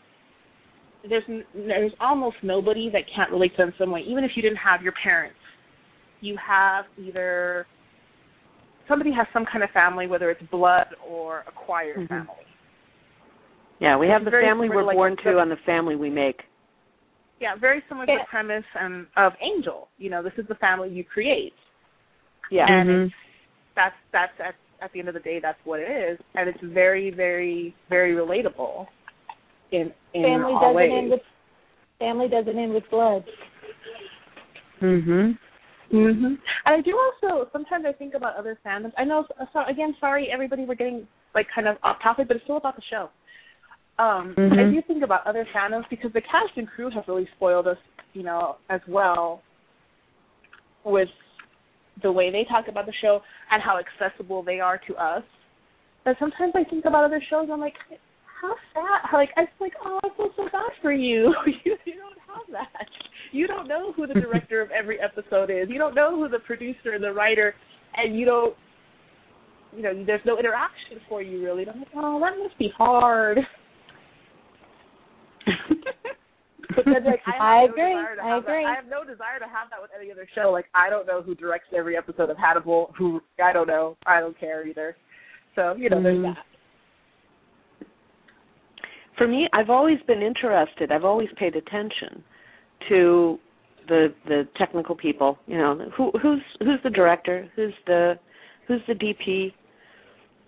There's 1.06 1.28
n- 1.28 1.44
there's 1.54 1.92
almost 2.00 2.42
nobody 2.42 2.88
that 2.90 3.06
can't 3.06 3.30
relate 3.30 3.50
to 3.52 3.56
them 3.58 3.68
in 3.68 3.74
some 3.76 3.90
way. 3.90 4.00
Even 4.00 4.24
if 4.24 4.36
you 4.36 4.42
didn't 4.42 4.56
have 4.58 4.82
your 4.82 4.92
parents, 4.92 5.36
you 6.20 6.36
have 6.38 6.86
either 6.96 7.66
somebody 8.88 9.12
has 9.12 9.26
some 9.32 9.44
kind 9.50 9.62
of 9.64 9.70
family, 9.70 10.06
whether 10.06 10.30
it's 10.30 10.42
blood 10.50 10.88
or 11.06 11.40
acquired 11.46 11.96
Mhm. 11.98 12.08
family. 12.08 12.46
Yeah, 13.80 13.96
we 13.96 14.08
have 14.08 14.22
It's 14.22 14.30
the 14.30 14.40
family 14.40 14.68
we're 14.68 14.82
like, 14.82 14.96
born 14.96 15.16
to 15.24 15.38
and 15.38 15.50
the 15.50 15.56
family 15.58 15.96
we 15.96 16.08
make. 16.10 16.42
Yeah, 17.40 17.56
very 17.56 17.82
similar 17.88 18.06
to 18.06 18.12
the 18.12 18.24
premise 18.28 18.64
and 18.74 19.06
of 19.16 19.32
Angel. 19.40 19.88
You 19.98 20.10
know, 20.10 20.22
this 20.22 20.32
is 20.38 20.46
the 20.46 20.54
family 20.56 20.88
you 20.90 21.04
create. 21.04 21.52
Yeah. 22.50 22.66
and 22.68 22.88
Mhm. 22.88 23.06
it's 23.06 23.14
that's 23.74 23.96
that's 24.12 24.38
at 24.40 24.54
at 24.80 24.92
the 24.92 24.98
end 24.98 25.08
of 25.08 25.14
the 25.14 25.20
day 25.20 25.38
that's 25.40 25.58
what 25.64 25.80
it 25.80 25.88
is 25.90 26.20
and 26.34 26.48
it's 26.48 26.60
very 26.60 27.10
very 27.10 27.74
very 27.88 28.14
relatable 28.14 28.86
in 29.72 29.92
in 30.12 30.22
family 30.22 30.52
all 30.52 30.60
doesn't 30.60 30.74
ways. 30.76 30.92
end 30.92 31.10
with 31.10 31.22
family 31.98 32.28
doesn't 32.28 32.58
end 32.58 32.74
with 32.74 32.88
blood. 32.90 33.24
Mhm. 34.80 35.38
Hmm 35.90 36.24
And 36.24 36.38
I 36.64 36.80
do 36.80 36.98
also 36.98 37.48
sometimes 37.52 37.84
I 37.86 37.92
think 37.92 38.14
about 38.14 38.36
other 38.36 38.58
fandoms. 38.64 38.92
I 38.96 39.04
know 39.04 39.26
so 39.52 39.60
again, 39.68 39.94
sorry 40.00 40.28
everybody, 40.32 40.64
we're 40.64 40.74
getting 40.74 41.06
like 41.34 41.46
kind 41.54 41.68
of 41.68 41.76
off 41.82 41.96
topic, 42.02 42.28
but 42.28 42.36
it's 42.36 42.44
still 42.44 42.56
about 42.56 42.76
the 42.76 42.82
show. 42.90 43.10
Um, 43.98 44.34
Mhm. 44.34 44.58
I 44.58 44.72
do 44.72 44.82
think 44.82 45.04
about 45.04 45.26
other 45.26 45.44
fandoms 45.54 45.88
because 45.88 46.12
the 46.12 46.20
cast 46.20 46.56
and 46.56 46.68
crew 46.68 46.90
have 46.90 47.06
really 47.06 47.28
spoiled 47.36 47.68
us, 47.68 47.78
you 48.12 48.22
know, 48.22 48.56
as 48.68 48.80
well 48.88 49.42
with 50.84 51.08
the 52.02 52.10
way 52.10 52.30
they 52.30 52.44
talk 52.44 52.66
about 52.68 52.86
the 52.86 52.92
show 53.00 53.22
and 53.50 53.62
how 53.62 53.78
accessible 53.78 54.42
they 54.42 54.58
are 54.60 54.78
to 54.78 54.96
us. 54.96 55.22
But 56.04 56.18
sometimes 56.18 56.52
I 56.54 56.64
think 56.64 56.84
about 56.84 57.04
other 57.04 57.20
shows, 57.30 57.48
I'm 57.50 57.60
like, 57.60 57.74
how 58.48 59.00
sad? 59.02 59.12
Like 59.12 59.30
I 59.36 59.42
feel 59.42 59.66
like, 59.68 59.72
oh, 59.84 59.98
I 60.04 60.08
feel 60.16 60.30
so 60.36 60.44
bad 60.52 60.70
for 60.82 60.92
you. 60.92 61.34
you. 61.64 61.76
You 61.86 61.94
don't 61.94 62.18
have 62.26 62.46
that. 62.52 62.86
You 63.32 63.46
don't 63.46 63.66
know 63.68 63.92
who 63.92 64.06
the 64.06 64.14
director 64.14 64.60
of 64.60 64.70
every 64.70 64.98
episode 65.00 65.50
is. 65.50 65.68
You 65.68 65.78
don't 65.78 65.94
know 65.94 66.14
who 66.16 66.28
the 66.28 66.38
producer 66.40 66.92
and 66.94 67.02
the 67.02 67.12
writer, 67.12 67.54
and 67.96 68.18
you 68.18 68.24
don't. 68.24 68.54
You 69.76 69.82
know, 69.82 70.04
there's 70.06 70.20
no 70.24 70.38
interaction 70.38 70.98
for 71.08 71.20
you 71.22 71.42
really. 71.44 71.62
And 71.62 71.70
I'm 71.72 71.78
like, 71.80 71.88
oh, 71.96 72.20
that 72.20 72.38
must 72.42 72.56
be 72.58 72.70
hard. 72.76 73.38
But 76.76 76.86
then, 76.86 77.04
like, 77.04 77.20
I, 77.26 77.38
I 77.38 77.66
no 77.66 77.72
agree. 77.72 77.94
I 77.94 77.98
have 78.00 78.18
that. 78.18 78.38
agree. 78.50 78.64
I 78.64 78.74
have 78.74 78.86
no 78.86 79.04
desire 79.04 79.38
to 79.38 79.44
have 79.44 79.70
that 79.70 79.80
with 79.80 79.90
any 79.96 80.10
other 80.10 80.26
show. 80.34 80.50
Like, 80.50 80.64
I 80.74 80.90
don't 80.90 81.06
know 81.06 81.22
who 81.22 81.34
directs 81.36 81.68
every 81.76 81.96
episode 81.96 82.30
of 82.30 82.36
Hannibal. 82.36 82.92
Who 82.98 83.20
I 83.42 83.52
don't 83.52 83.68
know. 83.68 83.96
I 84.06 84.18
don't 84.18 84.36
care 84.40 84.66
either. 84.66 84.96
So 85.54 85.74
you 85.76 85.88
know, 85.88 85.98
Mhm. 85.98 86.02
there's 86.02 86.22
that. 86.34 86.44
For 89.16 89.28
me, 89.28 89.48
I've 89.52 89.70
always 89.70 89.98
been 90.06 90.22
interested. 90.22 90.90
I've 90.90 91.04
always 91.04 91.28
paid 91.36 91.56
attention 91.56 92.22
to 92.88 93.38
the 93.88 94.14
the 94.26 94.48
technical 94.56 94.94
people. 94.94 95.38
You 95.46 95.58
know, 95.58 95.90
who 95.96 96.10
who's 96.20 96.42
who's 96.60 96.80
the 96.82 96.90
director, 96.90 97.48
who's 97.54 97.74
the 97.86 98.14
who's 98.66 98.80
the 98.88 98.94
DP, 98.94 99.52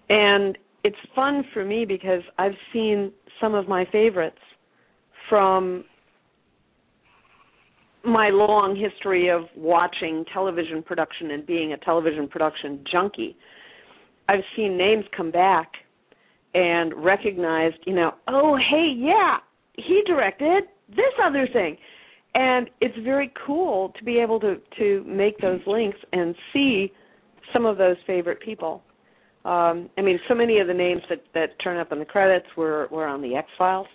and 0.09 0.59
it's 0.85 0.97
fun 1.15 1.45
for 1.53 1.65
me 1.65 1.85
because 1.85 2.23
I've 2.39 2.57
seen 2.73 3.13
some 3.41 3.55
of 3.55 3.69
my 3.69 3.85
favorites 3.93 4.39
from 5.29 5.85
my 8.05 8.29
long 8.31 8.77
history 8.77 9.29
of 9.29 9.43
watching 9.57 10.25
television 10.33 10.83
production 10.83 11.33
and 11.33 11.45
being 11.45 11.73
a 11.73 11.77
television 11.79 12.29
production 12.29 12.85
junkie. 12.91 13.37
I've 14.29 14.45
seen 14.55 14.77
names 14.77 15.05
come 15.17 15.31
back 15.31 15.73
and 16.57 16.93
recognized, 17.05 17.77
you 17.87 17.95
know, 17.95 18.13
oh, 18.29 18.57
hey, 18.71 18.93
yeah, 18.97 19.37
he 19.77 20.03
directed 20.07 20.65
this 20.89 21.15
other 21.23 21.47
thing. 21.53 21.77
And 22.35 22.69
it's 22.81 22.97
very 23.05 23.33
cool 23.47 23.93
to 23.99 24.05
be 24.05 24.19
able 24.19 24.41
to 24.41 24.57
to 24.79 25.05
make 25.07 25.39
those 25.39 25.61
links 25.67 25.99
and 26.13 26.35
see 26.53 26.93
some 27.53 27.65
of 27.67 27.79
those 27.79 27.97
favorite 28.07 28.41
people. 28.41 28.83
Um, 29.45 29.89
I 29.97 30.03
mean, 30.03 30.19
so 30.29 30.35
many 30.35 30.59
of 30.59 30.67
the 30.67 30.75
names 30.75 31.03
that 31.09 31.23
that 31.35 31.59
turn 31.63 31.79
up 31.79 31.93
in 31.93 31.99
the 31.99 32.05
credits 32.05 32.47
were 32.57 32.89
were 32.91 33.07
on 33.07 33.23
the 33.23 33.37
X 33.37 33.49
Files. 33.57 33.87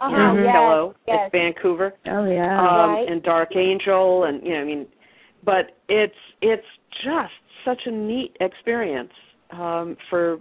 Uh-huh, 0.00 0.10
You 0.10 0.16
know, 0.18 0.34
yes, 0.44 0.54
Hello 0.54 0.94
yes. 1.06 1.18
at 1.26 1.32
Vancouver. 1.32 1.92
Oh 2.06 2.24
yeah. 2.24 2.58
um, 2.58 2.90
Right. 2.94 3.06
and 3.08 3.22
Dark 3.22 3.50
Angel, 3.56 4.24
and 4.24 4.42
you 4.42 4.54
know, 4.54 4.60
I 4.60 4.64
mean, 4.64 4.86
but 5.44 5.72
it's 5.88 6.14
it's 6.42 6.66
just 7.04 7.32
such 7.64 7.80
a 7.86 7.90
neat 7.90 8.36
experience 8.40 9.12
um, 9.50 9.96
for 10.10 10.38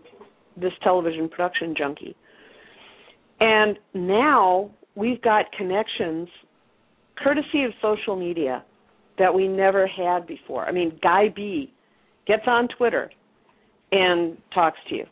this 0.57 0.73
television 0.83 1.29
production 1.29 1.73
junkie. 1.77 2.15
And 3.39 3.77
now 3.93 4.71
we've 4.95 5.21
got 5.21 5.45
connections, 5.57 6.27
courtesy 7.17 7.63
of 7.63 7.71
social 7.81 8.15
media, 8.15 8.63
that 9.19 9.33
we 9.33 9.47
never 9.47 9.87
had 9.87 10.25
before. 10.25 10.65
I 10.65 10.71
mean, 10.71 10.97
Guy 11.01 11.29
Bee 11.35 11.71
gets 12.25 12.43
on 12.47 12.67
Twitter 12.77 13.11
and 13.91 14.37
talks 14.53 14.77
to 14.89 14.95
you. 14.95 15.05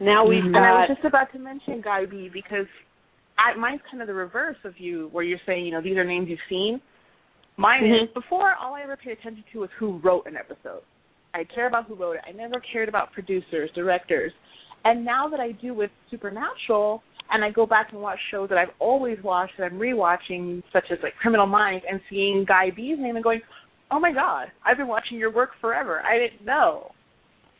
Now 0.00 0.26
we've 0.26 0.44
And 0.44 0.56
I 0.56 0.72
was 0.72 0.90
just 0.94 1.04
about 1.04 1.32
to 1.32 1.38
mention 1.38 1.80
Guy 1.82 2.06
Bee 2.06 2.30
because 2.32 2.66
I, 3.38 3.56
mine's 3.58 3.80
kind 3.90 4.02
of 4.02 4.06
the 4.06 4.14
reverse 4.14 4.56
of 4.64 4.74
you, 4.78 5.08
where 5.12 5.24
you're 5.24 5.40
saying, 5.46 5.64
you 5.64 5.72
know, 5.72 5.82
these 5.82 5.96
are 5.96 6.04
names 6.04 6.28
you've 6.28 6.38
seen. 6.48 6.80
Mine 7.56 7.84
is 7.84 8.08
Mhm. 8.08 8.14
before 8.14 8.54
all 8.54 8.74
I 8.74 8.82
ever 8.82 8.96
paid 8.96 9.12
attention 9.18 9.44
to 9.52 9.60
was 9.60 9.70
who 9.72 9.98
wrote 9.98 10.26
an 10.26 10.36
episode. 10.36 10.82
I 11.34 11.44
care 11.44 11.66
about 11.66 11.86
who 11.86 11.94
wrote 11.94 12.16
it. 12.16 12.22
I 12.26 12.32
never 12.32 12.60
cared 12.72 12.88
about 12.88 13.12
producers, 13.12 13.70
directors. 13.74 14.32
And 14.84 15.04
now 15.04 15.28
that 15.28 15.40
I 15.40 15.52
do 15.52 15.74
with 15.74 15.90
Supernatural, 16.10 17.02
and 17.30 17.44
I 17.44 17.50
go 17.50 17.66
back 17.66 17.88
and 17.92 18.00
watch 18.00 18.18
shows 18.30 18.48
that 18.48 18.58
I've 18.58 18.74
always 18.78 19.18
watched 19.22 19.52
that 19.58 19.64
I'm 19.64 19.78
rewatching, 19.78 20.62
such 20.72 20.84
as 20.90 20.98
like 21.02 21.14
Criminal 21.20 21.46
Minds, 21.46 21.84
and 21.88 22.00
seeing 22.10 22.44
Guy 22.46 22.70
Bee's 22.74 22.98
name 22.98 23.14
and 23.16 23.22
going, 23.22 23.40
"Oh 23.90 24.00
my 24.00 24.12
God, 24.12 24.50
I've 24.64 24.76
been 24.76 24.88
watching 24.88 25.18
your 25.18 25.30
work 25.30 25.50
forever. 25.60 26.02
I 26.02 26.18
didn't 26.18 26.44
know." 26.44 26.92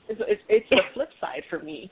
It's 0.09 0.21
it's, 0.27 0.43
it's 0.49 0.69
the 0.71 0.81
flip 0.95 1.11
side 1.21 1.43
for 1.49 1.61
me. 1.61 1.91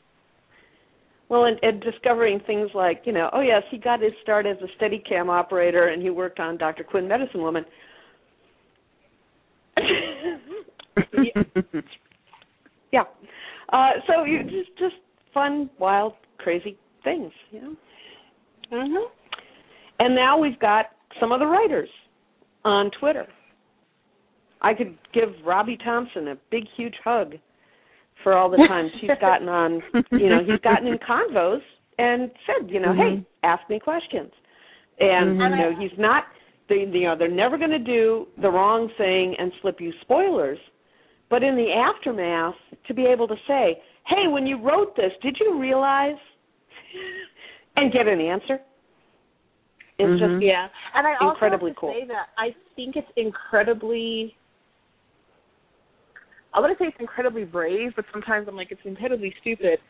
Well, 1.28 1.44
and, 1.44 1.58
and 1.62 1.80
discovering 1.82 2.40
things 2.46 2.70
like, 2.74 3.02
you 3.04 3.12
know, 3.12 3.28
oh 3.32 3.42
yes, 3.42 3.62
he 3.70 3.78
got 3.78 4.00
his 4.00 4.12
start 4.22 4.46
as 4.46 4.56
a 4.62 4.82
Steadicam 4.82 5.28
operator, 5.28 5.88
and 5.88 6.02
he 6.02 6.10
worked 6.10 6.40
on 6.40 6.56
Dr. 6.56 6.84
Quinn, 6.84 7.06
Medicine 7.06 7.42
Woman. 7.42 7.64
yeah. 12.92 13.02
Uh, 13.72 13.90
so 14.06 14.24
you 14.24 14.42
just 14.44 14.76
just 14.78 14.96
fun, 15.34 15.70
wild, 15.78 16.14
crazy 16.38 16.76
things, 17.04 17.32
you 17.50 17.60
know. 17.60 17.76
Mm-hmm. 18.72 19.06
And 20.00 20.14
now 20.14 20.38
we've 20.38 20.58
got 20.58 20.86
some 21.20 21.32
of 21.32 21.40
the 21.40 21.46
writers 21.46 21.88
on 22.64 22.90
Twitter. 22.98 23.26
I 24.60 24.74
could 24.74 24.96
give 25.12 25.28
Robbie 25.44 25.78
Thompson 25.82 26.28
a 26.28 26.36
big, 26.50 26.64
huge 26.76 26.94
hug 27.04 27.34
for 28.22 28.36
all 28.36 28.50
the 28.50 28.56
times 28.56 28.90
he's 29.00 29.10
gotten 29.20 29.48
on. 29.48 29.80
You 30.12 30.28
know, 30.28 30.40
he's 30.44 30.60
gotten 30.60 30.88
in 30.88 30.98
convos 30.98 31.60
and 31.98 32.30
said, 32.46 32.70
you 32.70 32.80
know, 32.80 32.88
Mhm. 32.88 33.18
hey, 33.18 33.24
ask 33.42 33.68
me 33.68 33.78
questions. 33.78 34.32
And 35.00 35.38
Mhm. 35.38 35.50
you 35.50 35.56
know, 35.56 35.80
he's 35.80 35.98
not. 35.98 36.26
They, 36.68 36.80
you 36.80 37.02
know, 37.02 37.16
they're 37.16 37.28
never 37.28 37.56
going 37.56 37.70
to 37.70 37.78
do 37.78 38.28
the 38.38 38.50
wrong 38.50 38.90
thing 38.98 39.34
and 39.38 39.52
slip 39.62 39.80
you 39.80 39.92
spoilers. 40.02 40.58
But 41.30 41.42
in 41.42 41.56
the 41.56 41.72
aftermath, 41.72 42.54
to 42.86 42.94
be 42.94 43.06
able 43.06 43.28
to 43.28 43.36
say, 43.46 43.80
hey, 44.06 44.28
when 44.28 44.46
you 44.46 44.62
wrote 44.62 44.96
this, 44.96 45.12
did 45.22 45.36
you 45.40 45.58
realize? 45.60 46.16
and 47.76 47.92
get 47.92 48.08
an 48.08 48.20
answer. 48.20 48.60
It's 49.98 50.08
Mhm. 50.08 50.18
just 50.18 50.42
Yeah, 50.42 50.68
and 50.94 51.06
I 51.06 51.14
also 51.16 51.30
Incredibly 51.32 51.70
have 51.70 51.76
to 51.76 51.80
cool. 51.80 51.92
say 51.92 52.04
that 52.04 52.28
I 52.38 52.54
think 52.76 52.96
it's 52.96 53.10
incredibly. 53.16 54.36
I 56.54 56.60
want 56.60 56.76
to 56.76 56.82
say 56.82 56.88
it's 56.88 57.00
incredibly 57.00 57.44
brave, 57.44 57.94
but 57.96 58.04
sometimes 58.12 58.48
I'm 58.48 58.56
like 58.56 58.70
it's 58.70 58.84
incredibly 58.84 59.34
stupid. 59.40 59.80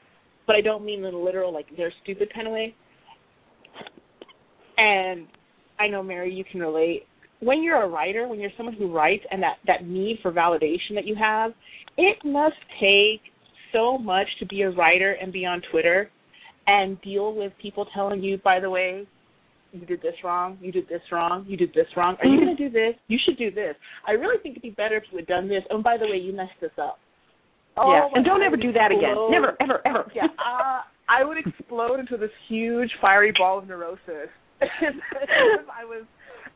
But 0.47 0.57
I 0.57 0.61
don't 0.63 0.85
mean 0.85 1.05
in 1.05 1.13
the 1.13 1.19
literal 1.19 1.53
like 1.53 1.67
they're 1.77 1.93
stupid 2.03 2.33
kind 2.33 2.47
of 2.47 2.55
way. 2.55 2.75
And 4.79 5.27
I 5.79 5.89
know 5.89 6.03
Mary, 6.03 6.33
you 6.33 6.45
can 6.45 6.61
relate. 6.61 7.07
When 7.41 7.63
you're 7.63 7.83
a 7.83 7.89
writer, 7.89 8.27
when 8.27 8.41
you're 8.41 8.51
someone 8.57 8.75
who 8.75 8.93
writes, 8.93 9.25
and 9.31 9.43
that 9.43 9.57
that 9.67 9.87
need 9.87 10.19
for 10.23 10.33
validation 10.33 10.95
that 10.95 11.07
you 11.07 11.15
have, 11.15 11.53
it 11.97 12.17
must 12.25 12.57
take 12.81 13.21
so 13.73 13.99
much 13.99 14.27
to 14.41 14.47
be 14.47 14.63
a 14.63 14.71
writer 14.71 15.13
and 15.13 15.33
be 15.33 15.45
on 15.45 15.63
Twitter 15.71 16.11
and 16.67 17.01
deal 17.03 17.35
with 17.35 17.53
people 17.61 17.87
telling 17.95 18.23
you, 18.23 18.39
by 18.45 18.61
the 18.61 18.69
way, 18.69 19.07
you 19.73 19.85
did 19.85 20.01
this 20.01 20.15
wrong, 20.25 20.59
you 20.61 20.73
did 20.73 20.89
this 20.89 21.01
wrong, 21.13 21.45
you 21.47 21.57
did 21.57 21.71
this 21.75 21.87
wrong. 21.97 22.17
Are 22.21 22.27
you 22.27 22.41
going 22.41 22.57
to 22.57 22.69
do 22.69 22.71
this? 22.71 22.95
You 23.09 23.19
should 23.25 23.37
do 23.37 23.51
this. 23.51 23.75
I 24.07 24.13
really 24.13 24.37
think 24.43 24.55
it'd 24.55 24.63
be 24.63 24.71
better 24.71 24.97
if 24.97 25.05
you 25.11 25.19
had 25.19 25.27
done 25.27 25.49
this. 25.49 25.63
Oh, 25.71 25.83
by 25.83 25.97
the 25.99 26.07
way, 26.07 26.17
you 26.17 26.33
messed 26.33 26.61
this 26.61 26.71
up. 26.81 26.99
Oh, 27.77 27.93
yeah. 27.93 28.09
And 28.15 28.25
don't 28.25 28.43
ever 28.43 28.57
do 28.57 28.73
that 28.73 28.91
again. 28.91 29.15
Never, 29.31 29.57
ever, 29.61 29.81
ever. 29.87 30.11
Yeah, 30.15 30.25
uh, 30.25 30.81
I 31.09 31.25
would 31.25 31.39
explode 31.39 32.01
into 32.01 32.17
this 32.17 32.31
huge 32.49 32.91
fiery 33.01 33.33
ball 33.39 33.59
of 33.59 33.69
neurosis. 33.69 34.31
if 34.61 35.69
I 35.71 35.85
was 35.85 36.05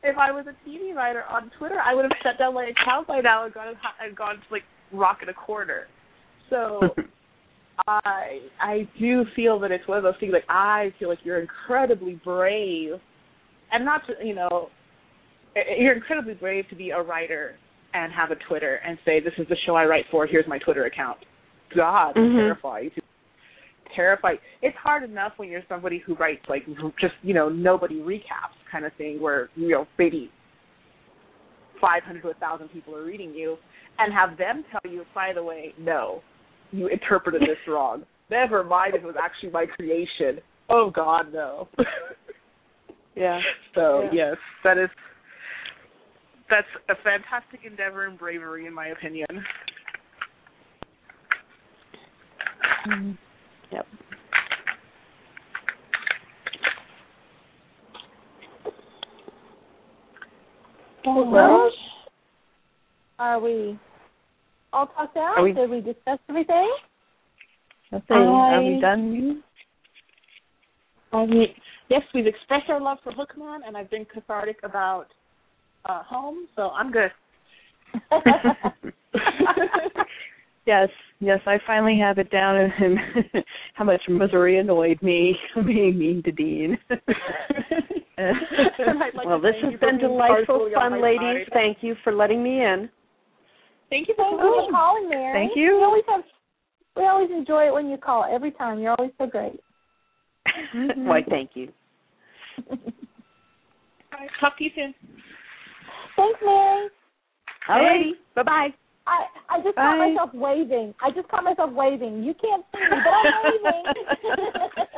if 0.03 0.17
I 0.19 0.31
was 0.33 0.47
a 0.47 0.69
TV 0.69 0.95
writer 0.95 1.23
on 1.31 1.51
Twitter, 1.59 1.79
I 1.85 1.95
would 1.95 2.05
have 2.05 2.13
shut 2.23 2.39
down 2.39 2.55
my 2.55 2.65
account 2.65 3.07
by 3.07 3.21
now 3.21 3.45
and 3.45 3.55
gone 3.55 3.75
and 4.01 4.17
gone 4.17 4.37
to 4.37 4.43
like 4.51 4.65
rock 4.93 5.19
in 5.23 5.29
a 5.29 5.35
corner. 5.35 5.87
So 6.51 6.81
I 7.87 8.41
I 8.61 8.89
do 9.01 9.25
feel 9.35 9.59
that 9.61 9.71
it's 9.71 9.87
one 9.87 9.99
of 9.99 10.05
those 10.05 10.15
things. 10.21 10.33
Like 10.33 10.45
I 10.49 10.93
feel 10.99 11.09
like 11.09 11.21
you're 11.25 11.41
incredibly 11.41 12.21
brave, 12.25 12.93
and 13.71 13.85
not 13.85 14.03
to 14.07 14.27
you 14.27 14.35
know, 14.35 14.71
you're 15.79 15.95
incredibly 15.95 16.35
brave 16.35 16.69
to 16.71 16.77
be 16.77 16.91
a 16.91 17.01
writer 17.01 17.55
and 17.95 18.13
have 18.13 18.31
a 18.31 18.37
Twitter 18.49 18.81
and 18.87 18.99
say 19.05 19.21
this 19.21 19.35
is 19.39 19.47
the 19.49 19.57
show 19.67 19.75
I 19.75 19.85
write 19.85 20.07
for. 20.11 20.27
Here's 20.27 20.47
my 20.49 20.59
Twitter 20.59 20.87
account. 20.87 21.19
God, 21.77 22.15
Mhm. 22.17 22.37
terrifying. 22.37 22.91
Terrified. 23.95 24.39
It's 24.63 24.77
hard 24.83 25.03
enough 25.03 25.33
when 25.37 25.49
you're 25.49 25.63
somebody 25.69 26.03
who 26.05 26.15
writes 26.15 26.43
like 26.49 26.67
just 27.01 27.15
you 27.23 27.35
know 27.35 27.49
nobody 27.49 27.97
recaps 27.97 28.57
kind 28.71 28.85
of 28.85 28.93
thing 28.97 29.21
where 29.21 29.51
you 29.55 29.69
know 29.69 29.87
maybe 29.99 30.31
five 31.81 32.03
hundred 32.03 32.23
to 32.23 32.29
a 32.29 32.35
thousand 32.35 32.69
people 32.69 32.95
are 32.95 33.05
reading 33.05 33.35
you, 33.35 33.57
and 33.99 34.13
have 34.13 34.39
them 34.39 34.65
tell 34.71 34.91
you, 34.91 35.05
by 35.15 35.33
the 35.35 35.43
way, 35.43 35.75
no, 35.79 36.21
you 36.71 36.87
interpreted 36.87 37.43
this 37.43 37.59
wrong. 37.69 38.05
Never 38.31 38.65
mind 38.65 38.95
it 38.95 39.03
was 39.03 39.17
actually 39.23 39.51
my 39.51 39.67
creation. 39.67 40.41
Oh 40.71 40.91
God, 40.95 41.33
no. 41.33 41.69
Yeah. 43.15 43.41
so 43.75 44.05
Yeah. 44.05 44.11
yes, 44.31 44.37
that 44.65 44.79
is 44.79 44.89
that's 46.49 46.67
a 46.89 46.95
fantastic 47.03 47.61
endeavor 47.65 48.07
and 48.07 48.19
bravery, 48.19 48.67
in 48.67 48.75
my 48.75 48.89
opinion. 48.89 49.27
Mm-hmm. 52.89 53.13
Yep. 53.73 53.87
Well, 61.05 61.71
are 63.19 63.41
we 63.41 63.79
all 64.73 64.87
talked 64.87 65.17
out? 65.17 65.39
Are 65.39 65.43
we- 65.43 65.53
Did 65.53 65.71
we 65.71 65.81
discuss 65.81 66.19
everything? 66.29 66.71
Let's 67.91 68.07
see. 68.09 68.15
Are 68.15 68.63
we 68.63 68.81
done? 68.81 69.43
I 71.13 71.27
mean, 71.27 71.55
yes, 71.89 72.03
we've 72.15 72.27
expressed 72.27 72.71
our 72.71 72.81
love 72.81 72.99
for 73.03 73.13
Hookman, 73.13 73.61
and 73.67 73.77
I've 73.77 73.91
been 73.91 74.07
cathartic 74.07 74.59
about 74.63 75.09
uh, 75.85 76.03
home, 76.05 76.47
so 76.57 76.71
I'm 76.71 76.91
good. 76.91 77.11
yes, 80.67 80.89
yes. 81.23 81.41
I 81.47 81.59
finally 81.67 81.99
have 81.99 82.19
it 82.19 82.31
down, 82.31 82.57
and 82.57 82.99
how 83.75 83.85
much 83.85 84.03
Missouri 84.09 84.59
annoyed 84.59 85.01
me 85.03 85.35
being 85.67 85.99
mean 85.99 86.23
to 86.25 86.33
Dean. 86.33 86.79
Like 88.19 89.15
well, 89.27 89.41
to 89.41 89.43
this 89.43 89.57
has 89.63 89.81
been 89.81 89.99
delightful 89.99 90.71
fun, 90.75 91.03
ladies. 91.03 91.47
side. 91.47 91.53
Thank 91.53 91.79
you 91.81 91.97
for 92.05 92.13
letting 92.13 92.43
me 92.43 92.63
in. 92.63 92.89
Thank 93.91 94.07
you 94.09 94.15
Thank 94.17 94.39
so 94.39 94.45
you 94.45 94.57
much. 94.57 94.67
for 94.67 94.71
calling, 94.71 95.09
Mary. 95.09 95.33
Thank 95.33 95.57
you. 95.57 95.77
We 95.79 95.83
always 95.85 96.05
have, 96.09 96.21
we 96.97 97.03
always 97.05 97.31
enjoy 97.31 97.67
it 97.69 97.73
when 97.73 97.89
you 97.89 97.97
call 97.97 98.25
every 98.31 98.53
time. 98.53 98.79
You're 98.79 98.95
always 98.99 99.13
so 99.19 99.27
great. 99.27 99.59
Mm-hmm. 100.77 101.07
Why, 101.07 101.23
thank 101.29 101.51
you. 101.55 101.69
All 102.71 102.77
right, 104.13 104.31
talk 104.41 104.59
to 104.59 104.65
you 104.65 104.71
soon. 104.75 104.95
Thanks, 106.17 106.41
Mary. 106.45 106.89
Alrighty. 107.69 108.13
Bye 108.37 108.43
bye. 108.43 108.69
I 109.07 109.27
I 109.51 109.61
just 109.63 109.75
caught 109.75 109.99
Bye. 109.99 110.09
myself 110.11 110.31
waving. 110.35 110.95
I 111.03 111.11
just 111.11 111.29
caught 111.29 111.43
myself 111.45 111.73
waving. 111.73 112.23
You 112.23 112.35
can't 112.35 112.65
see 112.73 112.79
me, 112.81 112.97
but 113.03 113.13
I'm 113.13 113.33
waving. 113.43 113.83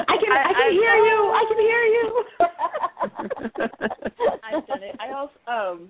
I 0.08 0.16
can 0.20 0.32
I, 0.32 0.52
can 0.52 0.72
hear 0.72 0.96
you. 1.00 1.32
I 1.32 1.44
can 1.48 1.58
hear 1.58 1.84
you. 1.84 2.24
I've 4.44 4.66
done 4.66 4.82
it. 4.82 4.96
I 5.00 5.12
also 5.12 5.32
um 5.48 5.88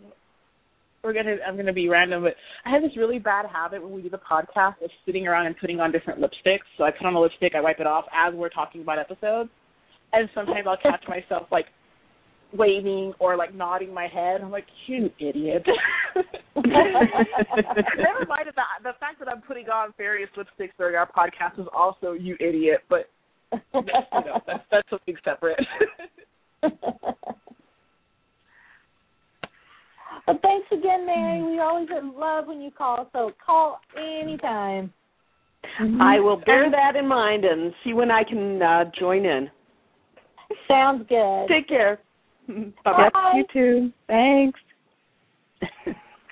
we're 1.02 1.12
gonna 1.12 1.36
I'm 1.46 1.56
gonna 1.56 1.72
be 1.72 1.88
random, 1.88 2.22
but 2.22 2.34
I 2.64 2.70
have 2.70 2.82
this 2.82 2.96
really 2.96 3.18
bad 3.18 3.46
habit 3.46 3.82
when 3.82 3.92
we 3.92 4.02
do 4.02 4.10
the 4.10 4.18
podcast 4.18 4.80
of 4.82 4.90
sitting 5.04 5.26
around 5.26 5.46
and 5.46 5.56
putting 5.58 5.80
on 5.80 5.92
different 5.92 6.20
lipsticks. 6.20 6.64
So 6.78 6.84
I 6.84 6.90
put 6.90 7.06
on 7.06 7.14
a 7.14 7.20
lipstick, 7.20 7.54
I 7.54 7.60
wipe 7.60 7.80
it 7.80 7.86
off 7.86 8.06
as 8.14 8.34
we're 8.34 8.48
talking 8.48 8.80
about 8.80 8.98
episodes. 8.98 9.50
And 10.12 10.28
sometimes 10.34 10.66
I'll 10.68 10.76
catch 10.78 11.04
myself 11.08 11.48
like 11.50 11.66
waving 12.56 13.12
or 13.18 13.36
like 13.36 13.54
nodding 13.54 13.92
my 13.92 14.06
head. 14.06 14.40
I'm 14.40 14.50
like, 14.50 14.66
you 14.86 15.10
idiot. 15.18 15.64
Never 16.56 16.66
mind 18.28 18.46
the 18.46 18.62
the 18.82 18.92
fact 19.00 19.18
that 19.18 19.28
I'm 19.28 19.42
putting 19.42 19.68
on 19.68 19.92
various 19.96 20.30
lipsticks 20.36 20.72
during 20.78 20.96
our 20.96 21.10
podcast 21.10 21.60
is 21.60 21.66
also 21.74 22.12
you 22.12 22.36
idiot, 22.40 22.80
but 22.88 23.08
you 23.52 23.60
know, 23.74 24.40
that's 24.46 24.64
that's 24.70 24.90
something 24.90 25.16
separate. 25.24 25.60
But 30.26 30.40
thanks 30.40 30.66
again, 30.72 31.04
Mary. 31.04 31.42
We 31.42 31.60
always 31.60 31.88
love 32.16 32.46
when 32.46 32.60
you 32.60 32.70
call, 32.70 33.08
so 33.12 33.32
call 33.44 33.80
anytime. 33.96 34.92
I 36.00 36.20
will 36.20 36.36
bear 36.36 36.70
that 36.70 36.96
in 36.96 37.06
mind 37.06 37.44
and 37.44 37.72
see 37.82 37.92
when 37.92 38.10
I 38.10 38.22
can 38.24 38.62
uh, 38.62 38.84
join 38.98 39.24
in. 39.24 39.50
Sounds 40.68 41.04
good. 41.08 41.46
Take 41.48 41.68
care. 41.68 41.98
Bye. 42.84 43.10
You 43.34 43.44
too. 43.52 43.92
Thanks. 44.06 44.60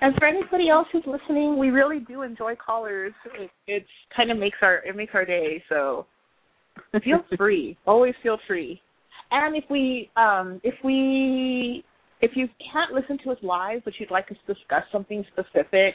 And 0.01 0.13
for 0.17 0.27
anybody 0.27 0.69
else 0.69 0.87
who's 0.91 1.05
listening, 1.07 1.57
we 1.57 1.69
really 1.69 1.99
do 1.99 2.23
enjoy 2.23 2.55
callers. 2.55 3.13
It 3.67 3.85
kind 4.15 4.31
of 4.31 4.37
makes 4.37 4.57
our 4.61 4.77
it 4.85 4.95
makes 4.95 5.13
our 5.15 5.25
day. 5.25 5.63
So 5.69 6.05
feel 7.03 7.23
free. 7.37 7.77
Always 7.87 8.13
feel 8.21 8.37
free. 8.45 8.81
And 9.31 9.55
if 9.55 9.63
we 9.69 10.11
um 10.17 10.59
if 10.63 10.75
we 10.83 11.85
if 12.21 12.31
you 12.35 12.47
can't 12.71 12.91
listen 12.91 13.17
to 13.23 13.31
us 13.31 13.37
live 13.41 13.81
but 13.85 13.93
you'd 13.97 14.11
like 14.11 14.29
us 14.29 14.37
to 14.45 14.53
discuss 14.53 14.83
something 14.91 15.25
specific, 15.31 15.93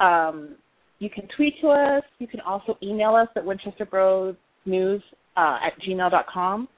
um, 0.00 0.56
you 0.98 1.10
can 1.10 1.28
tweet 1.36 1.54
to 1.60 1.68
us. 1.68 2.02
You 2.18 2.26
can 2.26 2.40
also 2.40 2.78
email 2.82 3.14
us 3.14 3.28
at 3.36 3.44
Winchester 3.44 3.84
Bros 3.84 4.34
News 4.64 5.02
uh, 5.36 5.58
at 5.66 5.72
gmail.com. 5.86 6.68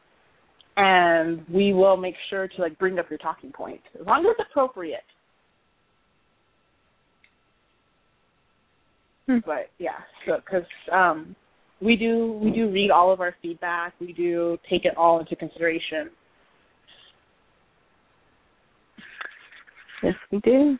And 0.80 1.44
we 1.52 1.72
will 1.72 1.96
make 1.96 2.14
sure 2.30 2.46
to 2.46 2.62
like 2.62 2.78
bring 2.78 3.00
up 3.00 3.10
your 3.10 3.18
talking 3.18 3.50
points 3.50 3.82
as 3.98 4.06
long 4.06 4.20
as 4.20 4.36
it's 4.38 4.48
appropriate. 4.48 5.00
Hmm. 9.26 9.38
But 9.44 9.70
yeah, 9.78 9.98
so 10.24 10.36
because 10.36 10.68
um, 10.92 11.34
we 11.82 11.96
do 11.96 12.38
we 12.40 12.52
do 12.52 12.70
read 12.70 12.92
all 12.92 13.12
of 13.12 13.20
our 13.20 13.34
feedback. 13.42 13.92
We 14.00 14.12
do 14.12 14.56
take 14.70 14.84
it 14.84 14.96
all 14.96 15.18
into 15.18 15.34
consideration. 15.34 16.10
Yes, 20.04 20.14
we 20.30 20.38
do. 20.44 20.78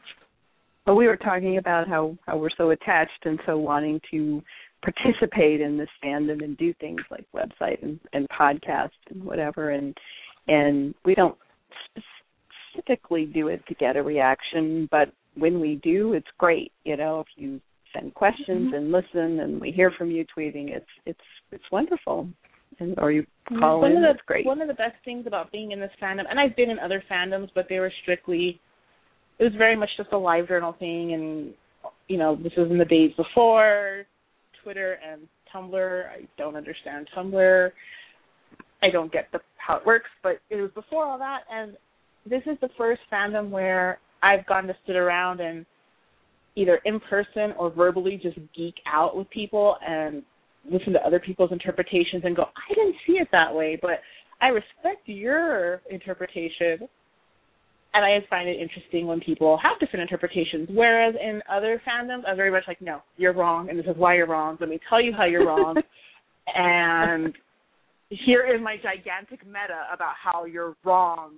Well, 0.86 0.94
we 0.94 1.08
were 1.08 1.16
talking 1.16 1.58
about 1.58 1.88
how 1.88 2.16
how 2.24 2.38
we're 2.38 2.50
so 2.56 2.70
attached 2.70 3.24
and 3.24 3.40
so 3.46 3.58
wanting 3.58 4.00
to 4.12 4.40
participate 4.82 5.60
in 5.60 5.76
this 5.76 5.88
fandom 6.04 6.42
and 6.42 6.56
do 6.56 6.72
things 6.74 7.00
like 7.10 7.24
website 7.34 7.82
and, 7.82 7.98
and 8.12 8.26
podcast 8.28 8.90
and 9.10 9.24
whatever, 9.24 9.70
and 9.70 9.96
and 10.46 10.94
we 11.04 11.14
don't 11.14 11.36
specifically 12.72 13.26
do 13.26 13.48
it 13.48 13.62
to 13.68 13.74
get 13.74 13.96
a 13.96 14.02
reaction, 14.02 14.88
but 14.90 15.12
when 15.36 15.60
we 15.60 15.76
do, 15.82 16.14
it's 16.14 16.26
great. 16.38 16.72
You 16.84 16.96
know, 16.96 17.20
if 17.20 17.26
you 17.36 17.60
send 17.92 18.14
questions 18.14 18.72
Mhm. 18.72 18.76
and 18.76 18.92
listen, 18.92 19.40
and 19.40 19.60
we 19.60 19.70
hear 19.72 19.90
from 19.90 20.10
you 20.10 20.24
tweeting, 20.26 20.70
it's 20.70 20.90
it's 21.06 21.20
it's 21.52 21.70
wonderful. 21.70 22.28
And 22.80 22.98
or 22.98 23.10
you 23.10 23.26
call 23.58 23.80
one 23.80 23.92
in, 23.92 23.96
of 23.98 24.02
the 24.02 24.10
it's 24.10 24.20
great. 24.26 24.46
one 24.46 24.60
of 24.60 24.68
the 24.68 24.74
best 24.74 24.96
things 25.04 25.26
about 25.26 25.50
being 25.50 25.72
in 25.72 25.80
this 25.80 25.90
fandom, 26.00 26.24
and 26.28 26.38
I've 26.38 26.54
been 26.54 26.70
in 26.70 26.78
other 26.78 27.02
fandoms, 27.10 27.48
but 27.54 27.68
they 27.68 27.78
were 27.80 27.92
strictly. 28.02 28.60
It 29.38 29.44
was 29.44 29.54
very 29.54 29.76
much 29.76 29.90
just 29.96 30.12
a 30.12 30.18
live 30.18 30.48
journal 30.48 30.72
thing, 30.74 31.14
and 31.14 31.54
you 32.08 32.18
know, 32.18 32.36
this 32.36 32.52
was 32.56 32.70
in 32.70 32.78
the 32.78 32.84
days 32.84 33.12
before 33.16 34.06
Twitter 34.62 34.98
and 35.08 35.22
Tumblr. 35.54 36.06
I 36.08 36.26
don't 36.36 36.56
understand 36.56 37.08
Tumblr. 37.16 37.70
I 38.82 38.90
don't 38.90 39.12
get 39.12 39.28
the 39.32 39.40
how 39.56 39.76
it 39.76 39.86
works, 39.86 40.08
but 40.22 40.40
it 40.50 40.56
was 40.56 40.70
before 40.74 41.04
all 41.04 41.18
that, 41.18 41.40
and 41.52 41.76
this 42.24 42.42
is 42.46 42.56
the 42.60 42.68
first 42.78 43.00
fandom 43.12 43.50
where 43.50 43.98
I've 44.22 44.46
gotten 44.46 44.68
to 44.68 44.76
sit 44.86 44.96
around 44.96 45.40
and 45.40 45.66
either 46.56 46.80
in 46.84 47.00
person 47.00 47.52
or 47.58 47.70
verbally 47.70 48.18
just 48.22 48.38
geek 48.56 48.74
out 48.86 49.16
with 49.16 49.28
people 49.30 49.76
and 49.86 50.22
listen 50.70 50.92
to 50.92 51.00
other 51.00 51.20
people's 51.20 51.52
interpretations 51.52 52.22
and 52.24 52.34
go, 52.34 52.42
I 52.42 52.74
didn't 52.74 52.96
see 53.06 53.14
it 53.14 53.28
that 53.32 53.54
way, 53.54 53.78
but 53.80 54.00
I 54.40 54.48
respect 54.48 55.06
your 55.06 55.82
interpretation. 55.90 56.88
And 57.94 58.04
I 58.04 58.18
find 58.28 58.48
it 58.48 58.60
interesting 58.60 59.06
when 59.06 59.20
people 59.20 59.58
have 59.62 59.80
different 59.80 60.02
interpretations. 60.02 60.68
Whereas 60.70 61.14
in 61.20 61.40
other 61.50 61.80
fandoms, 61.88 62.22
I'm 62.28 62.36
very 62.36 62.50
much 62.50 62.64
like, 62.68 62.80
no, 62.82 63.00
you're 63.16 63.32
wrong, 63.32 63.70
and 63.70 63.78
this 63.78 63.86
is 63.86 63.96
why 63.96 64.16
you're 64.16 64.26
wrong. 64.26 64.58
Let 64.60 64.68
me 64.68 64.78
tell 64.88 65.02
you 65.02 65.12
how 65.16 65.24
you're 65.24 65.46
wrong. 65.46 65.76
and 66.54 67.34
here 68.10 68.46
is 68.54 68.60
my 68.62 68.76
gigantic 68.76 69.46
meta 69.46 69.86
about 69.92 70.14
how 70.22 70.44
you're 70.44 70.76
wrong. 70.84 71.32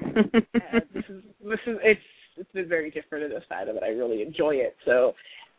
This 0.00 1.04
is 1.08 1.22
this 1.44 1.58
is 1.66 1.76
it's 1.82 2.00
it's 2.36 2.52
been 2.52 2.68
very 2.68 2.90
different 2.90 3.24
in 3.24 3.30
this 3.30 3.42
fandom, 3.50 3.70
and 3.70 3.84
I 3.84 3.88
really 3.88 4.22
enjoy 4.22 4.54
it. 4.54 4.76
So, 4.84 5.12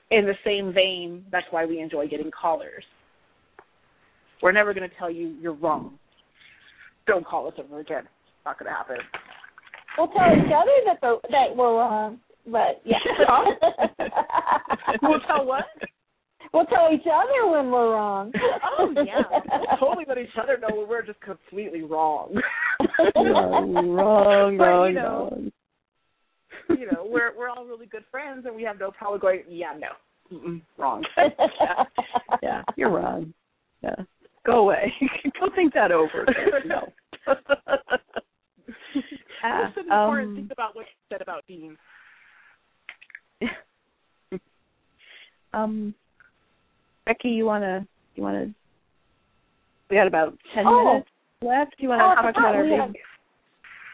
in 0.09 0.25
the 0.25 0.33
same 0.43 0.73
vein, 0.73 1.25
that's 1.31 1.45
why 1.51 1.65
we 1.65 1.79
enjoy 1.79 2.07
getting 2.07 2.31
callers. 2.31 2.83
We're 4.41 4.51
never 4.51 4.73
going 4.73 4.89
to 4.89 4.95
tell 4.97 5.11
you 5.11 5.35
you're 5.39 5.53
wrong. 5.53 5.99
Don't 7.05 7.25
call 7.25 7.47
us 7.47 7.53
ever 7.59 7.79
again. 7.79 8.03
It's 8.03 8.45
not 8.45 8.57
going 8.57 8.71
to 8.71 8.75
happen. 8.75 8.97
We'll 9.97 10.07
tell 10.07 10.33
each 10.33 10.51
other 10.53 10.71
that 10.85 11.01
the, 11.01 11.19
that 11.29 11.55
we're 11.55 11.77
wrong, 11.77 12.19
but 12.47 12.81
yeah. 12.85 12.97
we'll 15.01 15.19
tell 15.21 15.45
what? 15.45 15.65
We'll 16.53 16.65
tell 16.65 16.89
each 16.93 17.05
other 17.05 17.51
when 17.51 17.71
we're 17.71 17.93
wrong. 17.93 18.31
Oh 18.77 18.93
yeah, 19.05 19.21
we'll 19.51 19.77
totally 19.79 20.05
let 20.07 20.17
each 20.17 20.29
other 20.41 20.57
know 20.57 20.75
when 20.75 20.89
we're 20.89 21.05
just 21.05 21.21
completely 21.21 21.83
wrong. 21.83 22.33
wrong, 23.15 23.73
wrong, 23.73 24.57
But, 24.57 24.63
wrong, 24.63 24.87
you 24.89 24.95
know, 24.95 25.29
wrong. 25.31 25.51
you 26.69 26.85
know, 26.91 27.05
we're 27.07 27.37
we're 27.37 27.49
all 27.49 27.65
really 27.65 27.85
good 27.85 28.03
friends, 28.11 28.45
and 28.45 28.55
we 28.55 28.63
have 28.63 28.79
no 28.79 28.91
problem 28.91 29.19
going. 29.19 29.43
Yeah, 29.47 29.73
no, 29.77 30.37
Mm-mm, 30.37 30.61
wrong. 30.77 31.03
Yeah, 32.41 32.63
you're 32.75 32.91
wrong. 32.91 33.33
Yeah, 33.83 33.95
go 34.45 34.59
away. 34.59 34.91
go 35.39 35.47
think 35.55 35.73
that 35.73 35.91
over. 35.91 36.25
No. 36.65 36.91
Ah, 39.43 39.67
Listen 39.69 39.83
before 39.85 40.19
and 40.19 40.29
um, 40.29 40.35
think 40.35 40.51
about 40.51 40.75
what 40.75 40.85
you 40.85 41.15
said 41.15 41.21
about 41.21 41.43
Dean. 41.47 41.77
um, 45.53 45.93
Becky, 47.05 47.29
you 47.29 47.45
wanna 47.45 47.87
you 48.15 48.23
wanna? 48.23 48.53
We 49.89 49.95
got 49.97 50.07
about 50.07 50.37
ten 50.53 50.65
Oh. 50.67 50.85
minutes 50.85 51.09
left. 51.41 51.75
You 51.79 51.89
wanna 51.89 52.03
Oh, 52.11 52.15
talk 52.15 52.35
about 52.37 52.55
our 52.55 52.63
we 52.63 52.69
big? 52.69 52.79
had- 52.79 52.95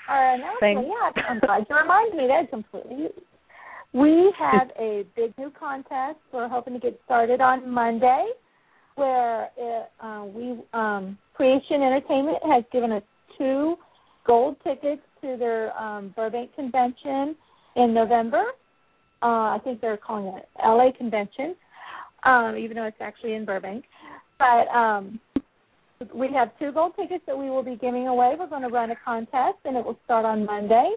Our 0.09 0.33
announcement, 0.35 0.59
Thanks. 0.61 0.87
yeah, 0.87 1.23
I'm 1.27 1.39
glad 1.39 1.65
you 1.69 1.75
reminded 1.75 2.15
me 2.17 2.27
that 2.27 2.49
completely. 2.49 3.09
We 3.93 4.33
have 4.37 4.71
a 4.79 5.03
big 5.15 5.37
new 5.37 5.51
contest. 5.51 6.19
We're 6.31 6.47
hoping 6.47 6.73
to 6.73 6.79
get 6.79 6.99
started 7.03 7.41
on 7.41 7.69
Monday, 7.69 8.29
where 8.95 9.49
it, 9.57 9.89
uh, 9.99 10.23
we 10.25 10.59
um, 10.73 11.17
Creation 11.33 11.81
Entertainment 11.83 12.37
has 12.49 12.63
given 12.71 12.91
us 12.93 13.03
two 13.37 13.77
gold 14.27 14.57
tickets 14.63 15.01
to 15.21 15.37
their 15.37 15.75
um, 15.77 16.13
Burbank 16.15 16.53
convention 16.55 17.35
in 17.75 17.93
November. 17.93 18.43
Uh, 19.23 19.55
I 19.55 19.59
think 19.63 19.81
they're 19.81 19.97
calling 19.97 20.37
it 20.37 20.47
LA 20.63 20.91
convention, 20.95 21.55
um, 22.23 22.55
even 22.55 22.75
though 22.75 22.85
it's 22.85 22.97
actually 22.99 23.33
in 23.33 23.45
Burbank. 23.45 23.85
But 24.37 24.67
um, 24.67 25.19
we 26.13 26.29
have 26.33 26.51
two 26.59 26.71
gold 26.71 26.93
tickets 26.95 27.23
that 27.25 27.37
we 27.37 27.49
will 27.49 27.63
be 27.63 27.75
giving 27.75 28.07
away. 28.07 28.35
We're 28.37 28.47
going 28.47 28.61
to 28.61 28.67
run 28.67 28.91
a 28.91 28.95
contest, 29.03 29.57
and 29.65 29.75
it 29.75 29.83
will 29.83 29.97
start 30.05 30.25
on 30.25 30.45
Monday. 30.45 30.91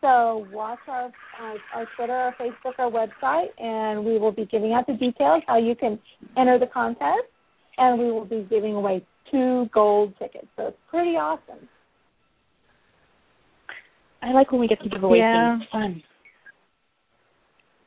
So 0.00 0.46
watch 0.50 0.78
our 0.88 1.06
uh, 1.06 1.54
our 1.74 1.86
Twitter, 1.96 2.14
our 2.14 2.34
Facebook, 2.40 2.78
our 2.78 2.90
website, 2.90 3.48
and 3.62 4.02
we 4.02 4.18
will 4.18 4.32
be 4.32 4.46
giving 4.46 4.72
out 4.72 4.86
the 4.86 4.94
details 4.94 5.42
how 5.46 5.58
you 5.58 5.74
can 5.74 5.98
enter 6.38 6.58
the 6.58 6.66
contest, 6.66 7.28
and 7.76 7.98
we 7.98 8.10
will 8.10 8.24
be 8.24 8.46
giving 8.48 8.74
away 8.74 9.04
two 9.30 9.68
gold 9.74 10.14
tickets. 10.18 10.46
So 10.56 10.68
it's 10.68 10.78
pretty 10.88 11.16
awesome. 11.16 11.68
I 14.22 14.32
like 14.32 14.52
when 14.52 14.60
we 14.60 14.68
get 14.68 14.80
to 14.82 14.88
give 14.88 15.02
away 15.02 15.18
Yeah. 15.18 15.58
things. 15.58 15.68
Fun. 15.72 16.02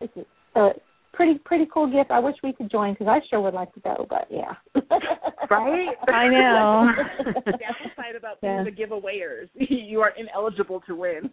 It's 0.02 0.14
a, 0.56 0.60
uh, 0.60 0.74
pretty 1.14 1.38
pretty 1.46 1.66
cool 1.74 1.88
gift. 1.92 2.12
I 2.12 2.20
wish 2.20 2.36
we 2.44 2.54
could 2.54 2.72
join 2.72 2.94
because 2.94 3.08
I 3.08 3.20
sure 3.30 3.40
would 3.42 3.54
like 3.54 3.72
to 3.74 3.80
go, 3.82 4.06
but 4.10 4.28
yeah. 4.30 4.54
Right? 5.50 5.90
I 6.08 6.28
know. 6.30 6.92
The 7.46 7.52
downside 7.52 8.16
about 8.18 8.42
being 8.42 8.54
Yeah. 8.58 8.64
the 8.64 8.72
giveawayers, 8.72 9.50
you 9.56 10.02
are 10.02 10.12
ineligible 10.18 10.82
to 10.88 10.96
win. 10.96 11.30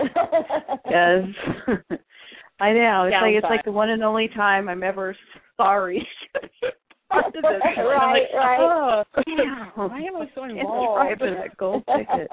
Yes. 0.00 1.24
I 2.60 2.72
know. 2.72 3.04
It's 3.04 3.14
like 3.20 3.34
it's 3.34 3.42
Downside. 3.42 3.50
like 3.50 3.64
the 3.64 3.72
one 3.72 3.90
and 3.90 4.02
only 4.04 4.28
time 4.28 4.68
I'm 4.68 4.82
ever 4.82 5.16
sorry. 5.56 6.06
Right, 7.10 8.26
right. 8.34 8.58
Oh, 8.60 9.04
Damn, 9.26 9.68
why 9.76 9.98
am 10.00 10.16
I 10.16 10.28
so 10.34 10.40
Can't 10.42 10.58
involved? 10.58 11.08
subscribe 11.10 11.36
that 11.38 11.56
gold 11.56 11.84
ticket. 11.96 12.28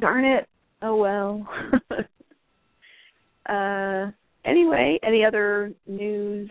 Darn 0.00 0.24
it. 0.24 0.48
Oh 0.84 0.96
well. 0.96 1.48
uh 3.48 4.10
anyway, 4.44 4.98
any 5.02 5.24
other 5.24 5.72
news, 5.86 6.50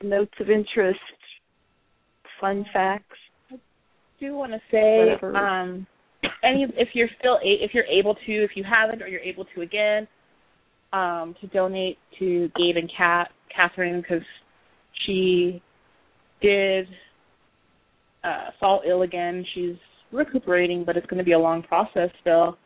notes 0.00 0.32
of 0.38 0.48
interest, 0.48 1.00
fun 2.40 2.64
facts? 2.72 3.16
I 3.50 3.56
do 4.20 4.36
want 4.36 4.52
to 4.52 4.60
say 4.70 4.98
Whatever. 4.98 5.36
um 5.36 5.86
any 6.44 6.66
if 6.76 6.90
you're 6.94 7.08
still 7.18 7.38
a, 7.44 7.64
if 7.64 7.72
you're 7.74 7.84
able 7.84 8.14
to, 8.14 8.44
if 8.44 8.50
you 8.54 8.62
haven't 8.62 9.02
or 9.02 9.08
you're 9.08 9.20
able 9.20 9.44
to 9.56 9.62
again, 9.62 10.06
um, 10.92 11.34
to 11.40 11.48
donate 11.48 11.98
to 12.20 12.48
Gabe 12.56 12.76
and 12.76 12.90
Kat 12.96 13.28
Catherine 13.54 14.00
because 14.00 14.24
she 15.04 15.60
did 16.40 16.86
uh, 18.22 18.50
fall 18.60 18.82
ill 18.88 19.02
again. 19.02 19.44
She's 19.54 19.76
recuperating, 20.12 20.84
but 20.84 20.96
it's 20.96 21.06
going 21.06 21.18
to 21.18 21.24
be 21.24 21.32
a 21.32 21.38
long 21.38 21.62
process 21.62 22.10
still. 22.20 22.56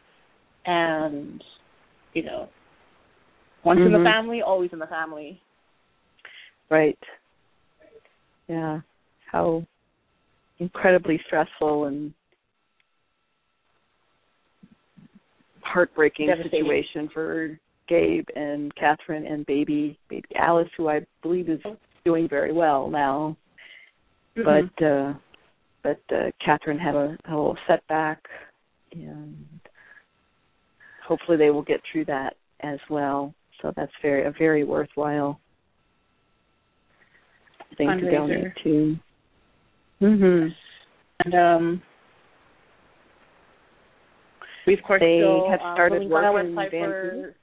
And 0.67 1.43
you 2.15 2.23
know, 2.23 2.49
once 3.65 3.81
Mhm. 3.81 3.87
in 3.87 3.93
the 3.93 4.05
family, 4.05 4.43
always 4.43 4.73
in 4.73 4.79
the 4.79 4.87
family. 4.87 5.41
Right. 6.69 6.99
Yeah. 8.49 8.81
How 9.31 9.67
incredibly 10.59 11.19
stressful 11.27 11.87
and 11.87 12.13
heartbreaking 15.63 16.29
situation 16.43 17.09
for 17.09 17.59
Gabe 17.89 18.27
and 18.37 18.75
Catherine 18.75 19.27
and 19.27 19.45
baby 19.47 19.99
baby 20.09 20.29
Alice, 20.37 20.69
who 20.77 20.89
I 20.89 21.05
believe 21.23 21.49
is 21.49 21.61
doing 22.05 22.29
very 22.29 22.53
well 22.53 22.89
now. 22.91 23.37
Mhm. 24.37 24.71
But 24.79 24.85
uh 24.85 25.15
but 25.83 26.01
uh 26.15 26.31
Catherine 26.41 26.79
had 26.79 26.95
a, 26.95 27.17
a 27.27 27.31
little 27.31 27.59
setback 27.67 28.29
and 28.93 29.52
hopefully 31.07 31.37
they 31.37 31.51
will 31.51 31.63
get 31.63 31.81
through 31.91 32.05
that 32.07 32.37
as 32.61 32.79
well. 32.89 33.35
So 33.61 33.73
that's 33.77 33.93
very 34.03 34.25
a 34.25 34.33
very 34.39 34.65
worthwhile 34.65 35.41
thing 37.77 37.89
to 38.01 38.11
donate 38.11 38.55
to. 38.65 38.99
Mhm. 40.01 40.55
and 41.25 41.35
um, 41.35 41.83
we 44.67 44.75
of 44.75 44.83
course 44.83 45.01
They 45.01 45.19
still 45.19 45.49
have 45.51 45.61
uh, 45.61 45.75
started 45.75 45.97
the 45.97 46.01
link 46.01 46.13
on 46.13 46.25
our 46.25 46.33
work 46.33 46.45
in 46.45 46.55
website 46.55 46.71
Vancouver. 46.71 47.35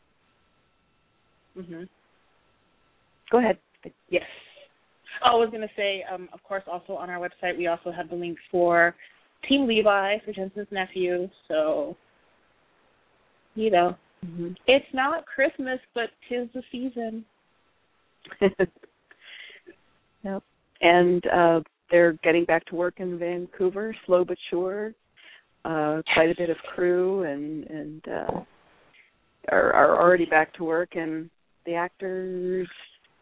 for. 1.54 1.62
hmm 1.62 1.84
Go 3.32 3.38
ahead. 3.40 3.58
Yes. 4.10 4.24
Oh, 5.24 5.32
I 5.32 5.36
was 5.36 5.50
going 5.50 5.62
to 5.62 5.74
say, 5.76 6.04
um, 6.12 6.30
of 6.34 6.42
course, 6.44 6.64
also 6.66 6.94
on 6.94 7.10
our 7.10 7.20
website, 7.20 7.58
we 7.58 7.68
also 7.68 7.92
have 7.92 8.10
the 8.10 8.16
link 8.16 8.38
for 8.52 8.96
Team 9.48 9.68
Levi 9.68 10.18
for 10.26 10.34
Jensen's 10.34 10.68
nephew. 10.72 11.30
So, 11.48 11.96
you 13.60 13.70
know, 13.70 13.96
Mhm. 14.26 14.56
it's 14.68 14.94
not 14.94 15.26
Christmas, 15.26 15.80
but 15.94 16.10
tis 16.28 16.50
the 16.54 16.64
season. 16.72 17.26
yep. 20.24 20.44
And 20.82 21.26
uh 21.28 21.62
they're 21.92 22.14
getting 22.24 22.46
back 22.46 22.66
to 22.66 22.76
work 22.76 23.00
in 23.00 23.18
Vancouver, 23.18 23.96
slow 24.06 24.24
but 24.24 24.38
sure. 24.50 24.94
Uh 25.66 26.02
quite 26.14 26.30
a 26.32 26.36
bit 26.36 26.50
of 26.50 26.58
crew 26.74 27.24
and 27.24 27.66
and 27.66 28.08
uh 28.08 28.42
are 29.50 29.74
are 29.74 30.02
already 30.02 30.26
back 30.26 30.54
to 30.54 30.64
work 30.64 30.96
and 30.96 31.30
the 31.66 31.76
actors 31.76 32.68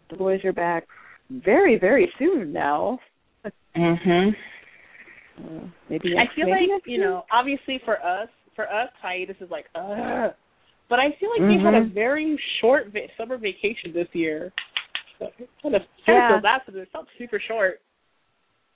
the 0.09 0.15
boys 0.15 0.43
are 0.45 0.53
back 0.53 0.87
very, 1.29 1.77
very 1.77 2.11
soon 2.17 2.53
now. 2.53 2.99
Mhm. 3.75 4.35
Uh, 5.39 5.67
maybe 5.89 6.17
I 6.17 6.27
feel 6.35 6.45
maybe 6.45 6.61
like 6.61 6.69
next 6.69 6.87
you 6.87 6.93
week? 6.93 7.01
know, 7.01 7.25
obviously 7.31 7.79
for 7.85 8.03
us, 8.03 8.29
for 8.57 8.69
us, 8.69 8.89
hiatus 9.01 9.37
is 9.39 9.49
like, 9.49 9.67
ugh. 9.75 10.33
But 10.89 10.99
I 10.99 11.11
feel 11.19 11.29
like 11.31 11.47
they 11.47 11.63
had 11.63 11.73
a 11.75 11.81
Mhm. 11.85 11.93
very 11.93 12.37
short 12.59 12.87
va- 12.87 13.07
summer 13.17 13.37
vacation 13.37 13.93
this 13.93 14.07
year. 14.13 14.51
So 15.19 15.31
it 15.37 15.49
kind 15.61 15.75
of 15.75 15.85
Yeah. 16.07 16.29
felt 16.29 16.41
that, 16.43 16.65
but 16.65 16.75
it 16.75 16.89
felt 16.91 17.07
super 17.17 17.39
short. 17.39 17.81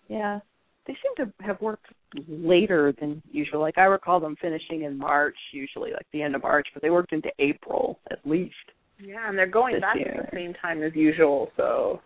Yeah. 0.07 0.39
They 0.85 0.95
seem 0.95 1.15
to 1.17 1.33
have 1.43 1.61
worked 1.61 1.87
later 2.27 2.91
than 2.93 3.21
usual. 3.31 3.61
Like 3.61 3.77
I 3.77 3.85
recall 3.85 4.19
them 4.19 4.35
finishing 4.37 4.81
in 4.83 4.97
March 4.97 5.37
usually, 5.51 5.93
like 5.93 6.05
the 6.11 6.21
end 6.21 6.35
of 6.35 6.43
March, 6.43 6.67
but 6.73 6.81
they 6.81 6.89
worked 6.89 7.13
into 7.13 7.31
April 7.39 7.99
at 8.11 8.19
least. 8.25 8.55
Yeah, 8.99 9.27
and 9.29 9.37
they're 9.37 9.47
going 9.47 9.79
back 9.79 9.95
year. 9.95 10.07
at 10.19 10.31
the 10.31 10.35
same 10.35 10.53
time 10.55 10.83
as 10.83 10.95
usual. 10.95 11.51
So 11.57 12.01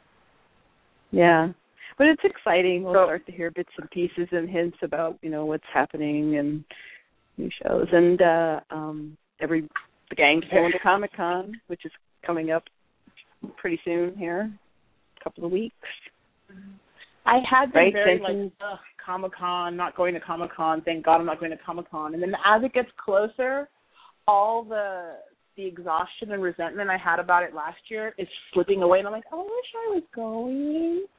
Yeah. 1.11 1.51
But 1.97 2.07
it's 2.07 2.23
exciting. 2.25 2.83
We'll 2.83 2.93
So- 2.93 3.05
start 3.05 3.25
to 3.27 3.31
hear 3.31 3.51
bits 3.51 3.71
and 3.77 3.89
pieces 3.89 4.27
and 4.33 4.49
hints 4.49 4.77
about, 4.83 5.17
you 5.21 5.29
know, 5.29 5.45
what's 5.45 5.65
happening 5.67 6.35
and 6.35 6.65
new 7.37 7.49
shows. 7.63 7.87
And 7.91 8.21
uh 8.21 8.59
um 8.71 9.17
every 9.41 9.67
the 10.09 10.15
gang's 10.15 10.45
going 10.51 10.71
to 10.71 10.79
Comic 10.79 11.15
Con, 11.15 11.53
which 11.67 11.85
is 11.85 11.91
coming 12.25 12.51
up 12.51 12.63
pretty 13.57 13.79
soon 13.83 14.15
here. 14.17 14.51
A 15.19 15.23
couple 15.23 15.45
of 15.45 15.51
weeks. 15.51 15.75
I 17.25 17.39
had 17.49 17.73
been 17.73 17.81
Right, 17.85 17.93
very 17.93 18.17
Jensen? 18.19 18.43
like, 18.43 18.51
ugh, 18.73 18.79
Comic 19.03 19.31
Con, 19.35 19.75
not 19.75 19.95
going 19.97 20.13
to 20.13 20.19
Comic 20.19 20.53
Con. 20.55 20.81
Thank 20.83 21.05
God 21.05 21.17
I'm 21.17 21.25
not 21.25 21.39
going 21.39 21.51
to 21.51 21.57
Comic 21.57 21.89
Con. 21.89 22.13
And 22.13 22.21
then 22.21 22.33
as 22.45 22.63
it 22.63 22.73
gets 22.73 22.89
closer, 23.03 23.67
all 24.27 24.63
the 24.63 25.15
the 25.57 25.65
exhaustion 25.65 26.31
and 26.33 26.43
resentment 26.43 26.89
I 26.89 26.97
had 26.97 27.17
about 27.17 27.41
it 27.43 27.53
last 27.55 27.77
year 27.89 28.13
is 28.17 28.27
slipping 28.53 28.83
away, 28.83 28.99
and 28.99 29.07
I'm 29.07 29.13
like, 29.13 29.23
I 29.31 29.35
wish 29.37 29.45
I 29.75 29.93
was 29.95 30.03
going. 30.13 31.05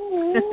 Oh. 0.00 0.52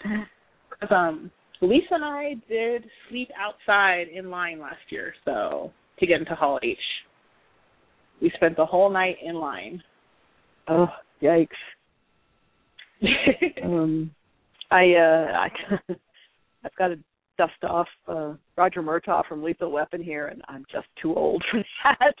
'Cause, 0.00 0.90
um, 0.90 1.30
Lisa 1.62 1.94
and 1.94 2.04
I 2.04 2.34
did 2.48 2.84
sleep 3.08 3.30
outside 3.38 4.06
in 4.08 4.30
line 4.30 4.60
last 4.60 4.76
year, 4.90 5.14
so 5.24 5.72
to 5.98 6.06
get 6.06 6.20
into 6.20 6.34
Hall 6.34 6.58
H, 6.62 6.78
we 8.20 8.30
spent 8.36 8.56
the 8.56 8.66
whole 8.66 8.90
night 8.90 9.16
in 9.24 9.36
line. 9.36 9.82
oh, 10.68 10.88
yikes. 11.22 11.48
um 13.62 14.10
I 14.70 14.94
uh 14.94 15.32
I 15.32 15.48
I've 16.64 16.76
got 16.78 16.88
to 16.88 16.98
dust 17.36 17.52
off 17.62 17.88
uh 18.08 18.32
Roger 18.56 18.82
Murtaugh 18.82 19.26
from 19.26 19.42
Lethal 19.42 19.70
Weapon 19.70 20.02
here 20.02 20.28
and 20.28 20.42
I'm 20.48 20.64
just 20.72 20.86
too 21.00 21.14
old 21.14 21.44
for 21.50 21.62
that. 21.84 22.14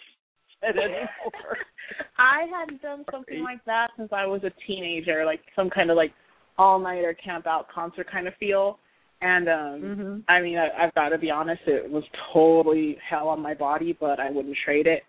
I 2.18 2.46
hadn't 2.50 2.82
done 2.82 3.04
something 3.10 3.42
like 3.42 3.64
that 3.66 3.88
since 3.96 4.10
I 4.12 4.26
was 4.26 4.42
a 4.44 4.50
teenager, 4.66 5.24
like 5.24 5.40
some 5.54 5.70
kind 5.70 5.90
of 5.90 5.96
like 5.96 6.12
all 6.58 6.78
nighter 6.78 7.14
camp 7.14 7.46
out 7.46 7.66
concert 7.72 8.10
kind 8.10 8.26
of 8.26 8.34
feel. 8.40 8.78
And 9.20 9.48
um 9.48 9.82
Mhm. 9.82 10.22
I 10.28 10.40
mean 10.40 10.58
I 10.58 10.70
I've 10.76 10.94
gotta 10.94 11.18
be 11.18 11.30
honest, 11.30 11.62
it 11.66 11.90
was 11.90 12.04
totally 12.32 12.96
hell 13.08 13.28
on 13.28 13.40
my 13.40 13.54
body, 13.54 13.92
but 13.92 14.20
I 14.20 14.30
wouldn't 14.30 14.56
trade 14.64 14.86
it. 14.86 15.04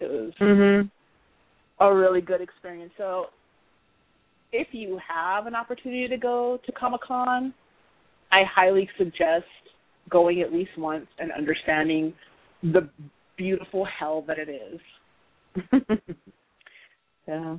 It 0.00 0.10
was 0.10 0.34
Mhm. 0.34 0.90
a 1.80 1.94
really 1.94 2.20
good 2.20 2.40
experience. 2.40 2.92
So 2.96 3.30
if 4.52 4.68
you 4.72 4.98
have 4.98 5.46
an 5.46 5.54
opportunity 5.54 6.08
to 6.08 6.16
go 6.16 6.58
to 6.64 6.72
Comic 6.72 7.02
Con, 7.02 7.52
I 8.30 8.44
highly 8.44 8.88
suggest 8.96 9.46
going 10.08 10.40
at 10.40 10.52
least 10.52 10.76
once 10.76 11.06
and 11.18 11.32
understanding 11.32 12.14
the 12.62 12.88
beautiful 13.36 13.84
hell 13.84 14.22
that 14.22 14.38
it 14.38 14.48
is. 14.48 14.80
yeah. 17.28 17.56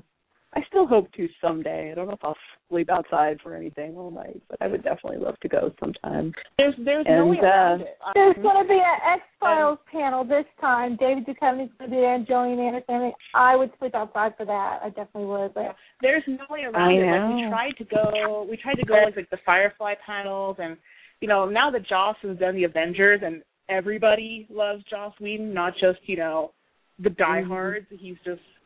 I 0.58 0.62
still 0.70 0.88
hope 0.88 1.12
to 1.14 1.28
someday. 1.40 1.92
I 1.92 1.96
don't 1.96 2.08
know 2.08 2.14
if 2.14 2.24
I'll 2.24 2.36
sleep 2.68 2.90
outside 2.90 3.38
for 3.44 3.56
anything 3.56 3.96
all 3.96 4.10
night, 4.10 4.42
but 4.50 4.60
I 4.60 4.66
would 4.66 4.84
definitely 4.84 5.20
love 5.20 5.40
to 5.42 5.48
go 5.48 5.72
sometime. 5.80 6.34
There's 6.58 6.74
there's 6.84 7.06
no 7.08 7.28
way 7.28 7.38
around 7.38 7.82
uh, 7.82 7.84
it. 7.84 7.98
There's 8.16 8.36
Um, 8.38 8.42
going 8.42 8.64
to 8.64 8.68
be 8.68 8.74
an 8.74 9.00
X 9.14 9.22
Files 9.40 9.78
panel 9.92 10.24
this 10.24 10.46
time. 10.60 10.96
David 11.00 11.28
Duchovny's 11.28 11.70
going 11.78 11.92
to 11.92 11.96
be 11.96 11.98
there 11.98 12.16
and 12.16 12.26
Gillian 12.26 12.60
Anderson. 12.60 13.12
I 13.36 13.56
would 13.56 13.70
sleep 13.78 13.94
outside 13.94 14.34
for 14.36 14.48
that. 14.48 14.80
I 14.84 14.90
definitely 14.90 15.26
would. 15.26 15.54
But 15.54 15.76
there's 16.02 16.24
no 16.26 16.46
way 16.50 16.62
around 16.64 16.76
I 16.76 16.94
it. 16.94 17.06
Like 17.06 17.36
we 17.36 17.50
tried 17.52 17.78
to 17.78 17.84
go, 17.84 18.48
we 18.50 18.58
tried 18.58 18.76
to 18.82 18.86
go 18.86 18.96
like, 18.96 19.16
like 19.16 19.30
the 19.30 19.38
Firefly 19.46 19.94
panels, 20.04 20.58
and 20.58 20.76
you 21.22 21.28
know 21.28 21.48
now 21.48 21.70
that 21.70 21.86
Joss 21.86 22.16
has 22.24 22.36
done 22.40 22.56
the 22.56 22.64
Avengers, 22.64 23.22
and 23.24 23.44
everybody 23.70 24.48
loves 24.50 24.84
Joss 24.90 25.14
Whedon, 25.22 25.54
not 25.54 25.74
just 25.74 26.00
you 26.08 26.18
know 26.18 26.54
the 26.98 27.12
diehards. 27.12 27.86
He's 27.92 28.18
just 28.26 28.42
he's 28.42 28.57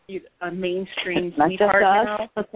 a 0.42 0.52
mainstream. 0.52 1.34
Not 1.38 1.48
sweetheart 1.48 1.84
now. 1.84 2.48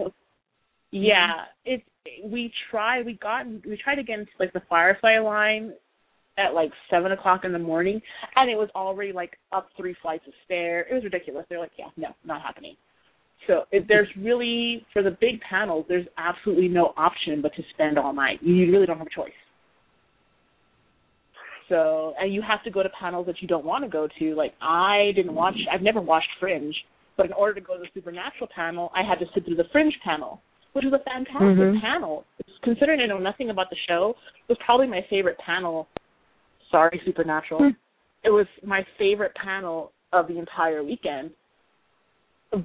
Yeah, 0.90 1.32
it. 1.64 1.82
We 2.24 2.52
try 2.70 3.02
We 3.02 3.14
got. 3.14 3.46
We 3.46 3.78
tried 3.82 3.96
to 3.96 4.02
get 4.02 4.20
into 4.20 4.32
like 4.38 4.52
the 4.52 4.62
Firefly 4.68 5.18
line 5.18 5.72
at 6.38 6.54
like 6.54 6.70
seven 6.90 7.12
o'clock 7.12 7.44
in 7.44 7.52
the 7.52 7.58
morning, 7.58 8.00
and 8.36 8.50
it 8.50 8.56
was 8.56 8.68
already 8.74 9.12
like 9.12 9.38
up 9.52 9.68
three 9.76 9.96
flights 10.02 10.24
of 10.26 10.32
stairs. 10.44 10.86
It 10.90 10.94
was 10.94 11.04
ridiculous. 11.04 11.46
They're 11.48 11.58
like, 11.58 11.72
yeah, 11.78 11.86
no, 11.96 12.08
not 12.24 12.42
happening. 12.42 12.76
So 13.46 13.64
if 13.70 13.86
there's 13.88 14.08
really 14.18 14.84
for 14.92 15.02
the 15.02 15.16
big 15.20 15.40
panels, 15.40 15.86
there's 15.88 16.06
absolutely 16.18 16.68
no 16.68 16.92
option 16.96 17.42
but 17.42 17.54
to 17.54 17.62
spend 17.74 17.98
all 17.98 18.12
night. 18.12 18.42
You 18.42 18.70
really 18.70 18.86
don't 18.86 18.98
have 18.98 19.06
a 19.06 19.14
choice. 19.14 19.30
So 21.68 22.14
and 22.20 22.32
you 22.32 22.42
have 22.42 22.62
to 22.64 22.70
go 22.70 22.82
to 22.82 22.88
panels 22.88 23.26
that 23.26 23.40
you 23.40 23.48
don't 23.48 23.64
want 23.64 23.84
to 23.84 23.90
go 23.90 24.08
to. 24.18 24.34
Like 24.34 24.54
I 24.60 25.12
didn't 25.14 25.34
watch. 25.34 25.54
I've 25.72 25.82
never 25.82 26.00
watched 26.00 26.28
Fringe, 26.40 26.74
but 27.16 27.26
in 27.26 27.32
order 27.32 27.54
to 27.54 27.60
go 27.60 27.74
to 27.74 27.80
the 27.80 27.88
Supernatural 27.94 28.48
panel, 28.54 28.92
I 28.94 29.02
had 29.02 29.18
to 29.18 29.26
sit 29.34 29.44
through 29.44 29.56
the 29.56 29.68
Fringe 29.72 29.94
panel, 30.04 30.40
which 30.72 30.84
was 30.84 30.92
a 30.92 30.98
fantastic 31.04 31.40
Mhm. 31.40 31.80
panel. 31.80 32.24
Considering 32.62 33.00
I 33.00 33.06
know 33.06 33.18
nothing 33.18 33.50
about 33.50 33.70
the 33.70 33.76
show, 33.88 34.16
it 34.40 34.48
was 34.48 34.58
probably 34.58 34.86
my 34.86 35.02
favorite 35.02 35.38
panel. 35.38 35.88
Sorry, 36.70 37.00
Supernatural. 37.04 37.60
Hmm. 37.60 37.70
It 38.24 38.30
was 38.30 38.46
my 38.62 38.82
favorite 38.98 39.34
panel 39.34 39.92
of 40.12 40.28
the 40.28 40.38
entire 40.38 40.82
weekend. 40.82 41.34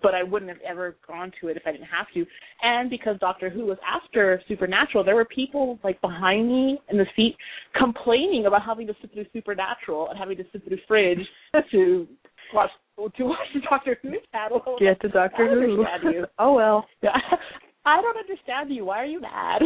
but 0.02 0.14
I 0.14 0.22
wouldn't 0.24 0.50
have 0.50 0.62
ever 0.62 0.96
gone 1.08 1.32
to 1.42 1.48
it 1.48 1.58
if 1.58 1.64
I 1.66 1.72
didn't 1.72 1.88
have 1.88 2.10
to. 2.14 2.26
And 2.62 2.90
because 2.90 3.18
Doctor 3.20 3.50
Who 3.50 3.66
was 3.66 3.80
after 3.86 4.40
Supernatural, 4.48 5.04
there 5.04 5.16
were 5.16 5.26
people 5.26 5.80
like 5.84 6.00
behind 6.02 6.48
me 6.48 6.80
in 6.90 6.98
the 6.98 7.08
seat 7.16 7.36
complaining 7.76 8.46
about 8.46 8.64
having 8.64 8.86
to 8.88 8.96
sit 9.02 9.12
through 9.12 9.26
Supernatural 9.34 10.10
and 10.10 10.20
having 10.20 10.38
to 10.38 10.44
sit 10.52 10.64
through 10.66 10.78
Fringe 10.88 11.28
to 11.72 12.08
watch 12.54 12.70
to 13.10 13.24
watch 13.26 13.48
the 13.54 13.62
Doctor 13.70 13.98
Who 14.02 14.14
channel. 14.32 14.62
Get 14.80 15.00
to 15.02 15.10
Doctor 15.10 15.48
Who. 15.50 15.86
you. 16.12 16.26
Oh 16.40 16.54
well. 16.54 16.86
Yeah. 17.02 17.12
I 17.86 18.02
don't 18.02 18.18
understand 18.18 18.70
you. 18.74 18.86
Why 18.86 19.00
are 19.00 19.06
you 19.06 19.20
mad? 19.22 19.62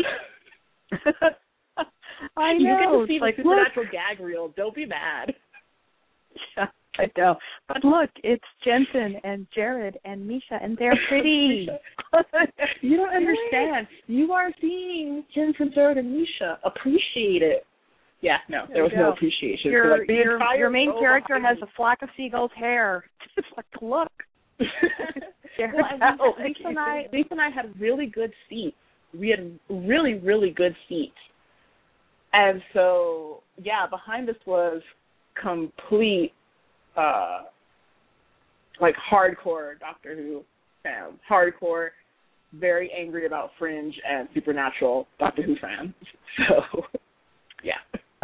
I 2.38 2.54
know. 2.54 2.60
you 2.60 2.68
get 2.68 2.92
to 2.92 3.00
It's 3.02 3.08
see 3.10 3.18
the 3.20 3.26
like, 3.26 3.38
look. 3.38 3.46
Supernatural 3.46 3.86
gag 3.92 4.20
reel. 4.26 4.54
Don't 4.56 4.74
be 4.76 4.86
mad. 4.86 5.34
Yeah, 6.58 6.68
I 6.98 7.06
know. 7.18 7.36
But 7.68 7.84
look, 7.84 8.10
it's 8.24 8.44
Jensen 8.64 9.20
and 9.24 9.48
Jared 9.54 9.98
and 10.06 10.26
Misha, 10.26 10.60
and 10.62 10.78
they're 10.78 10.98
pretty. 11.10 11.68
you 12.82 12.98
don't 12.98 13.16
understand. 13.16 13.88
You 14.08 14.32
are 14.32 14.50
seeing 14.62 15.24
Jensen, 15.34 15.72
Jared, 15.74 15.98
and 15.98 16.12
Misha. 16.18 16.60
Appreciate 16.64 17.42
it. 17.42 17.66
Yeah, 18.26 18.38
no, 18.50 18.66
there 18.74 18.82
was 18.82 18.92
There 18.92 19.04
no 19.04 19.12
appreciation. 19.12 19.70
Your 19.70 19.84
for, 19.84 19.98
like, 20.00 20.10
your, 20.10 20.56
your 20.58 20.70
main 20.72 20.92
character 21.00 21.40
has 21.40 21.58
a 21.62 21.68
flock 21.76 22.00
of 22.02 22.10
seagulls' 22.18 22.50
hair. 22.58 23.06
It's 23.38 23.48
like 23.56 23.68
look. 23.80 24.12
well, 24.60 24.70
and 25.92 26.20
Lisa, 26.20 26.44
Lisa 26.44 26.70
and 26.70 26.80
I, 26.80 27.06
Lisa 27.14 27.28
and 27.30 27.42
I 27.42 27.52
had 27.52 27.80
really 27.80 28.08
good 28.08 28.32
seats. 28.50 28.76
We 29.14 29.30
had 29.30 29.60
really, 29.70 30.16
really 30.16 30.50
good 30.50 30.76
seats. 30.90 31.14
And 32.34 32.64
so, 32.74 33.44
yeah, 33.64 33.86
behind 33.88 34.28
us 34.28 34.36
was 34.48 34.82
complete, 35.40 36.32
uh, 36.98 37.44
like 38.82 38.96
hardcore 39.14 39.80
Doctor 39.80 40.16
Who 40.16 40.42
fans, 40.82 41.20
hardcore, 41.30 41.90
very 42.56 42.90
angry 42.92 43.28
about 43.28 43.52
Fringe 43.60 43.94
and 44.10 44.28
Supernatural 44.34 45.06
Doctor 45.20 45.44
Who 45.44 45.56
fans. 45.62 45.94
So. 46.50 46.95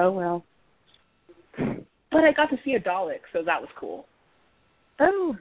Oh 0.02 0.12
well. 0.12 0.44
But 1.58 2.24
I 2.24 2.32
got 2.36 2.50
to 2.50 2.58
see 2.66 2.74
a 2.74 2.80
Dalek, 2.80 3.20
so 3.32 3.44
that 3.46 3.62
was 3.62 3.70
cool. 3.80 4.06
Oh. 5.00 5.36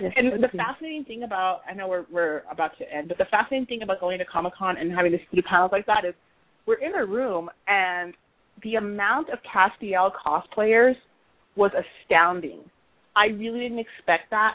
Yes, 0.00 0.12
And 0.16 0.42
the 0.42 0.48
fascinating 0.48 1.04
thing 1.04 1.22
about 1.22 1.60
I 1.68 1.72
know 1.72 1.88
we're 1.88 2.04
we're 2.10 2.42
about 2.50 2.76
to 2.78 2.92
end, 2.92 3.08
but 3.08 3.16
the 3.16 3.26
fascinating 3.30 3.66
thing 3.66 3.82
about 3.82 4.00
going 4.00 4.18
to 4.18 4.24
Comic 4.24 4.54
Con 4.54 4.76
and 4.76 4.92
having 4.92 5.12
to 5.12 5.18
see 5.32 5.40
panels 5.42 5.70
like 5.72 5.86
that 5.86 6.04
is 6.04 6.14
we're 6.66 6.80
in 6.80 6.94
a 6.96 7.06
room 7.06 7.48
and 7.68 8.12
the 8.62 8.74
amount 8.74 9.28
of 9.30 9.38
Castiel 9.42 10.10
cosplayers 10.26 10.94
was 11.56 11.70
astounding. 11.74 12.60
I 13.16 13.26
really 13.26 13.60
didn't 13.60 13.78
expect 13.78 14.30
that 14.30 14.54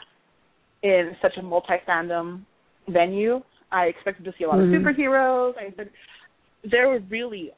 in 0.82 1.16
such 1.22 1.32
a 1.38 1.42
multi 1.42 1.74
fandom 1.88 2.42
venue. 2.88 3.40
I 3.72 3.84
expected 3.86 4.24
to 4.26 4.32
see 4.36 4.44
a 4.44 4.48
lot 4.48 4.58
Mhm. 4.58 4.76
of 4.76 4.82
superheroes. 4.82 5.56
I 5.56 5.72
said 5.76 5.90
there 6.64 6.88
were 6.88 7.00
really 7.08 7.52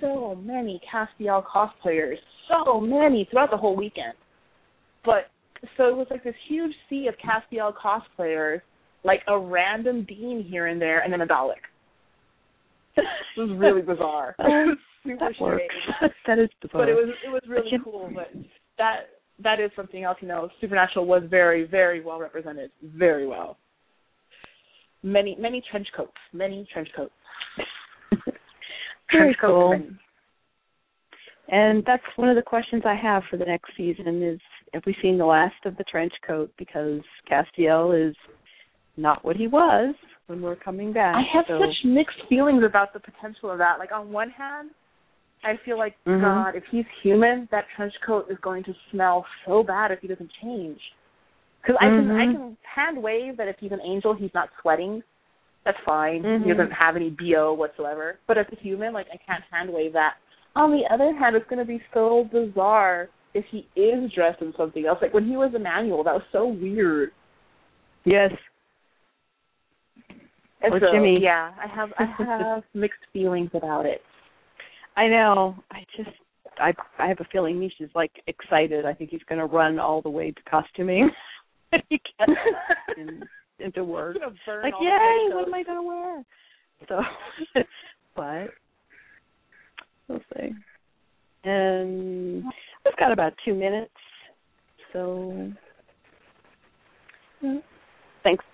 so 0.00 0.34
many 0.34 0.80
Castiel 0.92 1.44
cosplayers, 1.44 2.16
so 2.48 2.80
many 2.80 3.26
throughout 3.30 3.50
the 3.50 3.56
whole 3.56 3.76
weekend. 3.76 4.14
But 5.04 5.30
so 5.76 5.88
it 5.88 5.96
was 5.96 6.06
like 6.10 6.24
this 6.24 6.34
huge 6.48 6.72
sea 6.88 7.08
of 7.08 7.14
Castiel 7.16 7.72
cosplayers, 7.74 8.60
like 9.04 9.20
a 9.28 9.38
random 9.38 10.04
Dean 10.04 10.44
here 10.48 10.66
and 10.66 10.80
there, 10.80 11.00
and 11.00 11.12
then 11.12 11.20
a 11.20 11.26
Dalek. 11.26 11.54
this 12.96 13.04
was 13.36 13.50
really 13.58 13.82
bizarre. 13.82 14.34
Super 15.04 15.30
strange. 15.34 15.70
that 16.26 16.38
is 16.38 16.48
bizarre. 16.60 16.82
But 16.82 16.88
it 16.88 16.94
was 16.94 17.14
it 17.24 17.28
was 17.28 17.42
really 17.48 17.70
cool. 17.84 18.10
But 18.14 18.28
that 18.78 18.96
that 19.42 19.60
is 19.60 19.70
something 19.76 20.04
else. 20.04 20.18
You 20.20 20.28
know, 20.28 20.48
Supernatural 20.60 21.06
was 21.06 21.22
very 21.30 21.66
very 21.66 22.00
well 22.00 22.18
represented, 22.18 22.70
very 22.82 23.26
well. 23.26 23.58
Many 25.02 25.36
many 25.38 25.62
trench 25.70 25.86
coats, 25.96 26.12
many 26.32 26.66
trench 26.72 26.88
coats. 26.96 27.12
Very 29.12 29.36
cool. 29.40 29.80
And 31.50 31.82
that's 31.86 32.02
one 32.16 32.28
of 32.28 32.36
the 32.36 32.42
questions 32.42 32.82
I 32.84 32.94
have 32.94 33.22
for 33.30 33.38
the 33.38 33.44
next 33.44 33.70
season 33.76 34.22
is 34.22 34.38
have 34.74 34.82
we 34.86 34.94
seen 35.00 35.16
the 35.16 35.24
last 35.24 35.54
of 35.64 35.76
the 35.78 35.84
trench 35.84 36.12
coat 36.26 36.52
because 36.58 37.00
Castiel 37.30 38.10
is 38.10 38.14
not 38.98 39.24
what 39.24 39.36
he 39.36 39.46
was 39.46 39.94
when 40.26 40.42
we're 40.42 40.56
coming 40.56 40.92
back. 40.92 41.16
I 41.16 41.22
have 41.32 41.46
so, 41.48 41.58
such 41.58 41.84
mixed 41.84 42.18
feelings 42.28 42.62
about 42.64 42.92
the 42.92 43.00
potential 43.00 43.50
of 43.50 43.58
that. 43.58 43.78
Like 43.78 43.92
on 43.92 44.12
one 44.12 44.28
hand, 44.28 44.70
I 45.42 45.56
feel 45.64 45.78
like 45.78 45.96
Mhm. 46.04 46.20
God, 46.20 46.54
if 46.54 46.64
he's 46.66 46.84
human, 47.02 47.48
that 47.50 47.66
trench 47.76 47.94
coat 48.04 48.26
is 48.28 48.36
going 48.38 48.64
to 48.64 48.74
smell 48.90 49.24
so 49.46 49.62
bad 49.62 49.90
if 49.90 50.00
he 50.00 50.08
doesn't 50.08 50.30
change. 50.42 50.80
Because 51.62 51.76
I 51.80 51.88
can 51.88 52.10
I 52.10 52.26
Mhm. 52.26 52.32
can 52.32 52.56
hand 52.62 53.02
wave 53.02 53.36
that 53.38 53.48
if 53.48 53.58
he's 53.58 53.72
an 53.72 53.80
angel, 53.80 54.12
he's 54.12 54.34
not 54.34 54.50
sweating. 54.60 55.02
That's 55.64 55.78
fine. 55.84 56.22
Mhm. 56.22 56.44
He 56.44 56.50
doesn't 56.50 56.70
have 56.72 56.96
any 56.96 57.10
bo 57.10 57.52
whatsoever. 57.52 58.18
But 58.26 58.38
as 58.38 58.46
a 58.52 58.56
human, 58.56 58.92
like 58.92 59.06
I 59.12 59.16
can't 59.16 59.44
hand 59.50 59.70
wave 59.72 59.92
that. 59.92 60.14
On 60.56 60.70
the 60.72 60.82
other 60.92 61.14
hand, 61.14 61.36
it's 61.36 61.48
going 61.48 61.58
to 61.58 61.64
be 61.64 61.82
so 61.92 62.24
bizarre 62.32 63.08
if 63.34 63.44
he 63.50 63.68
is 63.76 64.10
dressed 64.12 64.40
in 64.40 64.52
something 64.56 64.86
else. 64.86 64.98
Like 65.02 65.12
when 65.14 65.26
he 65.26 65.36
was 65.36 65.52
Emmanuel, 65.54 66.02
that 66.04 66.14
was 66.14 66.22
so 66.32 66.46
weird. 66.46 67.12
Yes. 68.04 68.32
And 70.62 70.72
Or 70.72 70.80
so, 70.80 70.86
Jimmy. 70.92 71.18
Yeah, 71.20 71.52
I 71.62 71.66
have 71.68 71.92
I 71.98 72.04
have 72.24 72.64
mixed 72.74 73.00
feelings 73.12 73.50
about 73.54 73.86
it. 73.86 74.02
I 74.96 75.06
know. 75.06 75.54
I 75.70 75.84
just 75.96 76.10
I 76.58 76.72
I 76.98 77.06
have 77.06 77.20
a 77.20 77.26
feeling 77.30 77.60
Misha's 77.60 77.90
like 77.94 78.10
excited. 78.26 78.84
I 78.84 78.94
think 78.94 79.10
he's 79.10 79.22
gonna 79.28 79.46
run 79.46 79.78
all 79.78 80.02
the 80.02 80.10
way 80.10 80.30
to 80.32 80.42
costuming 80.50 81.10
he 81.88 82.00
gets 82.18 82.32
in, 82.96 83.22
into 83.60 83.84
work. 83.84 84.16
burn 84.46 84.62
Like, 84.62 84.74
yay, 84.80 85.34
what 85.34 85.48
am 85.48 85.54
I 85.54 85.62
gonna 85.62 85.82
wear? 85.82 86.24
So 86.88 87.00
but 88.16 88.48
we'll 90.08 90.20
see. 90.34 90.50
And 91.44 92.44
we've 92.84 92.96
got 92.98 93.12
about 93.12 93.32
two 93.44 93.54
minutes. 93.54 93.92
So 94.92 95.52
thanks 98.24 98.44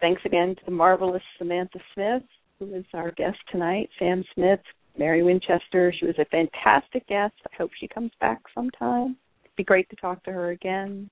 thanks 0.00 0.22
again 0.24 0.54
to 0.56 0.62
the 0.64 0.70
marvelous 0.70 1.22
Samantha 1.38 1.78
Smith, 1.94 2.22
who 2.58 2.74
is 2.74 2.84
our 2.94 3.10
guest 3.12 3.38
tonight. 3.50 3.88
Sam 3.98 4.24
Smith, 4.34 4.60
Mary 4.98 5.22
Winchester. 5.22 5.92
She 5.98 6.06
was 6.06 6.18
a 6.18 6.24
fantastic 6.26 7.06
guest. 7.06 7.34
I 7.52 7.56
hope 7.56 7.70
she 7.78 7.88
comes 7.88 8.12
back 8.20 8.40
sometime. 8.54 9.16
It'd 9.44 9.56
be 9.56 9.64
great 9.64 9.88
to 9.90 9.96
talk 9.96 10.22
to 10.24 10.32
her 10.32 10.50
again. 10.50 11.10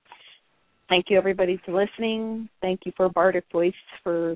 Thank 0.89 1.05
you 1.09 1.17
everybody 1.19 1.61
for 1.63 1.71
listening. 1.71 2.49
Thank 2.61 2.81
you 2.85 2.91
for 2.97 3.09
Bardic 3.09 3.45
Voice 3.51 3.73
for 4.03 4.35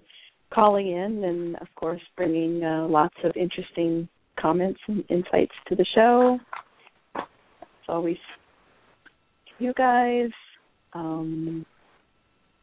calling 0.53 0.87
in 0.87 1.23
and 1.23 1.55
of 1.55 1.67
course 1.75 2.01
bringing 2.15 2.63
uh, 2.63 2.87
lots 2.87 3.15
of 3.23 3.35
interesting 3.35 4.07
comments 4.39 4.79
and 4.87 5.03
insights 5.09 5.53
to 5.67 5.75
the 5.75 5.85
show. 5.95 6.37
As 7.15 7.23
always, 7.89 8.17
you 9.57 9.73
guys. 9.73 10.29
Um, 10.93 11.65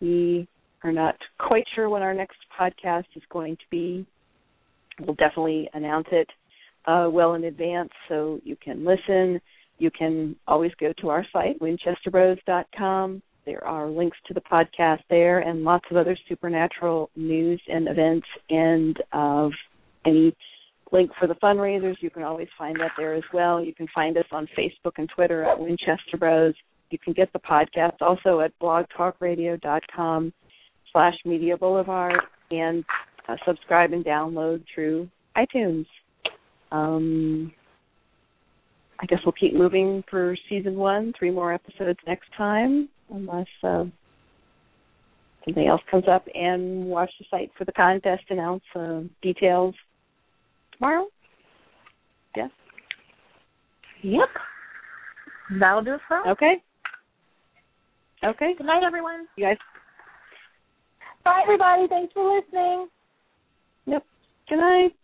we 0.01 0.47
are 0.85 0.93
not 0.93 1.17
quite 1.39 1.65
sure 1.75 1.89
when 1.89 2.03
our 2.03 2.15
next 2.15 2.39
podcast 2.59 3.07
is 3.17 3.23
going 3.29 3.57
to 3.57 3.65
be. 3.73 4.07
We'll 5.01 5.17
definitely 5.17 5.69
announce 5.75 6.07
it 6.13 6.29
uh, 6.87 7.09
well 7.11 7.35
in 7.35 7.45
advance 7.45 7.91
so 8.09 8.41
you 8.45 8.57
can 8.63 8.85
listen. 8.85 9.41
You 9.79 9.91
can 9.91 10.37
always 10.47 10.73
go 10.79 10.93
to 11.01 11.09
our 11.09 11.27
site, 11.33 11.59
winchesterbros.com. 11.61 13.23
There 13.47 13.65
are 13.65 13.89
links 13.89 14.19
to 14.27 14.35
the 14.35 14.41
podcast 14.41 15.01
there 15.09 15.41
and 15.41 15.65
lots 15.65 15.85
of 15.91 15.97
other 15.97 16.17
supernatural 16.29 17.11
news 17.17 17.61
and 17.69 17.89
events 17.89 18.27
and 18.49 18.97
of 19.13 19.53
any 20.07 20.35
link 20.93 21.11
for 21.19 21.27
the 21.27 21.35
fundraisers. 21.37 21.97
You 22.01 22.11
can 22.11 22.23
always 22.23 22.49
find 22.59 22.79
that 22.81 22.93
there 22.97 23.15
as 23.15 23.23
well. 23.33 23.65
You 23.65 23.75
can 23.75 23.87
find 23.95 24.17
us 24.17 24.27
on 24.33 24.49
Facebook 24.59 24.93
and 24.99 25.09
Twitter 25.15 25.45
at 25.45 25.59
Winchester 25.59 26.17
Bros. 26.19 26.55
You 26.91 26.99
can 26.99 27.13
get 27.13 27.33
the 27.33 27.39
podcast 27.39 28.01
also 28.01 28.41
at 28.41 28.53
blogtalkradio.com 28.61 30.33
slash 30.93 31.15
Media 31.25 31.57
Boulevard 31.57 32.21
and 32.51 32.85
uh, 33.29 33.37
subscribe 33.47 33.93
and 33.93 34.05
download 34.05 34.65
through 34.75 35.09
iTunes. 35.37 35.87
Um, 36.73 37.53
I 39.01 39.07
guess 39.07 39.21
we'll 39.25 39.33
keep 39.33 39.55
moving 39.55 40.05
for 40.11 40.37
season 40.49 40.77
one, 40.77 41.13
three 41.19 41.31
more 41.31 41.55
episodes 41.55 41.99
next 42.07 42.29
time, 42.37 42.89
unless 43.13 43.47
uh, 43.63 43.85
something 45.45 45.67
else 45.67 45.81
comes 45.91 46.05
up. 46.09 46.27
And 46.35 46.87
watch 46.87 47.11
the 47.19 47.25
site 47.31 47.51
for 47.57 47.65
the 47.65 47.73
contest. 47.73 48.25
Announce 48.31 48.63
uh, 48.75 49.01
details 49.23 49.75
tomorrow. 50.77 51.07
Yes. 52.37 52.51
Yep. 54.03 54.29
That'll 55.59 55.83
do 55.83 55.95
it 55.95 56.01
for 56.07 56.19
us. 56.19 56.27
Okay. 56.29 56.63
Okay. 58.25 58.55
Good 58.57 58.67
night, 58.67 58.83
everyone. 58.85 59.27
You 59.37 59.47
guys. 59.47 59.57
Bye, 61.25 61.41
everybody. 61.43 61.87
Thanks 61.89 62.13
for 62.13 62.37
listening. 62.37 62.89
Yep. 63.87 64.05
Good 64.49 64.57
night. 64.59 64.95